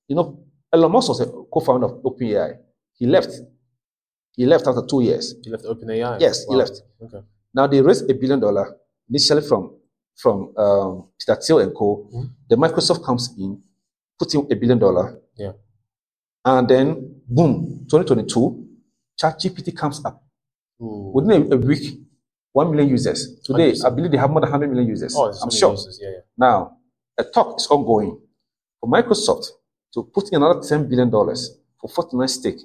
you 0.07 0.15
know, 0.15 0.39
Elon 0.71 0.91
Musk 0.91 1.09
was 1.09 1.19
a 1.21 1.25
co-founder 1.27 1.85
of 1.87 2.03
OpenAI. 2.03 2.57
He 2.97 3.05
left. 3.05 3.29
He 4.35 4.45
left 4.45 4.65
after 4.67 4.83
two 4.85 5.01
years. 5.03 5.35
He 5.43 5.49
left 5.51 5.65
OpenAI. 5.65 6.19
Yes, 6.19 6.45
he 6.47 6.55
left. 6.55 6.81
Okay. 7.01 7.19
Now 7.53 7.67
they 7.67 7.81
raised 7.81 8.09
a 8.09 8.13
billion 8.13 8.39
dollar 8.39 8.75
initially 9.09 9.41
from 9.41 9.75
from 10.15 10.53
um, 10.57 11.09
Peter 11.19 11.35
Thiel 11.41 11.59
and 11.59 11.75
Co. 11.75 12.07
Mhm. 12.13 12.29
The 12.49 12.55
Microsoft 12.55 13.03
comes 13.03 13.33
in, 13.37 13.61
put 14.17 14.33
in 14.33 14.47
a 14.51 14.55
billion 14.55 14.79
dollar, 14.79 15.19
Yeah. 15.37 15.53
and 16.45 16.67
then 16.67 17.21
boom, 17.35 17.85
2022, 17.89 18.67
ChatGPT 19.19 19.75
comes 19.75 20.03
up 20.05 20.23
Ooh. 20.81 21.11
within 21.13 21.51
a, 21.51 21.55
a 21.55 21.57
week, 21.57 21.99
one 22.51 22.69
million 22.71 22.89
users. 22.89 23.39
Today, 23.43 23.71
100%. 23.71 23.85
I 23.85 23.89
believe 23.89 24.11
they 24.11 24.17
have 24.17 24.29
more 24.29 24.41
than 24.41 24.51
100 24.51 24.69
million 24.69 24.87
users. 24.87 25.15
Oh, 25.17 25.31
I'm 25.41 25.49
sure. 25.49 25.71
users, 25.71 25.99
Yeah. 26.01 26.09
Yeah. 26.09 26.17
Now, 26.37 26.77
a 27.17 27.23
talk 27.23 27.59
is 27.59 27.67
ongoing 27.67 28.19
for 28.79 28.89
Microsoft 28.89 29.45
to 29.93 30.03
put 30.03 30.29
in 30.29 30.35
another 30.41 30.61
10 30.61 30.87
billion 30.89 31.09
dollars 31.09 31.57
for 31.79 31.89
49 31.89 32.27
stake. 32.27 32.59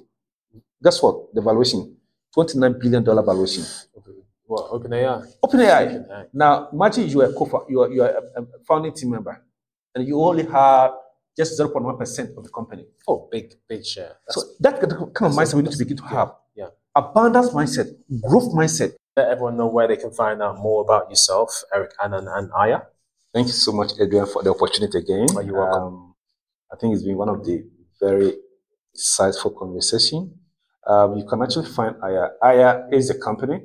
Guess 0.83 1.01
what? 1.03 1.33
The 1.33 1.41
valuation, 1.41 1.95
29 2.33 2.79
billion 2.79 3.03
dollar 3.03 3.23
valuation. 3.23 3.63
Okay. 3.97 4.11
What? 4.45 4.71
OpenAI. 4.71 5.27
OpenAI. 5.43 6.07
OpenAI. 6.07 6.27
Now, 6.33 6.69
imagine 6.73 7.07
you 7.07 7.21
are 7.21 7.29
a 7.29 7.33
co 7.33 7.65
you 7.69 7.81
are, 7.81 7.91
you 7.91 8.01
are 8.03 8.09
a, 8.09 8.41
a 8.41 8.45
founding 8.67 8.93
team 8.93 9.11
member, 9.11 9.43
and 9.93 10.07
you 10.07 10.19
only 10.21 10.45
have 10.45 10.91
just 11.37 11.59
0.1 11.59 11.97
percent 11.97 12.31
of 12.37 12.43
the 12.43 12.49
company. 12.49 12.85
Oh, 13.07 13.27
big, 13.31 13.53
big 13.67 13.85
share. 13.85 14.13
That's 14.27 14.35
So 14.35 14.47
that 14.59 14.79
kind 14.79 14.91
of 14.93 14.99
that's- 15.13 15.35
mindset 15.37 15.53
we 15.55 15.61
need 15.63 15.71
to 15.71 15.77
begin 15.77 15.97
to 15.97 16.03
have. 16.03 16.31
yeah. 16.55 16.69
Abundance 16.95 17.49
mindset, 17.51 17.87
growth 18.21 18.51
mindset. 18.53 18.93
let 19.17 19.27
everyone 19.29 19.57
know 19.57 19.67
where 19.67 19.87
they 19.87 19.97
can 19.97 20.11
find 20.11 20.41
out 20.41 20.57
more 20.59 20.81
about 20.81 21.09
yourself, 21.09 21.63
Eric 21.73 21.91
Annan 22.03 22.27
and 22.27 22.49
Aya. 22.55 22.79
Thank 23.33 23.47
you 23.47 23.53
so 23.53 23.71
much, 23.73 23.91
Adrian, 23.99 24.25
for 24.25 24.41
the 24.43 24.49
opportunity 24.51 24.97
again. 24.97 25.27
Oh, 25.35 25.41
you're 25.41 25.59
welcome. 25.59 25.83
Um, 25.83 26.15
I 26.71 26.75
think 26.77 26.93
it's 26.93 27.03
been 27.03 27.17
one 27.17 27.27
of 27.29 27.43
the 27.45 27.63
very 27.99 28.33
insightful 28.95 29.55
conversation. 29.57 30.39
Um, 30.87 31.17
you 31.17 31.25
can 31.25 31.41
actually 31.41 31.67
find 31.69 31.95
Aya. 32.01 32.29
Aya 32.41 32.87
is 32.91 33.09
a 33.09 33.17
company. 33.19 33.61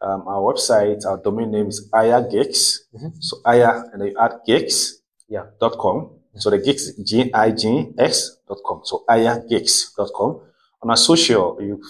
Um, 0.00 0.26
our 0.28 0.40
website, 0.52 1.04
our 1.06 1.18
domain 1.22 1.50
name 1.50 1.68
is 1.68 1.88
Aya 1.92 2.22
Gigs. 2.30 2.86
Mhm. 2.94 3.12
So 3.20 3.38
Aya, 3.44 3.84
and 3.92 4.00
then 4.00 4.08
you 4.10 4.16
add 4.18 4.40
gigs. 4.46 5.00
Yeah. 5.28 5.46
Dot 5.60 5.76
com. 5.78 6.10
So 6.36 6.50
the 6.50 6.58
gigs 6.58 6.94
G 7.02 7.32
I 7.32 7.50
G 7.52 7.92
X 7.98 8.38
dot 8.48 8.58
com. 8.66 8.80
So 8.84 9.04
Aya 9.08 9.40
Gigs 9.48 9.92
dot 9.96 10.10
com. 10.14 10.40
On 10.82 10.90
our 10.90 10.96
social, 10.96 11.58
you 11.60 11.82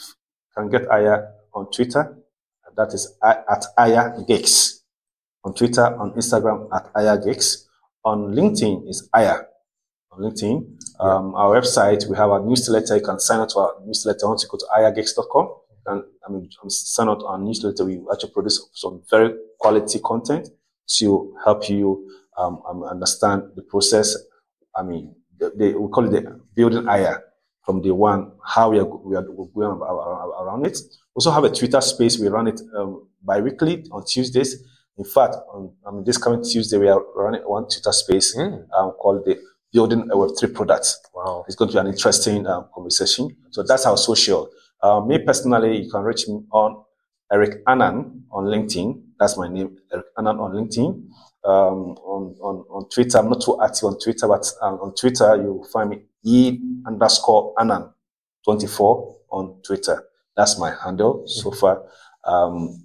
can 0.57 0.69
get 0.69 0.89
Aya 0.91 1.23
on 1.55 1.71
Twitter. 1.71 2.19
That 2.77 2.93
is 2.93 3.15
at 3.23 3.65
Aya 3.79 4.25
Gigs. 4.27 4.83
On 5.45 5.55
Twitter, 5.55 5.85
on 5.85 6.13
Instagram 6.13 6.69
at 6.75 6.91
Aya 6.97 7.19
Gigs. 7.23 7.69
On 8.05 8.35
LinkedIn 8.35 8.89
is 8.89 9.09
Aya. 9.15 9.37
On 10.11 10.21
LinkedIn. 10.21 10.67
Um, 11.01 11.35
our 11.35 11.61
website, 11.61 12.09
we 12.09 12.17
have 12.17 12.31
our 12.31 12.45
newsletter. 12.45 12.97
You 12.97 13.03
can 13.03 13.21
sign 13.21 13.41
up 13.41 13.49
to 13.51 13.59
our 13.59 13.75
newsletter 13.85 14.29
once 14.29 14.43
you 14.43 14.49
go 14.49 14.59
to 14.59 14.67
ayagigs.com. 14.77 15.55
And 15.87 16.03
I 16.27 16.33
mean, 16.33 16.49
um, 16.63 16.71
sign 16.71 17.09
up 17.09 17.21
to 17.21 17.27
our 17.27 17.39
newsletter. 17.39 17.85
We 17.85 18.01
actually 18.13 18.31
produce 18.31 18.69
some 18.73 19.03
very 19.11 19.35
quality 19.59 20.01
content 20.01 20.49
to 20.99 21.37
help 21.45 21.69
you 21.69 22.11
um, 22.37 22.63
um, 22.69 22.83
understand 22.85 23.53
the 23.55 23.63
process. 23.63 24.17
I 24.77 24.83
mean, 24.83 25.15
the, 25.39 25.51
the, 25.57 25.75
we 25.75 25.89
call 25.91 26.05
it 26.07 26.11
the 26.11 26.41
building 26.55 26.89
Aya 26.89 27.17
from 27.65 27.81
the 27.83 27.95
one, 27.95 28.33
how 28.45 28.71
we 28.71 28.79
are, 28.79 28.85
we 28.85 29.17
are 29.17 29.23
going 29.23 29.81
around 29.81 30.67
it. 30.67 30.79
We 31.15 31.17
also 31.21 31.31
have 31.31 31.45
a 31.45 31.51
Twitter 31.51 31.81
space. 31.81 32.19
We 32.19 32.29
run 32.29 32.49
it 32.49 32.61
um, 32.77 33.09
bi-weekly 33.23 33.87
on 33.91 34.05
Tuesdays. 34.05 34.63
In 34.99 35.05
fact, 35.05 35.35
on 35.53 35.73
I 35.87 35.91
mean, 35.91 36.05
this 36.05 36.19
coming 36.19 36.43
Tuesday, 36.45 36.79
we 36.79 36.89
are 36.89 37.03
running 37.17 37.41
one 37.43 37.65
Twitter 37.69 37.93
space 37.93 38.37
Mm. 38.37 38.67
um, 38.77 38.91
called 38.93 39.25
the 39.25 39.39
Building 39.73 40.03
a 40.11 40.15
Web3 40.15 40.55
Products. 40.55 41.01
Wow. 41.15 41.45
It's 41.49 41.57
going 41.57 41.69
to 41.71 41.75
be 41.75 41.81
an 41.81 41.87
interesting 41.89 42.47
um, 42.47 42.67
conversation. 42.73 43.35
So 43.51 43.63
that's 43.65 43.87
our 43.87 43.97
social. 43.97 44.49
Uh, 44.83 45.01
me 45.01 45.19
personally, 45.19 45.83
you 45.85 45.91
can 45.91 46.03
reach 46.03 46.29
me 46.29 46.43
on 46.53 46.85
Eric 47.33 47.63
Annan 47.67 48.25
on 48.31 48.45
LinkedIn. 48.45 49.03
That's 49.19 49.37
my 49.37 49.49
name, 49.49 49.77
Eric 49.93 50.07
Annan 50.19 50.39
on 50.39 50.53
LinkedIn. 50.53 51.09
Um, 51.45 51.97
on, 52.05 52.35
on, 52.41 52.65
on 52.71 52.89
Twitter, 52.89 53.19
I'm 53.19 53.29
not 53.29 53.43
too 53.43 53.59
active 53.63 53.85
on 53.85 53.99
Twitter, 53.99 54.27
but 54.27 54.47
um, 54.63 54.75
on 54.81 54.95
Twitter, 54.95 55.37
you'll 55.37 55.65
find 55.65 55.91
me 55.91 56.03
E 56.25 56.59
underscore 56.87 57.55
Annan 57.61 57.91
24 58.45 59.17
on 59.31 59.61
Twitter. 59.63 60.05
That's 60.37 60.59
my 60.59 60.75
handle 60.83 61.25
so 61.27 61.51
far. 61.51 61.83
Um, 62.25 62.83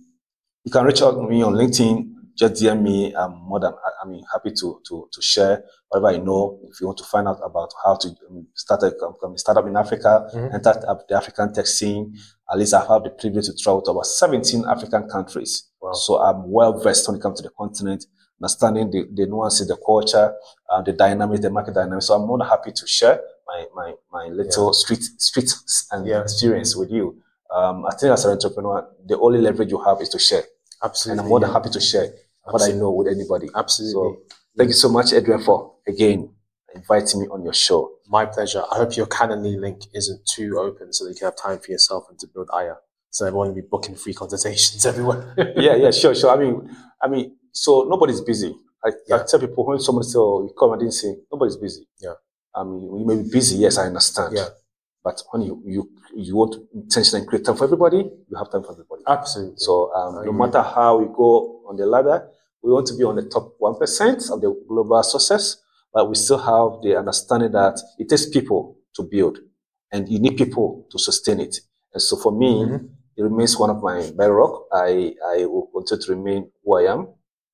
you 0.66 0.72
can 0.72 0.84
reach 0.86 1.02
out 1.02 1.12
to 1.12 1.24
me 1.24 1.42
on 1.42 1.54
LinkedIn 1.54 2.10
just 2.40 2.64
DM 2.64 2.82
me. 2.82 3.14
I'm 3.14 3.36
more 3.36 3.60
than 3.60 3.74
I 4.02 4.08
mean 4.08 4.24
happy 4.32 4.52
to 4.52 4.82
to 4.88 5.10
to 5.12 5.22
share 5.22 5.62
whatever 5.90 6.08
I 6.16 6.24
know. 6.24 6.58
If 6.72 6.80
you 6.80 6.88
want 6.88 6.98
to 7.00 7.04
find 7.04 7.28
out 7.28 7.40
about 7.44 7.70
how 7.84 7.96
to 7.96 8.10
start 8.56 8.84
a 8.84 8.94
startup 9.36 9.68
in 9.68 9.76
Africa, 9.76 10.30
Mhm. 10.34 10.54
enter 10.54 10.74
the 11.10 11.16
African 11.18 11.54
tech 11.54 11.68
scene, 11.68 12.16
at 12.50 12.58
least 12.58 12.74
I've 12.74 12.88
had 12.88 13.04
the 13.04 13.10
privilege 13.10 13.48
to 13.48 13.56
travel 13.58 13.82
to 13.84 13.92
about 13.92 14.06
17 14.06 14.64
African 14.70 15.10
countries. 15.10 15.70
Wow. 15.82 15.92
So 15.94 16.22
I'm 16.22 16.50
well 16.50 16.80
versed 16.80 17.08
when 17.10 17.18
it 17.18 17.22
comes 17.22 17.42
to 17.42 17.44
the 17.44 17.54
continent, 17.58 18.06
understanding 18.42 18.90
the, 18.92 19.08
the 19.14 19.26
nuances, 19.26 19.68
the 19.68 19.78
culture, 19.86 20.34
uh, 20.70 20.82
the 20.82 20.94
dynamics, 20.94 21.42
the 21.42 21.50
market 21.50 21.74
dynamics. 21.74 22.08
So 22.08 22.16
I'm 22.16 22.26
more 22.28 22.38
than 22.38 22.48
happy 22.48 22.72
to 22.72 22.88
share 22.88 23.20
my 23.48 23.66
my 23.76 23.94
my 24.12 24.28
little 24.28 24.74
street 24.74 25.02
street 25.18 25.52
and 25.92 26.08
Yeah. 26.08 26.22
experience 26.22 26.76
with 26.76 26.92
you. 26.92 27.22
Um, 27.54 27.86
I 27.86 27.96
think 27.96 28.12
as 28.14 28.26
an 28.26 28.32
entrepreneur, 28.32 28.88
the 29.08 29.18
only 29.20 29.42
leverage 29.42 29.72
you 29.72 29.80
have 29.84 30.00
is 30.02 30.10
to 30.10 30.20
share, 30.20 30.44
Absolutely. 30.84 31.12
and 31.14 31.22
I'm 31.22 31.30
more 31.30 31.40
than 31.40 31.52
happy 31.52 31.70
to 31.72 31.80
share 31.82 32.08
what 32.44 32.62
I 32.62 32.72
know 32.72 32.92
with 32.92 33.08
anybody. 33.08 33.50
Absolutely. 33.56 33.94
So 33.94 34.18
thank 34.58 34.68
you 34.70 34.74
so 34.76 34.90
much, 34.90 35.14
Adrian, 35.14 35.42
for 35.42 35.74
again 35.88 36.30
inviting 36.76 37.22
me 37.22 37.28
on 37.28 37.44
your 37.44 37.54
show. 37.54 37.92
My 38.08 38.26
pleasure. 38.26 38.64
I 38.72 38.76
hope 38.78 38.96
your 38.96 39.08
Calendly 39.08 39.60
link 39.60 39.82
isn't 39.96 40.26
too 40.28 40.58
open 40.60 40.94
so 40.94 41.06
that 41.06 41.12
you 41.12 41.16
can 41.18 41.26
have 41.26 41.36
time 41.36 41.58
for 41.60 41.72
yourself 41.72 42.06
and 42.10 42.18
to 42.20 42.28
build 42.28 42.50
Aya. 42.54 42.76
So 43.10 43.26
everyone 43.26 43.48
will 43.48 43.56
be 43.56 43.62
booking 43.62 43.96
free 43.96 44.14
consultations 44.14 44.86
everywhere. 44.92 45.34
yeah, 45.56 45.76
yeah, 45.76 45.90
sure, 45.92 46.14
sure. 46.14 46.30
I 46.30 46.38
mean, 46.38 46.70
I 47.02 47.08
mean, 47.08 47.36
so 47.52 47.86
nobody's 47.90 48.22
busy. 48.22 48.56
I, 48.84 48.90
I 49.14 49.24
tell 49.28 49.40
people 49.40 49.66
when 49.66 49.80
somebody 49.80 50.08
say, 50.08 50.18
"Oh, 50.20 50.44
you 50.44 50.54
come, 50.58 50.72
I 50.74 50.78
didn't 50.78 50.94
see," 50.94 51.14
nobody's 51.32 51.58
busy. 51.58 51.88
Yeah. 52.00 52.14
I 52.56 52.64
mean, 52.64 52.82
you 52.98 53.06
may 53.06 53.22
be 53.22 53.30
busy. 53.30 53.58
Yes, 53.58 53.78
I 53.78 53.88
understand. 53.88 54.36
Yeah. 54.36 54.48
But 55.04 55.22
when 55.32 55.44
you 55.44 55.62
you 55.66 55.90
you 56.16 56.36
want 56.36 56.54
to 56.54 56.68
intentionally 56.74 57.26
create 57.26 57.46
time 57.46 57.56
for 57.58 57.66
everybody, 57.66 57.98
you 57.98 58.38
have 58.38 58.52
time 58.52 58.64
for 58.64 58.72
everybody. 58.72 59.04
Absolutely. 59.08 59.56
So 59.58 59.94
um, 59.94 60.26
no 60.26 60.32
matter 60.34 60.62
how 60.62 60.98
we 60.98 61.06
go 61.16 61.62
on 61.68 61.76
the 61.78 61.86
ladder, 61.86 62.28
we 62.62 62.72
want 62.72 62.88
to 62.88 62.96
be 62.98 63.04
on 63.04 63.16
the 63.16 63.24
top 63.24 63.56
one 63.60 63.78
percent 63.78 64.24
of 64.32 64.42
the 64.42 64.54
global 64.68 65.02
success. 65.04 65.58
But 65.94 66.08
we 66.10 66.16
still 66.16 66.38
have 66.38 66.82
the 66.84 66.98
understanding 66.98 67.52
that 67.54 67.80
it 67.98 68.10
takes 68.10 68.28
people 68.30 68.78
to 68.96 69.04
build, 69.04 69.40
and 69.92 70.08
you 70.08 70.20
need 70.20 70.38
people 70.38 70.86
to 70.92 71.00
sustain 71.00 71.40
it. 71.40 71.58
And 71.94 72.02
so 72.02 72.16
for 72.18 72.32
me, 72.32 72.64
Mhm. 72.64 72.90
it 73.18 73.24
remains 73.24 73.58
one 73.58 73.70
of 73.70 73.82
my 73.82 74.12
bedrock. 74.12 74.68
I 74.72 75.16
I 75.26 75.46
will 75.46 75.68
continue 75.74 76.04
to 76.06 76.12
remain 76.14 76.52
who 76.64 76.78
I 76.78 76.84
am, 76.94 77.08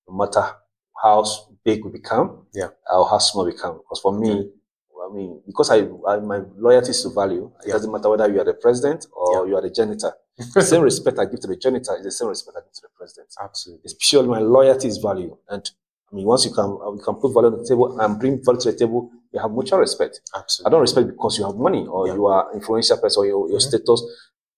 no 0.07 0.15
matter 0.15 0.43
how 1.01 1.23
big 1.63 1.83
we 1.85 1.91
become, 1.91 2.45
Yeah. 2.53 2.69
or 2.91 3.07
how 3.09 3.17
small 3.19 3.45
we 3.45 3.51
become. 3.51 3.77
Because 3.79 3.99
for 4.01 4.13
me, 4.17 4.51
I 5.03 5.13
mean, 5.13 5.41
because 5.45 5.69
I, 5.69 5.87
I 6.07 6.17
my 6.19 6.41
loyalty 6.57 6.89
is 6.91 7.03
to 7.03 7.09
value. 7.09 7.51
It 7.61 7.67
Yeah. 7.67 7.73
doesn't 7.73 7.91
matter 7.91 8.09
whether 8.09 8.27
you 8.31 8.39
are 8.41 8.45
the 8.45 8.53
president 8.55 9.05
or 9.13 9.47
you 9.47 9.55
are 9.55 9.61
the 9.61 9.69
janitor. 9.69 10.13
The 10.53 10.61
same 10.63 10.81
respect 10.81 11.19
I 11.19 11.25
give 11.25 11.39
to 11.41 11.47
the 11.47 11.55
janitor 11.57 11.95
is 11.97 12.03
the 12.03 12.11
same 12.11 12.27
respect 12.29 12.57
I 12.57 12.61
give 12.61 12.73
to 12.73 12.81
the 12.83 12.89
president. 12.97 13.29
Absolutely. 13.41 13.81
It's 13.85 13.95
purely 14.09 14.27
my 14.29 14.39
loyalty 14.39 14.87
is 14.87 14.97
value. 14.97 15.37
And 15.49 15.69
I 16.11 16.15
mean, 16.15 16.25
once 16.25 16.45
you 16.45 16.53
can, 16.53 16.65
uh, 16.65 16.91
you 16.93 17.01
can 17.03 17.15
put 17.15 17.33
value 17.33 17.49
on 17.51 17.57
the 17.61 17.65
table 17.67 17.99
and 17.99 18.19
bring 18.19 18.43
value 18.43 18.59
to 18.61 18.71
the 18.71 18.77
table, 18.77 19.11
you 19.31 19.39
have 19.39 19.51
mutual 19.51 19.79
respect. 19.79 20.21
Absolutely, 20.33 20.67
I 20.67 20.69
don't 20.71 20.81
respect 20.81 21.07
because 21.07 21.37
you 21.37 21.45
have 21.45 21.55
money 21.55 21.85
or 21.87 22.07
Yeah. 22.07 22.13
you 22.15 22.25
are 22.27 22.53
influential 22.53 22.97
person 22.97 23.21
or 23.21 23.25
your, 23.27 23.49
your 23.49 23.59
Mhm. 23.59 23.67
status, 23.69 24.01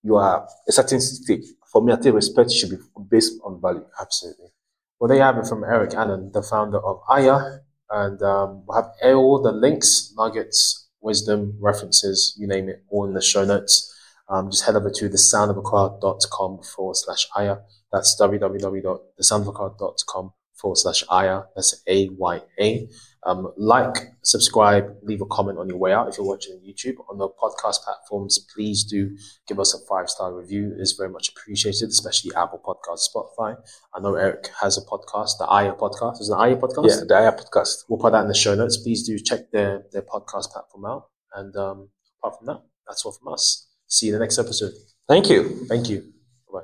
you 0.04 0.16
are 0.16 0.48
a 0.68 0.72
certain 0.72 1.02
state. 1.02 1.46
For 1.72 1.82
me, 1.82 1.92
I 1.94 1.98
think 1.98 2.16
respect 2.16 2.52
should 2.52 2.70
be 2.70 2.78
based 3.10 3.34
on 3.44 3.60
value. 3.60 3.86
Absolutely. 4.00 4.52
Well, 5.00 5.08
there 5.08 5.18
you 5.18 5.24
have 5.24 5.38
it 5.38 5.48
from 5.48 5.64
Eric 5.64 5.94
Annan, 5.94 6.32
the 6.32 6.42
founder 6.42 6.80
of 6.80 7.02
Aya. 7.08 7.60
And 7.90 8.22
um, 8.22 8.64
we'll 8.66 8.82
have 8.82 8.92
all 9.16 9.42
the 9.42 9.52
links, 9.52 10.14
nuggets, 10.18 10.88
wisdom, 11.02 11.58
references, 11.60 12.36
you 12.38 12.48
name 12.48 12.70
it, 12.70 12.84
all 12.90 13.06
in 13.06 13.14
the 13.14 13.22
show 13.22 13.44
notes. 13.46 13.94
Um, 14.30 14.52
just 14.52 14.66
head 14.66 14.76
over 14.76 14.90
to 14.90 15.10
thesoundofaccra.com 15.10 16.64
forward 16.64 16.98
slash 16.98 17.28
Aya. 17.36 17.58
That's 17.92 18.20
www.thesoundofaccra.com 18.20 20.34
forward 20.56 20.78
slash 20.78 21.04
Aya. 21.10 21.42
That's 21.56 21.82
A-Y-A. 21.88 22.90
Um, 23.28 23.52
like, 23.58 24.14
subscribe, 24.22 24.96
leave 25.04 25.22
a 25.22 25.26
comment 25.26 25.60
on 25.60 25.68
your 25.68 25.78
way 25.78 25.92
out 25.92 26.08
if 26.08 26.18
you're 26.18 26.26
watching 26.26 26.54
on 26.54 26.62
YouTube. 26.62 26.96
On 27.10 27.18
the 27.18 27.28
podcast 27.28 27.84
platforms, 27.84 28.40
please 28.40 28.86
do 28.86 29.18
give 29.50 29.60
us 29.60 29.74
a 29.74 29.86
five 29.86 30.10
star 30.10 30.34
review. 30.34 30.72
It 30.72 30.80
is 30.80 30.94
very 30.94 31.10
much 31.10 31.28
appreciated, 31.30 31.90
especially 31.90 32.34
Apple 32.36 32.62
Podcasts, 32.66 33.10
Spotify. 33.14 33.58
I 33.94 34.00
know 34.00 34.16
Eric 34.16 34.50
has 34.62 34.78
a 34.78 34.82
podcast, 34.82 35.40
the 35.40 35.46
Aya 35.46 35.74
podcast. 35.74 36.22
Is 36.22 36.30
it 36.30 36.36
the 36.36 36.38
Aya 36.38 36.56
podcast? 36.56 36.88
Yeah, 36.88 37.04
the 37.06 37.18
Aya 37.18 37.32
podcast. 37.34 37.84
We'll 37.90 38.00
put 38.00 38.14
that 38.14 38.22
in 38.22 38.30
the 38.30 38.34
show 38.34 38.56
notes. 38.56 38.78
Please 38.78 39.06
do 39.06 39.20
check 39.20 39.52
their, 39.52 39.84
their 39.92 40.04
podcast 40.04 40.52
platform 40.52 40.86
out. 40.86 41.10
And 41.36 41.54
um, 41.58 41.90
apart 42.20 42.38
from 42.38 42.48
that, 42.48 42.62
that's 42.88 43.06
all 43.06 43.12
from 43.12 43.34
us. 43.34 43.68
See 43.88 44.08
you 44.08 44.14
in 44.14 44.20
the 44.20 44.24
next 44.24 44.40
episode. 44.40 44.72
Thank 45.06 45.30
you. 45.30 45.66
Thank 45.68 45.90
you. 45.90 46.14
Bye. 46.52 46.62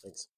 Thanks. 0.00 0.28